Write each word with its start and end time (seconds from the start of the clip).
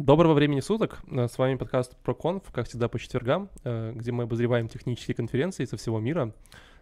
Доброго 0.00 0.32
времени 0.32 0.60
суток. 0.60 1.02
Э, 1.10 1.28
С 1.28 1.36
вами 1.36 1.56
подкаст 1.56 1.94
ProConf, 2.06 2.44
как 2.52 2.66
всегда 2.66 2.88
по 2.88 2.98
четвергам, 2.98 3.50
э, 3.64 3.92
где 3.94 4.12
мы 4.12 4.22
обозреваем 4.22 4.66
технические 4.66 5.14
конференции 5.14 5.66
со 5.66 5.76
всего 5.76 6.00
мира. 6.00 6.32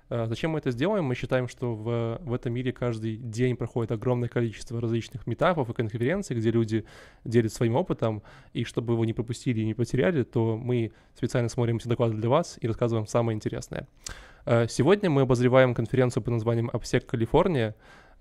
Э, 0.09 0.27
Зачем 0.29 0.53
мы 0.53 0.61
это 0.61 0.71
сделаем? 0.71 1.07
Мы 1.07 1.17
считаем, 1.17 1.49
что 1.49 1.75
в, 1.75 2.21
в 2.23 2.33
этом 2.33 2.53
мире 2.53 2.71
каждый 2.71 3.17
день 3.17 3.57
проходит 3.57 3.91
огромное 3.91 4.29
количество 4.29 4.81
различных 4.81 5.27
метапов 5.27 5.69
и 5.69 5.73
конференций, 5.75 6.37
где 6.37 6.53
люди 6.53 6.85
делятся 7.25 7.57
своим 7.57 7.75
опытом, 7.75 8.23
и 8.53 8.63
чтобы 8.63 8.93
его 8.93 9.05
не 9.05 9.15
пропустили 9.15 9.63
и 9.63 9.67
не 9.67 9.75
потеряли, 9.75 10.23
то 10.23 10.57
мы 10.57 10.93
специально 11.17 11.49
смотрим 11.49 11.79
эти 11.79 11.89
доклады 11.89 12.15
для 12.15 12.29
вас 12.29 12.57
и 12.61 12.69
рассказываем 12.69 13.09
самое 13.09 13.35
интересное. 13.35 13.89
Сегодня 14.47 15.11
мы 15.11 15.23
обозреваем 15.23 15.75
конференцию 15.75 16.23
под 16.23 16.35
названием 16.35 16.71
«Обсек 16.73 17.05
Калифорния», 17.05 17.75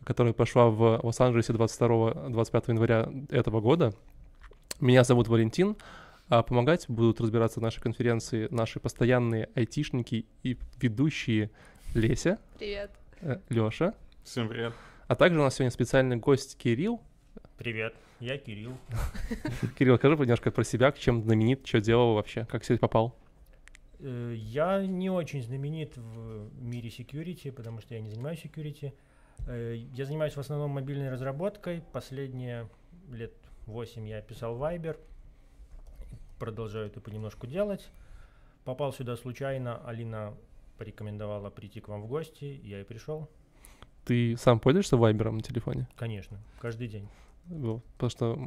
которая 0.04 0.34
прошла 0.34 0.70
в 0.70 1.02
Лос-Анджелесе 1.04 1.54
22-25 1.54 2.64
января 2.70 3.10
этого 3.30 3.62
года. 3.62 3.94
Меня 4.80 5.04
зовут 5.04 5.28
Валентин, 5.28 5.76
а 6.30 6.44
помогать 6.44 6.86
будут 6.88 7.20
разбираться 7.20 7.60
в 7.60 7.64
нашей 7.64 7.82
конференции 7.82 8.48
наши 8.52 8.80
постоянные 8.80 9.50
айтишники 9.56 10.26
и 10.44 10.58
ведущие 10.80 11.50
Леся, 11.96 12.40
Привет. 12.60 12.92
Лёша, 13.50 13.96
Всем 14.24 14.48
привет. 14.50 14.74
а 15.08 15.16
также 15.16 15.40
у 15.40 15.44
нас 15.44 15.56
сегодня 15.56 15.72
специальный 15.72 16.18
гость 16.18 16.58
Кирилл. 16.58 17.02
Привет, 17.58 17.96
я 18.20 18.38
Кирилл. 18.38 18.78
Кирилл, 19.80 19.96
расскажи 19.96 20.16
немножко 20.16 20.52
про 20.52 20.64
себя, 20.64 20.92
чем 20.92 21.24
знаменит, 21.24 21.66
что 21.66 21.82
делал 21.82 22.14
вообще, 22.14 22.46
как 22.46 22.64
сюда 22.64 22.78
попал. 22.80 23.16
Э, 24.00 24.34
Я 24.38 24.86
не 24.86 25.10
очень 25.10 25.42
знаменит 25.42 25.98
в 25.98 26.52
мире 26.62 26.90
security, 26.90 27.52
потому 27.52 27.82
что 27.82 27.96
я 27.96 28.02
не 28.02 28.10
занимаюсь 28.12 28.44
security. 28.44 28.94
Э, 29.48 29.76
Я 29.76 30.06
занимаюсь 30.06 30.34
в 30.34 30.40
основном 30.40 30.70
мобильной 30.72 31.10
разработкой. 31.10 31.82
Последние 31.94 32.70
лет 33.12 33.34
8 33.68 34.08
я 34.08 34.22
писал 34.22 34.58
Viber. 34.58 34.98
Продолжаю 36.40 36.88
это 36.88 37.02
понемножку 37.02 37.48
делать. 37.48 37.90
Попал 38.64 38.94
сюда 38.94 39.16
случайно. 39.18 39.78
Алина 39.86 40.34
порекомендовала 40.78 41.50
прийти 41.50 41.82
к 41.82 41.88
вам 41.90 42.02
в 42.04 42.08
гости. 42.08 42.60
Я 42.64 42.82
и 42.82 42.84
пришел. 42.84 43.30
Ты 44.06 44.38
сам 44.38 44.60
пользуешься 44.60 44.96
Вайбером 44.96 45.38
на 45.38 45.44
телефоне? 45.44 45.88
Конечно, 45.98 46.38
каждый 46.60 46.88
день. 46.88 47.10
Потому 47.50 48.10
что 48.10 48.40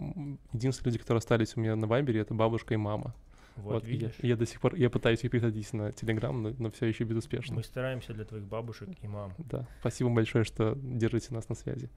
единственные 0.52 0.92
люди, 0.92 0.98
которые 0.98 1.18
остались 1.18 1.56
у 1.56 1.60
меня 1.60 1.76
на 1.76 1.86
Вайбере, 1.86 2.20
это 2.20 2.32
бабушка 2.34 2.74
и 2.74 2.78
мама. 2.78 3.14
Вот, 3.56 3.84
я, 3.84 3.88
видишь. 3.90 4.14
я 4.22 4.36
до 4.36 4.46
сих 4.46 4.60
пор, 4.60 4.74
я 4.74 4.88
пытаюсь 4.90 5.22
их 5.24 5.30
пересадить 5.30 5.72
на 5.72 5.92
Телеграм, 5.92 6.42
но, 6.42 6.52
но 6.58 6.70
все 6.70 6.86
еще 6.86 7.04
безуспешно. 7.04 7.56
Мы 7.56 7.62
стараемся 7.62 8.14
для 8.14 8.24
твоих 8.24 8.44
бабушек 8.44 8.88
и 9.02 9.06
мам. 9.06 9.34
Да, 9.38 9.66
спасибо 9.80 10.10
большое, 10.10 10.44
что 10.44 10.76
держите 10.82 11.34
нас 11.34 11.48
на 11.48 11.54
связи. 11.54 11.90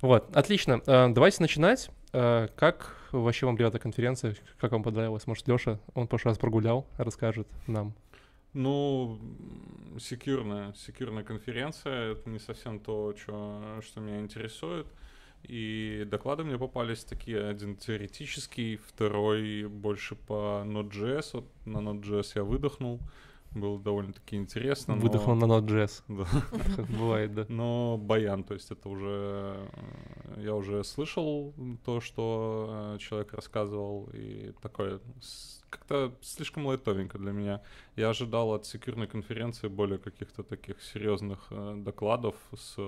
Вот, 0.00 0.34
отлично. 0.36 0.82
Э, 0.86 1.08
Давайте 1.08 1.42
начинать. 1.42 1.90
Э, 2.12 2.48
Как 2.56 2.96
вообще 3.12 3.46
вам 3.46 3.56
была 3.56 3.68
эта 3.68 3.78
конференция? 3.78 4.36
Как 4.58 4.72
вам 4.72 4.82
понравилось? 4.82 5.26
Может, 5.26 5.48
Леша, 5.48 5.78
он 5.94 6.06
в 6.06 6.08
прошлый 6.10 6.30
раз 6.32 6.38
прогулял, 6.38 6.86
расскажет 6.98 7.48
нам. 7.66 7.94
Ну, 8.52 9.20
секьюрная, 10.00 10.72
секьюрная 10.74 11.22
конференция, 11.22 12.12
это 12.12 12.28
не 12.28 12.40
совсем 12.40 12.80
то, 12.80 13.12
чё, 13.12 13.80
что 13.80 14.00
меня 14.00 14.18
интересует. 14.20 14.86
И 15.44 16.06
доклады 16.10 16.44
мне 16.44 16.58
попались 16.58 17.04
такие, 17.04 17.44
один 17.48 17.76
теоретический, 17.76 18.76
второй 18.76 19.66
больше 19.66 20.14
по 20.14 20.62
Node.js. 20.64 21.30
Вот 21.32 21.44
на 21.66 21.78
Node.js 21.78 22.32
я 22.36 22.44
выдохнул, 22.44 23.00
было 23.52 23.80
довольно-таки 23.80 24.36
интересно. 24.36 24.94
но- 24.94 25.00
Выдохнул 25.02 25.34
на 25.36 25.46
Node.js. 25.46 26.02
Да. 26.08 26.26
Бывает, 26.88 27.34
да. 27.34 27.46
Но 27.48 27.96
баян, 27.98 28.44
то 28.44 28.54
есть 28.54 28.70
это 28.70 28.88
уже... 28.88 29.68
э, 30.36 30.42
Я 30.42 30.54
уже 30.54 30.84
слышал 30.84 31.52
то, 31.84 32.00
что 32.00 32.94
э, 32.94 32.98
человек 32.98 33.32
рассказывал, 33.32 34.08
и 34.12 34.52
такое 34.62 35.00
как-то 35.70 36.12
слишком 36.20 36.66
лайтовенько 36.66 37.18
для 37.18 37.32
меня. 37.32 37.62
Я 37.96 38.10
ожидал 38.10 38.52
от 38.54 38.66
секьюрной 38.66 39.06
конференции 39.06 39.68
более 39.68 39.98
каких-то 39.98 40.42
таких 40.42 40.80
серьезных 40.82 41.46
э, 41.50 41.74
докладов 41.78 42.34
с 42.56 42.78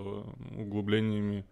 углублениями. 0.56 1.44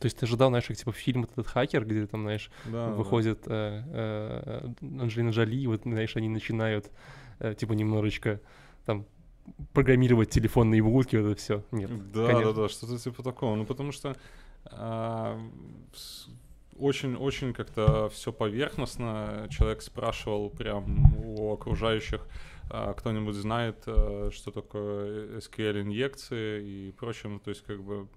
То 0.00 0.06
есть 0.06 0.18
ты 0.18 0.26
ожидал, 0.26 0.48
знаешь, 0.48 0.66
как 0.66 0.76
типа 0.76 0.92
фильм 0.92 1.24
этот 1.24 1.46
хакер, 1.46 1.84
где 1.84 2.06
там, 2.06 2.22
знаешь, 2.22 2.50
Да, 2.64 2.88
да. 2.88 2.92
выходит 2.94 3.42
э, 3.46 3.82
э, 3.86 4.68
Анджелина 5.00 5.30
Джоли, 5.30 5.56
и 5.56 5.66
вот, 5.66 5.82
знаешь, 5.82 6.16
они 6.16 6.28
начинают, 6.28 6.90
э, 7.38 7.54
типа, 7.54 7.74
немножечко 7.74 8.40
там 8.86 9.06
программировать 9.72 10.30
телефонные 10.30 10.82
будки, 10.82 11.16
вот 11.16 11.32
это 11.32 11.40
все. 11.40 11.64
Нет. 11.70 11.90
Да, 12.12 12.26
конечно. 12.26 12.52
да, 12.52 12.62
да, 12.62 12.68
что-то 12.68 12.98
типа 12.98 13.22
такого. 13.22 13.56
Ну, 13.56 13.64
потому 13.64 13.92
что 13.92 14.16
а, 14.64 15.38
очень-очень 16.78 17.52
как-то 17.52 18.08
все 18.10 18.32
поверхностно. 18.32 19.46
Человек 19.50 19.82
спрашивал 19.82 20.50
прям 20.50 21.14
у 21.24 21.52
окружающих, 21.52 22.26
а, 22.70 22.94
кто-нибудь 22.94 23.34
знает, 23.34 23.82
а, 23.86 24.30
что 24.32 24.50
такое 24.50 25.38
SQL-инъекции 25.38 26.64
и 26.64 26.92
прочее. 26.92 27.32
Ну, 27.32 27.38
то 27.38 27.50
есть 27.50 27.62
как 27.64 27.82
бы... 27.82 28.08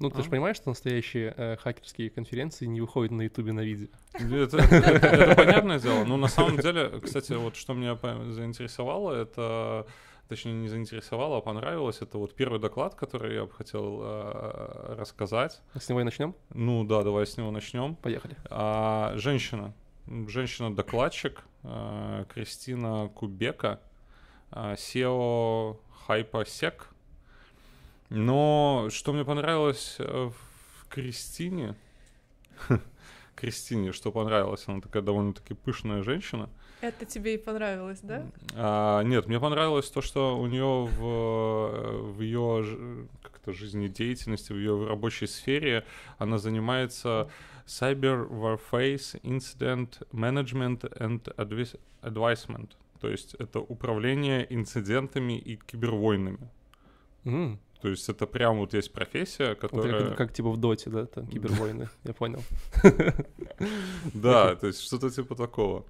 Ну, 0.00 0.10
ты 0.10 0.22
же 0.22 0.28
А? 0.28 0.30
понимаешь, 0.30 0.56
что 0.56 0.70
настоящие 0.70 1.34
э, 1.36 1.56
хакерские 1.58 2.10
конференции 2.10 2.66
не 2.66 2.80
выходят 2.80 3.12
на 3.12 3.22
Ютубе 3.22 3.52
на 3.52 3.60
видео. 3.60 3.88
Это, 4.14 4.56
это- 4.56 5.06
это 5.06 5.34
понятное 5.36 5.78
дело. 5.78 6.04
Но 6.04 6.16
на 6.16 6.28
самом 6.28 6.56
деле, 6.58 7.00
кстати, 7.00 7.34
вот 7.34 7.54
что 7.54 7.74
меня 7.74 7.96
заинтересовало, 8.32 9.12
это 9.12 9.86
точнее 10.28 10.52
не 10.54 10.68
заинтересовало, 10.68 11.38
а 11.38 11.40
понравилось, 11.40 11.98
это 12.02 12.16
вот 12.16 12.34
первый 12.34 12.60
доклад, 12.60 12.94
который 12.94 13.34
я 13.34 13.44
бы 13.44 13.50
хотел 13.52 13.98
а, 14.02 14.94
рассказать. 14.98 15.60
С 15.78 15.88
него 15.88 16.00
и 16.00 16.04
начнем? 16.04 16.34
Ну 16.54 16.84
да, 16.84 17.02
давай 17.02 17.26
с 17.26 17.36
него 17.36 17.50
начнем. 17.50 17.96
Поехали. 17.96 18.36
А, 18.48 19.12
женщина, 19.16 19.74
женщина-докладчик 20.06 21.42
а, 21.64 22.24
Кристина 22.32 23.10
Кубека, 23.14 23.80
а, 24.50 24.74
SEO 24.74 25.76
HyperSec. 26.08 26.74
Но 28.10 28.88
что 28.90 29.12
мне 29.12 29.24
понравилось 29.24 29.96
э, 29.98 30.30
в 30.30 30.88
Кристине, 30.88 31.74
Кристине, 33.36 33.92
что 33.92 34.12
понравилось, 34.12 34.64
она 34.66 34.80
такая 34.80 35.02
довольно-таки 35.02 35.54
пышная 35.54 36.02
женщина. 36.02 36.50
Это 36.80 37.04
тебе 37.04 37.34
и 37.34 37.38
понравилось, 37.38 38.00
да? 38.02 38.26
А, 38.54 39.02
нет, 39.02 39.26
мне 39.26 39.38
понравилось 39.38 39.90
то, 39.90 40.00
что 40.02 40.38
у 40.38 40.46
нее 40.46 40.86
в, 40.86 42.12
в 42.16 42.20
ее 42.20 43.06
как-то 43.22 43.52
жизнедеятельности, 43.52 44.52
в 44.52 44.56
ее 44.56 44.86
рабочей 44.86 45.26
сфере 45.26 45.84
она 46.18 46.38
занимается 46.38 47.30
Cyber 47.66 48.28
Warface 48.28 49.20
Incident 49.22 50.02
Management 50.12 50.90
and 50.98 51.22
Advis- 51.36 51.78
Advisement. 52.02 52.70
То 53.00 53.08
есть 53.08 53.34
это 53.34 53.60
управление 53.60 54.46
инцидентами 54.52 55.38
и 55.38 55.56
кибервойнами. 55.56 56.50
М, 57.24 57.58
То 57.80 57.88
есть 57.88 58.08
это 58.08 58.26
прям 58.26 58.58
вот 58.58 58.74
есть 58.74 58.92
профессия, 58.92 59.54
которая... 59.54 60.08
как, 60.08 60.16
как 60.16 60.32
типа 60.32 60.50
в 60.50 60.56
Доте, 60.56 60.90
да, 60.90 61.06
там 61.06 61.26
кибервойны, 61.26 61.88
я 62.04 62.12
понял. 62.12 62.42
Да, 64.14 64.54
то 64.56 64.66
есть 64.66 64.80
что-то 64.80 65.10
типа 65.10 65.34
такого. 65.34 65.84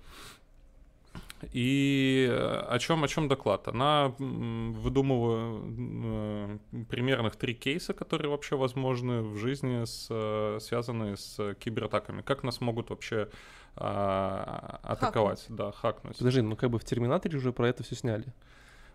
И 1.53 2.29
э, 2.31 2.65
о 2.69 2.79
чем, 2.79 3.03
о 3.03 3.09
чем 3.09 3.29
доклад? 3.29 3.69
Она 3.69 4.15
выдумывала 4.19 5.63
э, 5.65 6.59
примерных 6.91 7.37
три 7.37 7.55
кейса, 7.55 7.95
которые 7.95 8.31
вообще 8.31 8.57
возможны 8.57 9.23
в 9.23 9.39
жизни, 9.39 9.85
с, 9.85 10.09
э, 10.11 10.59
связанные 10.61 11.17
с 11.17 11.55
кибератаками. 11.55 12.23
Как 12.23 12.43
нас 12.43 12.61
могут 12.61 12.91
вообще 12.91 13.29
а, 13.77 14.81
атаковать, 14.83 15.47
да, 15.49 15.73
хакнуть. 15.73 16.19
Подожди, 16.19 16.43
ну 16.43 16.57
как 16.57 16.71
бы 16.71 16.79
в 16.79 16.85
Терминаторе 16.85 17.39
уже 17.39 17.53
про 17.53 17.69
это 17.69 17.83
все 17.83 17.95
сняли. 17.95 18.27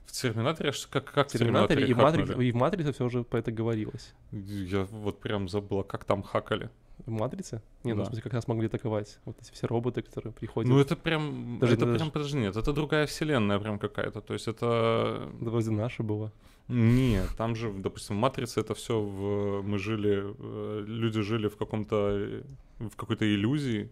В 0.05 0.11
Терминаторе, 0.11 0.71
ш- 0.71 0.87
как, 0.89 1.11
как 1.11 1.29
В 1.29 1.31
Терминаторе 1.31 1.87
и 1.87 1.93
в, 1.93 1.97
хакнули? 1.97 2.21
Матрице, 2.21 2.45
и 2.47 2.51
в 2.51 2.55
Матрице 2.55 2.91
все 2.93 3.05
уже 3.05 3.23
про 3.23 3.39
это 3.39 3.51
говорилось. 3.51 4.13
Я 4.31 4.83
вот 4.85 5.19
прям 5.19 5.49
забыла, 5.49 5.83
как 5.83 6.03
там 6.05 6.23
хакали. 6.23 6.69
В 7.05 7.11
Матрице? 7.11 7.61
Не, 7.83 7.93
ну, 7.93 7.97
Да. 7.99 8.03
в 8.03 8.07
смысле, 8.07 8.21
как 8.23 8.33
нас 8.33 8.47
могли 8.47 8.67
атаковать. 8.67 9.19
Вот 9.25 9.35
эти 9.41 9.51
все 9.51 9.67
роботы, 9.67 10.01
которые 10.01 10.31
приходят. 10.31 10.69
Ну 10.71 10.79
это 10.79 10.95
прям, 10.95 11.55
Подожди, 11.59 11.75
это 11.75 11.85
подожди. 11.85 11.99
прям, 11.99 12.11
подожди, 12.11 12.37
нет, 12.37 12.55
это 12.55 12.71
другая 12.73 13.05
вселенная 13.05 13.59
прям 13.59 13.79
какая-то. 13.79 14.21
То 14.21 14.33
есть 14.33 14.47
это 14.47 15.29
Да 15.41 15.51
вроде 15.51 15.71
наша 15.71 16.03
была. 16.03 16.31
Нет, 16.67 17.27
там 17.37 17.55
же, 17.55 17.71
допустим, 17.73 18.15
в 18.15 18.19
матрице 18.19 18.59
это 18.61 18.73
все 18.73 18.99
в 18.99 19.61
мы 19.61 19.77
жили, 19.77 20.23
э, 20.39 20.83
люди 20.87 21.21
жили 21.21 21.47
в 21.47 21.57
каком-то 21.57 21.95
э, 22.11 22.41
в 22.79 22.95
какой-то 22.95 23.25
иллюзии, 23.25 23.91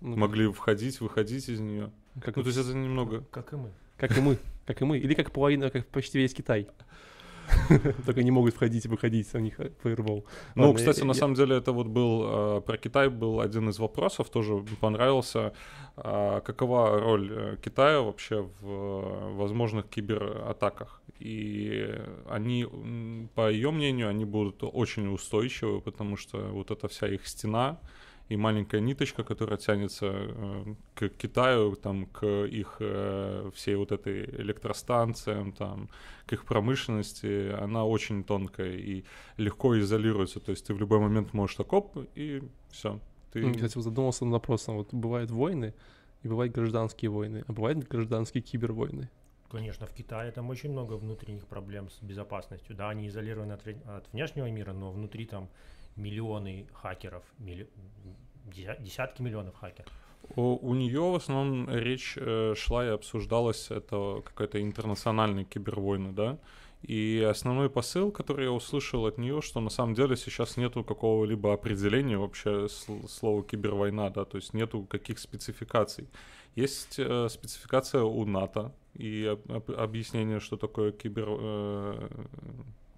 Ну, 0.00 0.16
могли 0.16 0.50
входить, 0.52 1.00
выходить 1.00 1.48
из 1.48 1.60
нее. 1.60 1.90
как, 2.20 2.36
Ну, 2.36 2.42
то 2.42 2.48
есть 2.48 2.58
это 2.58 2.74
немного. 2.76 3.24
Как 3.30 3.52
и 3.52 3.56
мы. 3.56 3.70
Как 4.08 4.18
и 4.18 4.20
мы. 4.20 4.36
Как 4.66 4.82
и 4.82 4.84
мы. 4.84 4.98
Или 4.98 5.14
как 5.14 5.30
половина, 5.30 5.70
как 5.70 5.86
почти 5.86 6.18
весь 6.18 6.34
Китай. 6.34 6.66
Только 8.06 8.22
не 8.22 8.30
могут 8.30 8.54
входить 8.54 8.84
и 8.84 8.88
выходить, 8.88 9.34
у 9.34 9.38
них 9.38 9.60
э, 9.60 9.70
фаервол. 9.82 10.24
Ну, 10.54 10.62
Ладно, 10.62 10.76
кстати, 10.78 11.00
я- 11.00 11.04
на 11.04 11.12
я- 11.12 11.14
самом 11.14 11.34
деле 11.34 11.56
это 11.56 11.72
вот 11.72 11.86
был 11.86 12.22
э, 12.24 12.60
про 12.60 12.76
Китай 12.78 13.08
был 13.08 13.40
один 13.40 13.68
из 13.68 13.78
вопросов, 13.78 14.30
тоже 14.30 14.54
понравился. 14.80 15.52
А, 15.96 16.40
какова 16.40 17.00
роль 17.00 17.30
э, 17.32 17.56
Китая 17.62 18.00
вообще 18.00 18.42
в 18.42 18.66
э, 18.66 19.34
возможных 19.34 19.88
кибератаках? 19.88 21.02
И 21.18 21.88
они, 22.30 22.66
по 23.34 23.50
ее 23.50 23.70
мнению, 23.70 24.08
они 24.08 24.24
будут 24.24 24.62
очень 24.62 25.12
устойчивы, 25.12 25.80
потому 25.80 26.16
что 26.16 26.38
вот 26.38 26.70
эта 26.70 26.88
вся 26.88 27.08
их 27.08 27.26
стена 27.26 27.78
и 28.28 28.36
маленькая 28.36 28.80
ниточка, 28.80 29.24
которая 29.24 29.58
тянется 29.58 30.06
э, 30.10 30.74
к 30.94 31.08
Китаю, 31.10 31.76
там, 31.76 32.06
к 32.06 32.26
их 32.44 32.76
э, 32.80 33.50
всей 33.54 33.74
вот 33.74 33.92
этой 33.92 34.24
электростанциям, 34.24 35.52
там, 35.52 35.88
к 36.26 36.32
их 36.32 36.44
промышленности, 36.44 37.52
она 37.52 37.84
очень 37.84 38.24
тонкая 38.24 38.72
и 38.72 39.04
легко 39.36 39.78
изолируется. 39.78 40.40
То 40.40 40.50
есть 40.50 40.66
ты 40.66 40.74
в 40.74 40.78
любой 40.78 40.98
момент 40.98 41.34
можешь 41.34 41.56
так 41.56 41.72
оп, 41.72 41.98
и 42.14 42.42
все. 42.70 43.00
Ты... 43.32 43.52
Кстати, 43.52 43.78
задумался 43.78 44.24
над 44.24 44.32
вопросом. 44.32 44.76
Вот 44.76 44.94
бывают 44.94 45.30
войны, 45.30 45.74
и 46.22 46.28
бывают 46.28 46.54
гражданские 46.54 47.10
войны, 47.10 47.44
а 47.46 47.52
бывают 47.52 47.78
гражданские 47.88 48.42
кибервойны. 48.42 49.08
Конечно, 49.50 49.86
в 49.86 49.92
Китае 49.92 50.32
там 50.32 50.48
очень 50.48 50.70
много 50.70 50.94
внутренних 50.94 51.46
проблем 51.46 51.90
с 51.90 52.00
безопасностью. 52.02 52.74
Да, 52.74 52.88
они 52.88 53.08
изолированы 53.08 53.52
от, 53.52 53.66
от 53.66 54.10
внешнего 54.12 54.50
мира, 54.50 54.72
но 54.72 54.90
внутри 54.90 55.26
там 55.26 55.50
миллионы 55.96 56.66
хакеров, 56.72 57.24
милли- 57.38 57.68
деся- 58.46 58.80
десятки 58.80 59.22
миллионов 59.22 59.54
хакеров. 59.56 59.90
У, 60.36 60.58
у 60.62 60.74
нее 60.74 61.00
в 61.00 61.14
основном 61.14 61.68
речь 61.68 62.14
э, 62.16 62.54
шла 62.56 62.86
и 62.86 62.88
обсуждалась 62.88 63.70
это 63.70 64.22
какая-то 64.24 64.62
интернациональная 64.62 65.44
кибервойна, 65.44 66.12
да. 66.12 66.38
И 66.82 67.24
основной 67.30 67.70
посыл, 67.70 68.10
который 68.10 68.46
я 68.46 68.52
услышал 68.52 69.06
от 69.06 69.18
нее, 69.18 69.40
что 69.40 69.60
на 69.60 69.70
самом 69.70 69.94
деле 69.94 70.16
сейчас 70.16 70.56
нету 70.56 70.82
какого-либо 70.82 71.52
определения 71.52 72.16
вообще 72.18 72.66
сл- 72.66 73.08
слова 73.08 73.42
кибервойна, 73.42 74.10
да, 74.10 74.24
то 74.24 74.36
есть 74.38 74.54
нету 74.54 74.84
каких 74.84 75.18
спецификаций. 75.18 76.08
Есть 76.56 76.98
э, 76.98 77.28
спецификация 77.28 78.02
у 78.02 78.24
НАТО 78.24 78.72
и 78.94 79.24
об- 79.26 79.52
об- 79.52 79.70
объяснение, 79.70 80.40
что 80.40 80.56
такое 80.56 80.92
кибер... 80.92 81.26
э, 81.28 82.08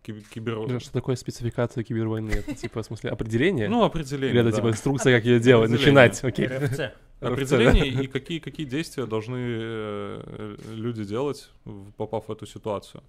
киб- 0.05 0.29
кибер... 0.29 0.81
Что 0.81 0.93
такое 0.93 1.17
спецификация 1.17 1.83
кибервойны? 1.83 2.31
Это 2.31 2.55
типа, 2.55 2.83
в 2.83 2.87
смысле, 2.87 3.11
определение? 3.11 3.69
Ну, 3.69 3.85
определение, 3.85 4.31
Или 4.31 4.41
это 4.41 4.51
да. 4.51 4.57
типа 4.57 4.69
инструкция, 4.69 5.17
как 5.17 5.25
ее 5.25 5.41
делать, 5.41 5.71
начинать? 5.71 6.23
Окей. 6.23 6.47
РФЦ. 6.47 6.81
определение 7.21 7.89
и 7.89 8.07
какие, 8.07 8.39
какие 8.39 8.67
действия 8.67 9.07
должны 9.07 9.39
э, 9.39 10.57
люди 10.75 11.05
делать, 11.05 11.51
попав 11.97 12.29
в 12.29 12.33
эту 12.33 12.47
ситуацию. 12.47 13.03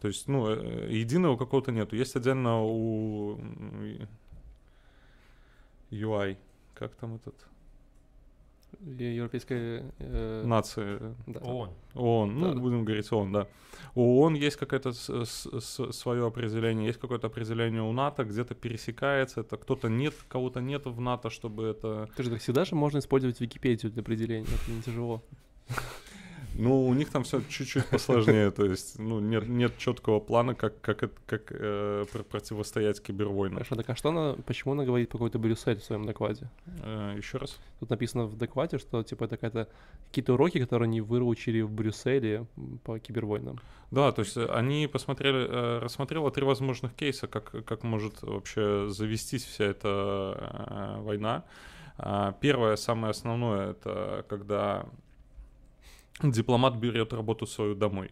То 0.00 0.08
есть, 0.08 0.26
ну, 0.26 0.48
э, 0.48 0.88
единого 0.90 1.36
какого-то 1.36 1.70
нету. 1.70 1.96
Есть 1.96 2.16
отдельно 2.16 2.62
у 2.62 3.38
UI, 5.90 6.36
как 6.74 6.94
там 6.94 7.16
этот, 7.16 7.34
Европейская... 8.80 9.84
э, 9.98 10.42
нации, 10.44 10.98
да. 11.26 11.40
ООН. 11.40 11.70
ООН, 11.94 12.40
ну, 12.40 12.54
Да. 12.54 12.60
будем 12.60 12.84
говорить 12.84 13.10
ООН, 13.12 13.32
да. 13.32 13.46
У 13.94 14.20
ООН 14.20 14.34
есть 14.34 14.56
какое-то 14.56 14.92
свое 14.92 16.26
определение, 16.26 16.86
есть 16.86 16.98
какое-то 17.00 17.26
определение 17.26 17.82
у 17.82 17.92
НАТО, 17.92 18.24
где-то 18.24 18.54
пересекается 18.54 19.40
это, 19.40 19.56
кто-то 19.56 19.88
нет, 19.88 20.14
кого-то 20.28 20.60
нет 20.60 20.86
в 20.86 21.00
НАТО, 21.00 21.30
чтобы 21.30 21.64
это... 21.64 22.08
Ты 22.16 22.22
же 22.22 22.30
так 22.30 22.40
всегда 22.40 22.64
же 22.64 22.74
можно 22.74 22.98
использовать 22.98 23.40
Википедию 23.40 23.92
для 23.92 24.02
определения, 24.02 24.46
это 24.46 24.72
не 24.72 24.82
тяжело. 24.82 25.22
Ну, 26.62 26.86
у 26.86 26.94
них 26.94 27.10
там 27.10 27.24
все 27.24 27.40
чуть-чуть 27.48 27.86
посложнее, 27.86 28.50
то 28.50 28.64
есть, 28.64 28.98
ну, 28.98 29.18
нет, 29.20 29.48
нет 29.48 29.76
четкого 29.78 30.20
плана, 30.20 30.54
как, 30.54 30.80
как, 30.80 31.02
это- 31.02 31.20
как 31.26 31.42
э, 31.50 32.04
пр- 32.12 32.22
противостоять 32.24 33.02
кибервойнам. 33.02 33.54
Хорошо, 33.56 33.74
так 33.74 33.90
а 33.90 33.96
что 33.96 34.10
она, 34.10 34.36
почему 34.46 34.72
она 34.72 34.84
говорит 34.84 35.08
про 35.08 35.18
какой-то 35.18 35.38
Брюссель 35.38 35.78
в 35.80 35.84
своем 35.84 36.06
докладе? 36.06 36.48
Э, 36.84 37.14
еще 37.16 37.38
раз. 37.38 37.58
Тут 37.80 37.90
написано 37.90 38.24
в 38.26 38.36
докладе, 38.36 38.78
что 38.78 39.02
типа 39.02 39.24
это 39.24 39.36
какая-то 39.36 39.68
какие-то 40.08 40.34
уроки, 40.34 40.60
которые 40.60 40.86
они 40.86 41.00
выучили 41.00 41.62
в 41.62 41.70
Брюсселе 41.70 42.46
по 42.84 42.98
кибервойнам. 42.98 43.58
Да, 43.90 44.12
то 44.12 44.22
есть 44.22 44.36
э, 44.36 44.46
они 44.46 44.86
посмотрели, 44.86 45.48
э, 45.48 45.78
рассмотрела 45.80 46.30
три 46.30 46.44
возможных 46.44 46.94
кейса, 46.94 47.26
как, 47.26 47.64
как 47.64 47.82
может 47.82 48.22
вообще 48.22 48.86
завестись 48.88 49.44
вся 49.44 49.64
эта 49.64 50.96
э, 50.98 51.00
война. 51.02 51.44
А, 51.98 52.32
Первое, 52.40 52.76
самое 52.76 53.10
основное, 53.10 53.70
это 53.72 54.24
когда 54.28 54.86
дипломат 56.22 56.76
берет 56.76 57.12
работу 57.12 57.46
свою 57.46 57.74
домой. 57.74 58.10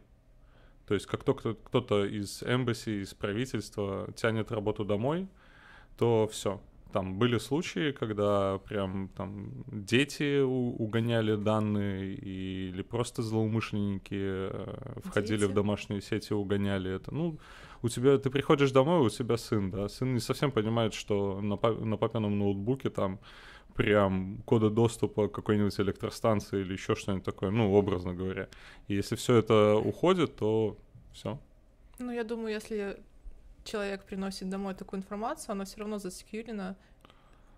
То 0.86 0.94
есть 0.94 1.06
как 1.06 1.22
только 1.22 1.54
кто-то 1.54 2.04
из 2.04 2.42
эмбасси, 2.42 3.02
из 3.02 3.14
правительства 3.14 4.08
тянет 4.16 4.50
работу 4.50 4.84
домой, 4.84 5.28
то 5.96 6.28
все. 6.32 6.60
Там 6.92 7.18
были 7.18 7.38
случаи, 7.38 7.92
когда 7.92 8.58
прям 8.58 9.08
там 9.16 9.52
дети 9.68 10.40
угоняли 10.40 11.36
данные 11.36 12.14
или 12.14 12.82
просто 12.82 13.22
злоумышленники 13.22 14.16
э, 14.50 15.00
входили 15.04 15.44
в 15.44 15.48
Дети? 15.48 15.52
домашние 15.52 16.00
сети 16.00 16.32
и 16.32 16.34
угоняли 16.34 16.90
это. 16.90 17.14
Ну, 17.14 17.38
у 17.82 17.88
тебя, 17.88 18.18
ты 18.18 18.28
приходишь 18.28 18.72
домой, 18.72 19.06
у 19.06 19.08
тебя 19.08 19.36
сын, 19.36 19.70
да, 19.70 19.88
сын 19.88 20.12
не 20.12 20.20
совсем 20.20 20.50
понимает, 20.50 20.92
что 20.92 21.40
на, 21.40 21.56
на 21.56 21.96
папином 21.96 22.38
ноутбуке 22.38 22.90
там 22.90 23.20
прям 23.74 24.42
кода 24.44 24.70
доступа 24.70 25.28
к 25.28 25.32
какой-нибудь 25.32 25.78
электростанции 25.80 26.60
или 26.60 26.72
еще 26.72 26.94
что-нибудь 26.94 27.24
такое, 27.24 27.50
ну, 27.50 27.72
образно 27.72 28.14
говоря. 28.14 28.48
И 28.88 28.94
если 28.94 29.16
все 29.16 29.36
это 29.36 29.76
уходит, 29.76 30.36
то 30.36 30.76
все. 31.12 31.38
Ну, 31.98 32.12
я 32.12 32.24
думаю, 32.24 32.52
если 32.52 32.98
человек 33.64 34.04
приносит 34.04 34.48
домой 34.48 34.74
такую 34.74 35.00
информацию, 35.00 35.52
она 35.52 35.64
все 35.64 35.78
равно 35.78 35.98
засекьюрена 35.98 36.76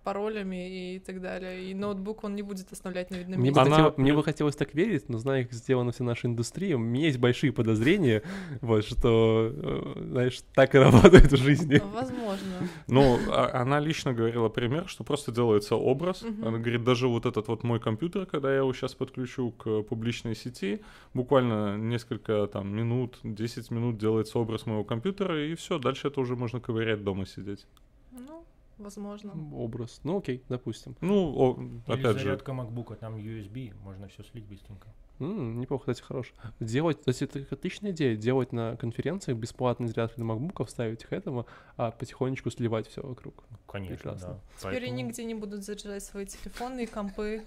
паролями 0.03 0.95
и 0.95 0.99
так 0.99 1.21
далее. 1.21 1.71
И 1.71 1.75
ноутбук 1.75 2.25
он 2.25 2.35
не 2.35 2.43
будет 2.43 2.71
оставлять 2.73 3.11
на 3.11 3.17
видном 3.17 3.41
Мне 3.41 3.51
месте. 3.51 3.61
Она 3.61 3.71
хотело- 3.71 3.95
мне 3.97 4.13
бы 4.15 4.23
хотелось 4.25 4.57
так 4.57 4.75
верить, 4.75 5.09
но 5.09 5.19
зная, 5.19 5.45
как 5.45 5.53
сделана 5.53 5.93
вся 5.93 6.05
наша 6.05 6.27
индустрия, 6.29 6.77
у 6.77 6.79
меня 6.79 7.07
есть 7.07 7.19
большие 7.19 7.53
подозрения, 7.53 8.23
вот, 8.61 8.85
что, 8.85 9.51
э, 9.53 10.03
знаешь, 10.11 10.41
так 10.55 10.75
и 10.75 10.79
работает 10.79 11.31
в 11.33 11.37
жизни. 11.37 11.81
Возможно. 11.93 12.69
Ну, 12.89 13.19
а- 13.31 13.63
она 13.63 13.81
лично 13.81 14.13
говорила 14.13 14.49
пример, 14.49 14.89
что 14.89 15.05
просто 15.05 15.33
делается 15.33 15.77
образ. 15.77 16.23
Она 16.43 16.59
говорит, 16.59 16.85
даже 16.85 17.09
вот 17.09 17.27
этот 17.27 17.49
вот 17.49 17.63
мой 17.63 17.81
компьютер, 17.81 18.27
когда 18.27 18.51
я 18.51 18.59
его 18.59 18.73
сейчас 18.73 18.95
подключу 18.95 19.51
к 19.53 19.83
публичной 19.83 20.35
сети, 20.35 20.81
буквально 21.15 21.77
несколько 21.77 22.47
там 22.47 22.75
минут, 22.75 23.19
10 23.23 23.71
минут 23.71 23.99
делается 23.99 24.39
образ 24.39 24.67
моего 24.67 24.85
компьютера, 24.85 25.47
и 25.47 25.55
все, 25.55 25.79
дальше 25.79 26.09
это 26.09 26.21
уже 26.21 26.37
можно 26.37 26.61
ковырять 26.61 27.03
дома 27.05 27.27
сидеть. 27.27 27.67
Ну, 28.11 28.45
возможно. 28.83 29.33
Образ. 29.55 30.01
Ну, 30.05 30.19
окей, 30.19 30.43
допустим. 30.49 30.97
Ну, 31.01 31.33
о, 31.37 31.59
Или 31.93 32.01
опять 32.01 32.19
же, 32.19 32.25
зарядка 32.25 32.53
MacBook, 32.53 32.97
там 32.97 33.17
USB, 33.17 33.73
можно 33.83 34.09
все 34.09 34.23
слить 34.25 34.45
быстренько. 34.45 34.89
М, 35.21 35.61
неплохо, 35.61 35.83
кстати, 35.93 36.03
хорош. 36.07 36.33
Делать, 36.59 36.99
кстати, 36.99 37.25
это 37.25 37.55
отличная 37.55 37.93
идея, 37.93 38.17
делать 38.17 38.53
на 38.53 38.77
конференциях 38.77 39.39
бесплатный 39.39 39.87
заряд 39.89 40.13
для 40.17 40.25
макбуков, 40.25 40.69
ставить 40.71 41.03
их 41.03 41.13
этому, 41.13 41.47
а 41.77 41.91
потихонечку 41.93 42.51
сливать 42.51 42.89
все 42.89 43.03
вокруг. 43.03 43.45
Конечно, 43.69 43.95
Прекрасно. 43.97 44.29
да. 44.29 44.41
Теперь 44.59 44.81
Поэтому- 44.81 44.97
нигде 44.99 45.25
не 45.25 45.35
будут 45.35 45.63
заряжать 45.65 46.03
свои 46.03 46.27
телефоны 46.27 46.85
и 46.85 46.87
компы, 46.87 47.45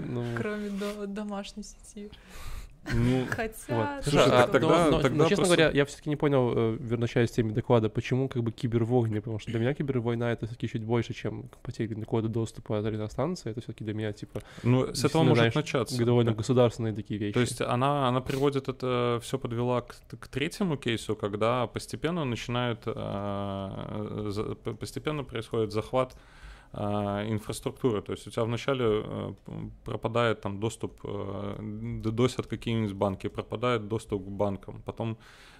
Ну, 0.00 0.24
кроме 0.36 0.70
до- 0.70 1.06
домашней 1.06 1.62
сети. 1.62 2.10
Ну, 2.92 3.26
Хотя... 3.30 3.52
Вот. 3.68 4.04
Слушай, 4.04 4.30
а 4.30 4.42
а, 4.44 4.46
тогда- 4.48 4.84
но, 4.86 4.90
но- 4.90 5.00
тогда 5.02 5.16
но, 5.24 5.28
честно 5.28 5.44
просто- 5.44 5.56
говоря, 5.56 5.70
я 5.76 5.84
все-таки 5.84 6.10
не 6.10 6.16
понял, 6.16 6.52
э, 6.56 6.76
возвращаясь 6.80 7.30
к 7.30 7.34
теме 7.34 7.52
доклада, 7.52 7.88
почему 7.88 8.28
как 8.28 8.42
бы 8.42 8.50
кибервойны, 8.52 9.20
потому 9.20 9.38
что 9.38 9.50
для 9.50 9.60
меня 9.60 9.74
кибервойна 9.74 10.24
это 10.32 10.46
все-таки 10.46 10.68
чуть 10.68 10.82
больше, 10.82 11.14
чем 11.14 11.48
потеря 11.62 11.94
кода 12.04 12.28
доступа 12.28 12.78
от 12.78 12.86
электростанции, 12.86 13.50
это 13.50 13.60
все-таки 13.60 13.84
для 13.84 13.94
меня 13.94 14.12
типа 14.12 14.40
ну, 14.62 14.92
с 14.94 15.04
этого 15.04 15.22
может 15.22 15.36
знаешь, 15.38 15.54
начаться. 15.54 16.04
довольно 16.04 16.32
государственные 16.32 16.92
такие 16.92 17.18
вещи. 17.20 17.34
То 17.34 17.40
есть 17.40 17.60
она, 17.60 18.08
она 18.08 18.20
приводит 18.20 18.68
это 18.68 19.18
все 19.22 19.38
подвела 19.38 19.82
к, 19.82 19.94
к 20.20 20.28
третьему 20.28 20.76
кейсу, 20.76 21.14
когда 21.14 21.66
постепенно 21.66 22.24
начинает 22.24 22.82
э, 22.86 24.26
за- 24.30 24.54
п- 24.54 24.74
постепенно 24.74 25.24
происходит 25.24 25.72
захват 25.72 26.12
э, 26.14 26.18
инфраструктуры. 26.74 28.00
То 28.00 28.12
есть 28.12 28.26
у 28.26 28.30
тебя 28.30 28.44
вначале 28.44 28.84
э, 28.86 29.34
пропадает 29.84 30.40
там 30.40 30.58
доступ, 30.58 31.00
э, 31.04 31.56
досят 32.04 32.46
какие-нибудь 32.46 32.94
банки, 32.94 33.28
пропадает 33.28 33.88
доступ 33.88 34.24
к 34.24 34.28
банкам. 34.28 34.80
Потом 34.82 35.18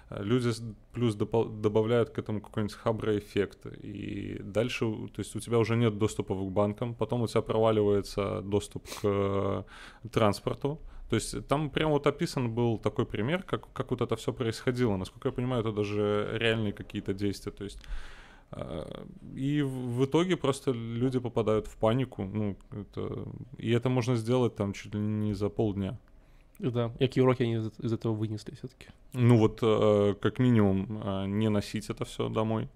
э, 0.09 0.23
люди 0.23 0.49
плюс 0.91 1.13
добавляют 1.15 2.09
к 2.09 2.17
этому 2.17 2.41
какой-нибудь 2.41 2.75
хабра-эффект. 2.75 3.67
И 3.83 4.39
дальше, 4.43 4.85
то 4.85 5.19
есть 5.19 5.35
у 5.35 5.39
тебя 5.39 5.59
уже 5.59 5.75
нет 5.75 5.99
доступа 5.99 6.33
к 6.33 6.51
банкам, 6.51 6.95
потом 6.95 7.21
у 7.21 7.27
тебя 7.27 7.41
проваливается 7.41 8.41
доступ 8.41 8.83
к 9.01 9.65
транспорту. 10.11 10.79
То 11.09 11.15
есть 11.15 11.47
там 11.47 11.69
прям 11.69 11.91
вот 11.91 12.07
описан 12.07 12.49
был 12.49 12.79
такой 12.79 13.05
пример, 13.05 13.43
как, 13.43 13.71
как 13.73 13.91
вот 13.91 14.01
это 14.01 14.15
все 14.15 14.33
происходило. 14.33 14.97
Насколько 14.97 15.27
я 15.27 15.31
понимаю, 15.31 15.61
это 15.61 15.71
даже 15.71 16.27
реальные 16.33 16.73
какие-то 16.73 17.13
действия. 17.13 17.51
То 17.51 17.65
есть 17.65 17.79
и 19.35 19.61
в 19.61 20.05
итоге 20.05 20.37
просто 20.37 20.71
люди 20.71 21.19
попадают 21.19 21.67
в 21.67 21.75
панику. 21.77 22.23
Ну, 22.23 22.55
это, 22.71 23.25
и 23.57 23.71
это 23.71 23.89
можно 23.89 24.15
сделать 24.15 24.55
там 24.55 24.73
чуть 24.73 24.93
ли 24.93 24.99
не 24.99 25.33
за 25.33 25.49
полдня. 25.49 25.97
Да. 26.59 26.91
И 26.99 27.07
какие 27.07 27.23
уроки 27.23 27.43
они 27.43 27.55
из, 27.55 27.71
из 27.79 27.93
этого 27.93 28.13
вынесли 28.13 28.55
все-таки? 28.55 28.87
Ну 29.13 29.37
вот, 29.37 29.59
э, 29.61 30.15
как 30.21 30.39
минимум, 30.39 31.01
э, 31.03 31.25
не 31.27 31.49
носить 31.49 31.89
это 31.89 32.05
все 32.05 32.29
домой. 32.29 32.69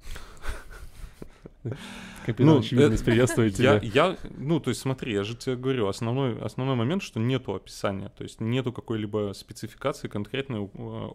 Капитан 2.28 2.46
Ну, 2.46 2.60
Очевидность 2.60 3.06
приветствует 3.06 3.58
Я, 3.58 3.80
тебя. 3.80 4.10
я, 4.10 4.18
ну, 4.38 4.60
то 4.60 4.70
есть 4.70 4.82
смотри, 4.82 5.14
я 5.14 5.24
же 5.24 5.34
тебе 5.36 5.56
говорю, 5.56 5.88
основной, 5.88 6.38
основной 6.42 6.76
момент, 6.76 7.02
что 7.02 7.22
нету 7.22 7.56
описания, 7.56 8.10
то 8.10 8.24
есть 8.24 8.42
нету 8.42 8.74
какой-либо 8.74 9.32
спецификации 9.34 10.10
конкретной, 10.10 10.66
э, 10.66 10.68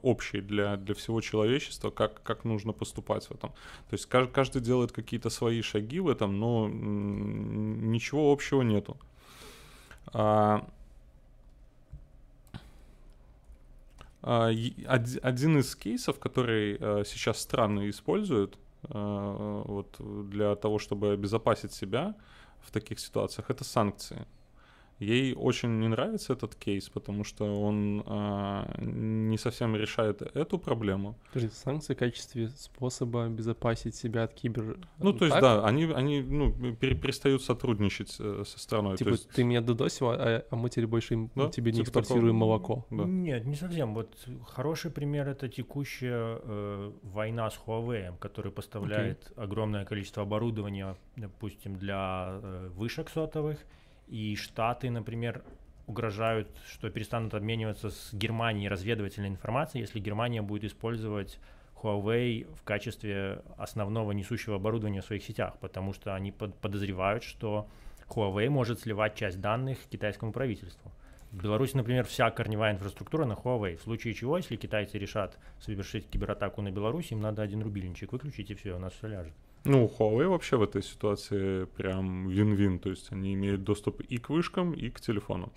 общей 0.03 0.41
для, 0.41 0.77
для 0.77 0.95
всего 0.95 1.21
человечества, 1.21 1.91
как, 1.91 2.23
как 2.23 2.45
нужно 2.45 2.73
поступать 2.73 3.27
в 3.27 3.33
этом. 3.33 3.51
То 3.91 3.95
есть 3.95 4.07
каждый, 4.07 4.33
каждый 4.33 4.63
делает 4.63 4.93
какие-то 4.93 5.29
свои 5.29 5.61
шаги 5.61 6.01
в 6.01 6.09
этом, 6.09 6.41
но 6.41 6.67
ничего 6.69 8.33
общего 8.33 8.63
нету. 8.63 8.97
А, 10.15 10.67
а, 14.23 14.47
один 14.47 15.59
из 15.59 15.75
кейсов, 15.77 16.19
который 16.19 16.77
э, 16.79 17.03
сейчас 17.07 17.41
страны 17.41 17.91
используют 17.91 18.55
э, 18.55 18.62
вот, 18.89 19.97
для 20.29 20.55
того, 20.57 20.79
чтобы 20.79 21.13
обезопасить 21.13 21.73
себя 21.73 22.15
в 22.61 22.71
таких 22.71 22.99
ситуациях, 23.01 23.51
это 23.51 23.65
санкции. 23.65 24.27
Ей 25.03 25.35
очень 25.35 25.81
не 25.81 25.89
нравится 25.89 26.33
этот 26.33 26.55
кейс, 26.55 26.89
потому 26.89 27.25
что 27.25 27.45
он 27.61 28.05
а, 28.07 28.73
не 28.79 29.37
совсем 29.37 29.75
решает 29.75 30.23
эту 30.23 30.59
проблему. 30.59 31.19
Подожди, 31.33 31.51
санкции 31.53 31.95
в 31.95 31.99
качестве 31.99 32.49
способа 32.49 33.25
обезопасить 33.25 33.97
себя 33.97 34.23
от 34.25 34.35
кибер... 34.35 34.79
Ну, 34.99 35.13
то 35.13 35.25
есть, 35.25 35.37
атак? 35.37 35.63
да, 35.63 35.67
они, 35.67 35.85
они 35.85 36.23
ну, 36.23 36.53
пере- 36.77 36.95
перестают 36.95 37.43
сотрудничать 37.43 38.17
э, 38.21 38.45
со 38.47 38.59
страной. 38.59 38.97
Типа, 38.97 39.11
то 39.11 39.17
есть, 39.17 39.29
ты 39.31 39.43
меня 39.43 39.61
додосил, 39.61 40.11
а, 40.11 40.45
а 40.49 40.57
мы 40.57 40.71
теперь 40.71 40.87
больше 40.87 41.29
Да, 41.35 41.49
тебе 41.49 41.73
не 41.73 41.79
типа 41.79 41.89
экспортируем 41.89 42.37
такого. 42.37 42.39
молоко. 42.39 42.87
Да. 42.91 43.05
Нет, 43.05 43.45
не 43.45 43.57
совсем. 43.57 43.95
Вот 43.95 44.17
хороший 44.47 44.93
пример 44.93 45.29
это 45.29 45.49
текущая 45.49 46.39
э, 46.43 46.93
война 47.03 47.51
с 47.51 47.59
Huawei, 47.67 48.17
который 48.19 48.53
поставляет 48.53 49.33
огромное 49.37 49.85
количество 49.85 50.23
оборудования, 50.23 50.97
допустим, 51.17 51.77
для 51.77 52.39
э, 52.41 52.69
вышек 52.73 53.11
сотовых. 53.11 53.59
И 54.13 54.37
Штаты, 54.37 54.91
например, 54.91 55.43
угрожают, 55.87 56.47
что 56.71 56.91
перестанут 56.91 57.33
обмениваться 57.33 57.89
с 57.89 58.11
Германией 58.13 58.69
разведывательной 58.69 59.31
информацией, 59.31 59.81
если 59.81 60.01
Германия 60.01 60.43
будет 60.43 60.65
использовать 60.65 61.39
Huawei 61.77 62.47
в 62.55 62.63
качестве 62.63 63.41
основного 63.57 64.13
несущего 64.13 64.57
оборудования 64.57 65.01
в 65.01 65.07
своих 65.07 65.25
сетях, 65.25 65.57
потому 65.61 65.95
что 65.95 66.15
они 66.15 66.31
под- 66.31 66.55
подозревают, 66.57 67.25
что 67.25 67.67
Huawei 68.07 68.51
может 68.51 68.81
сливать 68.81 69.15
часть 69.15 69.41
данных 69.41 69.79
китайскому 69.91 70.31
правительству. 70.31 70.93
В 71.31 71.43
Беларуси, 71.43 71.75
например, 71.75 72.05
вся 72.05 72.31
корневая 72.31 72.75
инфраструктура 72.75 73.25
на 73.25 73.33
Huawei. 73.33 73.79
В 73.79 73.83
случае 73.83 74.13
чего, 74.13 74.37
если 74.37 74.57
китайцы 74.57 74.99
решат 74.99 75.39
совершить 75.59 76.07
кибератаку 76.11 76.61
на 76.61 76.71
Беларусь, 76.71 77.13
им 77.13 77.23
надо 77.23 77.41
один 77.41 77.63
рубильничек 77.63 78.13
выключить, 78.13 78.51
и 78.51 78.55
все, 78.55 78.77
у 78.77 78.79
нас 78.79 78.93
все 78.93 79.07
ляжет. 79.07 79.33
Ну, 79.65 79.91
Huawei 79.99 80.29
вообще 80.29 80.57
в 80.57 80.63
этой 80.63 80.83
ситуации 80.83 81.65
прям 81.65 82.29
вин-вин, 82.29 82.79
то 82.79 82.91
есть 82.91 83.13
они 83.13 83.35
имеют 83.35 83.63
доступ 83.63 84.01
и 84.01 84.19
к 84.19 84.29
вышкам, 84.31 84.73
и 84.73 84.91
к 84.91 85.01
телефону. 85.01 85.53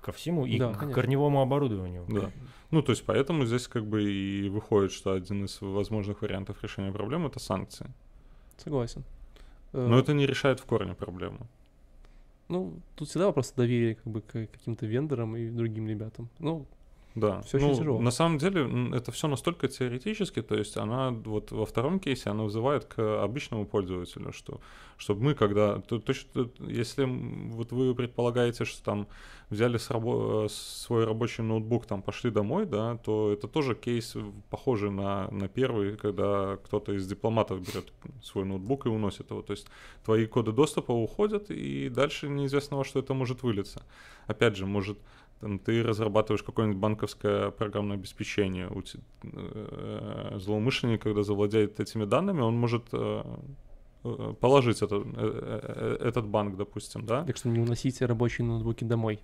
Ко 0.00 0.12
всему 0.12 0.46
и 0.46 0.58
Да, 0.58 0.72
к 0.72 0.78
конечно. 0.78 0.94
корневому 0.94 1.40
оборудованию. 1.40 2.04
Да. 2.08 2.30
Ну, 2.70 2.82
то 2.82 2.92
есть 2.92 3.04
поэтому 3.04 3.44
здесь 3.44 3.68
как 3.68 3.84
бы 3.84 4.02
и 4.02 4.48
выходит, 4.48 4.92
что 4.92 5.12
один 5.12 5.44
из 5.44 5.60
возможных 5.60 6.22
вариантов 6.22 6.62
решения 6.62 6.92
проблемы— 6.92 7.26
это 7.28 7.38
санкции. 7.40 7.86
Согласен. 8.56 9.04
Э, 9.72 9.86
Но 9.86 9.98
это 9.98 10.12
не 10.14 10.26
решает 10.26 10.60
в 10.60 10.64
корне 10.64 10.94
проблему. 10.94 11.46
Ну, 12.48 12.80
тут 12.96 13.08
всегда 13.08 13.26
вопрос 13.26 13.52
доверия 13.52 13.94
как 13.94 14.06
бы 14.06 14.20
к 14.20 14.32
каким-то 14.32 14.86
вендорам 14.86 15.36
и 15.36 15.48
другим 15.48 15.88
ребятам. 15.88 16.28
Ну, 16.38 16.66
Да. 17.14 17.42
Очень 17.52 17.66
ну, 17.66 17.74
тяжело. 17.74 18.00
На 18.00 18.10
самом 18.10 18.38
деле 18.38 18.96
это 18.96 19.12
все 19.12 19.28
настолько 19.28 19.68
теоретически, 19.68 20.40
то 20.42 20.56
есть 20.56 20.76
она 20.76 21.10
вот 21.10 21.50
во 21.52 21.66
втором 21.66 22.00
кейсе 22.00 22.30
она 22.30 22.44
вызывает 22.44 22.86
к 22.86 23.22
обычному 23.22 23.66
пользователю, 23.66 24.32
что 24.32 24.60
чтобы 24.96 25.22
мы 25.22 25.34
когда 25.34 25.80
то, 25.80 25.98
точно 25.98 26.48
если 26.60 27.04
м, 27.04 27.50
вот 27.52 27.72
вы 27.72 27.94
предполагаете, 27.94 28.64
что 28.64 28.82
там 28.84 29.08
взяли 29.50 29.76
с 29.76 29.90
рабо- 29.90 30.46
э, 30.46 30.48
свой 30.48 31.04
рабочий 31.04 31.42
ноутбук, 31.42 31.84
там 31.86 32.02
пошли 32.02 32.30
домой, 32.30 32.64
да, 32.66 32.96
то 32.98 33.30
это 33.32 33.46
тоже 33.48 33.74
кейс 33.74 34.14
в- 34.14 34.32
похожий 34.48 34.90
на 34.90 35.28
на 35.30 35.48
первый, 35.48 35.96
когда 35.96 36.56
кто-то 36.64 36.92
из 36.94 37.06
дипломатов 37.06 37.60
берет 37.60 37.92
свой 38.22 38.44
ноутбук 38.44 38.86
и 38.86 38.88
уносит 38.88 39.30
его, 39.30 39.42
то 39.42 39.52
есть 39.52 39.66
твои 40.04 40.24
коды 40.26 40.52
доступа 40.52 40.92
уходят 40.92 41.50
и 41.50 41.88
дальше 41.90 42.28
неизвестно 42.28 42.76
во 42.78 42.84
что 42.84 43.00
это 43.00 43.12
может 43.12 43.42
вылиться. 43.42 43.82
Опять 44.26 44.56
же, 44.56 44.66
может 44.66 44.98
там, 45.42 45.58
ты 45.58 45.82
разрабатываешь 45.82 46.42
какое-нибудь 46.42 46.78
банковское 46.80 47.50
программное 47.50 47.96
обеспечение, 47.96 48.68
у 48.68 48.80
те- 48.82 48.98
э, 49.24 50.38
злоумышленник, 50.38 51.02
когда 51.02 51.22
завладеет 51.24 51.80
этими 51.80 52.04
данными, 52.06 52.40
он 52.40 52.56
может 52.56 52.84
э, 52.92 53.22
э, 54.04 54.34
положить 54.40 54.82
это, 54.82 55.02
э, 55.04 55.96
этот 56.00 56.26
банк, 56.26 56.56
допустим, 56.56 57.04
да? 57.06 57.24
так 57.24 57.36
что 57.36 57.48
не 57.48 57.58
уносите 57.60 58.06
рабочие 58.06 58.46
ноутбуки 58.46 58.84
домой. 58.84 59.18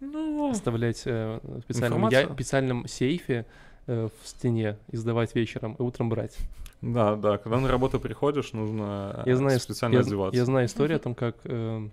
Ну, 0.00 0.50
Оставлять 0.50 1.02
э, 1.06 1.40
в 1.42 1.60
специальном, 1.62 2.08
я- 2.08 2.28
специальном 2.28 2.86
сейфе 2.86 3.44
э, 3.86 4.08
в 4.22 4.28
стене 4.28 4.76
и 4.92 4.96
сдавать 4.96 5.34
вечером, 5.34 5.74
и 5.78 5.82
утром 5.82 6.08
брать. 6.10 6.36
да, 6.82 7.16
да, 7.16 7.38
когда 7.38 7.58
на 7.60 7.68
работу 7.68 7.98
приходишь, 7.98 8.52
нужно 8.52 9.22
Я 9.26 9.36
знаю, 9.36 9.58
специально 9.58 9.94
я, 9.94 10.00
одеваться. 10.00 10.36
я 10.38 10.44
знаю 10.44 10.66
историю 10.66 10.96
о 10.96 11.00
том, 11.00 11.14
как 11.14 11.36
э, 11.44 11.88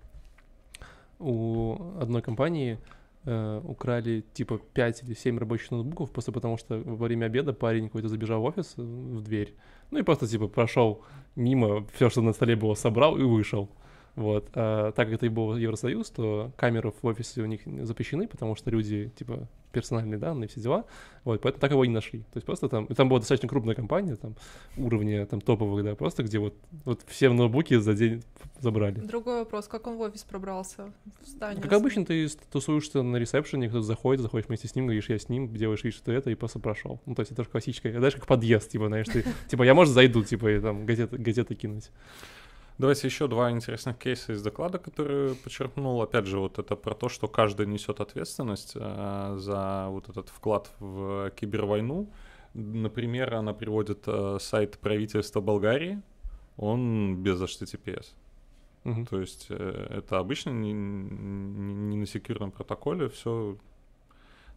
у 1.19 1.75
одной 1.99 2.21
компании 2.21 2.77
э, 3.27 3.61
украли 3.63 4.23
типа 4.33 4.59
5 4.73 5.03
или 5.03 5.13
7 5.13 5.37
рабочих 5.37 5.71
ноутбуков, 5.71 6.11
просто 6.11 6.31
потому 6.31 6.57
что 6.57 6.79
во 6.79 7.05
время 7.05 7.25
обеда 7.25 7.53
парень 7.53 7.87
какой-то 7.87 8.07
забежал 8.07 8.41
в 8.41 8.45
офис 8.45 8.73
э, 8.77 8.81
в 8.81 9.21
дверь, 9.21 9.53
ну 9.91 9.99
и 9.99 10.03
просто 10.03 10.27
типа 10.27 10.47
прошел 10.47 11.03
мимо, 11.35 11.85
все, 11.93 12.09
что 12.09 12.21
на 12.21 12.33
столе 12.33 12.55
было, 12.55 12.73
собрал 12.75 13.17
и 13.17 13.23
вышел. 13.23 13.69
Вот. 14.17 14.49
А 14.55 14.91
так 14.93 15.07
как 15.07 15.15
это 15.15 15.27
и 15.27 15.29
был 15.29 15.55
Евросоюз, 15.55 16.09
то 16.09 16.51
камеры 16.57 16.91
в 16.91 17.05
офисе 17.05 17.43
у 17.43 17.45
них 17.45 17.61
запрещены, 17.83 18.27
потому 18.27 18.55
что 18.55 18.71
люди, 18.71 19.11
типа, 19.15 19.47
персональные 19.71 20.17
данные, 20.17 20.47
все 20.47 20.59
дела. 20.59 20.85
Вот, 21.23 21.39
поэтому 21.39 21.61
так 21.61 21.69
его 21.69 21.83
и 21.83 21.87
не 21.87 21.93
нашли. 21.93 22.21
То 22.21 22.37
есть 22.37 22.45
просто 22.47 22.67
там, 22.67 22.87
там 22.87 23.09
была 23.09 23.19
достаточно 23.19 23.47
крупная 23.47 23.75
компания, 23.75 24.15
там, 24.15 24.35
уровня 24.75 25.23
там 25.27 25.39
топовых, 25.39 25.83
да, 25.85 25.93
просто 25.93 26.23
где 26.23 26.39
вот, 26.39 26.55
вот 26.83 27.01
все 27.05 27.29
ноутбуки 27.29 27.75
за 27.75 27.93
день 27.93 28.23
забрали. 28.59 29.01
Другой 29.01 29.39
вопрос, 29.39 29.67
как 29.67 29.85
он 29.85 29.97
в 29.97 30.01
офис 30.01 30.23
пробрался 30.23 30.91
в 31.21 31.27
здание? 31.27 31.61
Как 31.61 31.73
обычно, 31.73 32.03
ты 32.03 32.27
тусуешься 32.51 33.03
на 33.03 33.17
ресепшене, 33.17 33.69
кто-то 33.69 33.83
заходит, 33.83 34.23
заходишь 34.23 34.47
вместе 34.47 34.67
с 34.67 34.73
ним, 34.73 34.85
говоришь, 34.85 35.09
я 35.09 35.19
с 35.19 35.29
ним, 35.29 35.53
делаешь 35.53 35.83
вид, 35.83 35.93
что 35.93 36.11
это, 36.11 36.31
и 36.31 36.35
просто 36.35 36.57
прошел. 36.57 36.99
Ну, 37.05 37.13
то 37.13 37.21
есть 37.21 37.31
это 37.31 37.43
же 37.43 37.49
классическая, 37.49 37.91
знаешь, 37.95 38.15
как 38.15 38.25
подъезд, 38.25 38.71
типа, 38.71 38.87
знаешь, 38.87 39.05
ты, 39.05 39.25
типа, 39.47 39.61
я, 39.61 39.75
может, 39.75 39.93
зайду, 39.93 40.23
типа, 40.23 40.57
и 40.57 40.59
там 40.59 40.87
газеты, 40.87 41.19
газеты 41.19 41.53
кинуть. 41.53 41.91
Давайте 42.77 43.07
еще 43.07 43.27
два 43.27 43.49
интересных 43.49 43.97
кейса 43.97 44.33
из 44.33 44.43
доклада, 44.43 44.77
которые 44.77 45.33
подчеркнул. 45.33 45.99
Опять 46.01 46.27
же, 46.27 46.37
вот 46.37 46.59
это 46.59 46.75
про 46.75 46.93
то, 46.93 47.09
что 47.09 47.27
каждый 47.27 47.65
несет 47.65 47.99
ответственность 47.99 48.73
э, 48.75 49.35
за 49.39 49.87
вот 49.89 50.09
этот 50.09 50.29
вклад 50.29 50.71
в 50.79 51.31
кибервойну. 51.31 52.07
Например, 52.53 53.33
она 53.33 53.53
приводит 53.53 54.03
э, 54.05 54.37
сайт 54.39 54.77
правительства 54.77 55.41
Болгарии. 55.41 56.03
Он 56.55 57.17
без 57.23 57.41
HTTPS. 57.41 58.13
Мгм. 58.83 59.05
То 59.07 59.21
есть 59.21 59.47
э, 59.49 59.87
это 59.97 60.19
обычно 60.19 60.51
не, 60.51 60.71
не- 60.71 61.97
на 61.97 62.05
секьюрном 62.05 62.51
протоколе 62.51 63.09
все. 63.09 63.57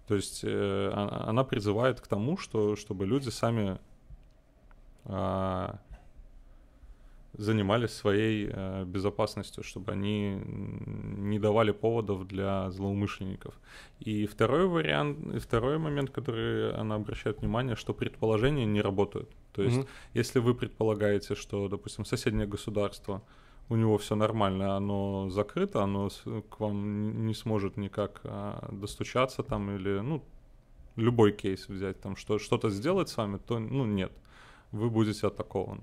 То 0.06 0.14
есть 0.14 0.44
а- 0.44 1.24
она 1.26 1.42
призывает 1.42 2.02
к 2.02 2.06
тому, 2.06 2.36
что 2.36 2.76
чтобы 2.76 3.06
люди 3.06 3.30
сами 3.30 3.78
а, 5.04 5.78
занимались 7.32 7.90
своей 7.90 8.50
э, 8.52 8.84
безопасностью, 8.84 9.62
чтобы 9.62 9.92
они 9.92 10.42
не 10.46 11.38
давали 11.38 11.72
поводов 11.72 12.26
для 12.26 12.70
злоумышленников. 12.70 13.54
И 14.00 14.26
второй 14.26 14.66
вариант, 14.66 15.18
и 15.36 15.38
второй 15.38 15.78
момент, 15.78 16.10
который 16.10 16.72
она 16.74 16.96
обращает 16.96 17.40
внимание, 17.40 17.76
что 17.76 17.94
предположения 17.94 18.66
не 18.66 18.82
работают. 18.82 19.28
То 19.52 19.62
есть 19.62 19.78
Мгм. 19.78 19.86
если 20.14 20.40
вы 20.40 20.54
предполагаете, 20.54 21.34
что, 21.34 21.68
допустим, 21.68 22.04
соседнее 22.04 22.46
государство, 22.46 23.22
у 23.68 23.76
него 23.76 23.96
все 23.98 24.16
нормально, 24.16 24.76
оно 24.76 25.30
закрыто, 25.30 25.82
оно 25.82 26.08
к 26.50 26.60
вам 26.60 27.26
не 27.26 27.34
сможет 27.34 27.76
никак 27.76 28.20
а, 28.24 28.68
достучаться 28.72 29.42
там 29.42 29.70
или, 29.70 30.00
ну, 30.00 30.24
любой 30.96 31.32
кейс 31.32 31.68
взять, 31.68 32.00
там, 32.00 32.16
что, 32.16 32.38
что-то 32.38 32.70
сделать 32.70 33.08
с 33.08 33.16
вами, 33.16 33.38
то, 33.38 33.60
ну, 33.60 33.86
нет, 33.86 34.12
вы 34.72 34.90
будете 34.90 35.26
атакованы. 35.26 35.82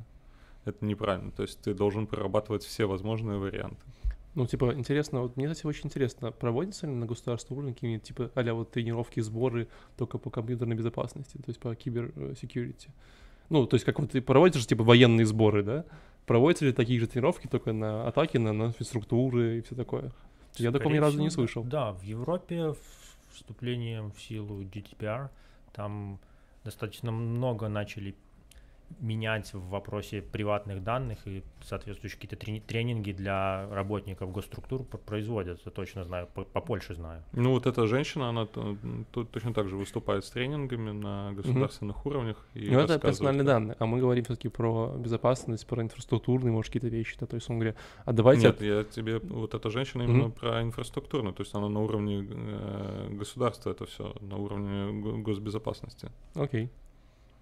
Это 0.68 0.84
неправильно, 0.84 1.32
то 1.32 1.44
есть 1.44 1.62
ты 1.62 1.74
должен 1.74 2.08
прорабатывать 2.08 2.64
все 2.64 2.86
возможные 2.86 3.38
варианты. 3.38 3.82
Ну, 4.36 4.46
типа, 4.46 4.74
интересно, 4.76 5.22
вот 5.22 5.36
мне, 5.36 5.48
кстати, 5.48 5.66
очень 5.66 5.86
интересно, 5.86 6.32
проводятся 6.32 6.86
ли 6.86 6.94
на 6.94 7.06
государственном 7.06 7.60
уровне 7.60 7.74
какие-нибудь, 7.74 8.06
типа, 8.06 8.32
а 8.36 8.54
вот 8.54 8.72
тренировки, 8.72 9.20
сборы 9.20 9.68
только 9.98 10.18
по 10.18 10.30
компьютерной 10.30 10.76
безопасности, 10.76 11.38
то 11.38 11.46
есть 11.48 11.60
по 11.60 11.74
кибер-секьюрити? 11.74 12.90
Ну, 13.50 13.66
то 13.66 13.76
есть 13.76 13.86
как 13.86 14.00
вот 14.00 14.14
и 14.14 14.20
проводятся 14.20 14.60
же, 14.60 14.68
типа, 14.68 14.84
военные 14.84 15.26
сборы, 15.26 15.64
да? 15.64 15.86
Проводятся 16.26 16.66
ли 16.66 16.74
такие 16.74 17.00
же 17.00 17.08
тренировки 17.08 17.48
только 17.48 17.72
на 17.72 18.08
атаки, 18.08 18.38
на, 18.38 18.52
на 18.52 18.64
инфраструктуры 18.66 19.60
и 19.60 19.62
все 19.62 19.74
такое? 19.74 20.12
Я 20.58 20.72
такого 20.72 20.90
ни 20.90 20.98
Скорее 20.98 21.00
разу 21.00 21.20
не 21.20 21.30
всего, 21.30 21.44
слышал. 21.44 21.64
Да, 21.64 21.94
в 21.94 22.04
Европе 22.04 22.76
вступлением 23.32 24.12
в 24.12 24.22
силу 24.22 24.62
GDPR 24.62 25.30
там 25.74 26.20
достаточно 26.64 27.12
много 27.12 27.70
начали 27.70 28.14
менять 29.00 29.54
в 29.54 29.70
вопросе 29.70 30.22
приватных 30.22 30.84
данных 30.84 31.20
и 31.28 31.44
соответствующие 31.62 32.20
какие-то 32.20 32.36
трени- 32.38 32.62
тренинги 32.66 33.12
для 33.12 33.68
работников 33.72 34.32
госструктур 34.32 34.84
производятся, 34.84 35.70
точно 35.72 36.04
знаю, 36.04 36.28
по, 36.34 36.44
по 36.44 36.62
Польше 36.62 36.96
знаю. 36.96 37.24
Ну 37.34 37.52
вот 37.52 37.66
эта 37.68 37.86
женщина, 37.86 38.30
она 38.30 38.48
тут 39.12 39.30
точно 39.32 39.54
так 39.54 39.70
же 39.70 39.76
выступает 39.76 40.24
с 40.26 40.30
тренингами 40.32 40.92
на 40.92 41.32
государственных 41.34 42.06
уровнях. 42.06 42.46
И 42.54 42.70
Ну, 42.70 42.80
это 42.80 42.98
персональные 43.00 43.40
как- 43.46 43.48
данные, 43.48 43.76
а 43.80 43.86
мы 43.86 44.00
говорим 44.00 44.24
все-таки 44.24 44.48
про 44.50 44.94
безопасность, 44.98 45.68
про 45.68 45.82
инфраструктурные, 45.84 46.52
может, 46.52 46.72
какие-то 46.74 46.96
вещи. 46.96 47.18
Да, 47.20 47.26
то 47.26 47.36
есть 47.36 47.50
он 47.50 47.58
говорит, 47.60 47.76
а 48.06 48.14
давайте... 48.14 48.48
Нет, 48.48 48.62
я 48.62 48.84
тебе, 48.84 49.20
вот 49.20 49.54
эта 49.54 49.70
женщина 49.70 50.04
Мгм. 50.04 50.12
именно 50.14 50.30
про 50.32 50.62
инфраструктурную, 50.62 51.34
то 51.34 51.44
есть 51.44 51.54
она 51.56 51.70
на 51.70 51.82
уровне 51.82 52.26
э, 52.30 53.10
государства 53.12 53.72
это 53.72 53.86
все, 53.86 54.16
на 54.22 54.38
уровне 54.38 55.02
го- 55.02 55.18
госбезопасности. 55.18 56.10
Окей. 56.36 56.70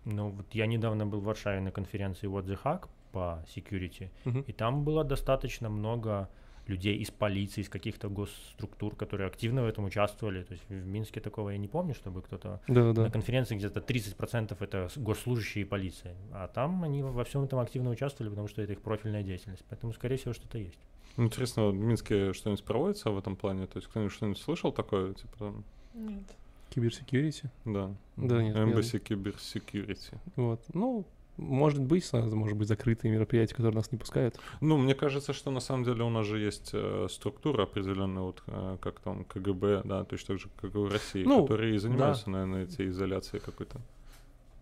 Ну, 0.06 0.30
вот 0.30 0.46
я 0.54 0.68
недавно 0.68 1.06
был 1.06 1.20
в 1.20 1.24
Варшаве 1.24 1.60
на 1.62 1.72
конференции 1.72 2.30
What 2.30 2.46
the 2.46 2.58
Hack 2.64 2.88
по 3.12 3.44
security, 3.56 4.10
Мгм. 4.26 4.42
и 4.42 4.52
там 4.54 4.84
было 4.84 5.04
достаточно 5.04 5.70
много 5.70 6.30
людей 6.68 6.98
из 6.98 7.12
полиции, 7.12 7.62
из 7.62 7.70
каких-то 7.70 8.10
госструктур, 8.10 8.96
которые 8.96 9.28
активно 9.28 9.62
в 9.64 9.68
этом 9.68 9.86
участвовали. 9.86 10.44
То 10.44 10.54
есть 10.54 10.64
в 10.68 10.74
Минске 10.74 11.20
такого 11.22 11.52
я 11.52 11.58
не 11.58 11.68
помню, 11.68 11.94
чтобы 11.94 12.22
кто-то 12.24 12.60
на 12.68 12.74
Да-да-да. 12.76 13.12
конференции 13.12 13.56
где-то 13.56 13.82
30% 13.82 14.58
это 14.60 14.90
госслужащие 14.96 15.64
и 15.64 15.68
полиция. 15.68 16.16
А 16.32 16.48
там 16.48 16.84
они 16.84 17.04
во 17.04 17.24
всем 17.24 17.44
этом 17.44 17.60
активно 17.60 17.92
участвовали, 17.92 18.30
потому 18.32 18.48
что 18.48 18.62
это 18.64 18.74
их 18.74 18.82
профильная 18.82 19.22
деятельность. 19.24 19.64
Поэтому, 19.70 19.94
скорее 19.94 20.18
всего, 20.18 20.34
что-то 20.34 20.58
есть. 20.58 20.80
Интересно, 21.18 21.66
вот 21.66 21.76
в 21.76 21.78
Минске 21.80 22.34
что-нибудь 22.34 22.64
проводится 22.64 23.12
в 23.12 23.18
этом 23.18 23.36
плане? 23.36 23.68
То 23.68 23.78
есть 23.78 23.88
кто-нибудь 23.88 24.14
что-нибудь 24.14 24.40
слышал 24.42 24.72
такое? 24.72 25.14
Типа 25.14 25.38
там, 25.38 25.64
Нет. 25.94 26.24
Киберсекьюрити. 26.70 27.50
да. 27.66 27.96
Да, 28.18 28.42
нет, 28.42 28.56
Embassy 28.56 29.02
Security. 29.02 30.18
Вот. 30.36 30.62
Ну, 30.74 31.06
может 31.38 31.82
быть, 31.82 32.06
сразу, 32.06 32.36
может 32.36 32.58
быть, 32.58 32.68
закрытые 32.68 33.12
мероприятия, 33.12 33.56
которые 33.56 33.76
нас 33.76 33.92
не 33.92 33.98
пускают. 33.98 34.40
Ну, 34.62 34.78
мне 34.78 34.96
кажется, 34.96 35.34
что 35.34 35.52
на 35.52 35.60
самом 35.60 35.84
деле 35.84 36.04
у 36.04 36.10
нас 36.10 36.26
же 36.26 36.40
есть 36.40 36.70
э, 36.74 37.08
структура 37.10 37.64
определенная, 37.64 38.24
вот 38.24 38.42
э, 38.48 38.78
как 38.80 39.02
там 39.02 39.26
КГБ, 39.26 39.82
да, 39.84 40.06
точно 40.06 40.36
так 40.36 40.40
же, 40.40 40.50
как 40.62 40.74
и 40.74 40.78
в 40.78 40.90
России, 40.92 41.24
Ну, 41.26 41.42
которые 41.42 41.78
занимаются, 41.80 42.30
наверное, 42.30 42.64
этой 42.64 42.88
изоляцией 42.88 43.42
какой-то. 43.42 43.82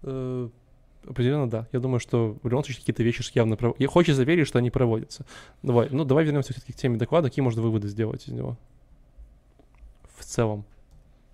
Э, 0.01 0.49
Определенно, 1.07 1.49
да. 1.49 1.67
Я 1.73 1.79
думаю, 1.79 1.99
что 1.99 2.37
в 2.41 2.47
любом 2.47 2.63
случае 2.63 2.79
какие-то 2.81 3.03
вещи 3.03 3.23
явно 3.35 3.57
пров... 3.57 3.75
Я 3.77 3.87
хочется 3.89 4.23
верить, 4.23 4.47
что 4.47 4.59
они 4.59 4.71
проводятся. 4.71 5.25
Давай, 5.61 5.89
ну 5.91 6.05
давай 6.05 6.23
вернемся 6.23 6.53
все-таки 6.53 6.71
к 6.71 6.77
теме 6.77 6.97
доклада. 6.97 7.27
Какие 7.27 7.43
можно 7.43 7.61
выводы 7.61 7.89
сделать 7.89 8.25
из 8.27 8.31
него? 8.31 8.57
В 10.17 10.23
целом. 10.23 10.63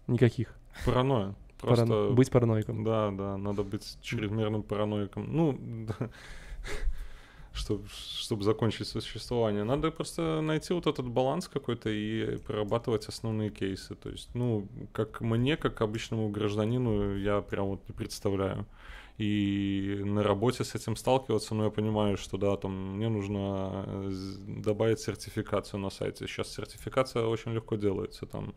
Никаких. 0.08 0.59
Паранойя. 0.86 1.36
Просто... 1.60 1.86
Парано- 1.86 2.14
Быть 2.14 2.32
параноиком. 2.32 2.84
Да, 2.84 3.12
да, 3.12 3.38
надо 3.38 3.64
быть 3.64 3.98
чрезмерным 4.02 4.64
параноиком. 4.64 5.28
Ну, 5.32 5.58
да. 5.60 6.10
чтобы, 7.54 7.88
чтобы 7.90 8.44
закончить 8.44 8.88
существование. 8.88 9.64
Надо 9.64 9.92
просто 9.92 10.42
найти 10.42 10.74
вот 10.74 10.88
этот 10.88 11.08
баланс 11.08 11.48
какой-то 11.48 11.90
и 11.90 12.38
прорабатывать 12.38 13.08
основные 13.08 13.50
кейсы. 13.50 13.96
То 13.96 14.10
есть, 14.10 14.30
ну, 14.34 14.68
как 14.92 15.22
мне, 15.22 15.58
как 15.58 15.82
обычному 15.82 16.30
гражданину, 16.30 17.18
я 17.18 17.42
прям 17.42 17.68
вот 17.68 17.82
не 17.90 17.94
представляю. 17.94 18.66
И 19.18 20.02
на 20.06 20.24
работе 20.24 20.64
с 20.64 20.76
этим 20.76 20.96
сталкиваться, 20.96 21.54
но 21.54 21.66
я 21.66 21.70
понимаю, 21.70 22.18
что 22.18 22.38
да, 22.38 22.56
там 22.56 22.96
мне 22.96 23.10
нужно 23.10 23.84
э, 23.86 24.12
добавить 24.48 25.02
сертификацию 25.02 25.82
на 25.82 25.90
сайте. 25.90 26.26
Сейчас 26.26 26.54
сертификация 26.54 27.26
очень 27.26 27.54
легко 27.54 27.76
делается. 27.76 28.26
Там, 28.26 28.54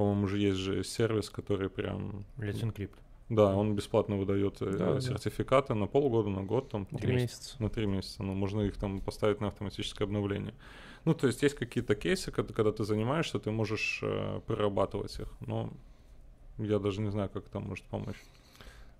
по-моему, 0.00 0.24
уже 0.24 0.38
есть 0.38 0.56
же 0.56 0.82
сервис, 0.82 1.28
который 1.28 1.68
прям 1.68 2.24
Let's 2.38 2.62
Encrypt. 2.62 2.96
да, 3.28 3.54
он 3.54 3.74
бесплатно 3.76 4.16
выдает 4.16 4.62
э, 4.62 4.70
Да, 4.78 4.94
да. 4.94 5.00
сертификаты 5.02 5.74
на 5.74 5.86
полгода, 5.86 6.30
на 6.30 6.42
год, 6.42 6.70
там, 6.70 6.86
На 6.90 6.98
Три 6.98 7.12
месяца. 7.12 7.62
на 7.62 7.68
три 7.68 7.84
месяца. 7.86 8.22
Ну, 8.22 8.32
можно 8.32 8.62
их 8.62 8.76
там 8.78 9.00
поставить 9.00 9.42
на 9.42 9.48
автоматическое 9.48 10.08
обновление. 10.08 10.54
Ну, 11.04 11.12
то 11.12 11.26
есть 11.26 11.42
есть 11.42 11.54
какие-то 11.54 11.94
кейсы, 11.94 12.30
когда, 12.32 12.54
когда 12.54 12.72
ты 12.72 12.84
занимаешься, 12.84 13.38
ты 13.38 13.50
можешь 13.50 14.00
э, 14.02 14.40
прорабатывать 14.46 15.20
их. 15.20 15.28
Но 15.40 15.70
я 16.56 16.78
даже 16.78 17.02
не 17.02 17.10
знаю, 17.10 17.28
как 17.28 17.46
это 17.46 17.60
может 17.60 17.84
помочь. 17.84 18.16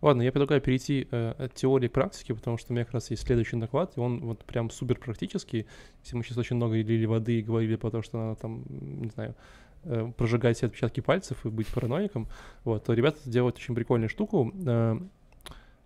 Ладно, 0.03 0.21
я 0.23 0.33
предлагаю 0.33 0.61
перейти 0.61 1.09
э, 1.11 1.31
от 1.39 1.55
теории 1.55 1.89
к 1.89 1.93
практике, 1.93 2.35
потому 2.35 2.59
что 2.59 2.73
у 2.73 2.75
меня 2.75 2.85
как 2.85 2.93
раз 2.95 3.11
есть 3.11 3.23
следующий 3.27 3.57
доклад, 3.57 3.97
и 3.97 4.01
он 4.01 4.21
вот 4.21 4.45
прям 4.45 4.69
супер 4.71 4.99
практический. 4.99 5.67
Если 6.05 6.17
мы 6.17 6.25
сейчас 6.25 6.37
очень 6.37 6.57
много 6.57 6.75
лили 6.75 7.07
воды 7.07 7.39
и 7.39 7.43
говорили 7.43 7.77
про 7.77 7.91
то, 7.91 8.03
что 8.03 8.19
надо 8.19 8.41
там, 8.41 8.65
не 8.69 9.09
знаю, 9.09 9.35
э, 9.85 10.13
прожигать 10.17 10.57
все 10.57 10.67
отпечатки 10.67 11.01
пальцев 11.01 11.45
и 11.45 11.49
быть 11.49 11.67
параноиком, 11.69 12.29
вот, 12.65 12.85
то 12.85 12.93
ребята 12.93 13.19
делают 13.25 13.57
очень 13.57 13.75
прикольную 13.75 14.09
штуку. 14.09 14.53
Э, 14.67 14.99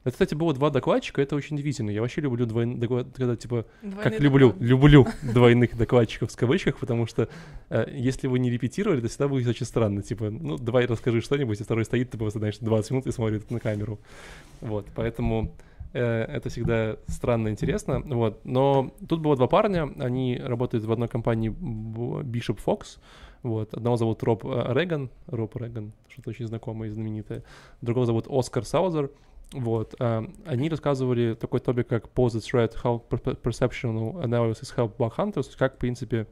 это, 0.05 0.13
кстати, 0.13 0.35
было 0.35 0.53
два 0.53 0.69
докладчика, 0.69 1.23
это 1.23 1.35
очень 1.35 1.57
удивительно. 1.57 1.89
Я 1.89 2.03
вообще 2.03 2.21
люблю 2.21 2.45
двойные 2.45 2.77
доклады, 2.77 3.11
когда, 3.17 3.37
типа, 3.37 3.65
Двойные 3.81 4.03
как 4.03 4.21
люблю, 4.21 4.49
доклады. 4.49 4.67
люблю 4.67 5.07
двойных 5.23 5.77
докладчиков 5.79 6.31
в 6.31 6.37
кавычках, 6.37 6.77
потому 6.77 7.07
что 7.07 7.29
э, 7.71 7.87
если 7.91 8.27
вы 8.27 8.39
не 8.39 8.51
репетировали, 8.51 9.01
то 9.01 9.09
всегда 9.09 9.29
будет 9.29 9.49
очень 9.49 9.65
странно. 9.65 10.03
Типа, 10.03 10.29
ну, 10.29 10.59
давай 10.59 10.85
расскажи 10.85 11.23
что-нибудь, 11.23 11.59
и 11.59 11.65
второй 11.65 11.87
стоит, 11.87 12.11
ты 12.11 12.19
просто, 12.19 12.39
знаешь, 12.39 12.59
20 12.59 12.91
минут 12.91 13.07
и 13.07 13.13
смотрит 13.13 13.51
на 13.51 13.61
камеру. 13.61 13.99
Вот, 14.61 14.87
поэтому 14.95 15.55
э, 15.95 16.03
это 16.05 16.51
всегда 16.51 16.99
странно 17.07 17.49
интересно. 17.49 18.01
Вот, 18.05 18.45
но 18.45 18.93
тут 19.09 19.21
было 19.21 19.37
два 19.37 19.47
парня, 19.47 19.91
они 19.99 20.37
работают 20.37 20.85
в 20.85 20.93
одной 20.93 21.09
компании 21.09 21.49
Bishop 21.51 22.59
Fox. 22.63 22.99
Вот, 23.45 23.73
одного 23.75 23.97
зовут 23.97 24.23
Роб 24.25 24.45
э, 24.45 24.73
Реган, 24.73 25.11
Роб 25.27 25.55
Реган, 25.57 25.93
что-то 26.09 26.31
очень 26.31 26.47
знакомое 26.47 26.89
и 26.89 26.91
знаменитое. 26.91 27.45
Другого 27.83 28.07
зовут 28.07 28.27
Оскар 28.29 28.65
Саузер. 28.65 29.11
Вот, 29.53 29.95
э, 30.01 30.23
они 30.47 30.69
рассказывали 30.71 31.35
такой 31.35 31.61
топик, 31.61 31.87
как 31.87 32.07
Pose 32.07 32.39
the 32.39 32.41
Threat, 32.41 32.75
How 32.83 33.01
per- 33.09 33.41
Perceptional 33.41 34.21
Analysis 34.25 34.75
Help 34.77 34.97
Bug 34.97 35.13
Hunters, 35.17 35.55
как, 35.57 35.75
в 35.75 35.79
принципе, 35.79 36.27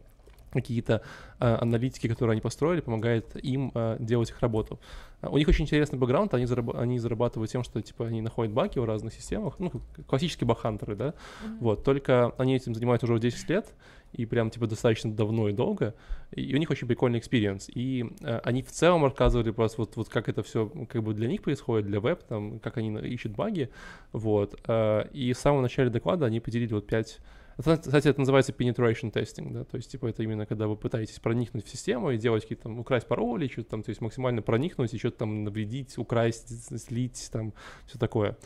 какие-то 0.53 1.03
э, 1.38 1.55
аналитики, 1.61 2.09
которые 2.09 2.33
они 2.33 2.40
построили, 2.40 2.81
помогает 2.81 3.37
им 3.44 3.70
э, 3.75 3.96
делать 4.01 4.31
их 4.31 4.40
работу. 4.40 4.81
У 5.22 5.37
них 5.38 5.46
очень 5.48 5.64
интересный 5.66 5.98
бэкграунд, 5.98 6.35
они, 6.35 6.46
зараб- 6.46 6.77
они 6.79 6.98
зарабатывают 6.98 7.51
тем, 7.51 7.62
что 7.62 7.81
типа 7.81 8.07
они 8.07 8.20
находят 8.22 8.53
баги 8.53 8.79
в 8.79 8.85
разных 8.85 9.12
системах, 9.14 9.55
ну, 9.59 9.70
классические 10.07 10.46
bug 10.49 10.61
hunter'ы, 10.61 10.97
да, 10.96 11.14
Мгм. 11.44 11.59
вот, 11.61 11.85
только 11.85 12.33
они 12.38 12.57
этим 12.57 12.75
занимаются 12.75 13.07
уже 13.07 13.18
10 13.20 13.48
лет, 13.51 13.72
и 14.12 14.27
прям, 14.27 14.51
типа, 14.51 14.66
достаточно 14.66 15.12
давно 15.12 15.48
и 15.48 15.53
долго, 15.53 15.94
и 16.33 16.55
у 16.55 16.59
них 16.59 16.70
очень 16.70 16.87
прикольный 16.87 17.18
experience, 17.18 17.68
и 17.75 18.05
э, 18.20 18.38
они 18.44 18.62
в 18.62 18.70
целом 18.70 19.05
рассказывали 19.05 19.51
просто 19.51 19.83
вот, 19.83 19.96
вот 19.96 20.09
как 20.09 20.29
это 20.29 20.42
все 20.42 20.68
как 20.88 21.03
бы 21.03 21.14
для 21.14 21.29
них 21.29 21.42
происходит, 21.42 21.87
для 21.87 22.01
веб, 22.01 22.22
там, 22.25 22.59
как 22.61 22.77
они 22.79 22.98
ищут 23.09 23.33
баги, 23.33 23.70
вот, 24.12 24.61
э, 24.66 25.09
и 25.12 25.33
в 25.33 25.38
самом 25.38 25.62
начале 25.62 25.90
доклада 25.90 26.27
они 26.27 26.40
поделили 26.40 26.75
вот 26.75 26.87
5 26.87 27.20
это, 27.59 27.77
кстати, 27.77 28.09
это 28.09 28.18
называется 28.18 28.53
penetration 28.53 29.12
testing, 29.12 29.53
да, 29.53 29.64
то 29.64 29.77
есть, 29.77 29.90
типа, 29.90 30.07
это 30.07 30.22
именно 30.22 30.46
когда 30.46 30.66
вы 30.66 30.77
пытаетесь 30.77 31.18
проникнуть 31.18 31.66
в 31.66 31.68
систему 31.68 32.11
и 32.11 32.16
делать 32.16 32.42
какие-то 32.42 32.64
там, 32.64 32.79
украсть 32.81 33.07
пароли, 33.07 33.46
что-то 33.48 33.70
там, 33.70 33.83
то 33.83 33.90
есть 33.90 34.01
максимально 34.01 34.42
проникнуть 34.42 34.94
и 34.94 34.98
что-то 34.98 35.18
там 35.18 35.44
навредить, 35.44 35.98
украсть, 35.98 36.81
слить, 36.81 37.29
там, 37.31 37.53
все 37.87 37.98
такое. 37.98 38.37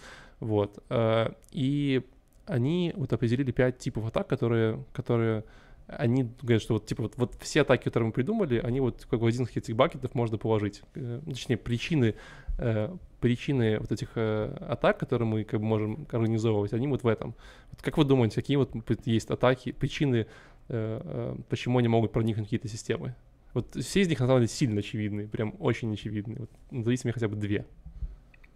Вот. 0.40 0.82
Э, 0.90 1.30
И 1.52 2.02
они 2.46 2.92
вот 2.96 3.12
определили 3.12 3.50
пять 3.52 3.78
типов 3.78 4.06
атак, 4.06 4.28
которые, 4.28 4.84
которые 4.92 5.44
они 5.86 6.28
говорят, 6.42 6.62
что 6.62 6.74
вот 6.74 6.86
типа 6.86 7.04
вот, 7.04 7.14
вот 7.16 7.36
все 7.40 7.62
атаки, 7.62 7.84
которые 7.84 8.08
мы 8.08 8.12
придумали, 8.12 8.58
они 8.58 8.80
вот 8.80 9.06
как 9.08 9.20
в 9.20 9.26
один 9.26 9.44
из 9.44 9.56
этих 9.56 9.76
бакетов 9.76 10.14
можно 10.14 10.36
положить. 10.36 10.82
Э, 10.94 11.20
ну, 11.24 11.32
точнее, 11.32 11.56
причины, 11.56 12.14
э, 12.58 12.94
причины 13.20 13.78
вот 13.78 13.92
этих 13.92 14.10
э, 14.16 14.56
атак, 14.68 14.98
которые 14.98 15.28
мы 15.28 15.44
как 15.44 15.60
бы 15.60 15.66
можем 15.66 16.06
организовывать, 16.10 16.72
они 16.72 16.88
вот 16.88 17.04
в 17.04 17.06
этом. 17.06 17.34
Вот 17.70 17.82
как 17.82 17.98
вы 17.98 18.04
думаете, 18.04 18.36
какие 18.36 18.56
вот 18.56 18.72
есть 19.04 19.30
атаки, 19.30 19.72
причины, 19.72 20.26
почему 20.68 21.78
они 21.78 21.86
могут 21.86 22.10
проникнуть 22.10 22.46
в 22.46 22.48
какие-то 22.48 22.66
системы? 22.66 23.14
Вот 23.54 23.76
все 23.76 24.00
из 24.00 24.08
них 24.08 24.18
на 24.18 24.26
самом 24.26 24.40
деле 24.40 24.48
сильно 24.48 24.80
очевидные, 24.80 25.28
прям 25.28 25.54
очень 25.60 25.92
очевидные. 25.92 26.40
Вот 26.40 26.50
назовите 26.72 27.02
мне 27.04 27.12
хотя 27.12 27.28
бы 27.28 27.36
две. 27.36 27.64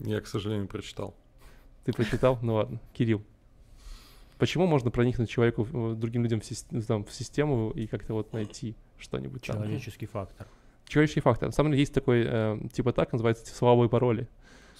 Я, 0.01 0.21
к 0.21 0.27
сожалению, 0.27 0.67
прочитал. 0.67 1.15
Ты 1.85 1.93
прочитал? 1.93 2.39
Ну 2.43 2.55
ладно. 2.55 2.81
Кирилл. 2.93 3.23
Почему 4.41 4.67
можно 4.67 4.91
проникнуть 4.91 5.31
человеку, 5.31 5.65
другим 5.95 6.23
людям 6.25 6.41
в, 6.41 6.45
сис- 6.45 6.67
ну, 6.71 6.83
там, 6.83 7.05
в 7.05 7.13
систему 7.13 7.71
и 7.71 7.87
как-то 7.87 8.15
вот 8.15 8.33
найти 8.33 8.75
что-нибудь 8.99 9.43
там? 9.43 9.57
Человеческий 9.57 10.07
фактор. 10.07 10.47
Человеческий 10.89 11.21
фактор. 11.21 11.49
На 11.49 11.53
самом 11.53 11.71
деле 11.71 11.81
есть 11.83 11.95
такой 11.95 12.25
э, 12.27 12.59
типа 12.73 12.93
так, 12.93 13.13
называется 13.13 13.55
слабые 13.55 13.89
пароли. 13.89 14.27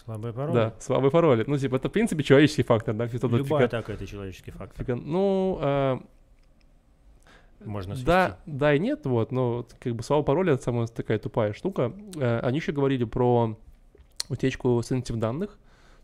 Слабые 0.05 0.33
пароли. 0.33 0.55
Да, 0.55 0.75
слабые 0.81 1.11
пароли. 1.11 1.45
Ну, 1.47 1.57
типа, 1.59 1.77
это, 1.77 1.89
в 1.89 1.93
принципе, 1.93 2.23
человеческий 2.25 2.63
фактор, 2.65 2.95
да? 2.95 3.05
Любая 3.07 3.45
фига- 3.45 3.65
атака 3.67 3.93
это 3.93 4.07
человеческий 4.07 4.51
фактор. 4.51 4.85
фига- 4.85 4.97
Ну, 4.97 5.59
э, 5.61 5.99
Можно 7.65 7.95
свести. 7.95 8.07
да, 8.07 8.39
да 8.47 8.75
и 8.75 8.79
нет, 8.79 9.05
вот, 9.05 9.31
но 9.33 9.67
как 9.79 9.95
бы 9.95 10.03
слава 10.03 10.23
пароля 10.23 10.55
это 10.55 10.63
самая 10.63 10.87
такая 10.87 11.19
тупая 11.19 11.53
штука. 11.53 11.93
Э, 12.17 12.41
они 12.41 12.57
еще 12.59 12.73
говорили 12.73 13.05
про 13.05 13.57
утечку 14.31 14.81
сенситив 14.83 15.17
данных, 15.17 15.51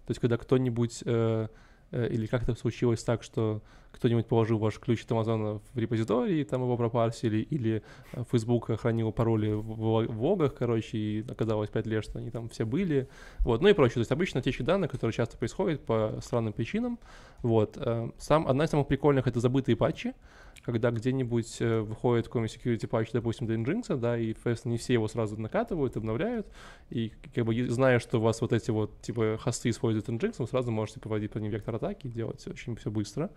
то 0.06 0.10
есть 0.10 0.20
когда 0.20 0.36
кто-нибудь 0.36 1.02
э, 1.06 1.48
или 1.92 2.26
как-то 2.26 2.54
случилось 2.54 3.02
так, 3.02 3.22
что 3.22 3.62
кто-нибудь 3.96 4.26
положил 4.26 4.58
ваш 4.58 4.78
ключ 4.78 5.04
от 5.04 5.12
Амазона 5.12 5.60
в 5.72 5.78
репозиторий, 5.78 6.44
там 6.44 6.62
его 6.62 6.76
пропарсили, 6.76 7.38
или 7.38 7.82
э, 8.12 8.24
Facebook 8.30 8.78
хранил 8.78 9.10
пароли 9.12 9.52
в, 9.52 10.22
логах, 10.22 10.54
короче, 10.54 10.98
и 10.98 11.24
оказалось 11.28 11.70
5 11.70 11.86
лет, 11.86 12.04
что 12.04 12.18
они 12.18 12.30
там 12.30 12.48
все 12.48 12.64
были, 12.64 13.08
вот, 13.40 13.62
ну 13.62 13.68
и 13.68 13.72
прочее. 13.72 13.94
То 13.94 14.00
есть 14.00 14.12
обычно 14.12 14.40
утечки 14.40 14.62
данных, 14.62 14.90
которые 14.90 15.14
часто 15.14 15.38
происходят 15.38 15.84
по 15.84 16.18
странным 16.22 16.52
причинам, 16.52 16.98
вот. 17.42 17.76
Э, 17.78 18.10
сам, 18.18 18.46
одна 18.46 18.64
из 18.64 18.70
самых 18.70 18.86
прикольных— 18.86 19.26
это 19.28 19.40
забытые 19.40 19.76
патчи, 19.76 20.14
когда 20.62 20.90
где-нибудь 20.90 21.56
э, 21.60 21.80
выходит 21.80 22.26
какой-нибудь 22.26 22.56
security 22.56 22.86
патч, 22.86 23.12
допустим, 23.12 23.46
для 23.46 23.56
Nginx, 23.56 23.96
да, 23.96 24.18
и, 24.18 24.34
соответственно, 24.34 24.72
не 24.72 24.78
все 24.78 24.94
его 24.94 25.08
сразу 25.08 25.40
накатывают, 25.40 25.96
обновляют, 25.96 26.46
и 26.90 27.12
как 27.34 27.44
бы 27.44 27.68
зная, 27.68 27.98
что 27.98 28.18
у 28.18 28.20
вас 28.20 28.40
вот 28.40 28.52
эти 28.52 28.70
вот, 28.70 29.00
типа, 29.00 29.38
хосты 29.40 29.70
используют 29.70 30.08
Nginx, 30.08 30.36
вы 30.38 30.46
сразу 30.46 30.70
можете 30.70 31.00
проводить 31.00 31.30
по 31.30 31.38
ним 31.38 31.50
вектор 31.50 31.76
атаки, 31.76 32.08
делать 32.08 32.46
очень 32.46 32.76
все 32.76 32.90
быстро. 32.90 33.30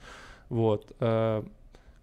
Вот. 0.49 0.95
Э, 0.99 1.43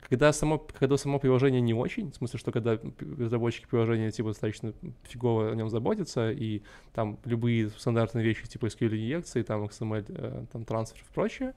когда 0.09 0.33
само, 0.33 0.59
когда 0.59 0.97
само 0.97 1.19
приложение 1.19 1.61
не 1.61 1.75
очень, 1.75 2.13
в 2.13 2.17
смысле, 2.17 2.39
что 2.39 2.53
когда 2.53 2.79
разработчики 3.19 3.67
приложения 3.67 4.11
типа 4.11 4.29
достаточно 4.29 4.73
фигово 5.03 5.51
о 5.51 5.55
нем 5.55 5.69
заботятся, 5.69 6.31
и 6.31 6.63
там 6.95 7.19
любые 7.25 7.71
стандартные 7.71 8.25
вещи 8.25 8.47
типа 8.47 8.67
SQL-инъекции, 8.67 9.43
там 9.43 9.65
XML, 9.65 10.05
э, 10.09 10.45
там 10.53 10.65
трансфер 10.65 11.01
и 11.01 11.15
прочее, 11.15 11.55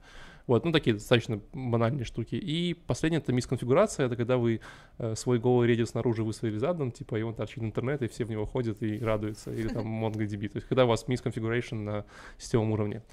вот, 0.47 0.65
ну 0.65 0.71
такие 0.71 0.95
достаточно 0.95 1.39
банальные 1.54 2.06
штуки. 2.06 2.34
И 2.34 2.73
последнее— 2.73 3.21
это 3.21 3.32
мисконфигурация, 3.34 4.08
это 4.08 4.15
когда 4.15 4.38
вы 4.38 4.62
э, 4.97 5.13
свой 5.15 5.38
голый 5.38 5.67
редис 5.67 5.89
снаружи 5.89 6.23
выставили 6.23 6.58
задом, 6.58 6.91
типа, 6.91 7.17
и 7.17 7.21
он 7.21 7.36
торчит 7.36 7.63
интернет, 7.63 8.02
и 8.02 8.08
все 8.08 8.25
в 8.25 8.32
него 8.32 8.47
ходят 8.47 8.82
и 8.82 8.97
радуются, 8.97 9.54
или 9.54 9.67
там 9.67 9.86
MongoDB. 10.04 10.49
То 10.49 10.58
есть 10.58 10.67
когда 10.67 10.86
у 10.86 10.88
вас 10.88 11.08
мисконфигурация 11.08 11.78
на 11.78 12.06
сетевом 12.39 12.71
уровне. 12.71 13.04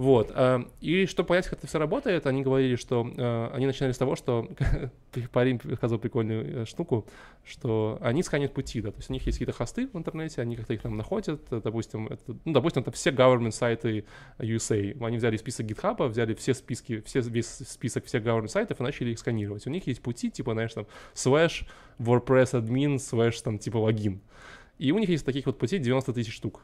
Вот. 0.00 0.32
Э, 0.34 0.64
и 0.80 1.04
чтобы 1.04 1.26
понять, 1.26 1.44
как 1.44 1.58
это 1.58 1.66
все 1.66 1.78
работает, 1.78 2.26
они 2.26 2.40
говорили, 2.40 2.76
что 2.76 3.06
э, 3.06 3.50
они 3.52 3.66
начинали 3.66 3.92
с 3.92 3.98
того, 3.98 4.16
что 4.16 4.48
парень 5.32 5.60
рассказывал 5.62 6.00
прикольную 6.00 6.62
э, 6.62 6.64
штуку, 6.64 7.06
что 7.44 7.98
они 8.00 8.22
сканят 8.22 8.54
пути, 8.54 8.80
да, 8.80 8.92
то 8.92 8.96
есть 8.96 9.10
у 9.10 9.12
них 9.12 9.26
есть 9.26 9.36
какие-то 9.36 9.52
хосты 9.52 9.88
в 9.88 9.98
интернете, 9.98 10.40
они 10.40 10.56
как-то 10.56 10.72
их 10.72 10.80
там 10.80 10.96
находят, 10.96 11.42
допустим, 11.50 12.06
это, 12.06 12.34
ну, 12.46 12.52
допустим, 12.54 12.80
это 12.80 12.92
все 12.92 13.10
government 13.10 13.50
сайты 13.50 14.06
USA, 14.38 14.96
они 15.04 15.18
взяли 15.18 15.36
список 15.36 15.66
GitHub, 15.66 16.08
взяли 16.08 16.32
все 16.32 16.54
списки, 16.54 17.02
все, 17.02 17.20
весь 17.20 17.48
список 17.48 18.06
всех 18.06 18.22
government 18.22 18.48
сайтов 18.48 18.80
и 18.80 18.82
начали 18.82 19.10
их 19.10 19.18
сканировать. 19.18 19.66
У 19.66 19.70
них 19.70 19.86
есть 19.86 20.00
пути, 20.00 20.30
типа, 20.30 20.54
знаешь, 20.54 20.72
там, 20.72 20.86
slash 21.12 21.66
WordPress 21.98 22.52
admin, 22.52 22.94
slash, 22.94 23.42
там, 23.44 23.58
типа, 23.58 23.76
логин. 23.76 24.22
И 24.78 24.92
у 24.92 24.98
них 24.98 25.10
есть 25.10 25.26
таких 25.26 25.44
вот 25.44 25.58
путей 25.58 25.78
90 25.78 26.14
тысяч 26.14 26.34
штук. 26.34 26.62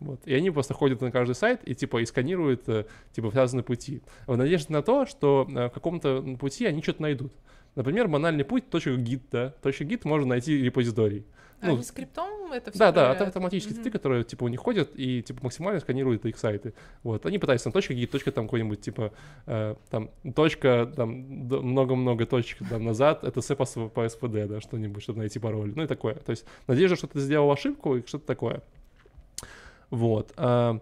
Вот. 0.00 0.20
И 0.26 0.34
они 0.34 0.50
просто 0.50 0.74
ходят 0.74 1.00
на 1.00 1.10
каждый 1.10 1.34
сайт 1.34 1.60
и 1.64 1.74
типа 1.74 2.00
и 2.00 2.06
сканируют 2.06 2.68
э, 2.68 2.84
типа 3.12 3.30
связанные 3.30 3.64
пути. 3.64 4.02
В 4.26 4.36
надежде 4.36 4.72
на 4.72 4.82
то, 4.82 5.06
что 5.06 5.46
э, 5.48 5.68
в 5.68 5.70
каком-то 5.70 6.22
пути 6.38 6.66
они 6.66 6.82
что-то 6.82 7.02
найдут. 7.02 7.32
Например, 7.74 8.08
банальный 8.08 8.44
путь 8.44 8.64
.git, 8.70 9.22
да. 9.30 9.54
.git 9.62 10.00
можно 10.04 10.28
найти 10.28 10.62
репозиторий. 10.62 11.24
А 11.60 11.66
ну, 11.66 11.74
они 11.74 11.82
скриптом 11.82 12.52
это 12.52 12.70
все 12.70 12.78
Да, 12.78 12.92
да, 12.92 13.12
это 13.12 13.26
автоматические 13.26 13.78
mm-hmm. 13.78 13.90
которые, 13.90 14.24
типа, 14.24 14.44
у 14.44 14.48
них 14.48 14.60
ходят 14.60 14.90
и, 14.94 15.22
типа, 15.22 15.40
максимально 15.42 15.80
сканируют 15.80 16.24
их 16.24 16.38
сайты. 16.38 16.72
Вот, 17.02 17.26
они 17.26 17.38
пытаются 17.38 17.64
там 17.64 17.72
точка, 17.72 17.94
точка 18.06 18.30
там 18.30 18.46
какой-нибудь, 18.46 18.80
типа, 18.80 19.12
э, 19.46 19.74
там, 19.90 20.10
точка, 20.36 20.92
там, 20.94 21.10
много-много 21.10 22.26
точек 22.26 22.68
там 22.68 22.84
назад, 22.84 23.24
это 23.24 23.40
все 23.40 23.56
по, 23.56 23.64
по 23.64 24.04
SPD, 24.04 24.46
да, 24.46 24.60
что-нибудь, 24.60 25.02
чтобы 25.02 25.18
найти 25.18 25.40
пароль, 25.40 25.72
ну 25.74 25.82
и 25.82 25.86
такое. 25.86 26.14
То 26.14 26.30
есть 26.30 26.44
надежда, 26.68 26.96
что 26.96 27.08
ты 27.08 27.18
сделал 27.18 27.50
ошибку 27.50 27.96
и 27.96 28.06
что-то 28.06 28.26
такое. 28.26 28.62
Вот. 29.90 30.32
А, 30.36 30.80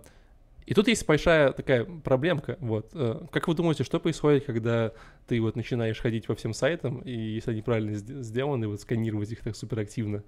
и 0.66 0.74
тут 0.74 0.88
есть 0.88 1.06
большая 1.06 1.52
такая 1.52 1.84
проблемка. 1.84 2.56
Вот. 2.60 2.90
А, 2.94 3.26
как 3.30 3.48
вы 3.48 3.54
думаете, 3.54 3.84
что 3.84 4.00
происходит, 4.00 4.44
когда 4.44 4.92
ты 5.26 5.40
вот 5.40 5.56
начинаешь 5.56 6.00
ходить 6.00 6.26
по 6.26 6.34
всем 6.34 6.52
сайтам, 6.52 7.00
и 7.00 7.12
если 7.12 7.52
они 7.52 7.62
правильно 7.62 7.94
сделаны, 7.94 8.68
вот 8.68 8.80
сканировать 8.80 9.30
их 9.30 9.40
так 9.40 9.56
суперактивно? 9.56 10.22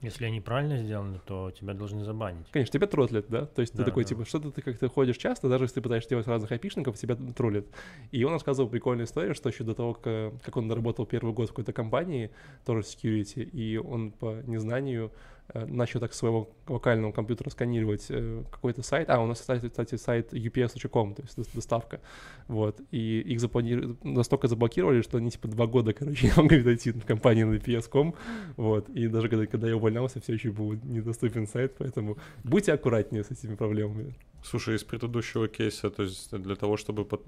Если 0.00 0.24
они 0.24 0.40
правильно 0.40 0.78
сделаны, 0.78 1.20
то 1.24 1.52
тебя 1.52 1.74
должны 1.74 2.02
забанить. 2.02 2.48
Конечно, 2.50 2.72
тебя 2.72 2.88
троллят, 2.88 3.26
да? 3.28 3.46
То 3.46 3.60
есть 3.60 3.72
да, 3.72 3.84
ты 3.84 3.90
такой, 3.90 4.02
да. 4.02 4.08
типа, 4.08 4.24
что-то 4.24 4.50
ты 4.50 4.60
как-то 4.60 4.88
ходишь 4.88 5.16
часто, 5.16 5.48
даже 5.48 5.64
если 5.64 5.74
ты 5.74 5.80
пытаешься 5.80 6.10
делать 6.10 6.26
разных 6.26 6.50
айпишников, 6.50 6.98
тебя 6.98 7.14
троллят. 7.14 7.66
И 8.10 8.24
он 8.24 8.32
рассказывал 8.32 8.68
прикольную 8.68 9.06
историю, 9.06 9.36
что 9.36 9.48
еще 9.48 9.62
до 9.62 9.74
того, 9.74 9.94
как, 9.94 10.56
он 10.56 10.72
работал 10.72 11.06
первый 11.06 11.32
год 11.32 11.50
в 11.50 11.52
какой-то 11.52 11.72
компании, 11.72 12.32
тоже 12.66 12.82
security, 12.82 13.44
и 13.44 13.76
он 13.76 14.10
по 14.10 14.42
незнанию 14.44 15.12
Э, 15.41 15.41
начал 15.54 16.00
так 16.00 16.12
своего 16.14 16.50
локального 16.66 17.12
компьютера 17.12 17.50
сканировать 17.50 18.06
э, 18.08 18.42
какой-то 18.50 18.82
сайт. 18.82 19.10
А, 19.10 19.20
у 19.20 19.26
нас, 19.26 19.40
кстати, 19.40 19.96
сайт 19.96 20.32
ups.com, 20.32 21.14
то 21.14 21.22
есть 21.22 21.54
доставка. 21.54 22.00
Вот. 22.48 22.80
И 22.90 23.20
их 23.20 23.40
запланировали, 23.40 23.96
настолько 24.02 24.48
заблокировали, 24.48 25.02
что 25.02 25.18
они 25.18 25.30
типа 25.30 25.48
два 25.48 25.66
года, 25.66 25.92
короче, 25.92 26.32
могли 26.36 26.62
дойти 26.62 26.92
в 26.92 27.04
компанию 27.04 27.46
на 27.46 27.54
ups.com. 27.54 28.14
Вот. 28.56 28.88
И 28.90 29.08
даже 29.08 29.28
когда, 29.28 29.46
когда 29.46 29.68
я 29.68 29.76
увольнялся, 29.76 30.20
все 30.20 30.34
еще 30.34 30.50
был 30.50 30.72
недоступен 30.72 31.46
сайт, 31.46 31.74
поэтому 31.78 32.16
будьте 32.44 32.72
аккуратнее 32.72 33.24
с 33.24 33.30
этими 33.30 33.54
проблемами. 33.54 34.14
Слушай, 34.44 34.74
из 34.74 34.82
предыдущего 34.82 35.46
кейса, 35.46 35.88
то 35.90 36.02
есть 36.02 36.36
для 36.36 36.56
того, 36.56 36.76
чтобы 36.76 37.04
под, 37.04 37.24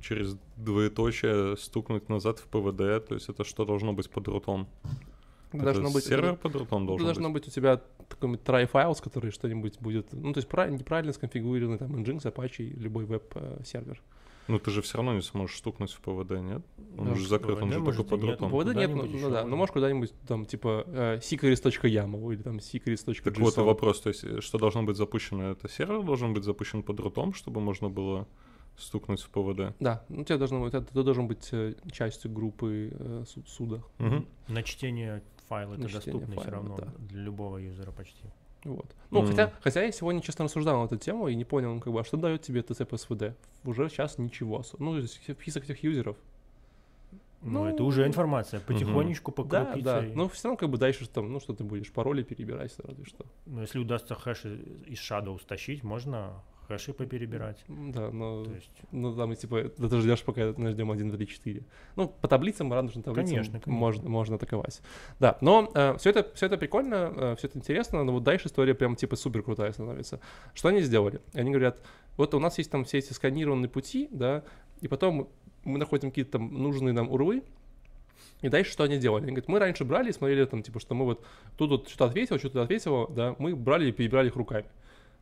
через 0.00 0.36
двоеточие 0.56 1.56
стукнуть 1.56 2.08
назад 2.08 2.38
в 2.38 2.44
pwd, 2.44 3.04
то 3.08 3.14
есть 3.14 3.28
это 3.28 3.42
что 3.44 3.64
должно 3.64 3.92
быть 3.92 4.08
под 4.08 4.28
рутом? 4.28 4.68
Должно 5.52 5.90
быть 5.90 6.04
сервер 6.04 6.36
под 6.36 6.54
рутом 6.56 6.86
должен 6.86 7.06
должно 7.06 7.30
быть. 7.30 7.44
быть 7.44 7.48
у 7.48 7.54
тебя 7.54 7.80
такой 8.08 8.30
try 8.34 8.70
files, 8.70 9.02
который 9.02 9.30
что-нибудь 9.30 9.78
будет, 9.80 10.12
ну 10.12 10.32
то 10.32 10.38
есть 10.38 10.48
правильно, 10.48 10.76
неправильно 10.76 11.12
сконфигурированный 11.12 11.78
там 11.78 11.94
Nginx, 11.94 12.22
Apache, 12.22 12.74
любой 12.76 13.04
веб-сервер. 13.04 14.00
Ну 14.48 14.58
ты 14.58 14.70
же 14.72 14.82
все 14.82 14.96
равно 14.96 15.14
не 15.14 15.22
сможешь 15.22 15.58
стукнуть 15.58 15.92
в 15.92 16.00
pwd, 16.00 16.32
нет? 16.40 16.62
Он 16.98 17.08
ну, 17.08 17.14
же 17.14 17.28
закрыт, 17.28 17.62
он 17.62 17.70
же 17.70 17.80
только 17.84 18.02
под 18.02 18.22
рутом. 18.24 18.50
pwd 18.50 18.74
нет, 18.74 18.90
ну, 18.92 19.04
ну 19.04 19.30
да, 19.30 19.44
но 19.44 19.56
можешь 19.56 19.72
куда-нибудь 19.72 20.12
там 20.26 20.44
типа 20.44 20.84
э, 20.86 21.18
secrets.yaml 21.18 22.32
или 22.32 22.42
там 22.42 22.56
secrets.json. 22.56 23.22
Так 23.22 23.38
вот 23.38 23.56
вопрос, 23.58 24.00
то 24.00 24.08
есть 24.08 24.24
э, 24.24 24.40
что 24.40 24.58
должно 24.58 24.82
быть 24.82 24.96
запущено? 24.96 25.52
Это 25.52 25.68
сервер 25.68 26.02
должен 26.02 26.34
быть 26.34 26.42
запущен 26.42 26.82
под 26.82 26.98
рутом, 26.98 27.32
чтобы 27.32 27.60
можно 27.60 27.88
было 27.88 28.26
стукнуть 28.76 29.22
в 29.22 29.30
ПВД. 29.30 29.74
Да, 29.78 30.04
ну 30.08 30.24
тебе 30.24 30.38
должно 30.38 30.60
быть, 30.60 30.74
это, 30.74 31.02
должен 31.02 31.28
быть 31.28 31.48
э, 31.52 31.74
частью 31.92 32.32
группы 32.32 32.90
э, 32.92 33.24
суда. 33.46 33.82
Угу. 33.98 34.24
На 34.48 34.62
чтение 34.62 35.22
файла 35.50 35.74
это 35.74 35.92
доступны 35.92 36.26
файла, 36.26 36.42
все 36.42 36.50
равно 36.50 36.76
да. 36.76 36.86
для 37.08 37.22
любого 37.22 37.58
юзера 37.58 37.90
почти. 37.90 38.24
Вот. 38.64 38.86
Ну, 39.10 39.22
mm 39.22 39.26
хотя, 39.26 39.52
хотя 39.60 39.82
я 39.82 39.90
сегодня 39.90 40.22
честно 40.22 40.44
рассуждал 40.44 40.80
на 40.80 40.86
эту 40.86 40.96
тему 40.96 41.28
и 41.28 41.34
не 41.34 41.44
понял, 41.44 41.80
как 41.80 41.92
бы, 41.92 42.00
а 42.00 42.04
что 42.04 42.16
дает 42.16 42.42
тебе 42.42 42.60
TCP 42.60 42.90
SVD? 42.90 43.34
Уже 43.64 43.88
сейчас 43.88 44.18
ничего. 44.18 44.62
Ну, 44.78 44.92
то 44.92 44.98
есть 44.98 45.20
список 45.22 45.64
этих 45.64 45.82
юзеров. 45.82 46.16
Ну, 47.42 47.64
ну, 47.64 47.66
это 47.66 47.82
уже 47.84 48.06
информация, 48.06 48.60
потихонечку 48.60 49.32
угу. 49.32 49.44
Да, 49.44 49.74
да. 49.76 50.06
И... 50.06 50.12
Ну, 50.14 50.28
все 50.28 50.48
равно 50.48 50.58
как 50.58 50.68
бы 50.68 50.76
дальше 50.76 51.08
там, 51.08 51.32
ну, 51.32 51.40
что 51.40 51.54
ты 51.54 51.64
будешь, 51.64 51.90
пароли 51.90 52.22
перебирать 52.22 52.74
разве 52.78 53.04
что. 53.06 53.24
Ну, 53.46 53.62
если 53.62 53.78
удастся 53.78 54.14
хэш 54.14 54.44
из 54.44 54.98
Shadow 54.98 55.40
стащить, 55.40 55.82
можно 55.82 56.42
хэши 56.70 56.92
поперебирать. 56.92 57.58
Да, 57.68 58.10
но, 58.10 58.44
То 58.44 58.52
есть... 58.52 58.70
ну 58.92 59.14
там 59.14 59.34
типа, 59.34 59.64
ты 59.68 60.00
ждешь, 60.00 60.22
пока 60.22 60.52
ждем 60.52 60.90
1, 60.90 61.08
2, 61.08 61.16
3, 61.16 61.26
4. 61.26 61.62
Ну, 61.96 62.08
по 62.08 62.28
таблицам, 62.28 62.72
радужным 62.72 63.02
таблицам 63.02 63.34
конечно, 63.34 63.52
конечно. 63.60 63.72
Можно, 63.72 64.08
можно 64.08 64.36
атаковать. 64.36 64.80
Да, 65.18 65.36
но 65.40 65.70
э, 65.74 65.96
все, 65.98 66.10
это, 66.10 66.32
все 66.34 66.46
это 66.46 66.56
прикольно, 66.56 67.12
э, 67.16 67.34
все 67.36 67.48
это 67.48 67.58
интересно, 67.58 68.04
но 68.04 68.12
вот 68.12 68.22
дальше 68.22 68.48
история 68.48 68.74
прям 68.74 68.96
типа 68.96 69.16
супер 69.16 69.42
крутая 69.42 69.72
становится. 69.72 70.20
Что 70.54 70.68
они 70.68 70.80
сделали? 70.80 71.20
Они 71.34 71.50
говорят, 71.50 71.78
вот 72.16 72.34
у 72.34 72.40
нас 72.40 72.58
есть 72.58 72.70
там 72.70 72.84
все 72.84 72.98
эти 72.98 73.12
сканированные 73.12 73.68
пути, 73.68 74.08
да, 74.12 74.44
и 74.80 74.88
потом 74.88 75.28
мы 75.64 75.78
находим 75.78 76.10
какие-то 76.10 76.32
там 76.32 76.52
нужные 76.54 76.92
нам 76.92 77.10
урлы, 77.10 77.42
и 78.42 78.48
дальше 78.48 78.72
что 78.72 78.84
они 78.84 78.96
делали? 78.96 79.24
Они 79.24 79.32
говорят, 79.32 79.48
мы 79.48 79.58
раньше 79.58 79.84
брали 79.84 80.10
и 80.10 80.12
смотрели 80.12 80.44
там, 80.44 80.62
типа, 80.62 80.80
что 80.80 80.94
мы 80.94 81.04
вот 81.04 81.24
тут 81.56 81.70
вот 81.70 81.88
что-то 81.88 82.06
ответил, 82.06 82.38
что-то 82.38 82.62
ответил, 82.62 83.08
да, 83.08 83.36
мы 83.38 83.54
брали 83.54 83.88
и 83.88 83.92
перебирали 83.92 84.28
их 84.28 84.36
руками. 84.36 84.66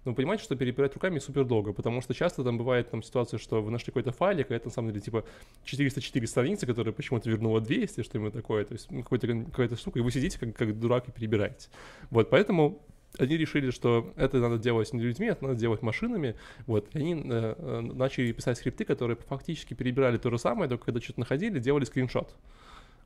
Но 0.09 0.15
понимаете, 0.15 0.43
что 0.43 0.57
перебирать 0.57 0.95
руками 0.95 1.19
супер 1.19 1.45
долго, 1.45 1.75
потому 1.75 2.01
что 2.01 2.15
часто 2.15 2.43
там 2.43 2.57
бывает 2.57 2.91
там 2.91 3.03
ситуация, 3.03 3.37
что 3.37 3.61
вы 3.61 3.71
нашли 3.71 3.89
какой-то 3.89 4.11
файлик, 4.11 4.51
а 4.51 4.55
это 4.55 4.69
на 4.69 4.73
самом 4.73 4.89
деле 4.89 5.03
типа 5.03 5.23
404 5.65 6.27
страницы, 6.27 6.65
которые 6.65 6.95
почему-то 6.95 7.29
вернуло 7.29 7.61
200, 7.61 8.03
что-нибудь 8.05 8.33
такое, 8.33 8.65
то 8.65 8.73
есть 8.73 8.91
ну, 8.91 9.03
какая-то 9.03 9.77
штука, 9.77 9.99
и 9.99 10.03
вы 10.03 10.11
сидите 10.11 10.39
как, 10.39 10.57
как 10.57 10.81
дурак 10.81 11.09
и 11.09 11.13
перебираете. 11.13 11.69
Вот, 12.09 12.31
поэтому 12.31 12.81
они 13.19 13.37
решили, 13.37 13.71
что 13.71 14.15
это 14.17 14.39
надо 14.39 14.57
делать 14.57 14.91
не 14.95 15.03
людьми, 15.03 15.27
это 15.27 15.45
надо 15.45 15.61
делать 15.61 15.83
машинами. 15.83 16.37
Вот, 16.67 16.89
и 16.95 16.99
они 16.99 17.13
э, 17.13 17.55
э, 17.59 17.81
начали 17.81 18.33
писать 18.33 18.57
скрипты, 18.57 18.87
которые 18.87 19.19
фактически 19.29 19.75
перебирали 19.75 20.17
то 20.17 20.31
же 20.31 20.39
самое, 20.39 20.71
только 20.71 20.87
когда 20.87 21.03
что-то 21.03 21.21
находили, 21.21 21.59
делали 21.59 21.85
скриншот. 21.85 22.35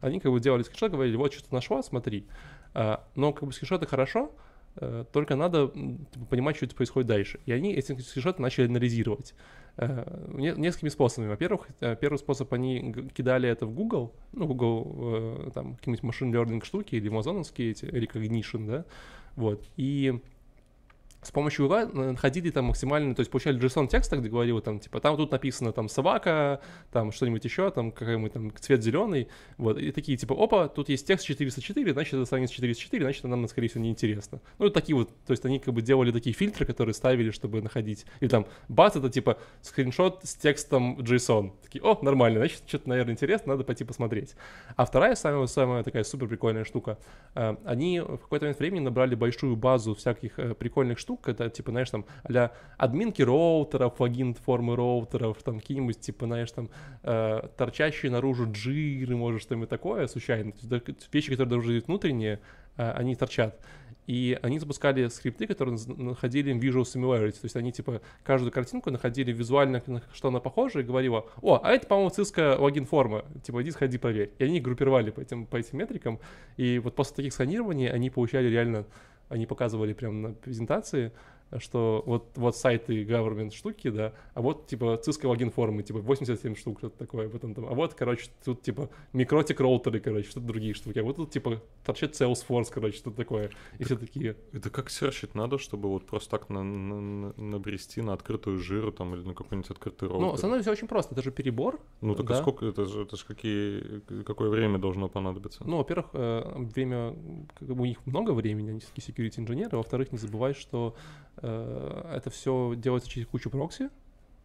Они 0.01 0.21
как 0.21 0.31
бы 0.31 0.38
делали 0.38 0.62
скриншот, 0.62 0.93
говорили, 0.93 1.17
вот 1.17 1.33
что-то 1.33 1.53
нашла, 1.53 1.83
смотри. 1.83 2.27
А, 2.75 3.05
но 3.17 3.33
как 3.33 3.49
бы 3.49 3.53
скриншоты 3.53 3.87
хорошо, 3.87 4.31
только 5.12 5.37
надо 5.37 5.68
типа, 5.68 6.26
понимать, 6.30 6.56
что 6.56 6.66
это 6.66 6.74
происходит 6.74 7.08
дальше. 7.08 7.40
И 7.46 7.52
они 7.52 7.74
эти 7.74 7.92
скриншоты 8.00 8.40
начали 8.40 8.66
анализировать 8.66 9.35
э, 9.76 10.26
несколькими 10.35 10.88
способами. 10.88 11.28
Во-первых, 11.28 11.68
э, 11.80 11.96
первый 12.00 12.16
способ, 12.16 12.52
они 12.52 12.94
кидали 13.14 13.48
это 13.48 13.66
в 13.66 13.74
Google, 13.74 14.14
ну, 14.32 14.46
Google, 14.46 15.50
там, 15.52 15.76
какие-нибудь 15.76 16.02
машин 16.02 16.35
learning 16.35 16.64
штуки 16.64 16.94
или 16.94 17.08
амазоновские 17.08 17.72
эти 17.72 17.85
recognition, 17.85 18.66
да, 18.66 18.85
вот, 19.37 19.68
и 19.76 20.20
с 21.22 21.30
помощью 21.30 21.66
UI 21.66 22.12
находили 22.12 22.50
там 22.50 22.66
максимально, 22.66 23.14
то 23.14 23.20
есть 23.20 23.30
получали 23.30 23.58
JSON 23.58 23.87
текста, 23.87 24.16
где 24.16 24.28
говорил 24.28 24.61
там, 24.61 24.80
типа, 24.80 25.00
там 25.00 25.16
тут 25.16 25.30
написано 25.30 25.72
там 25.72 25.88
собака, 25.88 26.61
там 26.90 27.12
что-нибудь 27.12 27.44
еще, 27.44 27.70
там 27.70 27.92
какой-нибудь 27.92 28.32
там 28.32 28.52
цвет 28.58 28.82
зеленый, 28.82 29.28
вот, 29.56 29.78
и 29.78 29.92
такие 29.92 30.18
типа, 30.18 30.35
опа, 30.35 30.68
тут 30.68 30.88
есть 30.88 31.06
текст 31.06 31.26
404, 31.26 31.92
значит, 31.92 32.14
это 32.14 32.24
страница 32.24 32.54
404, 32.54 33.04
значит, 33.04 33.24
нам, 33.24 33.46
скорее 33.46 33.68
всего, 33.68 33.85
неинтересно. 33.85 34.40
Ну, 34.58 34.66
и 34.66 34.70
такие 34.70 34.96
вот, 34.96 35.11
то 35.26 35.30
есть 35.30 35.44
они 35.44 35.61
как 35.61 35.72
бы 35.74 35.80
делали 35.80 36.11
такие 36.11 36.35
фильтры, 36.35 36.66
которые 36.66 36.94
ставили, 36.94 37.30
чтобы 37.30 37.62
находить, 37.62 38.04
или 38.20 38.28
там, 38.28 38.46
бац, 38.68 38.96
это 38.96 39.08
типа 39.08 39.38
скриншот 39.61 40.20
с 40.24 40.35
текстом 40.35 40.98
JSON. 40.98 41.52
Такие, 41.62 41.85
о, 41.85 41.98
нормально, 42.02 42.40
значит, 42.40 42.62
что-то, 42.66 42.88
наверное, 42.88 43.12
интересно, 43.12 43.52
надо 43.52 43.64
пойти 43.64 43.85
посмотреть. 43.85 44.35
А 44.74 44.85
вторая, 44.85 45.14
самая, 45.14 45.46
самая 45.46 45.85
такая 45.85 46.02
супер 46.02 46.26
прикольная 46.26 46.64
штука, 46.64 46.98
э, 47.35 47.56
они 47.64 48.00
в 48.00 48.18
какой-то 48.18 48.46
момент 48.46 48.58
времени 48.58 48.80
набрали 48.80 49.14
большую 49.14 49.54
базу 49.54 49.94
всяких 49.94 50.38
э, 50.38 50.54
прикольных 50.54 50.98
штук, 50.98 51.12
штук, 51.12 51.29
это, 51.29 51.51
типа, 51.51 51.70
знаешь, 51.70 51.90
там, 51.90 52.05
а 52.25 52.51
админки 52.77 53.22
роутеров, 53.22 53.94
плагин 53.94 54.35
формы 54.35 54.77
роутеров, 54.77 55.42
там, 55.42 55.61
какие-нибудь, 55.61 56.01
типа, 56.01 56.27
знаешь, 56.27 56.51
там, 56.53 56.70
э, 57.03 57.48
торчащие 57.57 58.11
наружу 58.11 58.51
джиры, 58.51 59.16
может, 59.16 59.42
что-нибудь 59.42 59.68
такое, 59.68 60.07
случайно. 60.07 60.53
Вещи, 61.12 61.31
которые 61.31 61.62
быть 61.62 61.87
внутренние, 61.87 62.40
э, 62.77 62.90
они 62.92 63.14
торчат. 63.14 63.61
И 64.09 64.37
они 64.42 64.59
запускали 64.59 65.07
скрипты, 65.09 65.46
которые 65.46 65.79
находили 65.87 66.53
visual 66.53 66.83
similarity, 66.83 67.40
то 67.40 67.44
есть 67.44 67.57
они, 67.57 67.70
типа, 67.70 68.01
каждую 68.25 68.51
картинку 68.51 68.90
находили 68.90 69.33
визуально, 69.33 69.81
что 70.12 70.29
она 70.29 70.40
похожа, 70.40 70.81
и 70.81 70.83
говорила, 70.83 71.27
о, 71.40 71.61
а 71.62 71.70
это, 71.70 71.87
по-моему, 71.87 72.11
ЦИСКО 72.11 72.57
логин 72.59 72.87
форма, 72.87 73.25
типа, 73.44 73.62
иди 73.62 73.70
сходи 73.70 73.98
проверь. 73.98 74.33
И 74.38 74.44
они 74.44 74.61
группировали 74.61 75.11
по 75.11 75.20
этим, 75.20 75.46
по 75.46 75.57
этим 75.57 75.79
метрикам, 75.79 76.18
и 76.57 76.81
вот 76.81 76.96
после 76.96 77.16
таких 77.16 77.33
сканирований 77.33 77.88
они 77.88 78.11
получали 78.11 78.48
реально 78.48 78.87
они 79.33 79.47
показывали 79.47 79.95
прямо 79.95 80.29
на 80.29 80.35
презентации, 80.35 81.11
что 81.59 82.03
вот, 82.07 82.33
вот 82.37 82.57
сайты 82.57 83.05
government 83.05 83.53
штуки, 83.53 83.91
да, 83.91 84.12
а 84.35 84.43
вот, 84.43 84.67
типа, 84.67 85.01
Cisco 85.07 85.27
логин 85.27 85.51
формы, 85.51 85.83
типа, 85.83 86.01
87 86.01 86.55
штук, 86.57 86.79
что-то 86.79 86.99
такое, 86.99 87.29
потом 87.29 87.55
там, 87.55 87.67
а 87.67 87.75
вот, 87.75 87.95
короче, 87.95 88.31
тут, 88.45 88.62
типа, 88.62 88.88
микротик 89.12 89.61
роутеры, 89.61 90.01
короче, 90.01 90.29
что-то 90.29 90.47
другие 90.47 90.75
штуки, 90.75 90.99
а 90.99 91.03
вот 91.03 91.17
тут, 91.17 91.31
типа, 91.31 91.62
торчит 91.85 92.12
Salesforce, 92.12 92.69
короче, 92.71 92.97
что-то 92.97 93.17
такое, 93.17 93.51
и 93.79 93.85
все 93.85 93.97
такие. 93.97 94.37
Это 94.53 94.71
как 94.71 94.91
серчить 94.91 95.35
надо, 95.35 95.59
чтобы 95.59 95.88
вот 95.88 96.07
просто 96.07 96.31
так 96.31 96.49
на, 96.49 96.62
на, 96.62 97.01
на, 97.01 97.33
набрести 97.37 98.01
на 98.03 98.12
открытую 98.12 98.59
жиру 98.59 98.93
там 98.93 99.15
или 99.15 99.23
на 99.23 99.35
какой-нибудь 99.35 99.71
открытый 99.71 100.09
роутер? 100.09 100.27
Ну, 100.27 100.37
становится 100.37 100.71
очень 100.71 100.88
просто, 100.88 101.15
это 101.15 101.23
же 101.23 101.31
перебор. 101.31 101.81
Ну, 102.01 102.15
так 102.15 102.27
да? 102.27 102.38
а 102.38 102.41
сколько, 102.41 102.67
это 102.67 102.87
же, 102.87 103.03
это 103.03 103.17
же 103.17 103.25
какие, 103.25 104.01
какое 104.23 104.51
время 104.51 104.79
должно 104.79 105.09
понадобиться? 105.09 105.65
Ну, 105.65 105.79
во-первых, 105.79 106.07
э, 106.12 106.43
время, 106.75 107.15
у 107.61 107.85
них 107.85 108.05
много 108.07 108.33
времени, 108.33 108.71
они 108.71 108.81
все-таки 108.81 109.12
security 109.12 109.41
инженеры, 109.41 109.77
во-вторых, 109.77 110.12
не 110.12 110.19
забывай, 110.19 110.55
что 110.55 110.95
это 111.42 112.31
все 112.31 112.74
делается 112.76 113.11
через 113.11 113.26
кучу 113.26 113.50
прокси, 113.50 113.90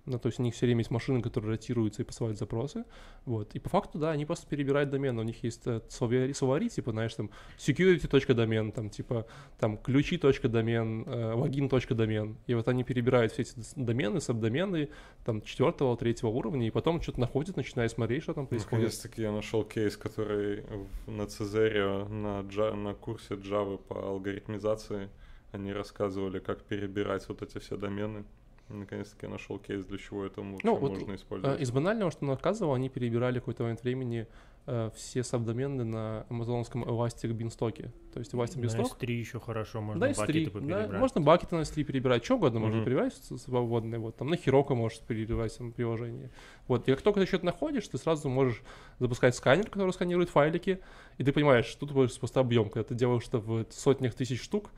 ну, 0.08 0.20
то 0.20 0.28
есть 0.28 0.40
у 0.40 0.44
них 0.44 0.56
все 0.56 0.66
время 0.66 0.80
есть 0.80 0.90
машины, 0.90 1.22
которые 1.22 1.52
ротируются 1.52 2.02
и 2.02 2.06
посылают 2.06 2.40
запросы, 2.40 2.86
вот, 3.26 3.54
и 3.56 3.60
по 3.60 3.68
факту, 3.70 4.00
да, 4.00 4.12
они 4.12 4.26
просто 4.26 4.48
перебирают 4.48 4.90
домен, 4.90 5.20
у 5.20 5.24
них 5.24 5.44
есть 5.44 5.68
э, 5.68 5.82
словари, 5.90 6.32
словари 6.34 6.70
типа, 6.70 6.92
знаешь, 6.92 7.14
там, 7.14 7.30
security.домен, 7.58 8.72
там, 8.72 8.90
типа, 8.90 9.28
там, 9.60 9.78
ключи.домен, 9.78 11.04
э, 11.06 11.34
логин.домен, 11.34 12.38
и 12.48 12.54
вот 12.54 12.68
они 12.70 12.86
перебирают 12.86 13.34
все 13.34 13.42
эти 13.42 13.54
домены, 13.76 14.22
сабдомены, 14.22 14.90
там, 15.26 15.42
четвертого, 15.42 15.98
третьего 15.98 16.30
уровня, 16.30 16.68
и 16.68 16.72
потом 16.72 17.02
что-то 17.02 17.20
находят, 17.20 17.58
начинают 17.58 17.92
смотреть, 17.92 18.24
что 18.24 18.34
там 18.34 18.48
происходит. 18.48 18.86
Наконец-таки 18.86 19.22
я 19.22 19.34
нашел 19.34 19.66
кейс, 19.66 19.98
который 19.98 20.64
на 21.06 21.28
Цезаре, 21.28 22.06
на, 22.06 22.44
на 22.44 22.94
курсе 22.94 23.34
Java 23.34 23.78
по 23.78 24.08
алгоритмизации, 24.08 25.10
они 25.52 25.74
рассказывали, 25.74 26.40
как 26.40 26.64
перебирать 26.64 27.28
вот 27.30 27.42
эти 27.42 27.58
все 27.60 27.78
домены. 27.78 28.26
Наконец-таки 28.70 29.26
я 29.26 29.32
нашел 29.32 29.60
кейс, 29.60 29.86
для 29.86 29.98
чего 29.98 30.26
это 30.26 30.42
ну, 30.42 30.76
вот, 30.76 30.92
можно 30.92 31.16
использовать. 31.16 31.60
Э, 31.60 31.64
из 31.64 31.72
банального, 31.72 32.12
что 32.12 32.26
он 32.26 32.32
рассказывал, 32.32 32.74
они 32.74 32.90
перебирали 32.90 33.40
какой-то 33.40 33.64
момент 33.64 33.82
времени 33.82 34.28
э, 34.66 34.90
все 34.94 35.24
сабдомены 35.24 35.86
на 35.86 36.26
амазонском 36.30 36.84
Elastic 36.84 37.32
Beanstalk. 37.32 37.90
То 38.12 38.20
есть 38.20 38.34
Elastic 38.34 38.60
Beanstalk... 38.60 39.00
На 39.00 39.06
S3 39.06 39.12
еще 39.14 39.40
хорошо, 39.40 39.80
можно 39.80 40.08
да, 40.08 40.14
бакеты 40.14 40.60
да, 40.60 40.88
можно 41.00 41.22
бакеты 41.22 41.56
на 41.56 41.62
S3 41.62 41.84
перебирать, 41.86 42.26
что 42.26 42.36
угодно 42.36 42.58
mm-hmm. 42.58 42.62
можно 42.62 42.84
перебирать 42.84 43.14
свободное. 43.14 44.00
Вот, 44.00 44.18
там 44.18 44.28
на 44.28 44.36
Heroku 44.36 44.76
можешь 44.76 45.00
перебирать 45.00 45.58
там, 45.58 45.72
приложение. 45.72 46.30
Вот, 46.68 46.90
и 46.90 46.92
как 46.92 47.02
только 47.02 47.22
ты 47.22 47.26
что-то 47.26 47.46
находишь, 47.46 47.88
ты 47.88 47.98
сразу 47.98 48.28
можешь 48.28 48.62
запускать 49.00 49.34
сканер, 49.34 49.70
который 49.70 49.92
сканирует 49.92 50.30
файлики, 50.30 50.82
и 51.18 51.24
ты 51.24 51.32
понимаешь, 51.32 51.68
что 51.68 51.82
тут 51.82 51.94
будет 51.94 52.20
просто 52.20 52.42
объем. 52.42 52.70
Когда 52.70 52.84
ты 52.84 52.96
делаешь 52.96 53.24
это 53.30 53.38
в 53.40 53.66
сотнях 53.70 54.14
тысяч 54.14 54.44
штук, 54.44 54.72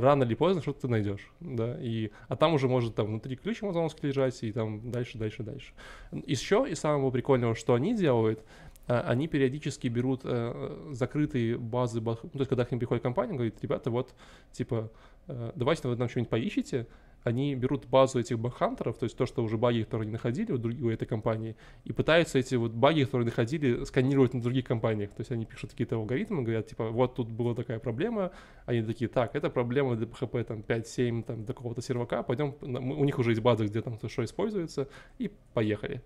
рано 0.00 0.22
или 0.22 0.34
поздно 0.34 0.62
что-то 0.62 0.82
ты 0.82 0.88
найдешь, 0.88 1.30
да, 1.40 1.76
и, 1.80 2.10
а 2.28 2.36
там 2.36 2.54
уже 2.54 2.68
может 2.68 2.94
там 2.94 3.06
внутри 3.06 3.36
ключ 3.36 3.62
амазонский 3.62 4.08
лежать, 4.08 4.42
и 4.42 4.52
там 4.52 4.90
дальше, 4.90 5.18
дальше, 5.18 5.42
дальше. 5.42 5.72
Еще 6.12 6.66
из 6.68 6.78
самого 6.78 7.10
прикольного, 7.10 7.54
что 7.54 7.74
они 7.74 7.94
делают, 7.94 8.44
э, 8.86 9.00
они 9.00 9.26
периодически 9.26 9.88
берут 9.88 10.20
э, 10.24 10.88
закрытые 10.92 11.58
базы, 11.58 12.00
ну, 12.00 12.14
то 12.14 12.38
есть 12.38 12.48
когда 12.48 12.64
к 12.64 12.70
ним 12.70 12.78
приходит 12.78 13.02
компания, 13.02 13.34
говорит, 13.34 13.56
ребята, 13.60 13.90
вот, 13.90 14.14
типа, 14.52 14.90
э, 15.26 15.52
давайте 15.56 15.88
вы 15.88 15.96
нам 15.96 16.08
что-нибудь 16.08 16.30
поищите, 16.30 16.86
они 17.24 17.54
берут 17.54 17.86
базу 17.86 18.18
этих 18.20 18.38
багхантеров, 18.38 18.98
то 18.98 19.04
есть 19.04 19.16
то, 19.16 19.26
что 19.26 19.42
уже 19.42 19.56
баги, 19.56 19.82
которые 19.82 20.04
они 20.06 20.12
находили 20.12 20.52
у, 20.52 20.58
другой, 20.58 20.80
у 20.82 20.90
этой 20.90 21.06
компании, 21.06 21.56
и 21.84 21.92
пытаются 21.92 22.38
эти 22.38 22.54
вот 22.54 22.72
баги, 22.72 23.04
которые 23.04 23.26
находили, 23.26 23.84
сканировать 23.84 24.34
на 24.34 24.40
других 24.40 24.64
компаниях. 24.64 25.10
То 25.10 25.20
есть 25.20 25.30
они 25.32 25.44
пишут 25.44 25.72
какие-то 25.72 25.96
алгоритмы, 25.96 26.42
говорят, 26.42 26.68
типа, 26.68 26.90
вот 26.90 27.16
тут 27.16 27.30
была 27.30 27.54
такая 27.54 27.78
проблема, 27.78 28.30
они 28.66 28.82
такие, 28.82 29.08
так, 29.08 29.34
это 29.34 29.50
проблема 29.50 29.96
для 29.96 30.06
PHP 30.06 30.44
там 30.44 30.58
5-7 30.60 31.22
там 31.24 31.44
до 31.44 31.52
какого-то 31.52 31.82
сервака, 31.82 32.22
пойдем, 32.22 32.54
у 32.60 33.04
них 33.04 33.18
уже 33.18 33.32
есть 33.32 33.42
база, 33.42 33.64
где 33.66 33.82
там 33.82 33.98
то, 33.98 34.08
что 34.08 34.24
используется, 34.24 34.88
и 35.18 35.30
поехали. 35.54 36.02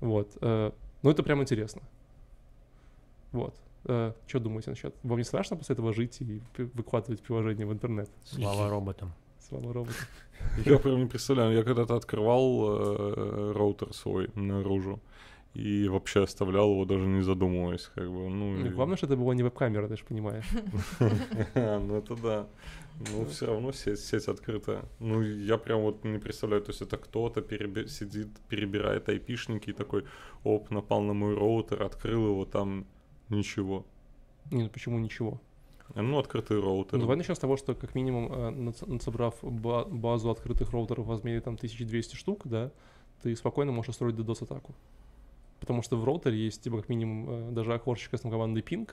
Вот. 0.00 0.36
Э, 0.40 0.72
ну, 1.02 1.10
это 1.10 1.22
прям 1.22 1.40
интересно. 1.42 1.82
Вот. 3.32 3.54
Э, 3.84 4.12
что 4.26 4.38
думаете 4.38 4.70
насчет? 4.70 4.94
Вам 5.02 5.18
не 5.18 5.24
страшно 5.24 5.56
после 5.56 5.74
этого 5.74 5.92
жить 5.92 6.20
и 6.20 6.40
выкладывать 6.56 7.22
приложение 7.22 7.66
в 7.66 7.72
интернет? 7.72 8.10
Слава 8.24 8.68
роботам. 8.68 9.12
Слава 9.52 9.72
роботам. 9.74 9.96
Я 10.64 10.78
прям 10.78 10.98
не 10.98 11.06
представляю, 11.06 11.54
я 11.54 11.62
когда-то 11.62 11.94
открывал 11.94 12.64
э, 12.64 13.52
роутер 13.54 13.92
свой 13.92 14.30
наружу 14.34 14.98
и 15.54 15.88
вообще 15.88 16.22
оставлял 16.22 16.70
его 16.70 16.84
даже 16.84 17.06
не 17.06 17.22
задумываясь, 17.22 17.90
как 17.94 18.10
бы, 18.10 18.30
ну... 18.30 18.66
И... 18.66 18.70
Главное, 18.70 18.96
что 18.96 19.06
это 19.06 19.16
была 19.16 19.34
не 19.34 19.42
веб-камера, 19.42 19.88
ты 19.88 19.96
же 19.96 20.04
понимаешь. 20.04 20.48
Ну 21.54 21.96
это 21.96 22.16
да. 22.16 22.46
Ну, 23.12 23.26
все 23.26 23.46
равно 23.46 23.72
сеть, 23.72 24.00
сеть 24.00 24.28
открытая. 24.28 24.84
Ну, 25.00 25.22
я 25.22 25.58
прям 25.58 25.80
вот 25.80 26.04
не 26.04 26.18
представляю, 26.18 26.62
то 26.62 26.70
есть 26.70 26.82
это 26.82 26.96
кто-то 26.96 27.40
переби- 27.40 27.88
сидит, 27.88 28.28
перебирает 28.48 29.08
айпишники 29.08 29.70
и 29.70 29.74
такой, 29.74 30.04
оп, 30.44 30.70
напал 30.70 31.02
на 31.02 31.12
мой 31.12 31.34
роутер, 31.34 31.82
открыл 31.82 32.26
его, 32.26 32.44
там 32.46 32.86
ничего. 33.28 33.84
Не, 34.50 34.62
ну 34.62 34.70
почему 34.70 34.98
ничего? 34.98 35.40
Ну, 35.94 36.18
открытый 36.18 36.60
роутер. 36.60 36.94
Ну, 36.94 37.00
давай 37.00 37.16
начнем 37.16 37.34
с 37.34 37.38
того, 37.38 37.56
что 37.56 37.74
как 37.74 37.94
минимум, 37.94 38.30
э, 38.32 38.98
собрав 39.00 39.34
базу 39.42 40.30
открытых 40.30 40.70
роутеров 40.70 41.06
в 41.06 41.10
размере 41.10 41.40
там 41.40 41.56
1200 41.56 42.16
штук, 42.16 42.42
да, 42.44 42.70
ты 43.22 43.36
спокойно 43.36 43.72
можешь 43.72 43.90
устроить 43.90 44.16
DDoS-атаку. 44.16 44.74
Потому 45.60 45.82
что 45.82 45.96
в 45.96 46.04
роутере 46.04 46.36
есть, 46.36 46.62
типа, 46.62 46.78
как 46.78 46.88
минимум, 46.88 47.30
э, 47.30 47.50
даже 47.52 47.74
окошечко 47.74 48.16
с 48.16 48.22
командой 48.22 48.62
ping, 48.62 48.90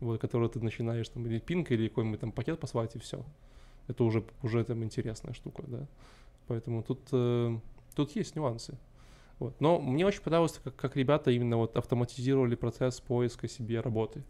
вот, 0.00 0.20
который 0.20 0.48
ты 0.48 0.60
начинаешь 0.60 1.08
там 1.08 1.26
или 1.26 1.38
пинг, 1.38 1.70
или 1.70 1.88
какой-нибудь 1.88 2.20
там 2.20 2.32
пакет 2.32 2.58
послать, 2.58 2.96
и 2.96 2.98
все. 2.98 3.24
Это 3.86 4.04
уже, 4.04 4.24
уже 4.42 4.64
там 4.64 4.82
интересная 4.82 5.34
штука, 5.34 5.64
да. 5.66 5.86
Поэтому 6.46 6.82
тут, 6.82 7.00
э, 7.12 7.58
тут 7.94 8.16
есть 8.16 8.36
нюансы. 8.36 8.78
Вот. 9.38 9.60
Но 9.60 9.78
мне 9.78 10.06
очень 10.06 10.22
понравилось, 10.22 10.58
как, 10.64 10.74
как 10.76 10.96
ребята 10.96 11.30
именно 11.30 11.56
вот 11.58 11.76
автоматизировали 11.76 12.54
процесс 12.54 13.00
поиска 13.00 13.48
себе 13.48 13.80
работы 13.80 14.24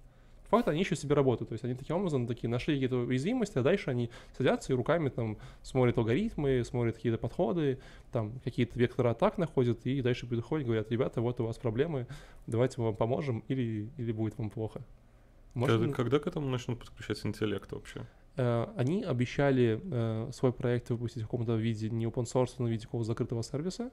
факт, 0.48 0.68
они 0.68 0.80
ищут 0.80 0.98
себе 0.98 1.14
работу. 1.14 1.46
То 1.46 1.52
есть 1.52 1.64
они 1.64 1.74
таким 1.74 1.96
образом 1.96 2.26
такие 2.26 2.48
нашли 2.48 2.74
какие-то 2.74 2.96
уязвимости, 2.96 3.58
а 3.58 3.62
дальше 3.62 3.90
они 3.90 4.10
садятся 4.36 4.72
и 4.72 4.76
руками 4.76 5.08
там 5.08 5.38
смотрят 5.62 5.98
алгоритмы, 5.98 6.62
смотрят 6.64 6.96
какие-то 6.96 7.18
подходы, 7.18 7.78
там 8.12 8.32
какие-то 8.44 8.78
векторы 8.78 9.10
атак 9.10 9.38
находят, 9.38 9.86
и 9.86 10.00
дальше 10.02 10.26
приходят 10.26 10.64
и 10.64 10.66
говорят, 10.66 10.90
ребята, 10.90 11.20
вот 11.20 11.40
у 11.40 11.44
вас 11.44 11.56
проблемы, 11.58 12.06
давайте 12.46 12.80
мы 12.80 12.86
вам 12.86 12.96
поможем, 12.96 13.44
или, 13.48 13.88
или 13.96 14.12
будет 14.12 14.36
вам 14.38 14.50
плохо. 14.50 14.82
Может, 15.54 15.80
когда, 15.80 15.94
когда 15.94 16.18
к 16.18 16.26
этому 16.26 16.48
начнут 16.48 16.78
подключать 16.78 17.24
интеллект 17.24 17.70
вообще? 17.72 18.06
Э, 18.36 18.68
они 18.76 19.02
обещали 19.02 19.80
э, 19.82 20.30
свой 20.32 20.52
проект 20.52 20.90
выпустить 20.90 21.22
в 21.22 21.26
каком-то 21.26 21.56
виде, 21.56 21.90
не 21.90 22.06
open 22.06 22.24
source, 22.24 22.54
но 22.58 22.66
в 22.66 22.68
виде 22.68 22.84
какого-то 22.84 23.08
закрытого 23.08 23.42
сервиса. 23.42 23.90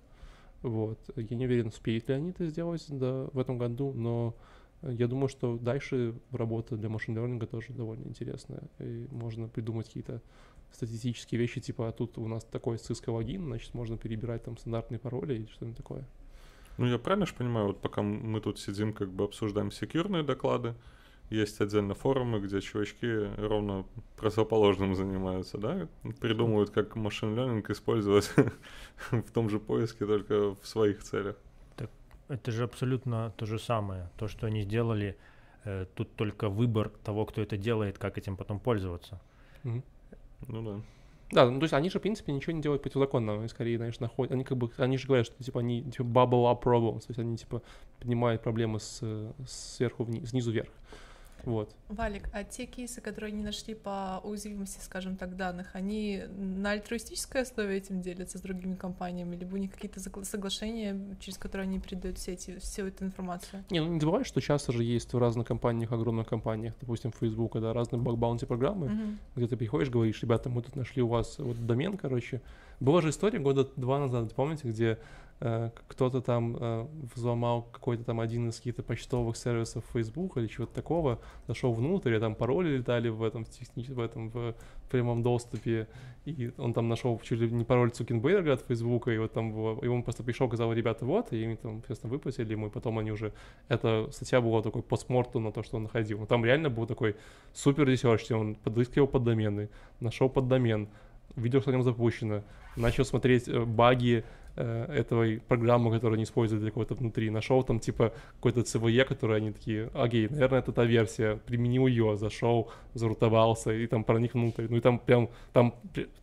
Вот. 0.62 1.00
Я 1.16 1.36
не 1.36 1.46
уверен, 1.46 1.68
успеют 1.68 2.08
ли 2.10 2.16
они 2.16 2.30
это 2.30 2.46
сделать 2.46 2.86
да, 2.90 3.28
в 3.34 3.40
этом 3.40 3.58
году, 3.58 3.94
но 3.94 4.36
я 4.82 5.08
думаю, 5.08 5.30
что 5.30 5.58
дальше 5.58 6.16
работа 6.32 6.78
для 6.78 6.90
машин 6.90 7.18
learning 7.18 7.46
тоже 7.46 7.74
довольно 7.74 8.08
интересная. 8.08 8.64
И 8.80 9.08
можно 9.12 9.48
придумать 9.48 9.88
какие-то 9.88 10.22
статистические 10.72 11.40
вещи, 11.40 11.62
типа, 11.62 11.88
а 11.88 11.92
тут 11.92 12.18
у 12.18 12.28
нас 12.28 12.44
такой 12.44 12.78
Cisco 12.78 13.12
логин, 13.12 13.46
значит, 13.46 13.74
можно 13.74 13.98
перебирать 13.98 14.44
там 14.44 14.58
стандартные 14.58 15.00
пароли 15.00 15.36
или 15.36 15.46
что-нибудь 15.46 15.78
такое. 15.78 16.06
Ну, 16.78 16.86
я 16.86 17.00
правильно 17.00 17.26
же 17.26 17.34
понимаю, 17.34 17.68
вот 17.68 17.82
пока 17.82 18.02
мы 18.02 18.42
тут 18.42 18.60
сидим, 18.60 18.94
как 18.94 19.10
бы 19.10 19.24
обсуждаем 19.24 19.72
секьюрные 19.72 20.24
доклады, 20.24 20.76
есть 21.30 21.60
отдельно 21.60 21.96
форумы, 21.96 22.40
где 22.40 22.62
чувачки 22.62 23.30
ровно 23.38 23.86
противоположным 24.18 24.96
занимаются, 24.96 25.58
да? 25.58 25.88
Придумывают, 26.20 26.70
как 26.70 26.96
машин 26.96 27.36
learning 27.36 27.72
использовать 27.72 28.30
в 29.12 29.32
том 29.32 29.50
же 29.50 29.60
поиске, 29.60 30.06
только 30.06 30.54
в 30.54 30.68
своих 30.68 31.02
целях. 31.02 31.38
Это 32.28 32.52
же 32.52 32.64
абсолютно 32.64 33.32
то 33.38 33.46
же 33.46 33.60
самое. 33.60 34.10
То, 34.18 34.28
что 34.28 34.48
они 34.48 34.62
сделали, 34.62 35.16
э, 35.64 35.86
тут 35.96 36.16
только 36.16 36.50
выбор 36.50 36.92
того, 37.04 37.26
кто 37.26 37.42
это 37.42 37.58
делает, 37.58 37.98
как 37.98 38.18
этим 38.18 38.36
потом 38.36 38.60
пользоваться. 38.60 39.20
Мгм. 39.64 39.84
Ну 40.48 40.62
да. 40.64 40.82
Да, 41.32 41.50
ну 41.50 41.60
то 41.60 41.64
есть 41.64 41.74
они 41.74 41.90
же, 41.90 42.00
в 42.00 42.02
принципе, 42.02 42.32
ничего 42.32 42.54
не 42.54 42.62
делают 42.62 42.84
противозаконного, 42.84 43.40
они 43.40 43.48
скорее, 43.48 43.78
знаешь, 43.78 44.00
находят, 44.00 44.32
они 44.32 44.44
как 44.44 44.58
бы, 44.58 44.70
они 44.78 44.98
же 44.98 45.08
говорят, 45.08 45.26
что 45.26 45.44
типа 45.44 45.60
они 45.60 45.84
типа 45.84 46.04
bubble 46.04 46.52
up 46.52 46.62
problems, 46.62 47.02
то 47.02 47.10
есть 47.10 47.20
они 47.20 47.38
типа 47.38 47.64
поднимают 48.00 48.44
проблемы 48.44 48.80
с, 48.80 49.00
э, 49.02 49.32
сверху 49.48 50.04
вниз, 50.04 50.30
снизу 50.30 50.52
вверх. 50.52 50.70
Вот. 51.44 51.76
Валик, 51.90 52.30
а 52.34 52.44
те 52.44 52.66
кейсы, 52.66 53.02
которые 53.02 53.32
они 53.32 53.44
нашли 53.44 53.76
по 53.76 54.20
уязвимости, 54.24 54.80
скажем 54.82 55.16
так, 55.16 55.36
данных, 55.36 55.70
они 55.74 56.24
на 56.38 56.72
альтруистической 56.72 57.42
основе 57.44 57.78
этим 57.78 58.02
делятся 58.02 58.38
с 58.40 58.42
другими 58.42 58.76
компаниями, 58.76 59.36
либо 59.36 59.54
у 59.54 59.58
них 59.58 59.72
какие-то 59.72 60.00
соглашения, 60.26 61.00
через 61.20 61.38
которые 61.38 61.66
они 61.68 61.80
передают 61.80 62.18
все 62.18 62.34
эти, 62.34 62.58
всю 62.60 62.88
эту 62.88 63.06
информацию? 63.06 63.64
Не, 63.70 63.82
ну 63.82 63.94
не 63.94 64.00
забывай, 64.00 64.24
что 64.24 64.42
часто 64.42 64.72
же 64.72 64.84
есть 64.84 65.14
в 65.14 65.18
разных 65.18 65.48
компаниях, 65.48 65.92
огромных 65.92 66.28
компаниях, 66.28 66.74
допустим, 66.80 67.12
Facebook, 67.12 67.60
да, 67.60 67.74
разные 67.74 68.02
баг-баунти 68.02 68.46
программы, 68.46 68.90
Мгм. 68.90 69.20
где 69.36 69.48
ты 69.48 69.58
приходишь, 69.58 69.90
говоришь, 69.90 70.22
ребята, 70.24 70.50
мы 70.50 70.62
тут 70.64 70.76
нашли 70.76 71.02
у 71.02 71.08
вас 71.08 71.38
вот 71.38 71.66
домен, 71.66 71.98
короче. 71.98 72.42
Была 72.80 73.02
же 73.02 73.10
история 73.10 73.40
года 73.40 73.70
два 73.76 74.00
назад, 74.00 74.34
помните, 74.34 74.68
где 74.68 74.98
кто-то 75.40 76.22
там 76.22 76.58
э, 76.58 76.88
взломал 77.14 77.64
какой-то 77.64 78.06
там 78.06 78.22
один 78.22 78.50
из 78.50 78.58
каких-то 78.58 78.84
почтовых 78.84 79.36
сервисов 79.36 79.84
Facebook 79.92 80.38
или 80.38 80.48
чего-то 80.48 80.74
такого, 80.74 81.20
зашел 81.48 81.74
внутрь, 81.74 82.16
и 82.16 82.20
там 82.20 82.36
пароли 82.36 82.78
летали 82.78 83.10
в 83.10 83.22
этом, 83.22 83.44
в, 83.44 83.50
в 83.50 84.00
этом 84.00 84.30
в 84.30 84.56
прямом 84.90 85.24
доступе, 85.24 85.88
и 86.24 86.52
он 86.58 86.74
там 86.74 86.88
нашел 86.88 87.20
чуть 87.20 87.40
ли 87.40 87.52
не 87.52 87.66
пароль 87.66 87.92
Цукерберга 87.92 88.54
от 88.54 88.62
Facebook, 88.62 89.10
и 89.10 89.18
вот 89.18 89.34
там 89.34 89.52
было, 89.52 89.84
и 89.84 89.88
он 89.88 90.04
просто 90.04 90.24
пришел, 90.24 90.48
сказал, 90.48 90.72
ребята, 90.72 91.06
вот, 91.06 91.34
и 91.34 91.44
им 91.44 91.58
там, 91.58 91.80
соответственно, 91.80 92.14
выплатили 92.14 92.52
ему, 92.54 92.68
и 92.68 92.70
потом 92.70 92.98
они 92.98 93.12
уже, 93.12 93.34
эта 93.68 94.08
статья 94.12 94.40
была 94.40 94.62
такой 94.62 94.84
postmortem'у 94.84 95.40
на 95.40 95.52
то, 95.52 95.64
что 95.64 95.78
он 95.78 95.84
находил. 95.84 96.20
Но 96.20 96.26
там 96.28 96.46
реально 96.46 96.70
был 96.70 96.88
такой 96.88 97.18
супер 97.54 97.86
research, 97.86 98.32
он 98.32 98.56
подыскивал 98.56 99.08
поддомены, 99.08 99.70
нашел 100.00 100.30
поддомен, 100.30 100.88
видел, 101.36 101.60
что 101.60 101.72
в 101.72 101.74
нем 101.74 101.84
запущено, 101.84 102.42
начал 102.76 103.06
смотреть 103.06 103.48
э, 103.48 103.66
баги 103.66 104.24
э, 104.24 104.45
этой 104.56 105.40
программы, 105.40 105.92
которую 105.92 106.16
они 106.16 106.24
используют 106.24 106.62
для 106.64 106.72
кого-то 106.72 106.96
внутри, 106.96 107.30
нашел 107.30 107.64
там 107.64 107.80
типа 107.80 108.14
какой-то 108.36 108.62
CVE, 108.62 109.04
который 109.06 109.38
они 109.38 109.52
такие, 109.52 109.90
окей, 109.94 110.28
наверное, 110.30 110.60
это 110.60 110.72
та 110.72 110.86
версия, 110.86 111.38
применил 111.46 111.88
ее, 111.88 112.18
зашел, 112.18 112.72
зарутовался 112.94 113.74
и 113.74 113.88
там 113.88 114.04
проник 114.04 114.34
внутрь. 114.34 114.68
Ну 114.70 114.78
и 114.78 114.82
там 114.82 115.00
прям, 115.00 115.30
там 115.54 115.76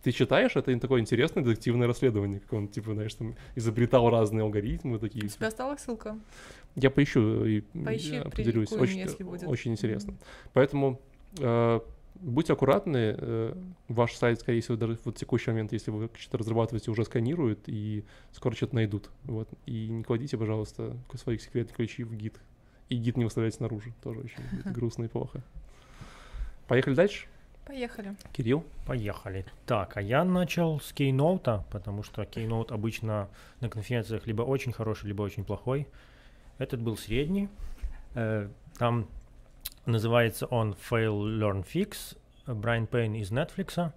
ты 0.03 0.12
читаешь, 0.12 0.57
это 0.57 0.79
такое 0.79 1.01
интересное 1.01 1.45
детективное 1.45 1.87
расследование, 1.87 2.40
как 2.40 2.53
он 2.55 2.68
типа, 2.68 2.95
знаешь, 2.95 3.14
там 3.14 3.35
изобретал 3.55 4.11
разные 4.11 4.42
алгоритмы 4.42 4.99
такие. 4.99 5.25
У 5.25 5.29
тебя 5.29 5.49
осталась 5.49 5.81
ссылка? 5.81 6.18
Я 6.75 6.90
поищу 6.90 7.45
и 7.45 7.61
Поищи, 7.61 8.23
прилинкуем, 8.35 8.81
Очень, 8.81 8.99
если 9.01 9.23
будет. 9.25 9.47
очень 9.47 9.73
интересно. 9.73 10.12
Мгм. 10.12 10.21
Поэтому 10.55 11.01
э, 11.38 11.81
будьте 12.23 12.53
аккуратны. 12.53 13.15
э, 13.19 13.55
ваш 13.89 14.15
сайт, 14.15 14.41
скорее 14.41 14.61
всего, 14.61 14.77
даже 14.77 14.99
в 15.05 15.13
текущий 15.13 15.51
момент, 15.51 15.73
если 15.73 15.91
вы 15.91 16.09
что-то 16.19 16.39
разрабатываете, 16.39 16.91
уже 16.91 17.05
сканируют 17.05 17.61
и 17.67 18.05
скоро 18.33 18.55
что-то 18.55 18.75
найдут. 18.77 19.11
Вот. 19.25 19.49
И 19.67 19.89
не 19.89 20.03
кладите, 20.05 20.39
пожалуйста, 20.39 20.97
свои 21.15 21.39
секретные 21.39 21.75
ключи 21.75 22.05
в 22.05 22.15
гид. 22.15 22.41
И 22.89 22.97
гид 22.97 23.17
не 23.17 23.25
выставляйте 23.25 23.57
снаружи. 23.57 23.93
Тоже 24.03 24.21
очень 24.21 24.73
грустно 24.73 25.05
и 25.05 25.09
плохо. 25.09 25.43
Поехали 26.69 26.95
дальше. 26.95 27.27
Поехали. 27.67 28.17
Кирилл. 28.33 28.65
Поехали. 28.87 29.45
Так, 29.67 29.97
а 29.97 30.03
я 30.03 30.25
начал 30.25 30.81
с 30.81 30.93
Keynote, 30.93 31.63
потому 31.71 32.03
что 32.03 32.23
Keynote 32.23 32.73
обычно 32.73 33.29
на 33.61 33.69
конференциях 33.69 34.27
либо 34.27 34.43
очень 34.43 34.73
хороший, 34.73 35.07
либо 35.07 35.23
очень 35.23 35.45
плохой. 35.45 35.87
Этот 36.59 36.81
был 36.83 36.97
средний. 36.97 37.49
Э, 38.15 38.49
Там 38.79 39.07
называется 39.87 40.47
он 40.47 40.75
Fail, 40.90 41.23
Learn, 41.38 41.64
Fix. 41.64 42.16
Брайан 42.47 42.87
Пейн 42.87 43.14
из 43.14 43.31
Netflix. 43.31 43.92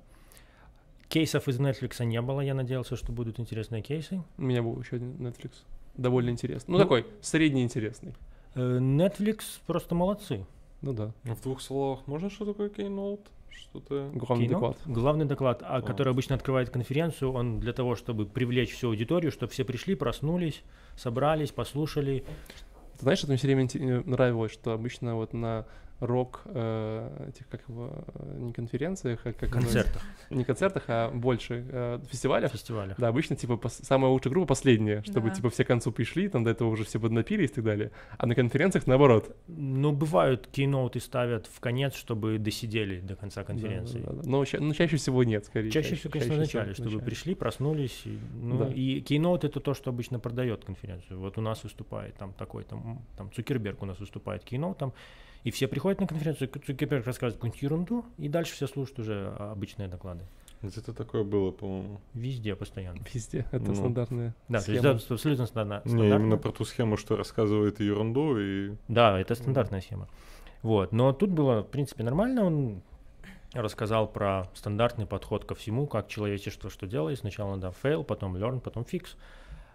Кейсов 1.08 1.48
из 1.48 1.60
Netflix 1.60 2.04
не 2.04 2.22
было, 2.22 2.42
я 2.42 2.54
надеялся, 2.54 2.96
что 2.96 3.12
будут 3.12 3.40
интересные 3.40 3.82
кейсы. 3.82 4.22
У 4.38 4.42
меня 4.44 4.62
был 4.62 4.80
еще 4.80 4.98
один 4.98 5.14
Netflix. 5.18 5.52
Довольно 5.96 6.30
интересный. 6.30 6.72
Ну, 6.72 6.78
Ну, 6.78 6.84
такой, 6.84 7.06
средний 7.22 7.64
интересный. 7.64 8.14
Э, 8.56 8.80
Netflix 8.80 9.44
просто 9.66 9.96
молодцы. 9.96 10.46
Ну 10.82 10.94
да. 10.94 11.12
В 11.24 11.42
двух 11.42 11.62
словах 11.62 12.06
можно 12.08 12.30
что 12.30 12.46
такое 12.46 12.70
Keynote? 12.70 13.22
Что-то... 13.50 14.10
Главный 14.14 14.46
Keynote? 14.46 14.50
доклад. 14.50 14.78
Главный 14.86 15.26
доклад, 15.26 15.64
а, 15.64 15.78
А. 15.78 15.82
который 15.82 16.12
обычно 16.12 16.36
открывает 16.36 16.70
конференцию, 16.70 17.32
он 17.32 17.60
для 17.60 17.72
того, 17.74 17.96
чтобы 17.96 18.26
привлечь 18.26 18.74
всю 18.74 18.90
аудиторию, 18.90 19.32
чтобы 19.32 19.52
все 19.52 19.64
пришли, 19.64 19.96
проснулись, 19.96 20.64
собрались, 20.98 21.52
послушали. 21.52 22.26
Знаешь, 23.06 23.20
что 23.20 23.28
мне 23.28 23.38
все 23.38 23.46
время 23.46 23.68
э, 23.72 24.02
нравилось, 24.04 24.52
что 24.52 24.72
обычно 24.72 25.14
вот 25.14 25.34
на 25.34 25.68
рок, 26.00 26.42
э, 26.46 27.28
этих, 27.30 27.48
как 27.48 27.62
его, 27.70 28.06
э, 28.16 28.38
не 28.40 28.52
конференциях, 28.54 29.22
а 29.26 29.32
как 29.34 29.52
оно- 29.56 29.62
концертах, 29.62 30.02
не 30.30 30.44
концертах, 30.44 30.84
а 30.88 31.10
больше 31.10 31.66
э, 31.70 32.00
фестивалях, 32.10 32.52
фестивалях. 32.52 32.98
да, 33.00 33.08
обычно, 33.08 33.36
типа, 33.36 33.54
пос- 33.54 33.84
самая 33.84 34.12
лучшая 34.12 34.32
группа 34.34 34.48
последняя, 34.48 35.02
чтобы, 35.04 35.30
Да. 35.30 35.36
типа, 35.36 35.50
все 35.50 35.64
к 35.64 35.68
концу 35.68 35.92
пришли, 35.92 36.28
там 36.28 36.44
до 36.44 36.50
этого 36.52 36.70
уже 36.70 36.84
все 36.84 37.00
поднапились 37.00 37.52
и 37.52 37.54
так 37.54 37.64
далее. 37.64 37.92
А 38.18 38.26
на 38.28 38.36
конференциях 38.36 38.88
наоборот. 38.88 39.36
Ну, 39.48 39.94
бывают, 39.94 40.48
кейноуты 40.48 41.00
ставят 41.00 41.48
в 41.48 41.60
конец, 41.60 41.96
чтобы 41.96 42.38
досидели 42.40 43.00
до 43.00 43.16
конца 43.16 43.44
конференции. 43.44 44.00
да, 44.00 44.12
да, 44.12 44.22
да. 44.24 44.30
Но, 44.30 44.44
ча- 44.46 44.60
ну, 44.60 44.74
чаще 44.74 44.98
всего 44.98 45.24
нет, 45.24 45.46
скорее. 45.46 45.72
Чаще 45.72 45.96
всего, 45.96 46.12
конечно, 46.12 46.34
в 46.34 46.46
всего 46.46 46.60
начале, 46.62 46.74
чтобы 46.74 46.90
вначале. 46.90 47.06
пришли, 47.06 47.36
проснулись. 47.36 48.02
И, 48.06 48.20
ну, 48.42 48.58
Да. 48.58 48.68
и 48.68 49.00
кейноут 49.02 49.44
это 49.46 49.60
то, 49.62 49.74
что 49.74 49.92
обычно 49.92 50.20
продает 50.20 50.66
конференцию. 50.66 51.20
Вот 51.20 51.38
у 51.38 51.42
нас 51.42 51.64
выступает 51.64 52.16
там 52.16 52.34
такой, 52.34 52.64
там, 52.66 53.02
там 53.18 53.32
Цукерберг 53.32 53.82
у 53.82 53.86
нас 53.86 54.00
выступает 54.00 54.44
кейноутом, 54.44 54.94
и 55.46 55.52
все 55.52 55.68
приходят 55.70 56.02
на 56.02 56.08
конференцию, 56.08 56.50
Цукерберг 56.50 57.06
рассказывает 57.06 57.36
какую-нибудь 57.36 57.62
ерунду, 57.62 58.06
и 58.18 58.28
дальше 58.28 58.54
все 58.54 58.68
слушают 58.68 59.00
уже 59.00 59.34
а, 59.40 59.52
обычные 59.54 59.88
доклады. 59.88 60.26
Где-то 60.62 60.94
такое 60.94 61.24
было, 61.24 61.52
по-моему. 61.52 62.02
Везде, 62.14 62.56
постоянно. 62.56 63.00
Везде. 63.14 63.46
Это 63.52 63.66
Ну. 63.70 63.76
стандартная 63.76 64.34
Да, 64.50 64.60
то 64.60 64.72
есть 64.72 64.82
схема. 64.82 65.00
да, 65.00 65.14
абсолютно 65.16 65.46
стандарт- 65.46 65.86
Не, 65.86 66.10
именно 66.10 66.38
про 66.38 66.52
ту 66.52 66.66
схему, 66.66 66.98
что 66.98 67.16
рассказывает 67.16 67.80
ерунду 67.80 68.38
и... 68.40 68.76
Да, 68.88 69.20
это 69.20 69.36
стандартная 69.36 69.82
схема. 69.82 70.08
Вот, 70.64 70.92
но 70.92 71.14
тут 71.14 71.30
было, 71.30 71.62
в 71.62 71.68
принципе, 71.68 72.04
нормально. 72.04 72.44
Он 72.46 72.82
рассказал 73.54 74.08
про 74.12 74.50
стандартный 74.56 75.06
подход 75.06 75.46
ко 75.46 75.54
всему, 75.54 75.86
как 75.88 76.08
человечество 76.08 76.70
что 76.72 76.88
делает. 76.88 77.20
Сначала, 77.20 77.58
да, 77.58 77.72
fail, 77.84 78.04
потом 78.04 78.36
learn, 78.36 78.60
потом 78.60 78.84
fix. 78.84 79.10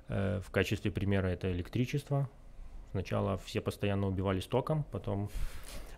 Э, 0.09 0.41
В 0.45 0.51
качестве 0.51 0.91
примера 0.91 1.29
это 1.29 1.53
электричество. 1.53 2.29
Сначала 2.91 3.39
все 3.45 3.61
постоянно 3.61 4.09
убивались 4.09 4.47
током, 4.47 4.85
потом 4.91 5.31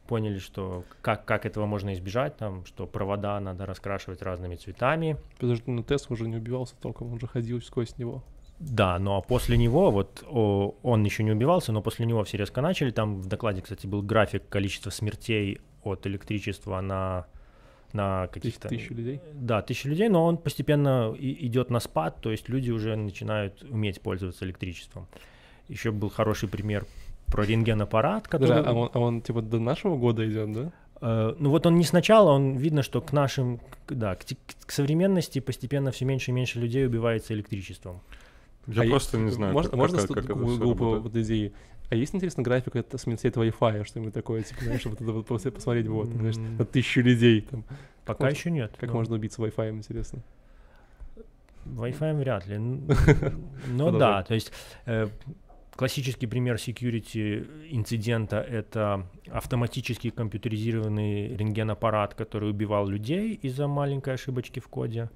поняли, 0.06 0.38
что 0.38 0.84
как, 1.00 1.24
как 1.24 1.46
этого 1.46 1.64
можно 1.64 1.94
избежать, 1.94 2.36
там, 2.36 2.66
что 2.66 2.86
провода 2.86 3.40
надо 3.40 3.64
раскрашивать 3.66 4.20
разными 4.20 4.56
цветами. 4.56 5.16
Подожди, 5.38 5.64
ну 5.66 5.82
Тесла 5.82 6.14
уже 6.14 6.28
не 6.28 6.36
убивался 6.36 6.74
толком, 6.80 7.12
он 7.12 7.20
же 7.20 7.26
ходил 7.26 7.62
сквозь 7.62 7.96
него. 7.96 8.22
Да, 8.58 8.98
но 8.98 9.22
после 9.22 9.56
него, 9.56 9.90
вот 9.90 10.22
о, 10.28 10.76
он 10.82 11.02
еще 11.04 11.22
не 11.24 11.32
убивался, 11.32 11.72
но 11.72 11.82
после 11.82 12.06
него 12.06 12.22
все 12.24 12.36
резко 12.36 12.60
начали. 12.60 12.90
Там 12.90 13.16
в 13.16 13.26
докладе, 13.26 13.62
кстати, 13.62 13.86
был 13.86 14.02
график 14.02 14.48
количества 14.48 14.90
смертей 14.90 15.60
от 15.82 16.06
электричества 16.06 16.80
на, 16.80 17.26
на 17.92 18.28
каких-то... 18.28 18.68
тысячу 18.68 18.94
людей. 18.94 19.20
Да, 19.32 19.62
тысячи 19.62 19.88
людей, 19.88 20.08
но 20.08 20.24
он 20.24 20.36
постепенно 20.36 21.12
и- 21.18 21.46
идет 21.46 21.70
на 21.70 21.80
спад, 21.80 22.20
то 22.20 22.30
есть 22.30 22.48
люди 22.48 22.70
уже 22.70 22.94
начинают 22.94 23.62
уметь 23.64 24.00
пользоваться 24.00 24.44
электричеством. 24.44 25.08
Еще 25.68 25.90
был 25.90 26.10
хороший 26.10 26.48
пример 26.48 26.84
про 27.26 27.44
рентген-аппарат, 27.44 28.28
который... 28.28 28.48
Подожди, 28.48 28.68
а 28.68 28.72
он, 28.74 28.90
а 28.92 28.98
он 28.98 29.22
типа 29.22 29.42
до 29.42 29.58
нашего 29.58 29.96
года 29.96 30.28
идет, 30.28 30.52
да? 30.52 30.72
Э, 31.00 31.34
ну 31.38 31.50
вот 31.50 31.66
он 31.66 31.76
не 31.76 31.84
сначала, 31.84 32.30
он 32.32 32.56
видно, 32.56 32.82
что 32.82 33.00
к 33.00 33.12
нашим, 33.12 33.58
к- 33.86 33.94
да, 33.94 34.14
к, 34.16 34.24
к 34.66 34.70
современности 34.70 35.38
постепенно 35.40 35.90
все 35.92 36.04
меньше 36.04 36.30
и 36.30 36.34
меньше 36.34 36.58
людей 36.60 36.86
убивается 36.86 37.32
электричеством. 37.32 38.00
Я 38.66 38.82
А 38.82 38.86
просто 38.86 39.16
е- 39.18 39.24
не 39.24 39.30
знаю, 39.30 39.52
Можно, 39.54 39.70
как, 39.70 39.78
можно 39.78 39.98
как- 39.98 40.08
как 40.08 40.24
это 40.24 40.32
глупо- 40.34 40.98
вот 41.00 41.16
идеи. 41.16 41.52
А 41.90 41.94
есть, 41.94 42.14
интересно, 42.14 42.42
график 42.42 42.76
от 42.76 42.92
Wi-Fi, 42.94 43.84
что-нибудь 43.84 44.14
такое, 44.14 44.42
типа, 44.42 44.64
знаешь, 44.64 44.84
вот 44.86 45.00
это 45.00 45.12
вот 45.12 45.26
после 45.26 45.50
посмотреть, 45.50 45.86
вот, 45.88 46.08
знаешь, 46.08 46.36
на 46.36 46.64
тысячу 46.64 47.00
людей, 47.02 47.42
там, 47.42 47.64
Пока 48.06 48.28
еще 48.28 48.50
нет. 48.50 48.72
как 48.78 48.90
но 48.90 48.96
можно 48.96 49.16
убиться 49.16 49.42
Wi-Fi, 49.42 49.70
интересно. 49.70 50.20
Wi-Fi 51.66 52.14
вряд 52.18 52.46
ли. 52.46 52.56
Н- 52.56 52.82
Ну 53.68 53.96
да, 53.98 54.22
то 54.22 54.34
есть 54.34 54.52
э, 54.86 55.08
классический 55.76 56.26
пример 56.26 56.56
security 56.56 57.46
инцидента— 57.70 58.40
это 58.50 59.06
автоматически 59.30 60.10
компьютеризированный 60.10 61.36
рентген-аппарат, 61.36 62.14
который 62.14 62.50
убивал 62.50 62.86
людей 62.88 63.34
из-за 63.34 63.66
маленькой 63.68 64.14
ошибочки 64.14 64.60
в 64.60 64.68
коде. 64.68 65.10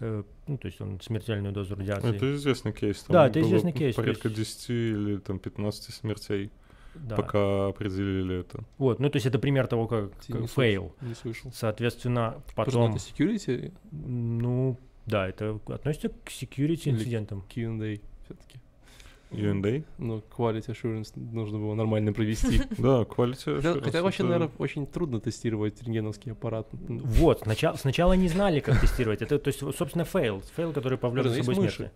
Э, 0.00 0.22
Ну, 0.46 0.58
то 0.58 0.66
есть 0.66 0.80
он 0.80 1.00
смертельную 1.00 1.52
дозу 1.52 1.74
радиации. 1.76 2.16
Это 2.16 2.34
известный 2.34 2.72
кейс. 2.72 3.02
Там 3.02 3.14
Да, 3.14 3.26
это 3.26 3.38
было 3.40 3.48
известный 3.48 3.72
кейс, 3.72 3.94
Порядка 3.96 4.28
есть- 4.28 4.36
10 4.38 4.70
или 4.70 5.16
там 5.18 5.38
15 5.38 5.92
смертей. 5.94 6.50
Да. 6.92 7.14
пока 7.14 7.68
определили 7.68 8.40
это. 8.40 8.64
Вот, 8.76 8.98
ну 8.98 9.08
то 9.10 9.16
есть 9.16 9.24
это 9.26 9.38
пример 9.38 9.68
того, 9.68 9.86
как, 9.86 10.10
не 10.28 10.34
как 10.40 10.50
fail. 10.50 10.92
Не 11.02 11.14
слышал. 11.14 11.52
Соответственно, 11.54 12.42
Потому 12.56 12.70
что 12.70 12.80
потом, 12.80 12.94
это 12.96 12.98
security, 12.98 13.72
ну 13.92 14.76
да, 15.06 15.28
это 15.28 15.60
относится 15.68 16.08
к 16.08 16.28
security 16.30 16.88
Или- 16.88 16.90
инцидентам. 16.96 17.42
Q&A 17.48 18.00
QA? 19.32 19.82
Ну, 19.98 20.22
quality 20.36 20.68
assurance 20.68 21.12
нужно 21.16 21.58
было 21.58 21.74
нормально 21.74 22.12
провести. 22.12 22.60
Да, 22.78 23.02
quality 23.02 23.56
Хотя, 23.56 23.70
assurance 23.70 23.84
хотя 23.84 24.02
вообще, 24.02 24.22
наверное, 24.22 24.50
очень 24.58 24.86
трудно 24.86 25.20
тестировать 25.20 25.82
рентгеновский 25.82 26.32
аппарат. 26.32 26.68
Вот, 26.72 27.42
сначала, 27.76 28.14
не 28.14 28.28
знали, 28.28 28.60
как 28.60 28.80
тестировать. 28.80 29.22
Это, 29.22 29.38
то 29.38 29.48
есть, 29.48 29.60
собственно, 29.60 30.04
fail. 30.04 30.42
Fail, 30.56 30.72
который 30.72 30.98
повлек 30.98 31.26
за 31.26 31.42
собой 31.42 31.64
мыши. 31.64 31.90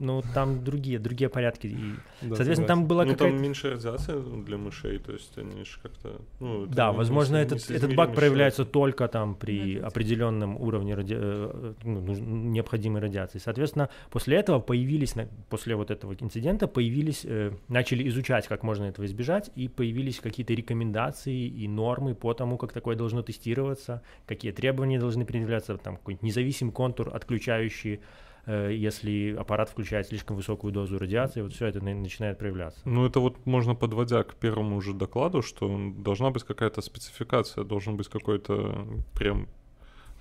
Ну, 0.00 0.22
там 0.34 0.64
другие, 0.64 0.98
другие 0.98 1.28
порядки. 1.28 1.66
И, 1.66 1.76
да, 2.22 2.36
соответственно, 2.36 2.66
там 2.68 2.86
была 2.86 3.04
Ну, 3.04 3.12
какая-то... 3.12 3.32
там 3.34 3.42
меньше 3.42 3.70
радиация 3.70 4.18
для 4.18 4.56
мышей, 4.56 4.98
то 4.98 5.12
есть 5.12 5.38
они 5.38 5.64
же 5.64 5.78
как-то... 5.82 6.08
Ну, 6.40 6.66
Да, 6.66 6.90
не- 6.90 6.96
возможно, 6.96 7.36
не- 7.36 7.42
этот, 7.42 7.70
этот 7.70 7.94
баг 7.94 8.14
проявляется 8.14 8.64
только 8.64 9.06
там 9.08 9.34
при 9.34 9.58
Радиация. 9.60 9.86
определенном 9.86 10.56
уровне 10.60 10.94
ради... 10.94 11.14
э, 11.18 11.74
ну, 11.84 12.00
необходимой 12.00 13.02
радиации. 13.02 13.38
Соответственно, 13.38 13.88
после 14.10 14.36
этого 14.38 14.58
появились, 14.58 15.14
после 15.50 15.74
вот 15.76 15.90
этого 15.90 16.14
инцидента, 16.18 16.66
появились, 16.66 17.22
э, 17.24 17.52
начали 17.68 18.08
изучать, 18.08 18.48
как 18.48 18.62
можно 18.62 18.84
этого 18.84 19.04
избежать, 19.04 19.50
и 19.54 19.68
появились 19.68 20.18
какие-то 20.20 20.54
рекомендации 20.54 21.46
и 21.46 21.68
нормы 21.68 22.14
по 22.14 22.32
тому, 22.32 22.56
как 22.56 22.72
такое 22.72 22.96
должно 22.96 23.22
тестироваться, 23.22 24.00
какие 24.26 24.52
требования 24.52 24.98
должны 24.98 25.24
предъявляться, 25.26 25.76
там 25.76 25.96
какой-нибудь 25.96 26.22
независимый 26.22 26.72
контур, 26.72 27.14
отключающий, 27.14 28.00
если 28.46 29.36
аппарат 29.38 29.68
включает 29.70 30.06
слишком 30.08 30.36
высокую 30.36 30.72
дозу 30.72 30.98
радиации, 30.98 31.42
вот 31.42 31.52
все 31.52 31.66
это 31.66 31.84
на- 31.84 31.94
начинает 31.94 32.38
проявляться. 32.38 32.80
Ну, 32.84 33.06
это 33.06 33.20
вот 33.20 33.46
можно 33.46 33.74
подводя 33.74 34.22
к 34.22 34.34
первому 34.34 34.76
уже 34.76 34.92
докладу, 34.94 35.42
что 35.42 35.68
должна 35.98 36.30
быть 36.30 36.44
какая-то 36.44 36.80
спецификация, 36.80 37.64
должен 37.64 37.96
быть 37.96 38.08
какой-то 38.08 38.86
прям 39.14 39.46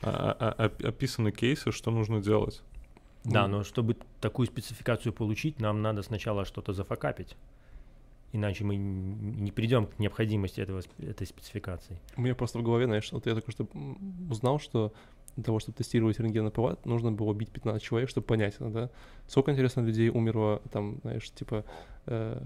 а- 0.02 0.36
а- 0.40 0.56
а- 0.66 0.88
описаны 0.88 1.32
кейсы, 1.32 1.72
что 1.72 1.92
нужно 1.92 2.22
делать. 2.22 2.62
Да, 3.26 3.48
Ну, 3.48 3.58
но 3.58 3.64
чтобы 3.64 3.98
такую 4.22 4.48
спецификацию 4.48 5.12
получить, 5.12 5.60
нам 5.60 5.82
надо 5.82 6.04
сначала 6.04 6.46
что-то 6.46 6.72
зафакапить. 6.72 7.36
Иначе 8.32 8.64
мы 8.64 8.76
не 8.78 9.52
придем 9.52 9.88
к 9.88 9.98
необходимости 10.00 10.62
этого, 10.62 10.82
этой 11.00 11.26
спецификации. 11.28 12.00
У 12.16 12.22
меня 12.22 12.36
просто 12.36 12.60
в 12.60 12.64
голове, 12.64 12.86
знаешь, 12.86 13.12
вот 13.12 13.26
я 13.26 13.34
только 13.34 13.52
что 13.52 13.68
узнал, 14.30 14.60
что 14.60 14.94
для 15.40 15.46
того, 15.46 15.60
чтобы 15.60 15.78
тестировать 15.78 16.20
рентгенаппарат, 16.20 16.86
нужно 16.86 17.12
было 17.12 17.30
убить 17.30 17.50
15 17.50 17.82
человек, 17.82 18.10
чтобы 18.10 18.28
понять, 18.28 18.56
да? 18.60 18.90
Сколько, 19.28 19.52
интересно, 19.52 19.82
людей 19.82 20.10
умерло, 20.10 20.62
там, 20.72 21.00
знаешь, 21.02 21.32
типа, 21.32 21.64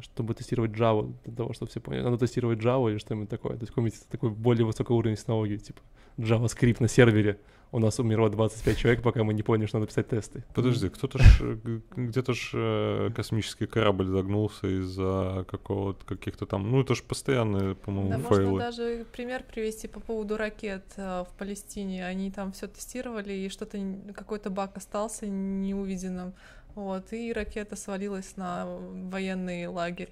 чтобы 0.01 0.33
тестировать 0.33 0.71
Java, 0.71 1.13
для 1.25 1.35
того, 1.35 1.53
чтобы 1.53 1.69
все 1.69 1.79
поняли, 1.79 2.01
надо 2.03 2.17
тестировать 2.17 2.59
Java 2.59 2.91
или 2.91 2.97
что-нибудь 2.97 3.29
такое. 3.29 3.53
То 3.53 3.61
есть 3.63 3.69
какой-нибудь 3.69 4.07
такой 4.09 4.29
более 4.29 4.65
высокий 4.65 4.93
уровень 4.93 5.15
технологии, 5.15 5.57
типа 5.57 5.81
JavaScript 6.17 6.77
на 6.79 6.87
сервере. 6.87 7.39
У 7.71 7.79
нас 7.79 7.99
умерло 7.99 8.29
25 8.29 8.77
человек, 8.77 9.01
пока 9.01 9.23
мы 9.23 9.33
не 9.33 9.41
поняли, 9.41 9.65
что 9.65 9.79
надо 9.79 9.87
писать 9.87 10.07
тесты. 10.07 10.43
Подожди, 10.53 10.89
кто-то 10.89 11.17
ж, 11.17 11.41
э, 11.41 11.79
где-то 11.95 12.33
ж 12.33 12.51
э, 12.53 13.09
космический 13.15 13.65
корабль 13.65 14.05
загнулся 14.05 14.67
из-за 14.67 15.43
какого-то 15.49 16.05
каких-то 16.05 16.45
там, 16.45 16.69
ну 16.69 16.81
это 16.81 16.93
ж 16.93 17.01
постоянные, 17.01 17.73
по-моему, 17.73 18.09
Да, 18.11 18.17
можно 18.19 18.35
фейлы. 18.35 18.59
даже 18.59 19.05
пример 19.11 19.43
привести 19.43 19.87
по 19.87 19.99
поводу 19.99 20.37
ракет 20.37 20.83
э, 20.97 21.23
в 21.27 21.35
Палестине. 21.35 22.05
Они 22.05 22.29
там 22.29 22.51
все 22.51 22.67
тестировали, 22.67 23.33
и 23.33 23.49
что-то, 23.49 23.79
какой-то 24.13 24.51
баг 24.51 24.77
остался 24.77 25.25
неувиденным. 25.25 26.33
Вот, 26.75 27.13
и 27.13 27.31
ракета 27.31 27.75
свалилась 27.75 28.35
на 28.35 28.65
военный 28.65 29.67
лагерь 29.67 30.09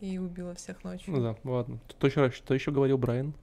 и 0.00 0.18
убила 0.18 0.54
всех 0.54 0.82
ночью. 0.82 1.12
Ну 1.12 1.22
да, 1.22 1.36
ладно. 1.44 1.78
Что 1.90 2.06
еще, 2.06 2.30
что 2.30 2.54
еще 2.54 2.70
говорил 2.70 2.96
Брайан 2.96 3.34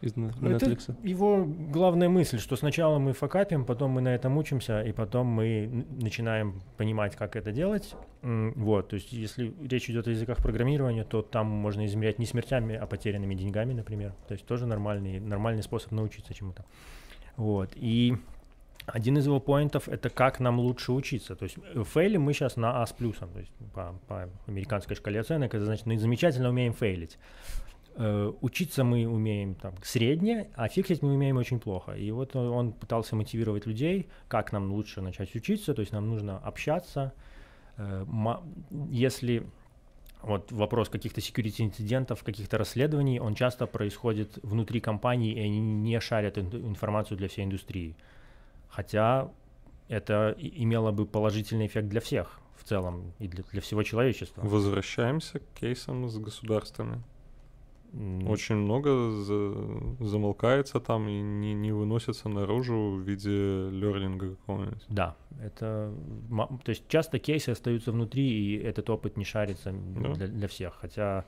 из 0.00 0.16
Ну, 0.16 0.28
Это 0.28 0.66
Netflix? 0.66 0.94
его 1.06 1.44
главная 1.44 2.08
мысль, 2.08 2.38
что 2.38 2.56
сначала 2.56 2.98
мы 2.98 3.12
факапим, 3.12 3.64
потом 3.64 3.90
мы 3.90 4.00
на 4.00 4.14
этом 4.14 4.36
учимся, 4.36 4.82
и 4.82 4.92
потом 4.92 5.26
мы 5.26 5.86
начинаем 5.90 6.60
понимать, 6.76 7.16
как 7.16 7.36
это 7.36 7.52
делать. 7.52 7.94
Вот, 8.22 8.88
то 8.88 8.94
есть 8.96 9.12
если 9.12 9.54
речь 9.62 9.88
идет 9.88 10.06
о 10.06 10.10
языках 10.10 10.38
программирования, 10.38 11.04
то 11.04 11.22
там 11.22 11.46
можно 11.46 11.86
измерять 11.86 12.18
не 12.18 12.26
смертями, 12.26 12.74
а 12.74 12.86
потерянными 12.86 13.34
деньгами, 13.34 13.72
например. 13.72 14.14
То 14.28 14.32
есть 14.32 14.46
тоже 14.46 14.66
нормальный, 14.66 15.20
нормальный 15.20 15.62
способ 15.62 15.92
научиться 15.92 16.34
чему-то. 16.34 16.64
Вот, 17.36 17.70
и 17.76 18.16
один 18.86 19.18
из 19.18 19.26
его 19.26 19.40
поинтов— 19.40 19.88
это 19.90 20.10
как 20.10 20.40
нам 20.40 20.60
лучше 20.60 20.92
учиться. 20.92 21.34
То 21.34 21.44
есть 21.44 21.56
э, 21.74 21.82
фейлим 21.84 22.22
мы 22.22 22.32
сейчас 22.32 22.56
на 22.56 22.82
А 22.82 22.86
с 22.86 22.92
плюсом, 22.92 23.30
то 23.32 23.40
есть 23.40 23.52
по, 23.74 23.94
по 24.06 24.30
американской 24.46 24.96
шкале 24.96 25.20
оценок, 25.20 25.54
это 25.54 25.64
значит, 25.64 25.86
мы 25.86 25.98
замечательно 25.98 26.48
умеем 26.48 26.72
фейлить. 26.72 27.18
Э, 27.96 28.32
учиться 28.40 28.84
мы 28.84 29.06
умеем 29.06 29.54
там 29.54 29.74
средне, 29.82 30.48
а 30.54 30.68
фиксить 30.68 31.02
мы 31.02 31.14
умеем 31.14 31.36
очень 31.36 31.58
плохо. 31.58 31.92
И 31.92 32.10
вот 32.10 32.36
он, 32.36 32.48
он 32.48 32.72
пытался 32.72 33.16
мотивировать 33.16 33.66
людей, 33.66 34.08
как 34.28 34.52
нам 34.52 34.70
лучше 34.70 35.00
начать 35.00 35.34
учиться, 35.34 35.74
то 35.74 35.80
есть 35.80 35.92
нам 35.92 36.08
нужно 36.08 36.38
общаться. 36.38 37.12
Э, 37.76 38.04
если 38.90 39.46
вот 40.22 40.52
вопрос 40.52 40.88
каких-то 40.88 41.20
security 41.20 41.62
инцидентов, 41.64 42.22
каких-то 42.22 42.58
расследований, 42.58 43.20
он 43.20 43.34
часто 43.34 43.66
происходит 43.66 44.38
внутри 44.42 44.80
компании, 44.80 45.32
и 45.32 45.40
они 45.40 45.60
не 45.60 46.00
шарят 46.00 46.36
ин- 46.36 46.68
информацию 46.68 47.16
для 47.16 47.28
всей 47.28 47.44
индустрии. 47.44 47.96
Хотя 48.68 49.30
это 49.88 50.34
имело 50.38 50.90
бы 50.92 51.06
положительный 51.06 51.66
эффект 51.66 51.88
для 51.88 52.00
всех 52.00 52.40
в 52.56 52.64
целом 52.64 53.12
и 53.18 53.28
для, 53.28 53.44
для 53.52 53.60
всего 53.60 53.82
человечества. 53.82 54.42
Возвращаемся 54.44 55.38
к 55.38 55.42
кейсам 55.60 56.08
с 56.08 56.18
государствами. 56.18 57.02
Очень 58.26 58.56
много 58.56 59.10
за- 59.10 60.04
замолкается 60.04 60.80
там 60.80 61.08
и 61.08 61.20
не, 61.20 61.54
не 61.54 61.72
выносится 61.72 62.28
наружу 62.28 62.96
в 62.96 63.00
виде 63.00 63.70
лернинга 63.70 64.30
какого-нибудь. 64.36 64.84
Да, 64.88 65.16
это, 65.40 65.94
то 66.64 66.70
есть 66.70 66.86
часто 66.88 67.18
кейсы 67.18 67.50
остаются 67.50 67.92
внутри, 67.92 68.28
и 68.28 68.56
этот 68.58 68.90
опыт 68.90 69.16
не 69.16 69.24
шарится 69.24 69.72
Да. 69.72 70.12
для, 70.14 70.26
для 70.26 70.48
всех. 70.48 70.74
Хотя 70.74 71.24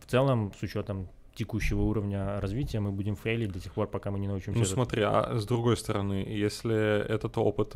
в 0.00 0.06
целом, 0.06 0.52
с 0.58 0.62
учетом 0.62 1.08
текущего 1.34 1.82
уровня 1.82 2.40
развития, 2.40 2.80
мы 2.80 2.90
будем 2.92 3.16
фейлить 3.16 3.52
до 3.52 3.60
тех 3.60 3.72
пор, 3.72 3.88
пока 3.88 4.10
мы 4.10 4.18
не 4.18 4.28
научимся. 4.28 4.58
Ну 4.58 4.64
этот- 4.64 4.74
смотри, 4.74 5.02
а 5.02 5.36
с 5.38 5.46
другой 5.46 5.76
стороны, 5.76 6.24
если 6.44 7.00
этот 7.14 7.36
опыт 7.38 7.74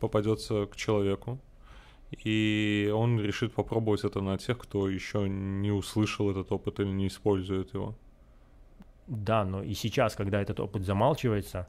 попадется 0.00 0.66
к 0.66 0.76
человеку, 0.76 1.38
и 2.24 2.90
он 2.94 3.20
решит 3.20 3.52
попробовать 3.52 4.04
это 4.04 4.20
на 4.20 4.36
тех, 4.38 4.58
кто 4.58 4.88
еще 4.88 5.28
не 5.28 5.70
услышал 5.72 6.30
этот 6.30 6.52
опыт 6.52 6.80
или 6.80 6.88
не 6.92 7.06
использует 7.06 7.74
его. 7.74 7.94
Да, 9.06 9.44
но 9.44 9.62
и 9.62 9.74
сейчас, 9.74 10.14
когда 10.16 10.40
этот 10.42 10.60
опыт 10.60 10.82
замалчивается, 10.84 11.66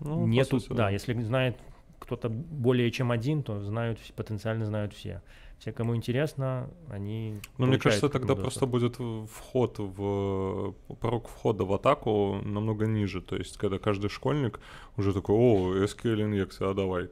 Ну, 0.00 0.26
нету, 0.26 0.60
сути, 0.60 0.76
да, 0.76 0.90
если 0.90 1.14
знает 1.22 1.56
кто-то 1.98 2.28
более 2.28 2.90
чем 2.90 3.10
один, 3.10 3.42
то 3.42 3.60
знают, 3.60 3.98
потенциально 4.14 4.64
знают 4.66 4.92
все. 4.92 5.22
Все, 5.58 5.72
кому 5.72 5.96
интересно, 5.96 6.68
они 6.90 7.40
Ну, 7.58 7.66
мне 7.66 7.78
кажется, 7.78 8.08
тогда 8.08 8.34
этому 8.34 8.42
просто 8.42 8.66
доступ. 8.66 8.70
будет 8.70 9.30
вход 9.30 9.78
в 9.78 10.74
порог 11.00 11.28
входа 11.28 11.64
в 11.64 11.72
атаку 11.72 12.40
намного 12.44 12.86
ниже. 12.86 13.20
То 13.22 13.36
есть, 13.36 13.56
когда 13.56 13.78
каждый 13.78 14.10
школьник 14.10 14.60
уже 14.98 15.12
такой, 15.14 15.34
о, 15.34 15.74
SQL 15.84 16.22
инъекция, 16.24 16.70
а 16.70 16.74
давай. 16.74 17.08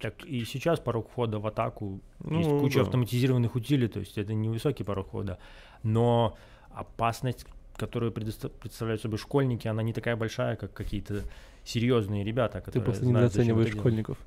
Так 0.00 0.24
и 0.24 0.44
сейчас 0.44 0.78
порог 0.80 1.08
входа 1.10 1.38
в 1.40 1.46
атаку 1.46 2.00
Есть 2.24 2.48
Ну, 2.48 2.60
куча 2.60 2.76
да. 2.78 2.82
автоматизированных 2.82 3.54
утилей, 3.56 3.88
то 3.88 4.00
есть 4.00 4.16
это 4.16 4.32
невысокий 4.32 4.84
порог 4.84 5.08
входа. 5.08 5.38
Но 5.82 6.36
опасность, 6.70 7.46
которую 7.76 8.12
предоста- 8.12 8.48
представляют 8.48 9.02
собой 9.02 9.18
школьники, 9.18 9.68
она 9.68 9.82
не 9.82 9.92
такая 9.92 10.16
большая, 10.16 10.56
как 10.56 10.72
какие-то 10.72 11.22
серьезные 11.68 12.24
ребята, 12.24 12.58
Ты 12.58 12.64
которые 12.64 12.84
просто 12.84 13.04
знают, 13.04 13.32
недооцениваешь 13.32 13.72
школьников. 13.72 14.18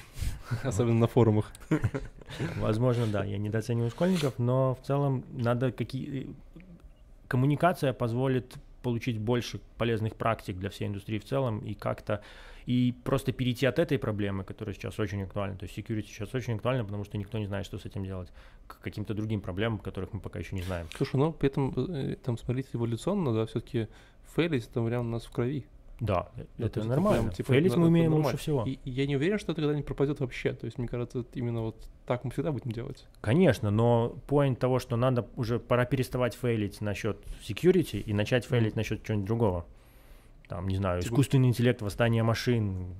Особенно 0.62 0.98
на 1.00 1.06
форумах. 1.06 1.50
Возможно, 2.56 3.06
да, 3.06 3.24
я 3.24 3.38
недооцениваю 3.38 3.90
школьников, 3.90 4.38
но 4.38 4.74
в 4.80 4.86
целом 4.86 5.24
надо 5.32 5.72
какие... 5.72 6.34
Коммуникация 7.28 7.94
позволит 7.94 8.54
получить 8.82 9.18
больше 9.18 9.60
полезных 9.78 10.16
практик 10.16 10.58
для 10.58 10.68
всей 10.68 10.88
индустрии 10.88 11.18
в 11.18 11.24
целом 11.24 11.60
и 11.60 11.72
как-то 11.72 12.20
и 12.66 12.94
просто 13.04 13.32
перейти 13.32 13.64
от 13.66 13.78
этой 13.78 13.98
проблемы, 13.98 14.44
которая 14.44 14.74
сейчас 14.74 14.98
очень 14.98 15.22
актуальна, 15.22 15.56
то 15.56 15.64
есть 15.64 15.76
security 15.76 16.06
сейчас 16.06 16.34
очень 16.34 16.54
актуальна, 16.54 16.84
потому 16.84 17.04
что 17.04 17.16
никто 17.16 17.38
не 17.38 17.46
знает, 17.46 17.64
что 17.64 17.78
с 17.78 17.86
этим 17.86 18.04
делать, 18.04 18.28
к 18.66 18.78
каким-то 18.80 19.14
другим 19.14 19.40
проблемам, 19.40 19.78
которых 19.78 20.12
мы 20.12 20.20
пока 20.20 20.38
еще 20.38 20.54
не 20.54 20.62
знаем. 20.62 20.88
Слушай, 20.94 21.16
ну 21.16 21.32
при 21.32 21.48
этом, 21.48 21.72
э, 21.76 22.16
там, 22.22 22.36
смотрите, 22.38 22.68
эволюционно, 22.74 23.32
да, 23.32 23.46
все-таки 23.46 23.88
фейлить 24.34 24.68
это 24.68 24.84
прям 24.84 25.06
у 25.06 25.10
нас 25.10 25.24
в 25.24 25.30
крови. 25.30 25.64
Да, 26.02 26.28
Да, 26.36 26.44
это 26.64 26.74
то 26.74 26.80
есть 26.80 26.88
нормально. 26.90 27.22
прям, 27.22 27.32
типа, 27.32 27.52
Фейлить 27.52 27.72
мы 27.76 27.82
это 27.82 27.86
умеем 27.88 28.10
нормально. 28.10 28.26
лучше 28.32 28.36
всего. 28.42 28.64
И, 28.66 28.72
и 28.84 28.90
я 28.90 29.06
не 29.06 29.14
уверен, 29.16 29.38
что 29.38 29.52
это 29.52 29.60
когда-нибудь 29.62 29.86
пропадет 29.86 30.18
вообще. 30.20 30.52
То 30.52 30.66
есть, 30.66 30.76
мне 30.76 30.88
кажется, 30.88 31.20
это 31.20 31.28
именно 31.38 31.60
вот 31.62 31.76
так 32.06 32.24
мы 32.24 32.32
всегда 32.32 32.50
будем 32.50 32.72
делать. 32.72 33.06
Конечно, 33.20 33.70
но 33.70 34.16
поинт 34.26 34.58
того, 34.58 34.80
что 34.80 34.96
надо 34.96 35.26
уже 35.36 35.60
пора 35.60 35.84
переставать 35.84 36.34
фейлить 36.34 36.80
насчет 36.80 37.18
security 37.48 38.00
и 38.00 38.12
начать 38.12 38.44
фейлить 38.46 38.74
насчет 38.74 39.04
чего-нибудь 39.04 39.26
другого. 39.28 39.64
Там, 40.48 40.66
не 40.68 40.76
знаю, 40.76 41.00
Типа- 41.02 41.12
искусственный 41.12 41.48
интеллект, 41.48 41.80
восстание 41.82 42.22
машин, 42.24 42.94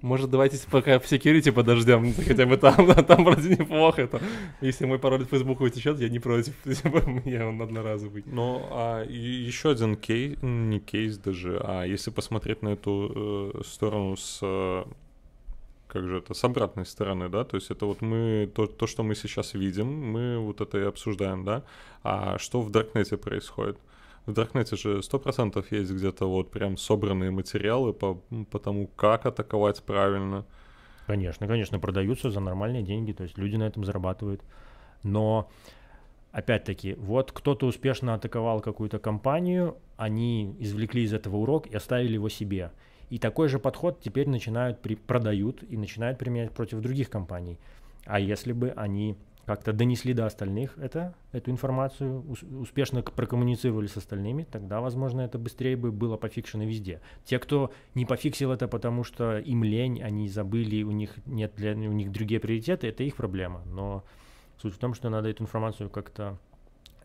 Может, 0.00 0.30
давайте 0.30 0.58
пока 0.70 1.00
в 1.00 1.04
security 1.04 1.50
подождем, 1.50 2.14
хотя 2.26 2.46
бы 2.46 2.56
там, 2.56 2.94
там 3.06 3.24
вроде 3.24 3.56
неплохо. 3.56 4.02
Это. 4.02 4.20
Если 4.60 4.86
мой 4.86 4.98
пароль 4.98 5.22
от 5.22 5.30
Facebook 5.30 5.60
утечет, 5.60 5.98
я 5.98 6.08
не 6.08 6.20
против, 6.20 6.54
я 7.24 7.48
он 7.48 7.60
одноразовый. 7.60 8.22
Ну, 8.26 8.62
а 8.70 9.04
еще 9.04 9.70
один 9.70 9.96
кейс, 9.96 10.38
не 10.42 10.78
кейс 10.78 11.18
даже, 11.18 11.60
а 11.64 11.84
если 11.84 12.10
посмотреть 12.10 12.62
на 12.62 12.70
эту 12.70 13.52
э, 13.54 13.62
сторону 13.64 14.16
с 14.16 14.38
э, 14.42 14.84
как 15.88 16.06
же 16.06 16.18
это, 16.18 16.34
с 16.34 16.44
обратной 16.44 16.86
стороны, 16.86 17.28
да, 17.28 17.44
то 17.44 17.56
есть 17.56 17.70
это 17.70 17.86
вот 17.86 18.02
мы, 18.02 18.48
то, 18.54 18.66
то, 18.66 18.86
что 18.86 19.02
мы 19.02 19.14
сейчас 19.14 19.54
видим, 19.54 19.86
мы 19.86 20.38
вот 20.38 20.60
это 20.60 20.78
и 20.78 20.82
обсуждаем, 20.82 21.44
да, 21.44 21.64
а 22.04 22.38
что 22.38 22.60
в 22.60 22.70
Даркнете 22.70 23.16
происходит? 23.16 23.78
В 24.28 24.34
Даркнете 24.34 24.76
же 24.76 25.02
сто 25.02 25.18
процентов 25.18 25.72
есть 25.72 25.90
где-то 25.90 26.28
вот 26.28 26.50
прям 26.50 26.76
собранные 26.76 27.30
материалы 27.30 27.94
по, 27.94 28.20
по 28.50 28.58
тому, 28.58 28.86
как 28.88 29.24
атаковать 29.24 29.82
правильно. 29.82 30.44
Конечно, 31.06 31.46
конечно, 31.46 31.78
продаются 31.78 32.30
за 32.30 32.38
нормальные 32.40 32.82
деньги, 32.82 33.12
то 33.12 33.22
есть 33.22 33.38
люди 33.38 33.56
на 33.56 33.62
этом 33.62 33.86
зарабатывают. 33.86 34.42
Но, 35.02 35.48
опять-таки, 36.30 36.92
вот 36.98 37.32
кто-то 37.32 37.66
успешно 37.66 38.12
атаковал 38.12 38.60
какую-то 38.60 38.98
компанию, 38.98 39.78
они 39.96 40.54
извлекли 40.58 41.04
из 41.04 41.14
этого 41.14 41.36
урок 41.36 41.66
и 41.66 41.74
оставили 41.74 42.12
его 42.12 42.28
себе. 42.28 42.72
И 43.08 43.18
такой 43.18 43.48
же 43.48 43.58
подход 43.58 44.02
теперь 44.02 44.28
начинают 44.28 44.82
при, 44.82 44.96
продают 44.96 45.62
и 45.62 45.78
начинают 45.78 46.18
применять 46.18 46.52
против 46.52 46.80
других 46.80 47.08
компаний. 47.08 47.58
А 48.04 48.20
если 48.20 48.52
бы 48.52 48.74
они 48.76 49.16
как-то 49.48 49.72
донесли 49.72 50.12
до 50.12 50.26
остальных 50.26 50.76
это, 50.76 51.14
эту 51.32 51.50
информацию, 51.50 52.22
успешно 52.60 53.00
прокоммуницировали 53.00 53.86
с 53.86 53.96
остальными, 53.96 54.42
тогда, 54.42 54.82
возможно, 54.82 55.22
это 55.22 55.38
быстрее 55.38 55.74
бы 55.74 55.90
было 55.90 56.18
пофикшено 56.18 56.64
везде. 56.64 57.00
Те, 57.24 57.38
кто 57.38 57.72
не 57.94 58.04
пофиксил 58.04 58.52
это, 58.52 58.68
потому 58.68 59.04
что 59.04 59.38
им 59.38 59.64
лень, 59.64 60.02
они 60.02 60.28
забыли, 60.28 60.82
у 60.82 60.90
них 60.90 61.14
нет 61.24 61.54
для 61.56 61.72
у 61.72 61.92
них 61.92 62.12
другие 62.12 62.40
приоритеты, 62.40 62.88
это 62.88 63.04
их 63.04 63.16
проблема. 63.16 63.62
Но 63.64 64.04
суть 64.60 64.74
в 64.74 64.78
том, 64.78 64.92
что 64.92 65.08
надо 65.08 65.30
эту 65.30 65.44
информацию 65.44 65.88
как-то 65.88 66.36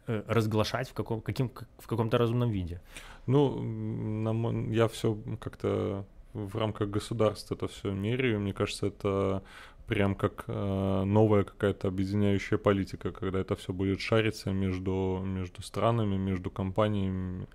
э, 0.08 0.22
разглашать 0.28 0.90
в, 0.90 0.94
каком, 0.94 1.22
каким, 1.22 1.50
в 1.78 1.88
каком-то 1.88 2.18
разумном 2.18 2.50
виде. 2.50 2.82
Ну, 3.26 3.58
на, 3.62 4.74
я 4.74 4.90
все 4.90 5.18
как-то 5.40 6.06
в 6.34 6.58
рамках 6.58 6.90
государства 6.90 7.56
это 7.56 7.68
все 7.68 7.92
меряю. 7.92 8.40
Мне 8.40 8.54
кажется, 8.54 8.88
это 8.88 9.44
прям 9.88 10.16
как 10.16 10.46
э, 10.48 11.04
новая 11.06 11.44
какая-то 11.44 11.88
объединяющая 11.88 12.58
политика, 12.58 13.12
когда 13.12 13.40
это 13.40 13.56
все 13.56 13.74
будет 13.74 14.00
шариться 14.02 14.52
между, 14.52 15.22
между 15.26 15.62
странами, 15.62 16.16
между 16.18 16.50
компаниями. 16.50 17.48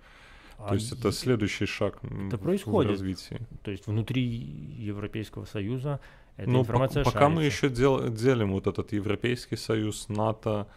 А 0.57 0.69
То 0.69 0.73
есть 0.75 0.91
это 0.91 1.11
следующий 1.11 1.65
шаг 1.65 1.99
это 2.03 2.37
в, 2.37 2.41
происходит. 2.41 2.89
в 2.89 2.91
развитии. 2.93 3.39
То 3.63 3.71
есть 3.71 3.87
внутри 3.87 4.21
Европейского 4.23 5.45
Союза 5.45 5.99
эта 6.37 6.49
Но 6.49 6.59
информация 6.59 7.03
по- 7.03 7.11
пока 7.11 7.19
шарится. 7.21 7.35
мы 7.39 7.45
еще 7.45 7.69
дел- 7.69 8.09
делим 8.09 8.51
вот 8.51 8.67
этот 8.67 8.91
Европейский 8.93 9.55
Союз, 9.57 10.09
НАТО, 10.09 10.67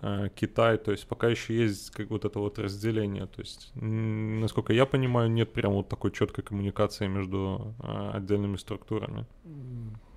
э, 0.00 0.28
Китай, 0.34 0.78
то 0.78 0.92
есть 0.92 1.06
пока 1.08 1.28
еще 1.28 1.54
есть 1.54 1.90
как 1.90 2.08
вот 2.10 2.24
это 2.24 2.38
вот 2.38 2.58
разделение. 2.58 3.26
То 3.26 3.40
есть, 3.42 3.70
насколько 3.74 4.72
я 4.72 4.86
понимаю, 4.86 5.28
нет 5.30 5.52
прям 5.52 5.72
вот 5.72 5.88
такой 5.88 6.12
четкой 6.12 6.44
коммуникации 6.44 7.08
между 7.08 7.74
э, 7.82 8.10
отдельными 8.14 8.56
структурами. 8.56 9.26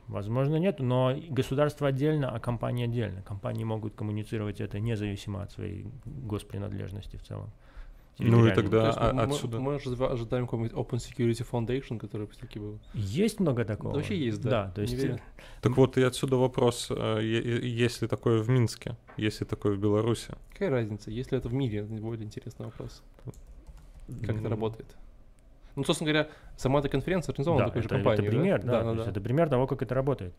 Возможно, 0.07 0.57
нет, 0.57 0.79
но 0.79 1.15
государство 1.29 1.87
отдельно, 1.87 2.29
а 2.29 2.39
компании 2.39 2.85
отдельно. 2.85 3.21
Компании 3.23 3.63
могут 3.63 3.95
коммуницировать 3.95 4.61
это 4.61 4.79
независимо 4.79 5.41
от 5.41 5.51
своей 5.51 5.87
госпринадлежности 6.05 7.17
в 7.17 7.23
целом. 7.23 7.49
Ну 8.17 8.47
и 8.47 8.53
тогда 8.53 8.91
То 8.91 9.09
а, 9.09 9.13
мы, 9.13 9.23
отсюда... 9.23 9.59
Мы, 9.59 9.73
мы 9.73 10.05
ожидаем 10.05 10.45
какой-нибудь 10.45 10.71
Open 10.73 10.99
Security 10.99 11.45
Foundation, 11.49 11.99
который 11.99 12.27
все-таки 12.27 12.59
был. 12.59 12.79
Есть 12.93 13.39
много 13.39 13.65
такого. 13.65 13.93
Да, 13.93 13.99
вообще 13.99 14.17
есть, 14.17 14.41
да. 14.41 14.49
Да, 14.49 14.71
то 14.71 14.81
есть... 14.81 14.95
Так 15.61 15.75
вот, 15.75 15.97
и 15.97 16.01
отсюда 16.01 16.37
вопрос, 16.37 16.87
э, 16.91 17.19
есть 17.23 18.01
ли 18.01 18.07
такое 18.07 18.41
в 18.41 18.49
Минске, 18.49 18.95
есть 19.17 19.41
ли 19.41 19.45
такое 19.45 19.75
в 19.75 19.79
Беларуси? 19.79 20.33
Какая 20.51 20.69
разница, 20.69 21.11
если 21.11 21.37
это 21.37 21.49
в 21.49 21.53
мире, 21.53 21.83
более 21.83 22.25
интересный 22.25 22.67
вопрос. 22.67 23.03
Как 24.21 24.37
это 24.37 24.49
работает? 24.49 24.95
Ну, 25.75 25.83
собственно 25.83 26.11
говоря, 26.11 26.29
сама 26.55 26.79
эта 26.79 26.89
конференция 26.89 27.33
организована 27.33 27.63
да, 27.63 27.67
такой 27.67 27.81
это, 27.81 27.89
же 27.89 27.95
компанией. 27.95 28.27
Это 28.27 28.37
пример, 28.37 28.61
да, 28.61 28.71
да, 28.71 28.83
да, 28.83 28.93
да, 28.93 29.03
да. 29.03 29.09
это 29.09 29.21
пример 29.21 29.49
того, 29.49 29.67
как 29.67 29.81
это 29.81 29.93
работает. 29.93 30.33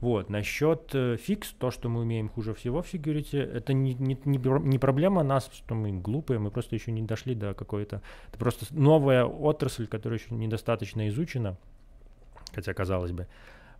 Вот, 0.00 0.30
насчет 0.30 0.94
э, 0.94 1.16
фикс, 1.16 1.50
то, 1.58 1.72
что 1.72 1.88
мы 1.88 2.02
умеем 2.02 2.28
хуже 2.28 2.54
всего 2.54 2.82
в 2.82 2.94
security, 2.94 3.38
это 3.38 3.72
не, 3.72 3.94
не, 3.94 4.16
не, 4.24 4.38
не 4.38 4.78
проблема 4.78 5.24
нас, 5.24 5.50
что 5.52 5.74
мы 5.74 5.90
глупые, 5.90 6.38
мы 6.38 6.52
просто 6.52 6.76
еще 6.76 6.92
не 6.92 7.02
дошли 7.02 7.34
до 7.34 7.52
какой-то... 7.52 8.00
Это 8.28 8.38
просто 8.38 8.66
новая 8.70 9.24
отрасль, 9.24 9.88
которая 9.88 10.20
еще 10.20 10.32
недостаточно 10.34 11.08
изучена, 11.08 11.56
хотя 12.54 12.74
казалось 12.74 13.10
бы. 13.10 13.26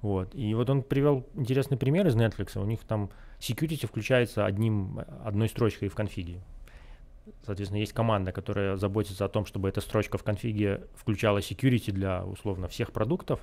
Вот. 0.03 0.35
И 0.35 0.55
вот 0.55 0.69
он 0.71 0.83
привел 0.83 1.25
интересный 1.35 1.77
пример 1.77 2.07
из 2.09 2.17
Netflix. 2.17 2.61
У 2.61 2.65
них 2.65 2.81
там 2.81 3.11
security 3.39 3.87
включается 3.87 4.45
одним, 4.45 5.01
одной 5.25 5.49
строчкой 5.49 5.89
в 5.89 5.95
конфиге. 5.95 6.41
Соответственно, 7.45 7.81
есть 7.81 7.93
команда, 7.93 8.33
которая 8.33 8.77
заботится 8.77 9.25
о 9.25 9.29
том, 9.29 9.47
чтобы 9.47 9.69
эта 9.69 9.81
строчка 9.81 10.19
в 10.19 10.23
конфиге 10.23 10.87
включала 10.95 11.39
security 11.39 11.93
для, 11.93 12.25
условно, 12.25 12.69
всех 12.69 12.93
продуктов, 12.93 13.41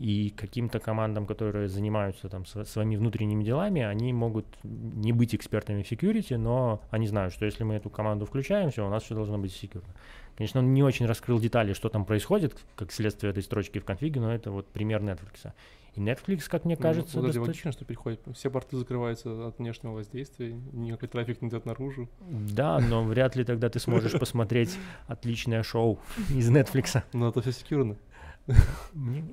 и 0.00 0.30
каким-то 0.30 0.80
командам, 0.80 1.26
которые 1.26 1.68
занимаются 1.68 2.30
там 2.30 2.46
своими 2.46 2.96
внутренними 2.96 3.44
делами, 3.44 3.82
они 3.82 4.14
могут 4.14 4.46
не 4.62 5.12
быть 5.12 5.34
экспертами 5.34 5.82
в 5.82 5.92
security, 5.92 6.38
но 6.38 6.80
они 6.90 7.06
знают, 7.06 7.34
что 7.34 7.44
если 7.44 7.64
мы 7.64 7.74
эту 7.74 7.90
команду 7.90 8.24
включаем, 8.24 8.70
все, 8.70 8.86
у 8.86 8.88
нас 8.88 9.02
все 9.02 9.14
должно 9.14 9.36
быть 9.36 9.52
секьюрно. 9.52 9.90
Конечно, 10.36 10.60
он 10.60 10.72
не 10.72 10.82
очень 10.82 11.04
раскрыл 11.04 11.38
детали, 11.38 11.74
что 11.74 11.90
там 11.90 12.06
происходит, 12.06 12.56
как 12.76 12.92
следствие 12.92 13.30
этой 13.30 13.42
строчки 13.42 13.78
в 13.78 13.84
конфиге, 13.84 14.20
но 14.20 14.32
это 14.32 14.50
вот 14.50 14.66
пример 14.68 15.02
Netflix. 15.02 15.52
И 15.94 16.00
Netflix, 16.00 16.48
как 16.48 16.64
мне 16.64 16.76
ну, 16.76 16.82
кажется... 16.82 17.16
Ну, 17.16 17.24
достаточно... 17.24 17.42
логично, 17.42 17.72
что 17.72 17.84
приходит. 17.84 18.22
Все 18.34 18.48
порты 18.48 18.78
закрываются 18.78 19.48
от 19.48 19.58
внешнего 19.58 19.92
воздействия, 19.92 20.54
никакой 20.72 21.10
трафик 21.10 21.42
не 21.42 21.48
идет 21.50 21.66
наружу. 21.66 22.08
Да, 22.26 22.78
но 22.78 23.04
вряд 23.04 23.36
ли 23.36 23.44
тогда 23.44 23.68
ты 23.68 23.80
сможешь 23.80 24.12
посмотреть 24.18 24.78
отличное 25.08 25.62
шоу 25.62 25.98
из 26.30 26.50
Netflix. 26.50 27.02
Но 27.12 27.28
это 27.28 27.42
все 27.42 27.52
секьюрно. 27.52 27.98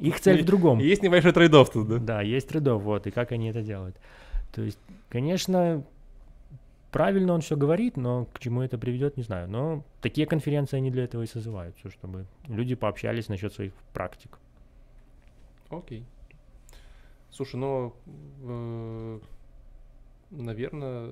Их 0.01 0.19
цель 0.19 0.43
в 0.43 0.45
другом. 0.45 0.79
Есть 0.79 1.03
небольшой 1.03 1.31
трейдов 1.31 1.69
тут, 1.71 1.87
да? 1.87 1.97
Да, 1.97 2.21
есть 2.21 2.47
трейдов, 2.47 2.81
вот, 2.83 3.07
и 3.07 3.11
как 3.11 3.31
они 3.31 3.49
это 3.49 3.61
делают. 3.61 3.95
То 4.51 4.61
есть, 4.61 4.79
конечно, 5.09 5.83
правильно 6.91 7.33
он 7.33 7.41
все 7.41 7.55
говорит, 7.55 7.97
но 7.97 8.25
к 8.33 8.39
чему 8.39 8.61
это 8.61 8.77
приведет, 8.77 9.17
не 9.17 9.23
знаю. 9.23 9.49
Но 9.49 9.83
такие 10.01 10.27
конференции 10.27 10.77
они 10.77 10.91
для 10.91 11.03
этого 11.03 11.23
и 11.23 11.27
созываются, 11.27 11.89
чтобы 11.89 12.25
люди 12.47 12.75
пообщались 12.75 13.29
насчет 13.29 13.53
своих 13.53 13.73
практик. 13.93 14.37
Окей. 15.69 16.05
Слушай, 17.29 17.57
ну, 17.57 17.93
э, 18.43 19.19
наверное, 20.31 21.11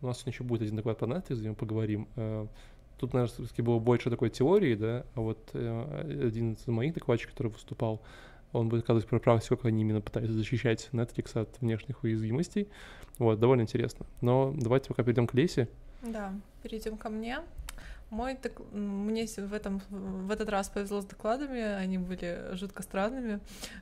у 0.00 0.06
нас 0.06 0.26
еще 0.26 0.42
будет 0.42 0.62
один 0.62 0.76
доклад 0.76 0.98
по 0.98 1.04
Netflix, 1.04 1.36
где 1.36 1.50
мы 1.50 1.54
поговорим. 1.54 2.08
Э, 2.16 2.46
тут, 2.98 3.12
наверное, 3.12 3.34
все-таки 3.34 3.62
было 3.62 3.78
больше 3.78 4.10
такой 4.10 4.30
теории, 4.30 4.74
да, 4.74 5.04
а 5.14 5.20
вот 5.20 5.38
э, 5.52 6.26
один 6.26 6.54
из 6.54 6.66
моих 6.66 6.94
докладчиков, 6.94 7.32
который 7.32 7.48
выступал, 7.48 8.00
он 8.52 8.68
будет 8.68 8.80
рассказывать 8.80 9.08
про 9.08 9.18
практику, 9.18 9.56
как 9.56 9.66
они 9.66 9.82
именно 9.82 10.00
пытаются 10.00 10.32
защищать 10.32 10.88
Netflix 10.92 11.38
от 11.38 11.60
внешних 11.60 12.02
уязвимостей. 12.04 12.68
Вот, 13.18 13.40
довольно 13.40 13.62
интересно. 13.62 14.06
Но 14.20 14.54
давайте 14.56 14.88
пока 14.88 15.02
перейдем 15.02 15.26
к 15.26 15.34
Лесе. 15.34 15.68
Да, 16.02 16.32
перейдем 16.62 16.96
ко 16.96 17.08
мне. 17.08 17.40
Мой 18.10 18.36
док... 18.40 18.60
мне 18.72 19.26
в 19.26 19.52
этом 19.52 19.82
в 19.90 20.30
этот 20.30 20.48
раз 20.48 20.68
повезло 20.68 21.00
с 21.00 21.04
докладами, 21.04 21.60
они 21.60 21.98
были 21.98 22.50
жутко 22.52 22.82
странными, 22.82 23.40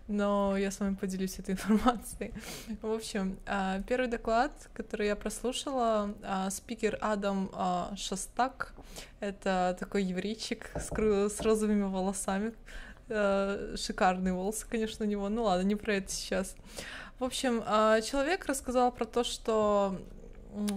но 0.08 0.56
я 0.56 0.70
с 0.70 0.80
вами 0.80 0.94
поделюсь 0.94 1.38
этой 1.38 1.50
информацией. 1.52 2.32
В 2.80 2.90
общем, 2.90 3.38
а, 3.46 3.80
первый 3.82 4.08
доклад, 4.08 4.52
который 4.74 5.08
я 5.08 5.16
прослушала, 5.16 6.14
а, 6.22 6.50
спикер 6.50 6.98
Адам 7.00 7.50
а, 7.52 7.92
Шастак, 7.96 8.72
это 9.20 9.76
такой 9.78 10.04
еврейчик 10.04 10.70
с, 10.76 10.88
с 10.90 11.40
розовыми 11.40 11.82
волосами, 11.82 12.54
шикарные 13.76 14.32
волосы, 14.32 14.66
конечно, 14.66 15.04
у 15.04 15.08
него. 15.08 15.28
Ну 15.28 15.42
ладно, 15.42 15.64
не 15.66 15.76
про 15.76 15.96
это 15.96 16.10
сейчас. 16.10 16.54
В 17.18 17.24
общем, 17.24 17.60
человек 18.02 18.46
рассказал 18.46 18.90
про 18.90 19.04
то, 19.04 19.22
что 19.22 20.00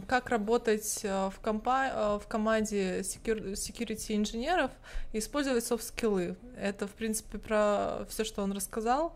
как 0.08 0.30
работать 0.30 1.02
э, 1.04 1.30
в, 1.30 1.40
компа- 1.42 1.92
э, 1.94 2.20
в 2.24 2.28
команде 2.28 3.02
security 3.02 4.16
инженеров 4.16 4.72
и 5.14 5.20
использовать 5.20 5.66
софт-скиллы. 5.66 6.36
Это, 6.58 6.88
в 6.88 6.92
принципе, 6.92 7.38
про 7.38 8.06
все, 8.10 8.24
что 8.24 8.44
он 8.44 8.52
рассказал. 8.52 9.16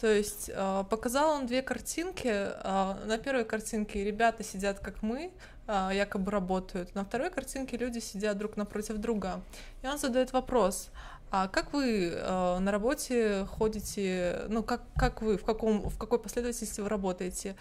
То 0.00 0.06
есть 0.06 0.50
э, 0.52 0.84
показал 0.90 1.36
он 1.36 1.46
две 1.46 1.62
картинки. 1.62 2.28
На 2.28 3.18
первой 3.18 3.44
картинке 3.44 4.04
ребята 4.04 4.44
сидят 4.44 4.78
как 4.80 5.02
мы, 5.02 5.32
якобы 5.66 6.30
работают. 6.30 6.94
На 6.94 7.04
второй 7.04 7.30
картинке 7.30 7.76
люди 7.76 7.98
сидят 7.98 8.38
друг 8.38 8.56
напротив 8.56 8.98
друга. 8.98 9.40
И 9.82 9.88
он 9.88 9.98
задает 9.98 10.32
вопрос, 10.32 10.90
а 11.30 11.48
как 11.48 11.72
вы 11.72 12.12
э, 12.12 12.58
на 12.58 12.70
работе 12.70 13.46
ходите, 13.50 14.42
ну 14.48 14.62
как, 14.62 14.82
как 14.96 15.22
вы, 15.22 15.36
в, 15.36 15.44
каком, 15.44 15.88
в 15.88 15.98
какой 15.98 16.20
последовательности 16.20 16.80
вы 16.80 16.88
работаете? 16.88 17.56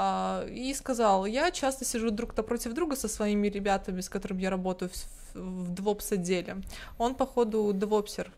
А, 0.00 0.46
и 0.46 0.72
сказал, 0.74 1.26
я 1.26 1.50
часто 1.50 1.84
сижу 1.84 2.12
друг 2.12 2.36
напротив 2.36 2.72
друга 2.72 2.94
со 2.94 3.08
своими 3.08 3.48
ребятами, 3.48 4.00
с 4.00 4.08
которыми 4.08 4.42
я 4.42 4.50
работаю 4.50 4.90
в, 4.90 5.34
в 5.34 5.72
DevOps 5.72 6.14
отделе. 6.14 6.58
Он, 6.98 7.16
походу, 7.16 7.72
девопсер. 7.72 8.30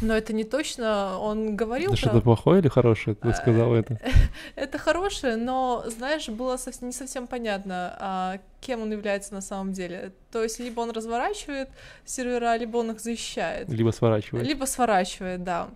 Но 0.00 0.16
это 0.16 0.32
не 0.32 0.44
точно, 0.44 1.18
он 1.18 1.56
говорил 1.56 1.92
Это 1.92 2.02
про- 2.02 2.10
что-то 2.10 2.20
плохое 2.20 2.60
или 2.60 2.68
хорошее? 2.68 3.16
Ты 3.16 3.32
сказал 3.34 3.74
это. 3.74 3.98
Это 4.54 4.78
хорошее, 4.78 5.36
но, 5.36 5.84
знаешь, 5.86 6.28
было 6.28 6.56
не 6.82 6.92
совсем 6.92 7.26
понятно, 7.26 7.96
а, 7.98 8.38
кем 8.60 8.82
он 8.82 8.92
является 8.92 9.34
на 9.34 9.40
самом 9.40 9.72
деле. 9.72 10.12
То 10.30 10.42
есть 10.42 10.60
либо 10.60 10.80
он 10.80 10.90
разворачивает 10.90 11.68
сервера, 12.04 12.56
либо 12.56 12.76
он 12.76 12.92
их 12.92 13.00
защищает. 13.00 13.68
Либо 13.68 13.90
сворачивает. 13.90 14.46
Либо 14.46 14.66
сворачивает, 14.66 15.42
да, 15.42 15.68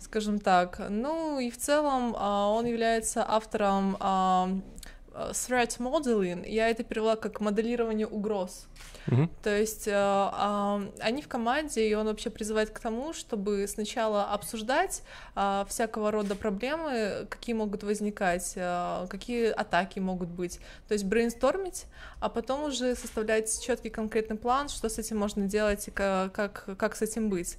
скажем 0.00 0.40
так. 0.40 0.80
Ну 0.88 1.38
и 1.38 1.50
в 1.50 1.56
целом 1.56 2.16
а, 2.18 2.48
он 2.48 2.66
является 2.66 3.24
автором 3.28 3.96
а, 4.00 4.50
threat 5.32 5.78
modeling. 5.78 6.48
Я 6.48 6.68
это 6.68 6.84
перевела 6.84 7.16
как 7.16 7.40
моделирование 7.40 8.06
угроз. 8.06 8.66
Мгм. 9.06 9.30
То 9.42 9.56
есть 9.56 9.88
э, 9.88 9.92
а, 9.94 10.82
они 11.00 11.22
в 11.22 11.28
команде, 11.28 11.88
и 11.88 11.94
он 11.94 12.06
вообще 12.06 12.30
призывает 12.30 12.70
к 12.70 12.78
тому, 12.78 13.12
чтобы 13.14 13.66
сначала 13.66 14.32
обсуждать 14.32 15.02
а, 15.34 15.64
всякого 15.68 16.10
рода 16.10 16.34
проблемы, 16.34 17.26
какие 17.30 17.54
могут 17.54 17.82
возникать, 17.84 18.52
а, 18.56 19.06
какие 19.06 19.46
атаки 19.48 19.98
могут 19.98 20.28
быть. 20.28 20.60
То 20.88 20.92
есть 20.92 21.04
брейнстормить, 21.04 21.86
а 22.20 22.28
потом 22.28 22.64
уже 22.64 22.94
составлять 22.94 23.60
четкий 23.64 23.90
конкретный 23.90 24.36
план, 24.36 24.68
что 24.68 24.88
с 24.88 24.98
этим 24.98 25.16
можно 25.16 25.46
делать 25.46 25.88
и 25.88 25.90
ка- 25.90 26.30
как, 26.34 26.68
как 26.76 26.94
с 26.94 27.02
этим 27.02 27.30
быть. 27.30 27.56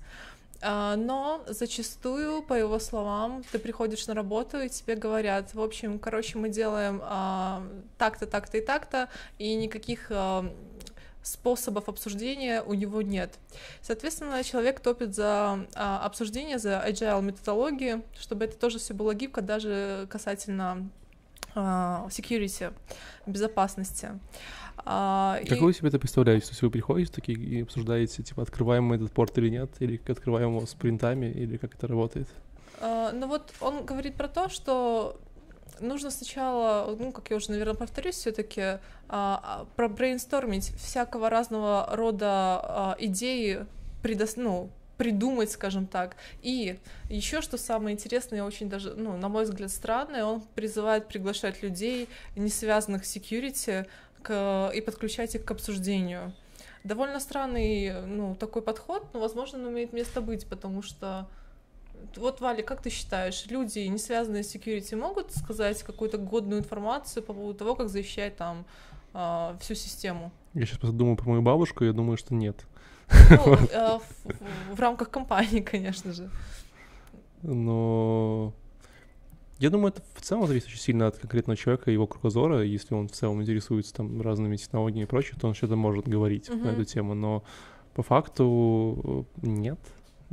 А, 0.61 0.95
Но 0.95 1.43
зачастую, 1.47 2.41
по 2.41 2.53
его 2.53 2.79
словам, 2.79 3.43
ты 3.51 3.59
приходишь 3.59 4.07
на 4.07 4.13
работу, 4.13 4.59
и 4.59 4.69
тебе 4.69 4.95
говорят, 4.95 5.53
в 5.53 5.61
общем, 5.61 5.99
короче, 5.99 6.37
мы 6.37 6.49
делаем 6.49 7.01
а, 7.03 7.63
так-то, 7.97 8.25
так-то 8.25 8.57
и 8.57 8.61
так-то, 8.61 9.09
и 9.37 9.55
никаких 9.55 10.07
а, 10.09 10.51
способов 11.21 11.87
обсуждения 11.87 12.61
у 12.61 12.73
него 12.73 13.01
нет. 13.01 13.35
Соответственно, 13.81 14.43
человек 14.43 14.79
топит 14.79 15.15
за 15.15 15.65
а, 15.75 16.05
обсуждение, 16.05 16.59
за 16.59 16.83
agile 16.85 17.21
методологии, 17.21 18.01
чтобы 18.19 18.45
это 18.45 18.57
тоже 18.57 18.79
все 18.79 18.93
было 18.93 19.13
гибко, 19.13 19.41
даже 19.41 20.07
касательно 20.09 20.89
а, 21.55 22.07
security, 22.09 22.73
безопасности. 23.25 24.19
А, 24.85 25.39
Как 25.47 25.57
и- 25.57 25.61
вы 25.61 25.73
себе 25.73 25.89
это 25.89 25.99
представляете? 25.99 26.45
То 26.47 26.51
есть 26.51 26.61
вы 26.61 26.69
приходите 26.69 27.11
такие 27.11 27.37
и 27.37 27.61
обсуждаете, 27.61 28.23
типа, 28.23 28.41
открываем 28.43 28.85
мы 28.85 28.95
этот 28.95 29.11
порт 29.11 29.37
или 29.37 29.49
нет, 29.49 29.69
или 29.79 30.01
открываем 30.07 30.55
его 30.55 30.65
спринтами, 30.65 31.27
или 31.27 31.57
как 31.57 31.75
это 31.75 31.87
работает? 31.87 32.27
А, 32.81 33.11
Ну 33.11 33.27
вот 33.27 33.53
он 33.61 33.85
говорит 33.85 34.15
про 34.15 34.27
то, 34.27 34.49
что 34.49 35.19
нужно 35.79 36.11
сначала, 36.11 36.95
ну, 36.99 37.11
как 37.11 37.29
я 37.29 37.37
уже, 37.37 37.51
наверное, 37.51 37.75
повторюсь, 37.75 38.15
все-таки 38.15 38.79
пробрейнстормить 39.75 40.73
всякого 40.77 41.29
разного 41.29 41.89
рода 41.93 42.27
а, 42.27 42.95
идеи, 42.99 43.65
предос... 44.01 44.35
ну, 44.35 44.69
придумать, 44.97 45.49
скажем 45.49 45.87
так. 45.87 46.17
И 46.41 46.77
еще 47.09 47.41
что 47.41 47.57
самое 47.57 47.95
интересное, 47.95 48.43
очень 48.43 48.69
даже, 48.69 48.93
ну, 48.95 49.15
на 49.15 49.29
мой 49.29 49.45
взгляд, 49.45 49.71
странное, 49.71 50.25
он 50.25 50.41
призывает 50.55 51.07
приглашать 51.07 51.63
людей, 51.63 52.09
не 52.35 52.49
связанных 52.49 53.05
с 53.05 53.15
security, 53.15 53.87
к... 54.23 54.71
и 54.73 54.81
подключать 54.81 55.35
их 55.35 55.45
к 55.45 55.51
обсуждению. 55.51 56.33
Довольно 56.83 57.19
странный, 57.19 58.05
ну, 58.05 58.35
такой 58.35 58.61
подход, 58.61 59.05
но, 59.13 59.19
возможно, 59.19 59.59
он 59.59 59.69
имеет 59.73 59.93
место 59.93 60.21
быть, 60.21 60.47
потому 60.47 60.81
что 60.81 61.27
вот, 62.15 62.39
Валя, 62.41 62.63
как 62.63 62.81
ты 62.81 62.89
считаешь, 62.89 63.45
люди, 63.47 63.79
не 63.79 63.97
связанные 63.97 64.43
с 64.43 64.55
security, 64.55 64.95
могут 64.95 65.31
сказать 65.35 65.83
какую-то 65.83 66.17
годную 66.17 66.61
информацию 66.61 67.23
по 67.23 67.33
поводу 67.33 67.57
того, 67.57 67.75
как 67.75 67.89
защищать 67.89 68.37
там 68.37 68.65
а, 69.13 69.57
всю 69.59 69.75
систему? 69.75 70.31
Я 70.53 70.65
сейчас 70.65 70.77
просто 70.77 70.97
думаю 70.97 71.17
про 71.17 71.29
мою 71.29 71.41
бабушку, 71.41 71.83
я 71.83 71.93
думаю, 71.93 72.17
что 72.17 72.33
нет. 72.33 72.65
Ну, 73.29 73.53
э, 73.71 73.99
в, 73.99 74.01
в- 74.25 74.75
в 74.75 74.79
рамках 74.79 75.09
компании, 75.09 75.61
конечно 75.71 76.13
же. 76.13 76.29
Но 77.41 78.53
я 79.59 79.69
думаю, 79.69 79.89
это 79.93 80.01
в 80.15 80.21
целом 80.21 80.47
зависит 80.47 80.67
очень 80.67 80.79
сильно 80.79 81.07
от 81.07 81.17
конкретного 81.17 81.57
человека 81.57 81.89
и 81.91 81.93
его 81.93 82.07
кругозора. 82.07 82.63
Если 82.63 82.93
он 82.95 83.07
в 83.07 83.11
целом 83.11 83.41
интересуется 83.41 83.93
там 83.93 84.21
разными 84.21 84.55
технологиями 84.55 85.03
и 85.03 85.07
прочее, 85.07 85.37
то 85.39 85.47
он 85.47 85.53
что-то 85.53 85.75
может 85.75 86.07
говорить 86.07 86.49
на 86.49 86.55
Мгм. 86.55 86.67
эту 86.69 86.85
тему. 86.85 87.13
Но 87.13 87.43
по 87.93 88.03
факту 88.03 89.25
э, 89.43 89.47
нет. 89.47 89.79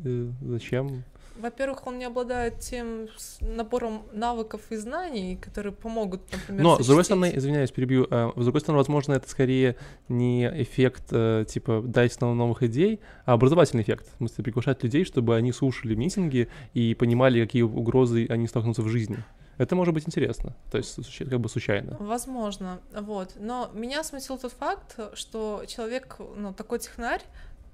Э, 0.04 0.30
Зачем? 0.42 1.04
Во-первых, 1.40 1.86
он 1.86 1.98
не 1.98 2.04
обладает 2.04 2.60
тем 2.60 3.08
набором 3.40 4.02
навыков 4.12 4.60
и 4.70 4.76
знаний, 4.76 5.36
которые 5.36 5.72
помогут, 5.72 6.20
например, 6.32 6.62
Но, 6.62 6.82
с 6.82 6.86
другой 6.86 7.04
стороны, 7.04 7.32
извиняюсь, 7.34 7.70
перебью, 7.70 8.06
э, 8.10 8.32
с 8.36 8.44
другой 8.44 8.60
стороны, 8.60 8.78
возможно, 8.78 9.14
это 9.14 9.28
скорее 9.28 9.76
не 10.08 10.46
эффект, 10.62 11.04
э, 11.10 11.44
типа, 11.48 11.82
дать 11.84 12.20
нам 12.20 12.36
новых 12.36 12.62
идей, 12.62 13.00
а 13.24 13.34
образовательный 13.34 13.82
эффект. 13.82 14.06
В 14.14 14.16
смысле, 14.18 14.44
приглашать 14.44 14.82
людей, 14.82 15.04
чтобы 15.04 15.36
они 15.36 15.52
слушали 15.52 15.94
митинги 15.94 16.48
и 16.74 16.94
понимали, 16.94 17.44
какие 17.44 17.62
угрозы 17.62 18.26
они 18.28 18.46
столкнутся 18.46 18.82
в 18.82 18.88
жизни. 18.88 19.18
Это 19.58 19.74
может 19.74 19.94
быть 19.94 20.06
интересно, 20.06 20.54
то 20.70 20.76
есть 20.76 21.18
как 21.18 21.40
бы 21.40 21.48
случайно. 21.48 21.96
Возможно, 21.98 22.80
вот. 22.92 23.32
Но 23.36 23.70
меня 23.72 24.04
смутил 24.04 24.36
тот 24.36 24.52
факт, 24.52 24.98
что 25.14 25.64
человек, 25.66 26.16
ну, 26.36 26.52
такой 26.52 26.78
технарь, 26.78 27.22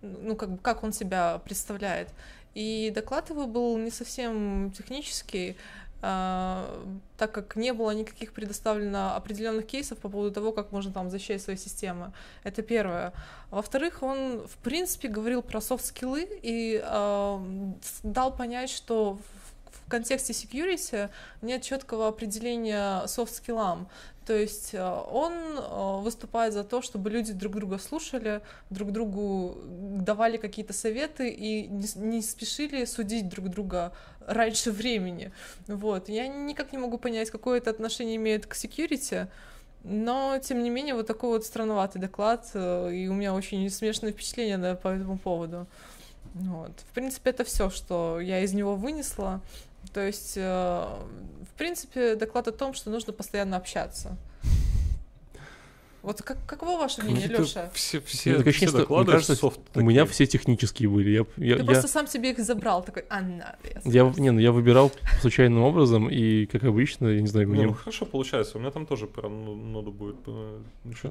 ну, 0.01 0.37
как 0.37 0.51
бы, 0.51 0.59
как 0.59 0.85
он 0.85 0.93
себя 0.93 1.41
представляет. 1.45 2.09
И 2.55 2.93
доклад 2.95 3.31
его 3.31 3.47
был 3.47 3.79
не 3.79 3.91
совсем 3.91 4.71
технический, 4.77 5.57
а, 6.05 6.85
так 7.17 7.31
как 7.33 7.55
не 7.55 7.73
было 7.73 7.93
никаких 7.93 8.33
предоставлено 8.33 9.15
определенных 9.15 9.67
кейсов 9.67 9.99
по 9.99 10.09
поводу 10.09 10.33
того, 10.33 10.53
как 10.53 10.73
можно 10.73 10.93
там 10.93 11.11
защищать 11.11 11.41
свои 11.41 11.57
системы. 11.57 12.13
Это 12.43 12.63
первое. 12.63 13.13
Во-вторых, 13.51 14.03
он, 14.03 14.47
в 14.47 14.57
принципе, 14.63 15.09
говорил 15.09 15.43
про 15.43 15.61
софт-скиллы 15.61 16.29
и 16.43 16.83
а, 16.85 17.41
дал 18.03 18.37
понять, 18.37 18.71
что 18.71 19.19
контексте 19.93 20.33
security 20.33 21.11
нет 21.43 21.63
четкого 21.63 22.09
определения 22.09 23.07
софт-скиллам. 23.07 23.89
То 24.27 24.35
есть 24.35 24.71
э, 24.73 24.83
он 24.83 25.33
э, 25.33 26.01
выступает 26.01 26.55
за 26.55 26.65
то, 26.65 26.81
чтобы 26.81 27.11
люди 27.11 27.33
друг 27.33 27.55
друга 27.55 27.79
слушали, 27.79 28.41
друг 28.71 28.93
другу 28.93 29.59
давали 29.67 30.39
какие-то 30.39 30.73
советы 30.73 31.29
и 31.29 31.69
не, 31.69 32.23
спешили 32.23 32.87
судить 32.87 33.29
друг 33.29 33.49
друга 33.49 33.93
раньше 34.27 34.71
времени. 34.71 35.31
Вот. 35.67 36.09
Я 36.09 36.27
никак 36.29 36.73
не 36.73 36.79
могу 36.79 36.99
понять, 36.99 37.31
какое 37.31 37.59
это 37.59 37.71
отношение 37.71 38.17
имеет 38.17 38.47
к 38.47 38.55
security, 38.55 39.27
но, 39.85 40.39
тем 40.43 40.63
не 40.63 40.71
менее, 40.71 40.95
вот 40.95 41.07
такой 41.07 41.31
вот 41.31 41.45
странноватый 41.45 42.01
доклад, 42.01 42.49
э, 42.55 42.95
и 42.95 43.09
у 43.09 43.15
меня 43.15 43.35
очень 43.35 43.69
смешанное 43.69 44.13
впечатление 44.13 44.77
по 44.77 44.89
этому 44.89 45.19
поводу. 45.19 45.67
Вот. 46.35 46.73
В 46.89 46.95
принципе, 46.95 47.31
это 47.31 47.45
все, 47.45 47.71
что 47.71 48.21
я 48.21 48.41
из 48.41 48.55
него 48.55 48.77
вынесла. 48.77 49.41
То 49.93 50.01
есть, 50.07 50.35
э, 50.37 50.41
в 50.43 51.59
принципе, 51.59 52.17
доклад 52.17 52.49
о 52.49 52.53
том, 52.53 52.75
что 52.75 52.91
нужно 52.91 53.13
постоянно 53.13 53.57
общаться. 53.57 54.17
Вот 56.03 56.21
как, 56.21 56.37
каково 56.47 56.79
ваше 56.81 57.01
мнение, 57.03 57.23
Какие-то 57.29 57.43
Лёша? 57.43 57.71
Все, 57.75 58.01
все, 58.01 58.37
такое 58.39 58.53
все 58.53 58.67
мне 58.67 58.77
доклады 58.79 59.13
кажется, 59.13 59.37
софт 59.37 59.61
У 59.77 59.83
меня 59.83 60.05
все 60.05 60.27
технические 60.27 60.89
были. 60.89 61.11
Я, 61.11 61.19
я, 61.37 61.55
Ты 61.55 61.61
я- 61.61 61.65
просто 61.65 61.87
сам 61.87 62.09
себе 62.09 62.33
их 62.33 62.41
забрал, 62.41 62.83
такой, 62.83 63.05
а, 63.09 63.21
надо. 63.21 63.57
я- 63.85 64.13
не, 64.17 64.33
ну 64.33 64.41
я 64.41 64.51
выбирал 64.51 64.91
случайным 65.21 65.63
образом, 65.63 66.09
и, 66.11 66.47
как 66.47 66.65
обычно, 66.65 67.07
я 67.07 67.21
не 67.21 67.29
знаю, 67.29 67.47
Не, 67.47 67.53
мне... 67.55 67.67
ну 67.67 67.75
хорошо 67.75 68.05
получается. 68.05 68.59
У 68.59 68.61
меня 68.61 68.73
там 68.73 68.85
тоже 68.85 69.07
про 69.07 69.29
но- 69.29 69.55
ноду 69.55 69.93
будет. 69.93 70.17
э, 70.27 70.59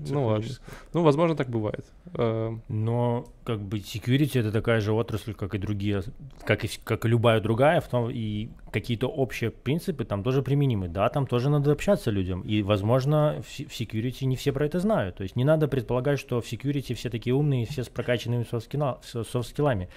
Ну 0.09 0.25
ладно. 0.25 0.45
Ну, 0.93 1.03
возможно, 1.03 1.37
так 1.37 1.47
бывает. 1.49 1.85
Э, 2.15 2.51
Но 2.67 3.25
как 3.45 3.61
бы 3.61 3.77
security 3.77 4.41
это 4.41 4.51
такая 4.51 4.81
же 4.81 4.91
отрасль, 4.91 5.33
как 5.33 5.55
и 5.55 5.57
другие, 5.57 6.03
как 6.43 6.65
и, 6.65 6.69
как 6.83 7.05
и 7.05 7.07
любая 7.07 7.39
другая, 7.39 7.79
в 7.79 7.87
том 7.87 8.09
и 8.11 8.49
какие-то 8.71 9.07
общие 9.07 9.51
принципы 9.51 10.05
там 10.05 10.23
тоже 10.23 10.41
применимы. 10.41 10.87
Да, 10.87 11.09
там 11.09 11.27
тоже 11.27 11.49
надо 11.49 11.71
общаться 11.71 12.11
людям. 12.11 12.41
И, 12.41 12.61
возможно, 12.63 13.41
в, 13.41 13.45
в 13.45 13.81
security 13.81 14.25
не 14.25 14.35
все 14.35 14.51
про 14.51 14.65
это 14.65 14.79
знают. 14.79 15.17
То 15.17 15.23
есть 15.23 15.35
не 15.35 15.43
надо 15.43 15.67
предполагать, 15.67 16.19
что 16.19 16.41
в 16.41 16.51
security 16.51 16.93
все 16.95 17.09
такие 17.09 17.35
умные, 17.35 17.65
все 17.65 17.83
с 17.83 17.89
прокачанными 17.89 18.43
софт-скилла- 18.43 18.99
со- 19.03 19.23
софт-скиллами. 19.23 19.89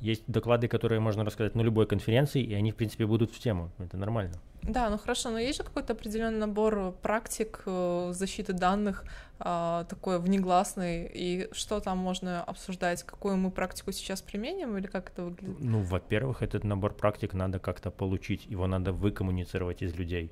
Есть 0.00 0.22
доклады, 0.28 0.68
которые 0.68 1.00
можно 1.00 1.24
рассказать 1.24 1.56
на 1.56 1.62
любой 1.62 1.86
конференции, 1.86 2.42
и 2.42 2.54
они, 2.54 2.70
в 2.70 2.76
принципе, 2.76 3.04
будут 3.04 3.32
в 3.32 3.38
тему. 3.38 3.70
Это 3.78 3.96
нормально. 3.96 4.34
Да, 4.62 4.90
ну 4.90 4.98
хорошо, 4.98 5.30
но 5.30 5.38
есть 5.38 5.58
же 5.58 5.64
какой-то 5.64 5.92
определенный 5.92 6.38
набор 6.38 6.92
практик 7.02 7.62
э, 7.66 8.10
защиты 8.12 8.52
данных, 8.52 9.04
а, 9.40 9.84
такой 9.84 10.20
внегласный, 10.20 11.10
и 11.14 11.48
что 11.52 11.80
там 11.80 11.98
можно 11.98 12.42
обсуждать, 12.44 13.02
какую 13.02 13.36
мы 13.36 13.50
практику 13.50 13.92
сейчас 13.92 14.22
применим, 14.22 14.76
или 14.76 14.86
как 14.86 15.10
это 15.10 15.24
выглядит? 15.24 15.60
Ну, 15.60 15.80
во-первых, 15.80 16.42
этот 16.42 16.64
набор 16.64 16.92
практик 16.94 17.34
надо 17.34 17.58
как-то 17.58 17.90
получить, 17.90 18.46
его 18.46 18.66
надо 18.66 18.92
выкоммуницировать 18.92 19.82
из 19.82 19.94
людей. 19.96 20.30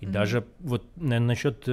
И 0.00 0.06
Мгм. 0.06 0.12
даже 0.12 0.44
вот 0.60 0.84
насчет 0.96 1.68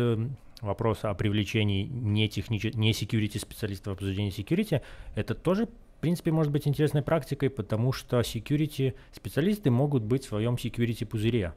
вопроса 0.61 1.09
о 1.09 1.13
привлечении 1.13 1.83
не, 1.85 2.27
техниче- 2.27 2.75
не 2.75 2.91
security 2.91 3.39
специалистов 3.39 3.93
в 3.93 3.97
обсуждении 3.97 4.31
security, 4.31 4.81
это 5.15 5.33
тоже, 5.33 5.67
в 5.99 6.01
принципе, 6.01 6.31
может 6.31 6.53
быть 6.53 6.65
интересной 6.65 7.01
практикой, 7.01 7.49
потому 7.49 7.91
что 7.91 8.21
security 8.21 8.93
специалисты 9.11 9.69
могут 9.69 10.01
быть 10.01 10.23
в 10.23 10.29
своем 10.29 10.55
security 10.55 11.05
пузыре. 11.05 11.53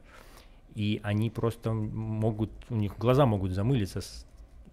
И 0.75 0.99
они 1.01 1.29
просто 1.29 1.71
могут, 1.71 2.49
у 2.69 2.75
них 2.75 2.97
глаза 2.97 3.25
могут 3.25 3.51
замылиться. 3.51 4.01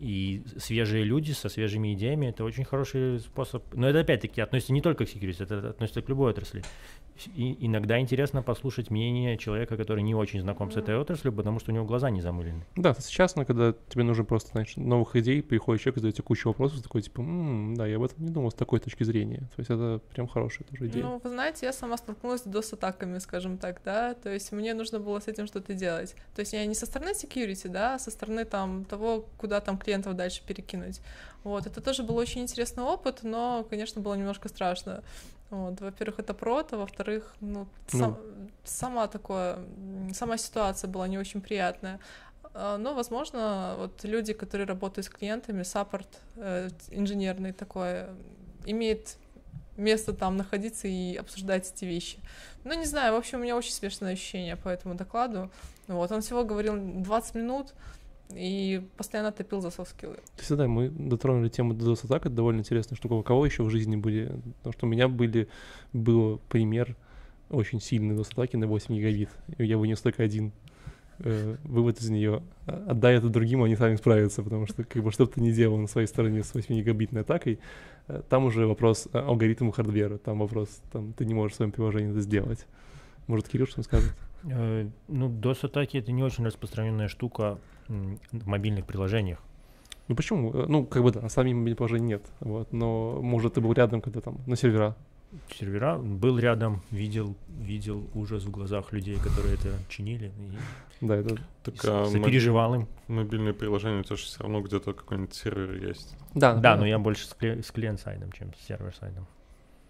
И 0.01 0.43
свежие 0.59 1.05
люди 1.05 1.31
со 1.31 1.49
свежими 1.49 1.95
идеями 1.95 2.27
это 2.27 2.43
очень 2.43 2.65
хороший 2.65 3.21
способ. 3.21 3.63
Но 3.73 3.89
это 3.89 4.01
опять-таки 4.01 4.41
относится 4.41 4.73
не 4.73 4.83
только 4.83 5.07
к 5.07 5.09
security, 5.09 5.45
это 5.45 5.71
относится 5.71 6.03
к 6.03 6.09
любой 6.09 6.33
отрасли. 6.33 6.65
И 7.29 7.67
иногда 7.67 7.99
интересно 7.99 8.43
послушать 8.43 8.91
мнение 8.91 9.37
человека, 9.37 9.77
который 9.77 10.03
не 10.03 10.15
очень 10.15 10.41
знаком 10.41 10.71
с 10.71 10.77
этой 10.77 10.97
отраслью, 10.97 11.33
потому 11.33 11.61
что 11.61 11.71
у 11.71 11.75
него 11.75 11.85
глаза 11.85 12.11
не 12.11 12.21
замылены. 12.21 12.65
Да, 12.77 12.95
сейчас, 12.95 13.37
ну, 13.37 13.45
когда 13.45 13.75
тебе 13.89 14.05
нужно 14.05 14.25
просто, 14.25 14.51
знаешь, 14.53 14.77
новых 14.77 15.17
идей, 15.17 15.43
приходит 15.43 15.83
человек, 15.83 15.97
задает 15.97 16.15
тебе 16.17 16.25
кучу 16.25 16.49
вопросов, 16.49 16.83
такой, 16.83 17.03
типа, 17.03 17.21
«М, 17.21 17.75
да, 17.75 17.87
я 17.87 17.97
об 17.97 18.05
этом 18.05 18.25
не 18.25 18.31
думал 18.31 18.51
с 18.51 18.55
такой 18.55 18.81
точки 18.81 19.05
зрения. 19.05 19.41
То 19.55 19.61
есть 19.61 19.71
это 19.71 20.01
прям 20.15 20.27
хорошая 20.27 20.67
тоже 20.69 20.87
идея. 20.89 21.05
Ну, 21.05 21.21
вы 21.23 21.31
знаете, 21.31 21.67
я 21.67 21.73
сама 21.73 21.97
столкнулась 21.97 22.43
с 22.43 22.47
DOS-атаками, 22.47 23.19
скажем 23.19 23.59
так, 23.59 23.81
да, 23.85 24.15
то 24.15 24.33
есть 24.33 24.53
мне 24.53 24.75
нужно 24.75 25.01
было 25.01 25.21
с 25.21 25.29
этим 25.29 25.47
что-то 25.47 25.75
делать. 25.75 26.15
То 26.35 26.41
есть 26.41 26.53
я 26.53 26.65
не 26.67 26.75
со 26.75 26.87
стороны 26.87 27.11
security, 27.11 27.69
да, 27.69 27.95
а 27.95 27.99
со 27.99 28.11
стороны 28.11 28.45
там 28.45 28.85
того, 28.85 29.27
куда 29.39 29.61
там 29.61 29.79
клиентов 29.79 30.15
дальше 30.15 30.43
перекинуть. 30.47 31.01
Вот, 31.45 31.67
это 31.67 31.81
тоже 31.81 32.03
был 32.03 32.17
очень 32.17 32.43
интересный 32.43 32.85
опыт, 32.85 33.21
но, 33.23 33.67
конечно, 33.69 34.01
было 34.01 34.15
немножко 34.15 34.49
страшно. 34.49 35.03
Вот, 35.51 35.81
во-первых, 35.81 36.21
это 36.21 36.33
прото, 36.35 36.77
во-вторых, 36.79 37.35
ну, 37.41 37.67
сам- 37.99 38.19
сама 38.65 39.07
такое, 39.09 39.59
сама 40.15 40.37
ситуация 40.39 40.89
была 40.89 41.09
не 41.09 41.19
очень 41.19 41.41
приятная. 41.41 41.99
А, 42.55 42.79
Но, 42.79 42.95
возможно, 42.95 43.75
вот 43.79 44.05
люди, 44.05 44.33
которые 44.33 44.67
работают 44.67 45.07
с 45.07 45.09
клиентами, 45.09 45.63
саппорт 45.65 46.07
э, 46.37 46.69
инженерный 46.91 47.53
такой, 47.53 48.07
имеет 48.67 49.17
место 49.77 50.13
там 50.13 50.37
находиться 50.37 50.89
и 50.89 51.17
обсуждать 51.17 51.73
эти 51.73 51.85
вещи. 51.85 52.19
Ну, 52.65 52.75
не 52.75 52.85
знаю, 52.87 53.15
в 53.15 53.17
общем, 53.17 53.39
у 53.39 53.43
меня 53.43 53.57
очень 53.57 53.73
смешанное 53.73 54.13
ощущение 54.13 54.57
по 54.57 54.69
этому 54.69 54.95
докладу. 54.95 55.51
Вот, 55.89 56.13
он 56.13 56.21
всего 56.21 56.45
говорил 56.45 56.75
20 56.77 57.35
минут 57.35 57.75
и 58.35 58.83
постоянно 58.97 59.33
топил 59.33 59.61
за 59.61 59.71
софт-скиллы. 59.71 60.19
Кстати, 60.37 60.59
да, 60.59 60.69
мы 60.69 60.89
дотронули 60.89 61.49
тему 61.49 61.75
DDoS 61.75 62.07
атак, 62.07 62.27
это 62.27 62.35
довольно 62.35 62.61
интересная 62.61 62.97
штука. 62.97 63.15
У 63.15 63.23
кого 63.23 63.47
еще 63.47 63.63
в 63.63 63.71
жизни 63.71 63.97
были? 63.97 64.33
Потому 64.59 64.73
что 64.73 64.87
у 64.87 64.89
меня 64.89 65.09
были, 65.09 65.49
был 65.93 66.41
пример 66.49 66.97
очень 67.51 67.81
сильной 67.81 68.15
DDoS 68.15 68.33
атаки 68.33 68.57
на 68.57 68.67
8 68.67 68.95
гигабит. 68.95 69.31
Я 69.59 69.79
вынес 69.79 70.01
только 70.01 70.23
один 70.23 70.53
э, 71.19 71.57
вывод 71.65 72.01
из 72.01 72.09
нее. 72.11 72.43
Отдай 72.67 73.17
это 73.17 73.29
другим, 73.29 73.63
они 73.63 73.77
сами 73.77 73.97
справятся, 73.97 74.43
потому 74.43 74.67
что 74.67 74.85
как 74.85 75.03
бы 75.03 75.11
что 75.11 75.27
бы 75.27 75.33
ты 75.33 75.41
ни 75.41 75.51
делал 75.51 75.79
на 75.79 75.87
своей 75.87 76.07
стороне 76.07 76.43
с 76.43 76.55
8 76.55 76.75
гигабитной 76.75 77.23
атакой, 77.23 77.59
э, 78.09 78.23
там 78.29 78.45
уже 78.45 78.67
вопрос 78.67 79.09
э, 79.13 79.19
алгоритма 79.19 79.73
хардвера, 79.73 80.19
там 80.19 80.39
вопрос, 80.39 80.69
там 80.93 81.13
ты 81.13 81.25
не 81.25 81.35
можешь 81.35 81.55
в 81.55 81.57
своем 81.57 81.73
приложении 81.73 82.11
это 82.11 82.21
сделать. 82.21 82.67
Может, 83.27 83.49
Кирилл 83.49 83.67
что 83.67 83.83
скажет? 83.83 84.13
Э, 84.45 84.89
Ну, 85.09 85.29
DOS-атаки— 85.29 85.97
это 85.99 86.13
не 86.13 86.23
очень 86.23 86.45
распространенная 86.45 87.09
штука 87.09 87.59
в 87.89 88.47
мобильных 88.47 88.87
приложениях. 88.87 89.39
Ну 90.09 90.17
почему? 90.17 90.53
Э, 90.53 90.67
Ну, 90.69 90.85
как 90.87 91.03
бы 91.03 91.13
да, 91.13 91.21
на 91.21 91.29
самом 91.29 91.57
мобильном 91.59 91.77
приложении 91.77 92.09
нет. 92.09 92.23
Вот, 92.41 92.73
но 92.73 93.21
может 93.23 93.55
ты 93.55 93.61
был 93.61 93.73
рядом, 93.73 94.01
когда 94.01 94.21
там 94.21 94.39
на 94.47 94.57
сервера. 94.57 94.97
Сервера 95.57 95.97
был 95.97 96.39
рядом, 96.41 96.83
видел, 96.91 97.37
видел 97.61 98.05
ужас 98.15 98.43
в 98.43 98.51
глазах 98.51 98.93
людей, 98.93 99.17
которые 99.17 99.55
это 99.55 99.71
чинили, 99.89 100.33
и 101.01 101.07
Да, 101.07 101.15
это 101.17 101.37
Так 101.63 101.75
а, 101.85 102.07
сопереживал 102.07 102.75
им. 102.75 102.89
мобильные 103.07 103.55
приложения, 103.55 104.01
это 104.01 104.17
же 104.17 104.25
все 104.25 104.43
равно 104.43 104.61
где-то 104.61 104.93
какой-нибудь 104.93 105.33
сервер 105.33 105.87
есть. 105.89 106.17
Да, 106.35 106.55
Да, 106.57 106.77
но 106.77 106.85
я 106.85 106.99
больше 106.99 107.27
с, 107.29 107.37
кле- 107.41 107.63
с 107.63 107.71
client-side'ом, 107.71 108.33
чем 108.33 108.53
с 108.55 108.67
server-side'ом. 108.67 109.29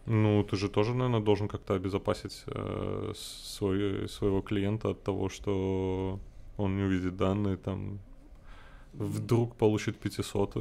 Ну, 0.06 0.42
ты 0.42 0.56
же 0.56 0.68
тоже, 0.68 0.94
наверное, 0.94 1.20
должен 1.20 1.48
как-то 1.48 1.74
обезопасить 1.74 2.42
э, 2.46 3.12
свой, 3.14 4.08
своего 4.08 4.40
клиента 4.40 4.90
от 4.90 5.02
того, 5.02 5.28
что 5.28 6.18
он 6.56 6.76
не 6.76 6.82
увидит 6.82 7.16
данные, 7.16 7.56
там, 7.56 7.98
вдруг 8.92 9.56
получит 9.56 9.98
500 9.98 10.56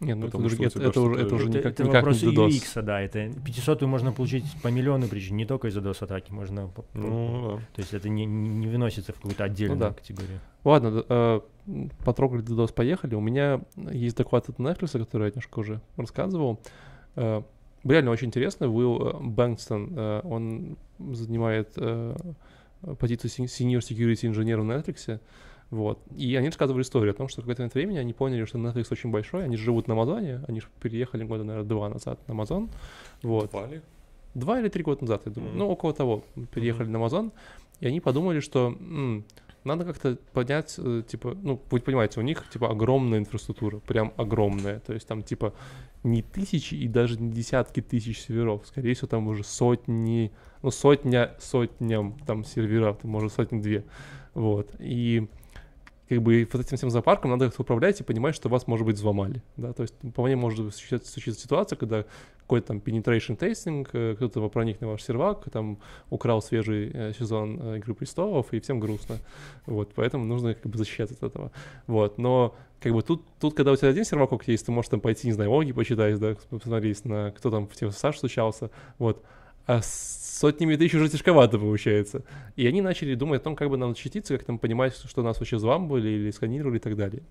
Не, 0.00 0.14
ну 0.14 0.26
это, 0.26 0.32
Потому 0.32 0.48
что 0.48 0.64
это, 0.64 0.82
это 0.82 1.00
уже, 1.00 1.20
это 1.20 1.34
уже 1.34 1.48
никак, 1.48 1.66
это 1.66 1.84
никак 1.84 1.94
вопрос 2.02 2.22
не 2.22 2.34
DDoS. 2.34 2.48
UX, 2.48 2.82
да, 2.82 3.00
это 3.00 3.30
500 3.44 3.82
можно 3.82 4.12
получить 4.12 4.44
по 4.62 4.68
миллиону 4.68 5.08
причин, 5.08 5.36
не 5.36 5.44
только 5.44 5.68
из-за 5.68 5.80
DoS-атаки, 5.80 6.32
можно... 6.32 6.70
Ну, 6.94 7.60
То 7.74 7.80
есть 7.80 7.94
это 7.94 8.08
не, 8.08 8.24
не 8.26 8.66
выносится 8.66 9.12
в 9.12 9.16
какую-то 9.16 9.44
отдельную 9.44 9.78
да. 9.78 9.92
категорию. 9.92 10.40
Ладно, 10.64 11.04
э, 11.08 11.40
потрогали 12.04 12.42
DDoS, 12.42 12.72
поехали. 12.72 13.14
У 13.14 13.20
меня 13.20 13.60
есть 13.76 14.16
доклад 14.16 14.48
от 14.48 14.58
Netflix, 14.58 14.98
который 14.98 15.24
я 15.24 15.28
немножко 15.30 15.58
уже 15.58 15.80
рассказывал. 15.96 16.60
Э, 17.16 17.42
реально 17.84 18.10
очень 18.10 18.28
интересно. 18.28 18.68
Уилл 18.68 19.08
э, 19.08 19.16
Бэнкстон, 19.20 19.92
э, 19.96 20.20
он 20.24 20.76
занимает 20.98 21.72
э, 21.76 22.16
позицию 22.98 23.30
senior 23.30 23.78
security 23.78 24.26
инженера 24.26 24.62
в 24.62 24.64
Netflix. 24.64 25.20
Вот. 25.70 26.00
И 26.16 26.34
они 26.34 26.48
рассказывали 26.48 26.82
историю 26.82 27.12
о 27.12 27.14
том, 27.14 27.28
что 27.28 27.42
в 27.42 27.46
какое-то 27.46 27.78
время 27.78 28.00
они 28.00 28.12
поняли, 28.12 28.44
что 28.44 28.58
Netflix 28.58 28.88
очень 28.90 29.10
большой, 29.10 29.44
они 29.44 29.56
живут 29.56 29.86
на 29.86 29.94
Амазоне, 29.94 30.42
они 30.48 30.60
же 30.60 30.66
переехали 30.80 31.24
года, 31.24 31.44
наверное, 31.44 31.68
два 31.68 31.88
назад 31.88 32.18
на 32.26 32.32
Амазон. 32.32 32.70
Вот. 33.22 33.52
Вали? 33.52 33.80
Два 34.34 34.60
или 34.60 34.68
три 34.68 34.82
года 34.82 35.02
назад, 35.02 35.22
я 35.26 35.32
думаю. 35.32 35.50
Мгм. 35.50 35.58
Ну, 35.58 35.68
около 35.68 35.92
того. 35.92 36.24
Переехали 36.52 36.88
на 36.88 36.98
Амазон, 36.98 37.32
и 37.80 37.86
они 37.86 38.00
подумали, 38.00 38.40
что 38.40 38.76
м, 38.78 39.24
надо 39.64 39.84
как-то 39.84 40.18
поднять, 40.32 40.74
э, 40.78 41.02
типа, 41.06 41.36
ну, 41.42 41.60
вы 41.70 41.80
понимаете, 41.80 42.20
у 42.20 42.22
них, 42.22 42.48
типа, 42.50 42.70
огромная 42.70 43.18
инфраструктура, 43.18 43.78
прям 43.78 44.12
огромная. 44.16 44.80
То 44.80 44.92
есть 44.92 45.06
там, 45.06 45.22
типа, 45.22 45.54
не 46.02 46.22
тысячи 46.22 46.74
и 46.74 46.88
даже 46.88 47.20
не 47.20 47.30
десятки 47.30 47.80
тысяч 47.80 48.20
серверов. 48.20 48.66
Скорее 48.66 48.94
всего, 48.94 49.08
там 49.08 49.28
уже 49.28 49.44
сотни, 49.44 50.32
ну, 50.62 50.70
сотня 50.70 51.36
сотням 51.38 52.16
там 52.26 52.44
серверов, 52.44 52.98
там, 52.98 53.10
может, 53.10 53.32
сотни-две. 53.32 53.84
Вот. 54.34 54.74
И 54.78 55.28
как 56.10 56.22
бы 56.22 56.48
вот 56.52 56.60
этим 56.60 56.76
всем 56.76 56.90
зоопарком 56.90 57.30
надо 57.30 57.46
как-то 57.46 57.62
управлять 57.62 58.00
и 58.00 58.02
понимать, 58.02 58.34
что 58.34 58.48
вас, 58.48 58.66
может 58.66 58.84
быть, 58.84 58.96
взломали, 58.96 59.44
да, 59.56 59.72
то 59.72 59.82
есть 59.82 59.94
вполне 60.02 60.34
может 60.34 60.74
случиться, 60.74 61.40
ситуация, 61.40 61.76
когда 61.76 62.04
какой-то 62.40 62.66
там 62.66 62.78
penetration 62.78 63.38
testing, 63.38 63.88
э, 63.92 64.16
кто-то 64.16 64.48
проник 64.48 64.80
на 64.80 64.88
ваш 64.88 65.04
сервак, 65.04 65.48
там 65.52 65.78
украл 66.10 66.42
свежий 66.42 66.90
э, 66.92 67.12
сезон 67.16 67.60
э, 67.62 67.76
Игры 67.76 67.94
Престолов, 67.94 68.52
и 68.52 68.58
всем 68.58 68.80
грустно, 68.80 69.18
вот, 69.66 69.92
поэтому 69.94 70.24
нужно 70.24 70.54
как 70.54 70.72
бы 70.72 70.78
защищаться 70.78 71.14
от 71.14 71.22
этого, 71.22 71.52
вот, 71.86 72.18
но 72.18 72.56
как 72.80 72.92
бы 72.92 73.02
тут, 73.02 73.22
тут, 73.38 73.54
когда 73.54 73.70
у 73.70 73.76
тебя 73.76 73.90
один 73.90 74.04
сервак 74.04 74.32
есть, 74.48 74.66
ты 74.66 74.72
можешь 74.72 74.88
там 74.88 74.98
пойти, 74.98 75.28
не 75.28 75.32
знаю, 75.32 75.52
логи 75.52 75.70
почитать, 75.70 76.18
да, 76.18 76.34
посмотреть 76.50 77.04
на 77.04 77.30
кто 77.30 77.52
там 77.52 77.68
в 77.68 77.76
тех 77.76 77.96
Саш 77.96 78.18
случался, 78.18 78.72
вот, 78.98 79.24
а 79.70 79.82
с 79.82 80.38
сотнями 80.40 80.74
тысяч 80.74 80.94
уже 80.94 81.08
тяжковато 81.08 81.56
получается. 81.58 82.24
И 82.56 82.66
они 82.66 82.80
начали 82.80 83.14
думать 83.14 83.40
о 83.40 83.44
том, 83.44 83.54
как 83.54 83.70
бы 83.70 83.76
нам 83.76 83.94
защититься, 83.94 84.36
как 84.36 84.44
там 84.44 84.58
понимать, 84.58 84.96
что 84.96 85.22
нас 85.22 85.38
вообще 85.38 85.56
взламывали 85.56 86.08
или 86.08 86.30
сканировали 86.32 86.78
и 86.78 86.80
так 86.80 86.96
далее. 86.96 87.22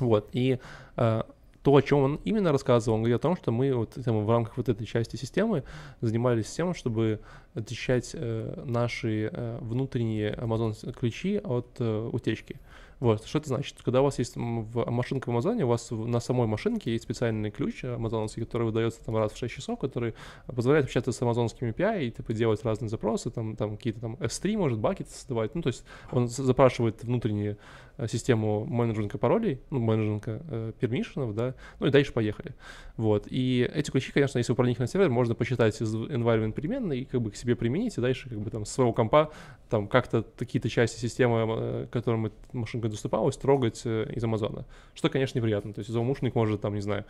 Вот, 0.00 0.28
и 0.32 0.58
э, 0.96 1.22
то, 1.62 1.76
о 1.76 1.80
чем 1.80 1.98
он 2.00 2.20
именно 2.24 2.50
рассказывал, 2.50 2.96
он 2.96 3.02
говорил 3.02 3.18
о 3.18 3.20
том, 3.20 3.36
что 3.36 3.52
мы 3.52 3.72
вот 3.72 3.90
там, 4.04 4.24
в 4.24 4.30
рамках 4.30 4.56
вот 4.56 4.68
этой 4.68 4.84
части 4.84 5.14
системы 5.14 5.62
занимались 6.00 6.50
тем, 6.50 6.74
чтобы 6.74 7.20
защищать 7.54 8.10
э, 8.14 8.64
наши 8.66 9.30
э, 9.32 9.58
внутренние 9.60 10.32
Amazon 10.32 10.92
ключи 10.92 11.38
от 11.38 11.68
э, 11.78 12.10
утечки. 12.12 12.56
Вот, 13.04 13.26
что 13.26 13.36
это 13.36 13.48
значит? 13.48 13.76
Когда 13.84 14.00
у 14.00 14.04
вас 14.04 14.18
есть 14.18 14.34
машинка 14.34 15.28
в 15.28 15.30
Амазоне, 15.32 15.66
у 15.66 15.68
вас 15.68 15.90
на 15.90 16.20
самой 16.20 16.46
машинке 16.46 16.90
есть 16.90 17.04
специальный 17.04 17.50
ключ 17.50 17.84
амазоновский, 17.84 18.44
который 18.46 18.62
выдается 18.62 19.04
там 19.04 19.14
раз 19.14 19.32
в 19.32 19.36
6 19.36 19.54
часов, 19.54 19.78
который 19.78 20.14
позволяет 20.46 20.86
общаться 20.86 21.12
с 21.12 21.20
амазонскими 21.20 21.70
API 21.70 22.06
и 22.06 22.10
типа 22.10 22.32
делать 22.32 22.64
разные 22.64 22.88
запросы, 22.88 23.30
там, 23.30 23.56
там 23.56 23.76
какие-то 23.76 24.00
там 24.00 24.14
S3 24.14 24.56
может 24.56 24.78
бакеты 24.78 25.10
создавать, 25.10 25.54
ну 25.54 25.60
то 25.60 25.66
есть 25.66 25.84
он 26.12 26.28
за- 26.28 26.44
запрашивает 26.44 27.04
внутреннюю 27.04 27.58
э, 27.93 27.93
систему 28.08 28.64
менеджмента 28.64 29.18
паролей, 29.18 29.60
ну 29.70 29.80
менеджмента 29.80 30.42
э, 30.48 30.72
пермишенов, 30.78 31.34
да, 31.34 31.54
ну 31.80 31.86
и 31.86 31.90
дальше 31.90 32.12
поехали, 32.12 32.54
вот, 32.96 33.26
и 33.30 33.68
эти 33.72 33.90
ключи, 33.90 34.12
конечно, 34.12 34.38
если 34.38 34.52
вы 34.52 34.56
проникли 34.56 34.82
на 34.82 34.88
сервер, 34.88 35.10
можно 35.10 35.34
посчитать 35.34 35.80
из 35.80 35.94
environment 35.94 36.52
переменной 36.52 37.00
и 37.00 37.04
как 37.04 37.22
бы 37.22 37.30
к 37.30 37.36
себе 37.36 37.56
применить, 37.56 37.96
и 37.96 38.00
дальше 38.00 38.28
как 38.28 38.40
бы 38.40 38.50
там 38.50 38.64
с 38.64 38.72
своего 38.72 38.92
компа 38.92 39.30
там 39.70 39.88
как-то 39.88 40.24
какие-то 40.36 40.68
части 40.68 40.98
системы, 41.00 41.46
э, 41.48 41.86
к 41.88 41.92
которым 41.92 42.32
машинка 42.52 42.88
доступалась, 42.88 43.36
трогать 43.36 43.82
э, 43.84 44.12
из 44.14 44.24
Амазона, 44.24 44.64
что, 44.94 45.08
конечно, 45.08 45.38
неприятно, 45.38 45.72
то 45.72 45.80
есть 45.80 45.90
злоумышленник 45.90 46.34
может 46.34 46.60
там, 46.60 46.74
не 46.74 46.80
знаю, 46.80 47.04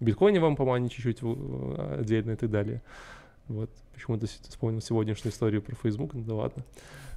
биткоине 0.00 0.40
вам 0.40 0.56
поманить 0.56 0.92
чуть-чуть 0.92 1.18
э, 1.22 1.96
отдельно 2.00 2.32
и 2.32 2.36
так 2.36 2.50
далее. 2.50 2.82
Вот, 3.48 3.70
почему-то 3.92 4.26
вспомнил 4.26 4.80
сегодняшнюю 4.80 5.32
историю 5.32 5.60
про 5.60 5.74
Facebook, 5.74 6.14
ну 6.14 6.22
да 6.22 6.34
ладно. 6.34 6.64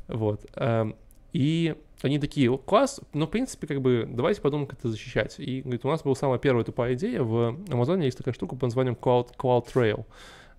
Вот. 0.08 0.46
эм, 0.56 0.96
И 1.32 1.76
они 2.04 2.20
такие, 2.20 2.52
«О, 2.52 2.58
класс, 2.58 3.02
но 3.14 3.28
в 3.28 3.30
принципе, 3.30 3.68
как 3.68 3.82
бы, 3.82 4.08
давайте 4.10 4.42
подумаем, 4.42 4.68
как 4.68 4.80
это 4.80 4.90
защищать. 4.90 5.36
И, 5.40 5.62
говорит, 5.62 5.86
у 5.86 5.90
нас 5.90 6.04
была 6.04 6.16
самая 6.16 6.40
первая 6.40 6.66
тупая 6.66 6.96
идея, 6.96 7.24
в 7.24 7.58
Амазоне 7.72 8.06
есть 8.06 8.18
такая 8.18 8.34
штука 8.34 8.56
под 8.56 8.64
названием 8.64 8.98
Cloud, 9.00 9.36
CloudTrail. 9.38 10.06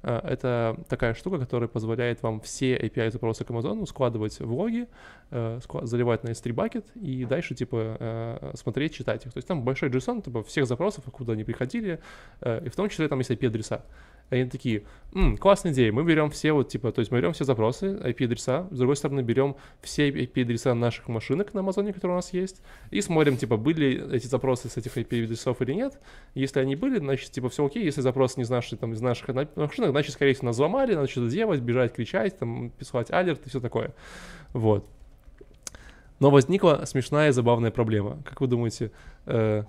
Э, 0.05 0.21
Это 0.23 0.77
такая 0.89 1.15
штука, 1.15 1.39
которая 1.39 1.69
позволяет 1.69 2.23
вам 2.23 2.41
все 2.41 2.77
API 2.77 3.11
запросы 3.11 3.45
к 3.45 3.51
Амазону 3.51 3.87
складывать 3.87 4.39
в 4.39 4.53
логи, 4.53 4.87
э, 5.31 5.61
заливать 5.83 6.25
на 6.25 6.31
S3 6.31 6.53
bucket 6.53 6.85
и 6.95 7.25
дальше, 7.25 7.55
типа, 7.55 7.97
э, 7.99 8.53
смотреть, 8.55 8.95
читать 8.95 9.27
их. 9.27 9.33
То 9.33 9.39
есть 9.39 9.49
там 9.49 9.63
большой 9.63 9.89
JSON, 9.89 10.23
типа, 10.23 10.43
всех 10.43 10.67
запросов, 10.67 11.05
откуда 11.07 11.33
они 11.33 11.45
приходили, 11.45 12.01
и 12.45 12.69
в 12.69 12.77
том 12.77 12.89
числе 12.89 13.09
там 13.09 13.19
есть 13.19 13.31
IP-адреса. 13.31 13.83
Они 14.31 14.49
такие, 14.49 14.85
М, 15.17 15.37
классная 15.37 15.73
идея, 15.73 15.93
мы 15.93 16.03
берем 16.03 16.29
все 16.29 16.53
вот, 16.53 16.69
типа, 16.69 16.91
то 16.91 16.99
есть 16.99 17.13
мы 17.13 17.19
берем 17.19 17.33
все 17.35 17.45
запросы, 17.45 17.87
IP-адреса, 18.03 18.67
с 18.73 18.77
другой 18.77 18.97
стороны 18.97 19.21
берем 19.21 19.55
все 19.81 20.11
IP-адреса 20.11 20.75
наших 20.75 21.07
машинок 21.07 21.55
на 21.55 21.61
Амазоне, 21.61 21.93
которые 21.93 22.15
у 22.15 22.19
нас 22.19 22.33
есть, 22.33 22.63
и 22.91 23.01
смотрим, 23.01 23.37
типа, 23.37 23.57
были 23.57 24.13
эти 24.13 24.27
запросы 24.27 24.69
с 24.69 24.77
этих 24.77 24.97
IP-адресов 24.99 25.63
или 25.63 25.73
нет. 25.75 26.01
Если 26.35 26.59
они 26.59 26.75
были, 26.75 26.99
значит, 26.99 27.31
типа, 27.31 27.49
все 27.49 27.65
окей, 27.65 27.85
если 27.85 28.01
запрос 28.01 28.37
не 28.37 28.43
из 28.43 28.51
наших, 28.51 28.81
там, 28.81 28.93
из 28.93 29.01
наших 29.01 29.29
машинок, 29.55 29.91
значит, 29.91 30.15
скорее 30.15 30.35
всего, 30.35 30.47
нас 30.47 30.57
взломали, 30.57 30.97
надо 30.97 31.07
что-то 31.07 31.31
делать, 31.31 31.61
бежать, 31.61 31.95
кричать, 31.95 32.37
там, 32.37 32.71
писать 32.71 33.13
алерт 33.13 33.47
и 33.47 33.49
все 33.49 33.61
такое. 33.61 33.95
Вот. 34.53 34.85
Но 36.19 36.31
возникла 36.31 36.83
смешная 36.87 37.29
и 37.29 37.33
забавная 37.33 37.71
проблема. 37.71 38.21
Как 38.25 38.41
вы 38.41 38.49
думаете, 38.49 38.91
э, 39.27 39.63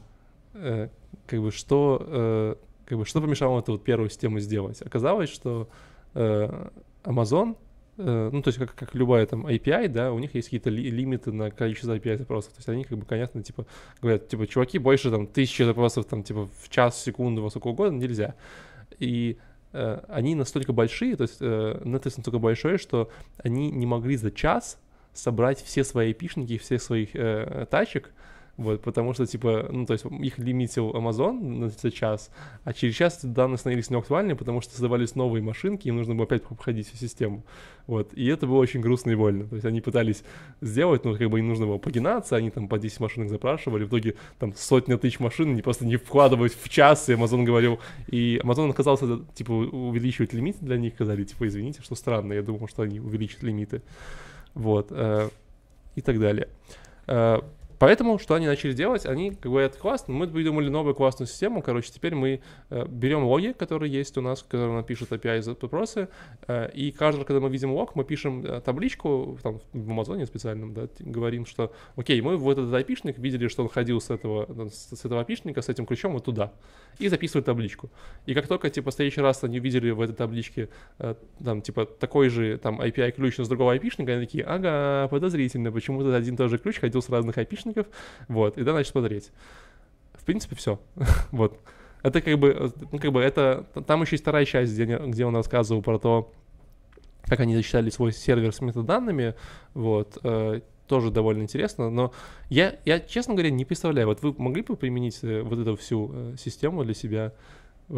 э, 0.56 0.90
как 1.28 1.40
бы 1.40 1.52
что, 1.52 2.04
э, 2.04 2.56
как 2.86 2.98
бы 2.98 3.06
что 3.06 3.22
помешало 3.22 3.60
эту 3.60 3.74
вот 3.74 3.84
первую 3.84 4.10
систему 4.10 4.40
сделать? 4.40 4.82
Оказалось, 4.82 5.30
что 5.30 5.68
э, 6.14 6.70
Amazon, 7.04 7.58
э, 7.98 8.30
ну 8.32 8.42
то 8.42 8.50
есть 8.50 8.60
как, 8.60 8.76
как 8.76 8.94
любая 8.96 9.26
там 9.26 9.48
API, 9.48 9.88
да, 9.88 10.12
у 10.12 10.20
них 10.20 10.36
есть 10.36 10.48
какие-то 10.48 10.70
ли, 10.70 10.90
лимиты 10.92 11.32
на 11.32 11.52
количество 11.52 11.98
API 11.98 12.18
запросов. 12.18 12.54
То 12.54 12.60
есть 12.60 12.70
они 12.70 12.84
как 12.84 12.98
бы, 12.98 13.06
конечно, 13.06 13.42
типа 13.42 13.66
говорят, 14.02 14.28
типа, 14.28 14.48
чуваки, 14.48 14.78
больше 14.78 15.10
там 15.10 15.28
тысячи 15.28 15.64
запросов 15.64 16.06
там 16.06 16.24
типа 16.24 16.48
в 16.62 16.70
час, 16.70 17.02
секунду, 17.02 17.42
во 17.42 17.50
сколько 17.50 17.68
угодно 17.68 17.98
нельзя. 17.98 18.36
И 19.00 19.38
э, 19.74 20.02
они 20.08 20.36
настолько 20.36 20.72
большие, 20.72 21.16
то 21.16 21.24
есть 21.24 21.38
э, 21.42 21.82
Netflix 21.84 22.14
настолько 22.18 22.40
большой, 22.40 22.78
что 22.78 23.10
они 23.38 23.72
не 23.72 23.86
могли 23.86 24.16
за 24.16 24.32
час 24.32 24.80
собрать 25.14 25.62
все 25.62 25.84
свои 25.84 26.14
пишники, 26.14 26.58
все 26.58 26.78
своих 26.78 27.16
э, 27.16 27.66
тачек, 27.70 28.14
вот, 28.58 28.82
потому 28.82 29.14
что, 29.14 29.26
типа, 29.26 29.68
ну, 29.70 29.86
то 29.86 29.94
есть 29.94 30.06
их 30.06 30.38
лимитил 30.38 30.92
Amazon 30.92 31.68
этот 31.68 31.94
час, 31.94 32.32
а 32.64 32.72
через 32.72 32.96
час 32.96 33.20
данные 33.24 33.58
становились 33.58 33.90
неактуальны, 33.90 34.36
потому 34.36 34.62
что 34.62 34.72
создавались 34.72 35.16
новые 35.16 35.44
машинки, 35.44 35.90
им 35.90 35.98
нужно 35.98 36.16
было 36.16 36.24
опять 36.24 36.44
обходить 36.50 36.88
всю 36.88 36.96
систему. 36.96 37.44
Вот, 37.86 38.14
и 38.14 38.26
это 38.28 38.48
было 38.48 38.58
очень 38.58 38.80
грустно 38.80 39.12
и 39.12 39.16
больно. 39.16 39.46
То 39.46 39.56
есть 39.56 39.66
они 39.66 39.82
пытались 39.82 40.24
сделать, 40.62 41.04
но 41.04 41.16
как 41.16 41.30
бы 41.30 41.40
им 41.40 41.50
нужно 41.50 41.66
было 41.66 41.78
погинаться, 41.78 42.38
они 42.38 42.50
там 42.50 42.70
по 42.70 42.80
10 42.80 42.98
машинок 43.02 43.30
запрашивали, 43.30 43.84
в 43.84 43.90
итоге 43.90 44.16
там 44.40 44.54
сотня 44.56 44.98
тысяч 44.98 45.20
машин, 45.20 45.52
они 45.52 45.62
просто 45.62 45.86
не 45.86 45.98
вкладывать 45.98 46.56
в 46.56 46.70
час, 46.70 47.10
и 47.10 47.14
Amazon 47.14 47.44
говорил, 47.44 47.80
и 48.08 48.40
Amazon 48.42 48.70
отказался, 48.70 49.20
типа, 49.34 49.52
увеличивать 49.52 50.32
лимиты 50.32 50.60
для 50.62 50.78
них, 50.78 50.94
сказали, 50.94 51.26
типа, 51.26 51.46
извините, 51.48 51.82
что 51.82 51.96
странно, 51.96 52.32
я 52.32 52.42
думал, 52.42 52.70
что 52.70 52.84
они 52.84 53.02
увеличат 53.02 53.44
лимиты. 53.44 53.82
Вот, 54.54 54.88
э, 54.92 55.30
и 55.96 56.02
так 56.02 56.20
далее. 56.20 56.48
Поэтому 57.86 58.18
что 58.18 58.34
они 58.34 58.48
начали 58.48 58.74
делать? 58.74 59.06
Они 59.06 59.30
как 59.30 59.52
это 59.52 59.78
классно. 59.78 60.12
Мы 60.12 60.28
придумали 60.28 60.70
новую 60.70 60.96
классную 60.96 61.28
систему. 61.28 61.62
Короче, 61.62 61.92
теперь 61.94 62.16
мы 62.16 62.42
э, 62.72 62.86
берем 62.88 63.26
логи, 63.26 63.52
которые 63.52 63.94
есть 63.94 64.18
у 64.18 64.22
нас, 64.22 64.42
которые 64.42 64.74
нам 64.74 64.84
пишут 64.84 65.12
API 65.12 65.44
запросы, 65.44 66.08
э, 66.48 66.72
и 66.74 66.92
каждый 66.92 67.20
раз, 67.20 67.28
когда 67.28 67.42
мы 67.42 67.50
видим 67.50 67.74
лог, 67.74 67.96
мы 67.96 68.04
пишем 68.04 68.44
э, 68.44 68.60
табличку 68.62 69.38
там, 69.44 69.62
в 69.72 69.92
Амазоне 69.92 70.26
специальном, 70.26 70.74
да, 70.74 70.88
говорим, 70.98 71.46
что 71.46 71.74
окей, 71.96 72.20
мы 72.22 72.38
в 72.38 72.50
этот 72.50 72.74
IP-шник 72.74 73.20
видели, 73.20 73.48
что 73.50 73.62
он 73.62 73.70
ходил 73.70 74.02
с 74.02 74.10
этого, 74.10 74.48
с, 74.68 74.96
с 75.00 75.06
этого 75.06 75.24
IP-шника, 75.24 75.62
с 75.62 75.70
этим 75.70 75.86
ключом 75.86 76.14
вот 76.14 76.26
туда, 76.26 76.54
и 76.98 77.08
записывают 77.08 77.46
табличку. 77.46 77.92
И 78.26 78.34
как 78.34 78.48
только, 78.48 78.72
типа, 78.72 78.90
в 78.90 78.96
следующий 78.96 79.22
раз 79.22 79.44
они 79.44 79.60
увидели 79.60 79.92
в 79.92 80.02
этой 80.02 80.16
табличке 80.16 80.70
э, 80.98 81.14
там, 81.44 81.62
типа, 81.62 81.86
такой 81.86 82.30
же 82.30 82.58
там 82.58 82.82
API-ключ, 82.82 83.38
но 83.38 83.44
с 83.44 83.48
другого 83.48 83.76
IP-шника, 83.76 84.14
они 84.14 84.26
такие, 84.26 84.44
ага, 84.44 85.08
подозрительно, 85.10 85.72
почему 85.72 86.02
то 86.02 86.16
один 86.16 86.34
и 86.34 86.38
тот 86.38 86.50
же 86.50 86.58
ключ 86.58 86.80
ходил 86.80 87.04
с 87.04 87.10
разных 87.10 87.38
IP-шников, 87.38 87.75
источников, 87.76 87.88
вот, 88.28 88.58
и 88.58 88.64
да, 88.64 88.74
начать 88.74 88.92
смотреть. 88.92 89.32
В 90.14 90.24
принципе, 90.26 90.56
все. 90.56 90.80
вот. 91.32 91.60
Это 92.04 92.22
как 92.22 92.38
бы, 92.38 92.72
ну, 92.92 93.00
как 93.00 93.12
бы 93.12 93.22
это, 93.22 93.66
там 93.88 94.04
еще 94.04 94.14
есть 94.14 94.24
вторая 94.24 94.46
часть, 94.46 94.74
где, 94.74 94.86
где 94.98 95.26
он 95.26 95.36
рассказывал 95.36 95.82
про 95.82 95.98
то, 95.98 96.32
как 97.24 97.40
они 97.40 97.56
засчитали 97.56 97.90
свой 97.90 98.12
сервер 98.12 98.54
с 98.54 98.62
метаданными, 98.62 99.34
вот, 99.74 100.20
э, 100.24 100.62
тоже 100.88 101.10
довольно 101.10 101.42
интересно, 101.42 101.90
но 101.90 102.14
я, 102.50 102.78
я, 102.86 103.00
честно 103.00 103.34
говоря, 103.34 103.50
не 103.50 103.66
представляю, 103.66 104.08
вот 104.08 104.22
вы 104.22 104.36
могли 104.38 104.62
бы 104.62 104.76
применить 104.76 105.18
э, 105.24 105.42
вот 105.42 105.58
эту 105.58 105.76
всю 105.76 106.12
э, 106.14 106.36
систему 106.38 106.84
для 106.84 106.94
себя 106.94 107.34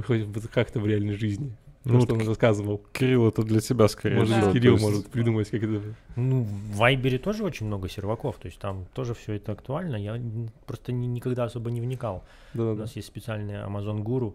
хоть 0.06 0.26
как-то 0.54 0.80
в 0.80 0.88
реальной 0.88 1.16
жизни? 1.16 1.54
Ну, 1.94 2.02
что 2.02 2.14
он 2.16 2.28
рассказывал. 2.28 2.82
Кирилл, 2.94 3.28
это 3.28 3.44
для 3.44 3.60
тебя 3.60 3.88
скорее. 3.88 4.20
Может, 4.20 4.42
да. 4.42 4.52
Кирилл 4.52 4.78
может 4.78 5.08
придумать, 5.08 5.50
как 5.50 5.64
это... 5.64 5.82
Ну, 6.16 6.44
в 6.44 6.78
Вайбере 6.78 7.18
тоже 7.18 7.44
очень 7.44 7.66
много 7.68 7.90
серваков, 7.90 8.38
то 8.38 8.48
есть 8.48 8.60
там 8.60 8.86
тоже 8.94 9.14
все 9.14 9.34
это 9.34 9.52
актуально. 9.52 9.96
Я 9.96 10.20
просто 10.66 10.92
ни, 10.92 11.06
никогда 11.08 11.46
особо 11.46 11.72
не 11.72 11.82
вникал. 11.82 12.24
Да-да-да. 12.54 12.74
У 12.74 12.76
нас 12.76 12.96
есть 12.96 13.08
специальный 13.08 13.56
Amazon 13.56 14.04
Guru, 14.04 14.34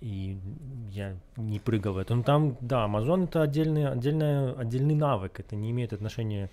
и 0.00 0.36
я 0.90 1.16
не 1.36 1.60
прыгал 1.60 1.94
в 1.94 1.98
это. 1.98 2.14
Ну 2.14 2.22
там, 2.22 2.56
да, 2.60 2.86
Amazon 2.86 3.24
это 3.24 3.42
отдельный, 3.42 3.88
отдельный, 3.88 4.52
отдельный 4.52 4.94
навык, 4.94 5.38
это 5.38 5.54
не 5.54 5.70
имеет 5.70 5.92
отношения 5.92 6.50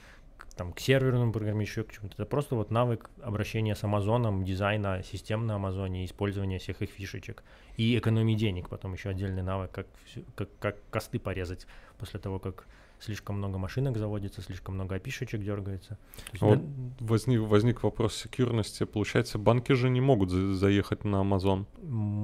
там, 0.59 0.73
к 0.73 0.79
серверному 0.81 1.31
программе, 1.31 1.61
еще 1.61 1.83
к 1.83 1.91
чему-то. 1.93 2.15
Это 2.15 2.25
просто 2.25 2.55
вот 2.55 2.69
навык 2.69 3.09
обращения 3.23 3.75
с 3.75 3.83
Амазоном, 3.85 4.43
дизайна 4.43 5.01
систем 5.03 5.47
на 5.47 5.55
Амазоне, 5.55 6.03
использования 6.03 6.59
всех 6.59 6.81
их 6.81 6.89
фишечек 6.89 7.45
и 7.77 7.97
экономии 7.97 8.35
денег. 8.35 8.67
Потом 8.67 8.91
еще 8.91 9.07
отдельный 9.07 9.41
навык, 9.41 9.71
как, 9.71 9.87
как, 10.35 10.49
как 10.59 10.75
косты 10.89 11.17
порезать 11.17 11.65
после 11.97 12.19
того, 12.19 12.39
как 12.39 12.67
слишком 12.99 13.37
много 13.37 13.57
машинок 13.57 13.97
заводится, 13.97 14.41
слишком 14.41 14.75
много 14.75 14.95
опишечек 14.95 15.41
дергается. 15.41 15.97
Вот 16.41 16.59
на... 16.59 16.93
возник, 16.99 17.39
возник 17.39 17.81
вопрос 17.81 18.15
секьюрности. 18.15 18.83
Получается, 18.83 19.37
банки 19.37 19.71
же 19.71 19.89
не 19.89 20.01
могут 20.01 20.29
за- 20.29 20.55
заехать 20.55 21.05
на 21.05 21.21
Amazon. 21.21 21.67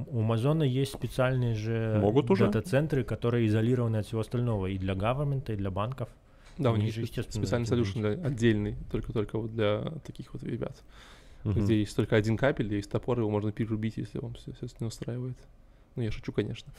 У 0.09 0.19
Амазона 0.19 0.63
есть 0.63 0.93
специальные 0.93 1.55
же 1.55 1.99
могут 2.01 2.29
уже? 2.29 2.47
дата-центры, 2.47 3.05
которые 3.05 3.47
изолированы 3.47 3.95
от 3.95 4.07
всего 4.07 4.19
остального 4.19 4.65
и 4.65 4.77
для 4.77 4.93
government, 4.93 5.53
и 5.53 5.55
для 5.55 5.71
банков. 5.71 6.09
Да, 6.57 6.71
у 6.71 6.75
них 6.77 6.93
же, 6.93 7.01
естественно, 7.01 7.45
специальный 7.45 7.93
для, 7.93 8.25
отдельный, 8.25 8.75
только-только 8.91 9.37
вот 9.37 9.53
для 9.53 9.81
таких 10.05 10.33
вот 10.33 10.43
ребят. 10.43 10.81
Uh-huh. 11.43 11.53
Где 11.53 11.79
есть 11.79 11.95
только 11.95 12.15
один 12.15 12.37
капель, 12.37 12.73
есть 12.73 12.89
топор, 12.89 13.19
его 13.19 13.29
можно 13.29 13.51
перерубить, 13.51 13.97
если 13.97 14.19
вам 14.19 14.33
все, 14.33 14.53
все 14.53 14.67
не 14.79 14.87
устраивает. 14.87 15.37
Ну, 15.95 16.03
я 16.03 16.11
шучу, 16.11 16.31
конечно. 16.31 16.71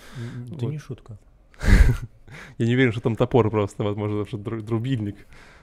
Это 0.46 0.64
вот. 0.64 0.70
не 0.70 0.78
шутка. 0.78 1.18
Я 2.58 2.66
не 2.66 2.74
уверен, 2.74 2.92
что 2.92 3.00
там 3.00 3.16
топор 3.16 3.50
просто, 3.50 3.82
возможно, 3.82 4.26
что 4.26 4.36
друбильник. 4.36 5.16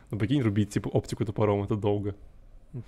Ну, 0.09 0.17
прикинь, 0.17 0.41
рубить, 0.41 0.69
типа, 0.69 0.87
оптику 0.87 1.25
топором, 1.25 1.63
это 1.63 1.75
долго. 1.75 2.15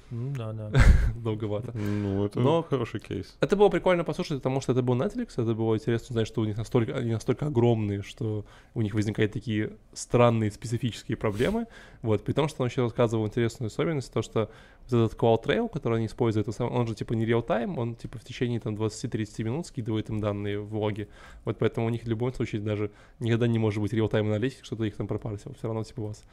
Да, 0.10 0.52
да. 0.54 0.72
Долговато. 1.16 1.72
Ну, 1.78 2.26
это 2.26 2.40
Но 2.40 2.64
хороший 2.64 3.00
кейс. 3.00 3.38
Это 3.40 3.56
было 3.56 3.70
прикольно 3.70 4.04
послушать, 4.04 4.38
потому 4.38 4.62
что 4.62 4.72
это 4.72 4.82
был 4.82 4.96
Netflix, 4.96 5.34
это 5.34 5.54
было 5.54 5.76
интересно 5.76 6.08
узнать, 6.10 6.28
что 6.28 6.42
у 6.42 6.46
них 6.46 6.58
настолько, 6.58 6.98
они 6.98 7.12
настолько 7.12 7.48
огромные, 7.48 8.02
что 8.02 8.46
у 8.74 8.82
них 8.82 8.96
возникают 8.96 9.34
такие 9.34 9.74
странные 9.94 10.52
специфические 10.52 11.18
проблемы. 11.18 11.68
Вот, 12.02 12.24
при 12.24 12.34
том, 12.34 12.48
что 12.48 12.64
он 12.64 12.70
еще 12.70 12.82
рассказывал 12.82 13.28
интересную 13.28 13.68
особенность, 13.68 14.12
то, 14.12 14.24
что 14.24 14.50
вот 14.90 15.06
этот 15.06 15.20
Cloud 15.20 15.44
Trail, 15.44 15.70
который 15.70 15.98
они 15.98 16.08
используют, 16.08 16.50
он 16.60 16.88
же 16.88 16.96
типа 16.96 17.14
не 17.14 17.26
real-time, 17.26 17.78
он 17.78 17.96
типа 17.96 18.18
в 18.18 18.24
течение 18.24 18.60
там 18.60 18.76
20-30 18.76 19.44
минут 19.44 19.68
скидывает 19.68 20.10
им 20.10 20.20
данные 20.20 20.60
в 20.60 20.76
логи. 20.76 21.08
Вот 21.44 21.58
поэтому 21.60 21.86
у 21.86 21.90
них 21.90 22.04
в 22.04 22.08
любом 22.08 22.34
случае 22.34 22.62
даже 22.62 22.92
никогда 23.20 23.48
не 23.48 23.60
может 23.60 23.82
быть 23.82 23.94
real-time 23.94 24.22
аналитик, 24.22 24.66
что-то 24.66 24.84
их 24.86 24.96
там 24.96 25.08
пропарсил. 25.08 25.54
Все 25.54 25.68
равно 25.68 25.84
типа 25.84 26.02
у 26.02 26.08
вас 26.08 26.24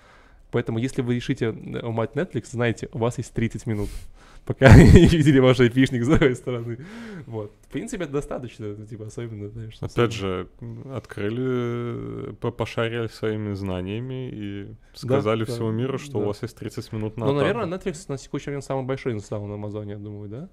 Поэтому, 0.53 0.79
если 0.79 1.01
вы 1.01 1.15
решите 1.15 1.49
умать 1.51 2.13
Netflix, 2.15 2.51
знаете, 2.51 2.89
у 2.93 2.99
вас 2.99 3.17
есть 3.17 3.33
30 3.33 3.67
минут, 3.67 3.89
пока 4.45 4.73
не 4.77 5.09
видели 5.09 5.39
ваш 5.39 5.61
айпишник 5.61 6.05
с 6.05 6.09
другой 6.09 6.37
стороны. 6.37 6.79
Вот. 7.27 7.53
В 7.63 7.73
принципе, 7.73 8.05
это 8.05 8.13
достаточно, 8.13 8.75
типа, 8.87 9.07
особенно, 9.07 9.49
знаешь. 9.49 9.79
Опять 9.81 10.13
же, 10.13 10.49
открыли, 10.93 12.35
пошарили 12.35 13.07
своими 13.09 13.55
знаниями 13.55 14.31
и 14.31 14.75
сказали 14.93 15.45
да, 15.45 15.53
всему 15.53 15.71
да, 15.71 15.75
миру, 15.75 15.99
что 15.99 16.13
да. 16.13 16.19
у 16.19 16.25
вас 16.27 16.43
есть 16.43 16.57
30 16.57 16.93
минут 16.93 17.17
на 17.17 17.27
Ну, 17.27 17.33
наверное, 17.33 17.67
Netflix 17.67 18.05
на 18.09 18.19
текущий 18.19 18.51
момент 18.51 18.65
самый 18.65 18.85
большой 18.85 19.15
инсталл 19.15 19.47
на 19.47 19.55
Амазоне, 19.55 19.93
я 19.93 19.99
думаю, 19.99 20.29
да? 20.29 20.49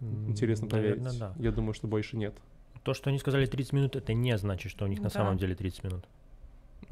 Интересно 0.00 0.66
проверить. 0.66 1.02
Наверное, 1.02 1.34
да. 1.34 1.34
Я 1.38 1.52
думаю, 1.52 1.74
что 1.74 1.86
больше 1.86 2.16
нет. 2.16 2.34
То, 2.82 2.92
что 2.92 3.08
они 3.08 3.20
сказали 3.20 3.46
30 3.46 3.72
минут, 3.72 3.96
это 3.96 4.12
не 4.14 4.36
значит, 4.36 4.70
что 4.72 4.84
у 4.84 4.88
них 4.88 4.98
да. 4.98 5.04
на 5.04 5.10
самом 5.10 5.38
деле 5.38 5.54
30 5.54 5.84
минут. 5.84 6.04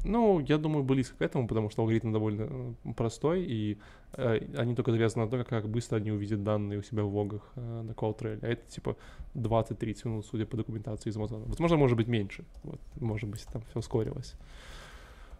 Ну, 0.03 0.39
я 0.39 0.57
думаю, 0.57 0.83
близко 0.83 1.17
к 1.17 1.21
этому, 1.21 1.47
потому 1.47 1.69
что 1.69 1.81
алгоритм 1.81 2.11
довольно 2.11 2.75
простой, 2.95 3.43
и 3.43 3.77
э, 4.13 4.39
они 4.57 4.75
только 4.75 4.91
завязаны 4.91 5.25
на 5.25 5.31
то, 5.31 5.43
как 5.43 5.69
быстро 5.69 5.97
они 5.97 6.11
увидят 6.11 6.43
данные 6.43 6.79
у 6.79 6.83
себя 6.83 7.03
в 7.03 7.15
логах 7.15 7.41
э, 7.55 7.81
на 7.81 7.91
CallTrail. 7.91 8.39
А 8.41 8.47
это 8.47 8.69
типа 8.69 8.95
20-30 9.35 10.07
минут, 10.07 10.25
судя 10.25 10.45
по 10.45 10.57
документации 10.57 11.09
из 11.09 11.17
Amazon. 11.17 11.47
Возможно, 11.47 11.77
может 11.77 11.97
быть 11.97 12.07
меньше. 12.07 12.43
Вот, 12.63 12.79
может 12.99 13.29
быть, 13.29 13.45
там 13.51 13.61
все 13.69 13.79
ускорилось. 13.79 14.35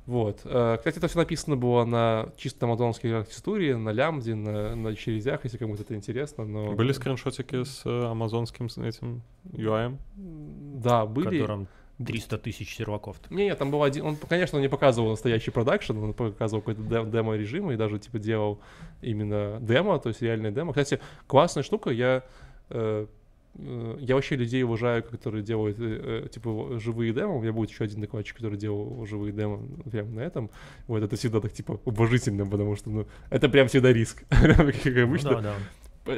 Вот. 0.05 0.41
Э, 0.43 0.75
кстати, 0.77 0.97
это 0.97 1.07
все 1.07 1.19
написано 1.19 1.55
было 1.55 1.85
на 1.85 2.29
чисто 2.35 2.65
амазонской 2.65 3.19
архитектуре, 3.19 3.77
на 3.77 3.89
лямбде, 3.89 4.35
на, 4.35 4.75
на 4.75 4.95
черезях, 4.95 5.43
если 5.43 5.57
кому-то 5.57 5.83
это 5.83 5.95
интересно. 5.95 6.45
Но... 6.45 6.73
Были 6.73 6.91
скриншотики 6.91 7.63
с 7.63 7.83
э, 7.85 8.05
амазонским 8.05 8.65
этим 8.65 9.21
UI? 9.45 9.97
Да, 10.15 11.05
были. 11.05 11.39
Которым 11.39 11.67
300 12.03 12.37
тысяч 12.37 12.75
серваков. 12.75 13.17
Не, 13.29 13.45
нет, 13.45 13.57
там 13.57 13.71
был 13.71 13.83
один, 13.83 14.05
он, 14.05 14.15
конечно, 14.15 14.57
не 14.57 14.67
показывал 14.69 15.11
настоящий 15.11 15.51
продакшн, 15.51 15.97
он 15.97 16.13
показывал 16.13 16.61
какой-то 16.61 17.05
демо-режим 17.05 17.71
и 17.71 17.75
даже, 17.75 17.99
типа, 17.99 18.19
делал 18.19 18.59
именно 19.01 19.59
демо, 19.61 19.99
то 19.99 20.09
есть 20.09 20.21
реальное 20.21 20.51
демо. 20.51 20.71
Кстати, 20.71 20.99
классная 21.27 21.63
штука, 21.63 21.91
я 21.91 22.23
э, 22.69 23.05
э, 23.55 23.97
я 23.99 24.15
вообще 24.15 24.35
людей 24.35 24.63
уважаю, 24.63 25.03
которые 25.03 25.43
делают, 25.43 25.77
э, 25.79 26.23
э, 26.25 26.29
типа, 26.29 26.79
живые 26.79 27.13
демо. 27.13 27.35
У 27.35 27.41
меня 27.41 27.53
будет 27.53 27.69
еще 27.69 27.83
один 27.83 28.01
докладчик, 28.01 28.37
который 28.37 28.57
делал 28.57 29.05
живые 29.05 29.31
демо 29.31 29.61
прямо 29.89 30.09
на 30.09 30.21
этом. 30.21 30.49
Вот 30.87 31.03
это 31.03 31.15
всегда 31.15 31.41
так, 31.41 31.53
типа, 31.53 31.79
уважительно, 31.85 32.45
потому 32.47 32.75
что, 32.75 32.89
ну, 32.89 33.07
это 33.29 33.49
прям 33.49 33.67
всегда 33.67 33.93
риск. 33.93 34.23
Как 34.29 34.85
Ну 34.85 35.03
обычно. 35.03 35.41
да, 35.41 35.55
да. 36.05 36.13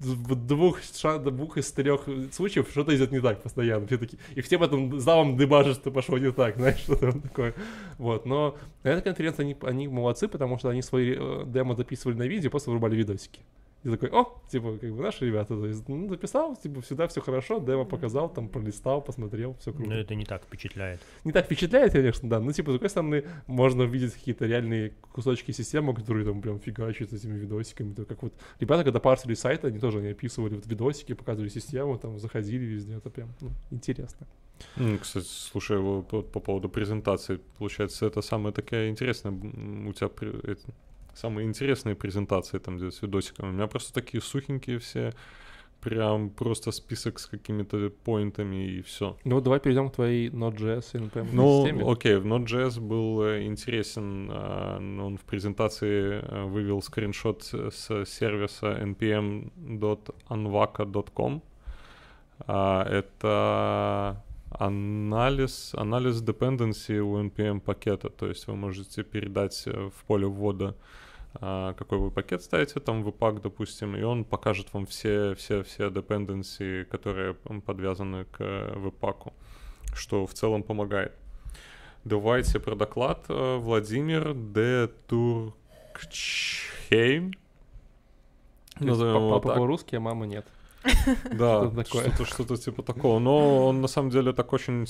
В 0.00 0.34
двух, 0.46 0.80
ша- 0.82 1.18
двух 1.18 1.56
из 1.58 1.70
трех 1.72 2.02
случаев 2.32 2.68
что-то 2.70 2.94
идет 2.96 3.10
не 3.12 3.20
так 3.20 3.42
постоянно. 3.42 3.86
Все 3.86 3.98
такие, 3.98 4.18
и 4.34 4.40
все 4.40 4.58
потом 4.58 4.98
залом 5.00 5.36
дебажат, 5.36 5.76
что 5.76 5.90
пошло 5.90 6.18
не 6.18 6.32
так, 6.32 6.56
знаешь, 6.56 6.78
что-то 6.78 7.10
вот 7.10 7.22
такое. 7.22 7.54
Вот, 7.98 8.26
но 8.26 8.56
на 8.84 8.88
этой 8.90 9.02
конференции 9.02 9.42
они, 9.42 9.56
они 9.62 9.88
молодцы, 9.88 10.28
потому 10.28 10.58
что 10.58 10.68
они 10.68 10.82
свои 10.82 11.14
э, 11.16 11.44
демо 11.46 11.74
записывали 11.74 12.16
на 12.16 12.26
видео, 12.26 12.50
после 12.50 12.70
вырубали 12.70 12.96
видосики. 12.96 13.40
И 13.84 13.90
такой, 13.90 14.10
о, 14.10 14.42
типа, 14.50 14.76
как 14.76 14.92
бы 14.92 15.02
наши 15.02 15.24
ребята, 15.26 15.54
то 15.54 15.64
есть, 15.64 15.88
ну, 15.88 16.08
записал, 16.08 16.56
типа, 16.56 16.80
всегда 16.80 17.06
все 17.06 17.20
хорошо, 17.20 17.60
демо 17.60 17.84
показал, 17.84 18.28
там, 18.28 18.48
пролистал, 18.48 19.00
посмотрел, 19.00 19.54
все 19.60 19.72
круто. 19.72 19.90
Но 19.90 19.96
это 19.96 20.16
не 20.16 20.24
так 20.24 20.42
впечатляет. 20.42 21.00
Не 21.24 21.30
так 21.30 21.46
впечатляет, 21.46 21.92
конечно, 21.92 22.28
да, 22.28 22.40
но, 22.40 22.50
типа, 22.50 22.72
с 22.72 22.74
другой 22.74 22.90
стороны, 22.90 23.24
можно 23.46 23.84
увидеть 23.84 24.14
какие-то 24.14 24.46
реальные 24.46 24.94
кусочки 25.12 25.52
системы, 25.52 25.94
которые 25.94 26.26
там 26.26 26.42
прям 26.42 26.58
фигачат 26.58 27.12
этими 27.12 27.38
видосиками, 27.38 27.94
то 27.94 28.04
как 28.04 28.22
вот 28.22 28.34
ребята, 28.58 28.82
когда 28.82 28.98
парсили 28.98 29.34
сайт, 29.34 29.64
они 29.64 29.78
тоже 29.78 30.00
не 30.00 30.08
описывали 30.08 30.56
вот 30.56 30.66
видосики, 30.66 31.14
показывали 31.14 31.48
систему, 31.48 31.98
там, 31.98 32.18
заходили 32.18 32.64
везде, 32.64 32.94
это 32.94 33.10
прям, 33.10 33.32
ну, 33.40 33.50
интересно. 33.70 34.26
Кстати, 35.00 35.26
слушай, 35.28 35.76
его 35.76 36.02
по, 36.02 36.22
по 36.22 36.40
поводу 36.40 36.68
презентации, 36.68 37.38
получается, 37.58 38.06
это 38.06 38.22
самая 38.22 38.52
такая 38.52 38.88
интересная 38.88 39.32
у 39.32 39.92
тебя 39.92 40.08
самые 41.20 41.46
интересные 41.46 41.94
презентации 41.94 42.58
там, 42.58 42.78
где 42.78 42.90
с 42.90 43.02
видосиками. 43.02 43.48
У 43.48 43.52
меня 43.52 43.66
просто 43.66 43.92
такие 43.92 44.22
сухенькие 44.22 44.78
все, 44.78 45.12
прям 45.80 46.30
просто 46.30 46.72
список 46.72 47.18
с 47.18 47.26
какими-то 47.26 47.90
поинтами 48.04 48.66
и 48.66 48.82
все. 48.82 49.16
Ну, 49.24 49.34
вот 49.36 49.44
давай 49.44 49.60
перейдем 49.60 49.90
к 49.90 49.94
твоей 49.94 50.28
Node.js 50.30 50.84
и 50.94 50.98
NPM 50.98 51.28
Ну, 51.32 51.62
системе. 51.62 51.84
окей, 51.90 52.16
в 52.16 52.26
Node.js 52.26 52.80
был 52.80 53.22
э, 53.22 53.44
интересен, 53.44 54.26
но 54.26 55.06
он 55.06 55.16
в 55.16 55.22
презентации 55.22 56.20
э, 56.22 56.44
вывел 56.44 56.82
скриншот 56.82 57.42
с 57.44 58.04
сервиса 58.06 58.76
npm.anvaca.com. 58.80 61.42
А, 62.46 62.84
Это 62.84 64.22
анализ, 64.50 65.74
анализ 65.74 66.22
dependency 66.22 66.98
у 66.98 67.22
npm 67.22 67.60
пакета, 67.60 68.08
то 68.08 68.26
есть 68.26 68.46
вы 68.46 68.56
можете 68.56 69.02
передать 69.02 69.62
э, 69.66 69.90
в 69.94 70.04
поле 70.06 70.26
ввода 70.26 70.74
какой 71.34 71.98
вы 71.98 72.10
пакет 72.10 72.42
ставите, 72.42 72.80
там 72.80 73.02
в 73.02 73.12
пак, 73.12 73.42
допустим, 73.42 73.94
и 73.96 74.02
он 74.02 74.24
покажет 74.24 74.72
вам 74.72 74.86
все, 74.86 75.34
все, 75.34 75.62
все 75.62 75.88
dependency, 75.88 76.84
которые 76.84 77.34
подвязаны 77.34 78.24
к 78.24 78.72
веб-паку, 78.76 79.34
что 79.94 80.26
в 80.26 80.34
целом 80.34 80.62
помогает. 80.62 81.12
Давайте 82.04 82.60
про 82.60 82.74
доклад. 82.74 83.24
Э, 83.28 83.58
Владимир 83.58 84.34
Де 84.34 84.88
Туркчхейм. 85.08 87.32
Назовем 88.80 89.30
Папа 89.30 89.54
по-русски, 89.54 89.96
а 89.96 90.00
мама 90.00 90.26
нет. 90.26 90.46
Да, 91.32 91.70
Что-то 91.84 92.24
что-то, 92.24 92.56
типа 92.56 92.82
такого. 92.82 93.18
Но 93.18 93.66
он 93.66 93.80
на 93.80 93.88
самом 93.88 94.10
деле 94.10 94.32
так 94.32 94.52
очень 94.52 94.86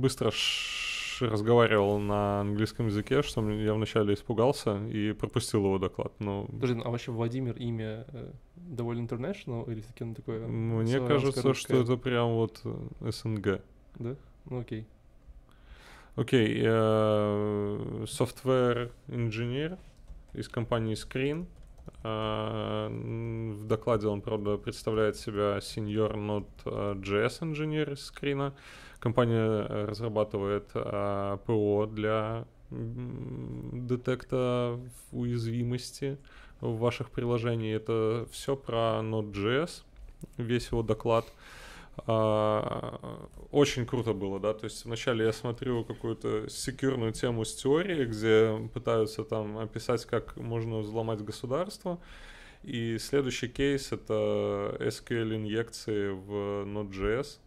быстро 0.00 0.30
разговаривал 1.28 1.98
на 1.98 2.40
английском 2.40 2.86
языке, 2.86 3.22
что 3.22 3.40
мне- 3.42 3.64
я 3.64 3.74
вначале 3.74 4.14
испугался 4.14 4.78
и 4.88 5.12
пропустил 5.12 5.64
его 5.64 5.78
доклад. 5.78 6.12
Но 6.18 6.44
Подожди, 6.46 6.74
ну, 6.76 6.82
а 6.84 6.90
вообще 6.90 7.12
Владимир 7.12 7.56
имя 7.56 8.04
э, 8.12 8.30
довольно 8.56 9.06
international 9.06 9.70
или 9.70 9.80
все-таки 9.80 10.04
оно 10.04 10.14
такое? 10.14 10.46
мне 10.46 10.98
славянское, 10.98 11.08
кажется, 11.08 11.54
что 11.54 11.76
это 11.80 11.96
прям 11.96 12.34
вот 12.34 12.60
э, 12.64 13.10
СНГ. 13.10 13.60
Да? 13.96 14.16
Ну 14.50 14.60
окей. 14.60 14.86
Окей, 16.16 16.60
э, 16.62 18.04
software 18.06 18.90
инженер 19.08 19.78
из 20.32 20.48
компании 20.48 20.94
Screen. 20.94 21.46
Э, 22.02 22.88
В 23.54 23.64
докладе 23.66 24.06
он, 24.08 24.20
правда, 24.20 24.56
представляет 24.56 25.16
себя 25.16 25.58
senior 25.58 26.14
Node.js 26.14 27.42
инженер 27.42 27.92
из 27.92 28.12
Screen. 28.12 28.52
Компания 29.04 29.66
э, 29.68 29.84
разрабатывает 29.84 30.70
э, 30.72 31.36
ПО 31.44 31.84
для 31.84 32.46
детекта 32.70 34.80
уязвимости 35.12 36.16
в 36.62 36.78
ваших 36.78 37.10
приложениях. 37.10 37.82
Это 37.82 38.26
все 38.30 38.56
про 38.56 39.02
Node.js, 39.02 39.82
весь 40.38 40.68
его 40.68 40.82
доклад. 40.82 41.26
А, 42.06 43.20
Очень 43.50 43.84
круто 43.84 44.14
было, 44.14 44.40
да, 44.40 44.54
то 44.54 44.64
есть 44.64 44.86
вначале 44.86 45.26
я 45.26 45.34
смотрю 45.34 45.84
какую-то 45.84 46.48
секьюрную 46.48 47.12
тему 47.12 47.44
с 47.44 47.54
теорией, 47.54 48.06
где 48.06 48.70
пытаются 48.72 49.22
там 49.22 49.58
описать, 49.58 50.06
как 50.06 50.34
можно 50.38 50.78
взломать 50.78 51.20
государство, 51.20 52.00
и 52.62 52.96
следующий 52.96 53.48
кейс— 53.48 53.88
это 53.92 54.78
SQL-инъекции 54.80 56.08
в 56.08 56.64
Node.js, 56.64 57.43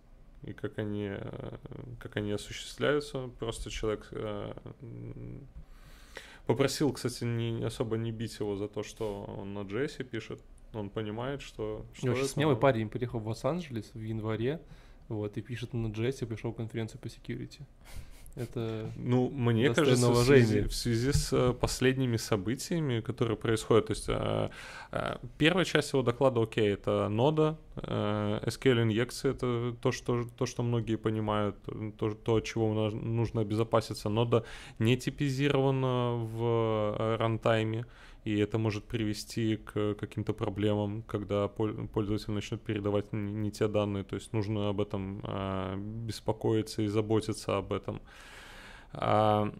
и 0.47 0.53
как 0.53 0.79
они, 0.79 1.09
э, 1.09 1.57
как 1.99 2.17
они 2.17 2.31
осуществляются. 2.31 3.29
Просто 3.39 3.69
человек 3.69 4.07
э, 4.11 4.53
попросил, 6.45 6.91
кстати, 6.93 7.23
не, 7.23 7.63
особо 7.63 7.97
не 7.97 8.11
бить 8.11 8.39
его 8.39 8.55
за 8.55 8.67
то, 8.67 8.83
что 8.83 9.23
он 9.37 9.53
на 9.53 9.59
JS 9.59 10.03
пишет. 10.03 10.41
Он 10.73 10.89
понимает, 10.89 11.41
что... 11.41 11.85
что 11.93 12.11
Очень 12.11 12.21
это, 12.21 12.29
смелый 12.29 12.55
парень 12.55 12.89
приехал 12.89 13.19
в 13.19 13.27
Лос-Анджелес 13.27 13.91
в 13.93 14.01
январе, 14.01 14.61
вот, 15.07 15.37
и 15.37 15.41
пишет 15.41 15.73
на 15.73 15.87
JS, 15.87 16.23
и 16.23 16.25
пришел 16.25 16.51
в 16.51 16.55
конференцию 16.55 16.99
по 16.99 17.07
security. 17.07 17.61
Это... 18.38 18.91
Ну, 18.95 19.29
мне 19.29 19.73
кажется, 19.73 20.11
в 20.11 20.23
связи, 20.23 20.61
в 20.61 20.73
связи 20.73 21.11
с 21.11 21.33
э, 21.33 21.53
последними 21.53 22.17
событиями, 22.17 23.01
которые 23.01 23.35
происходят, 23.35 23.88
то 23.88 23.93
есть 23.93 24.05
э, 24.07 24.49
э, 24.91 25.17
первая 25.38 25.65
часть 25.65 25.93
его 25.93 26.03
доклада, 26.03 26.41
окей, 26.41 26.73
это 26.73 27.09
нода, 27.09 27.57
э, 27.75 28.39
SQL-инъекции, 28.45 29.31
это 29.31 29.75
то 29.81 29.91
что, 29.91 30.25
то, 30.38 30.45
что 30.45 30.61
многие 30.63 30.97
понимают, 30.97 31.55
то, 31.97 32.13
то, 32.13 32.35
от 32.35 32.43
чего 32.43 32.91
нужно 32.91 33.41
обезопаситься. 33.41 34.09
Нода 34.09 34.43
не 34.77 34.97
типизирована 34.97 36.13
в 36.15 36.95
э, 36.99 37.15
рантайме, 37.15 37.85
и 38.24 38.38
это 38.39 38.57
может 38.57 38.84
привести 38.84 39.57
к 39.57 39.95
каким-то 39.95 40.34
проблемам, 40.34 41.03
когда 41.03 41.47
пол- 41.47 41.88
пользователь 41.88 42.32
начнет 42.32 42.61
передавать 42.61 43.13
не, 43.13 43.51
те 43.51 43.68
данные, 43.68 44.03
то 44.03 44.15
есть 44.15 44.34
нужно 44.34 44.70
об 44.70 44.82
этом 44.82 45.22
э, 45.24 45.76
беспокоиться 45.78 46.82
и 46.82 46.88
заботиться 46.88 47.57
об 47.57 47.72
этом. 47.74 48.01
А, 48.93 49.53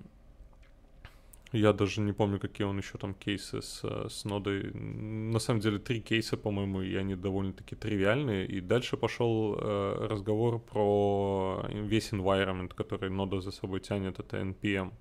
я 1.54 1.72
даже 1.72 2.02
не 2.02 2.12
помню, 2.12 2.40
какие 2.40 2.68
он 2.68 2.78
еще 2.78 2.98
там 2.98 3.14
кейсы 3.14 3.62
с, 3.62 3.82
э, 3.84 4.08
с 4.10 4.26
нодой. 4.26 4.72
На 4.74 5.40
самом 5.40 5.62
деле 5.62 5.80
три 5.80 6.02
кейса, 6.02 6.36
по-моему, 6.36 6.82
и 6.82 6.96
они 6.96 7.16
довольно-таки 7.16 7.76
тривиальные. 7.76 8.48
И 8.48 8.60
дальше 8.60 8.98
пошел 8.98 9.56
э, 9.56 10.08
разговор 10.10 10.60
про 10.60 11.66
весь 11.70 12.12
environment, 12.12 12.74
который 12.76 13.10
нода 13.10 13.40
за 13.40 13.52
собой 13.52 13.80
тянет, 13.80 14.20
это 14.20 14.38
NPM. 14.38 14.92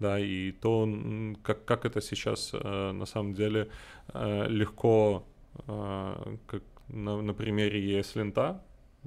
Да, 0.00 0.18
и 0.18 0.52
то, 0.52 0.88
как, 1.42 1.66
как 1.66 1.84
это 1.84 2.00
сейчас 2.00 2.52
э, 2.54 2.92
на 2.92 3.04
самом 3.04 3.34
деле 3.34 3.68
э, 4.14 4.48
легко, 4.48 5.26
э, 5.68 6.36
как 6.46 6.62
на, 6.88 7.20
на 7.20 7.34
примере 7.34 8.00
ESLint, 8.00 8.60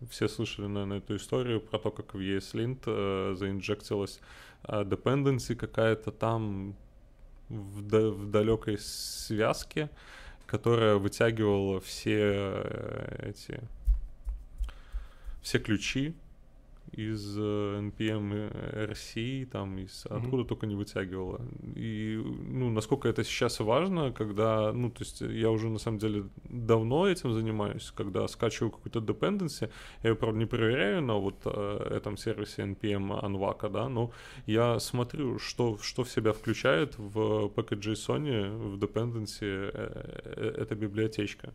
все 0.09 0.27
слышали, 0.27 0.67
наверное, 0.67 0.99
эту 0.99 1.15
историю 1.15 1.61
про 1.61 1.79
то, 1.79 1.89
как 1.89 2.13
в 2.13 2.19
ESLint 2.19 2.83
э, 2.85 3.35
заинжектилась 3.35 4.19
э, 4.65 4.83
dependency 4.83 5.55
какая-то 5.55 6.11
там 6.11 6.75
в, 7.49 7.81
да- 7.81 8.11
в 8.11 8.29
далекой 8.29 8.77
связке, 8.77 9.89
которая 10.45 10.97
вытягивала 10.97 11.79
все 11.79 12.63
эти 13.19 13.59
все 15.41 15.57
ключи 15.57 16.13
из 16.93 17.37
э, 17.37 17.41
NPM 17.41 18.51
RC, 18.91 19.45
там, 19.45 19.77
из 19.79 20.05
Мгм. 20.05 20.17
откуда 20.17 20.43
только 20.43 20.67
не 20.67 20.75
вытягивала. 20.75 21.41
И, 21.75 22.21
ну, 22.47 22.69
насколько 22.69 23.07
это 23.07 23.23
сейчас 23.23 23.59
важно, 23.59 24.11
когда, 24.11 24.71
ну, 24.73 24.89
то 24.89 25.03
есть 25.03 25.21
я 25.21 25.49
уже, 25.49 25.69
на 25.69 25.79
самом 25.79 25.97
деле, 25.99 26.23
давно 26.43 27.07
этим 27.07 27.33
занимаюсь, 27.33 27.91
когда 27.95 28.27
скачиваю 28.27 28.71
какую-то 28.71 28.99
dependency, 28.99 29.69
я 30.03 30.09
ее, 30.09 30.15
правда, 30.15 30.39
не 30.39 30.45
проверяю 30.45 31.01
на 31.01 31.15
вот 31.15 31.35
э, 31.45 31.97
этом 31.97 32.17
сервисе 32.17 32.63
NPM 32.63 33.21
Anvaca, 33.21 33.69
да, 33.69 33.89
но 33.89 34.11
я 34.45 34.79
смотрю, 34.79 35.39
что, 35.39 35.77
что 35.81 36.03
в 36.03 36.09
себя 36.09 36.31
включает 36.31 36.97
в 36.97 37.47
package.json, 37.55 38.57
в 38.57 38.77
dependency 38.77 39.39
э, 39.41 39.71
э, 39.73 40.55
эта 40.61 40.75
библиотечка. 40.75 41.53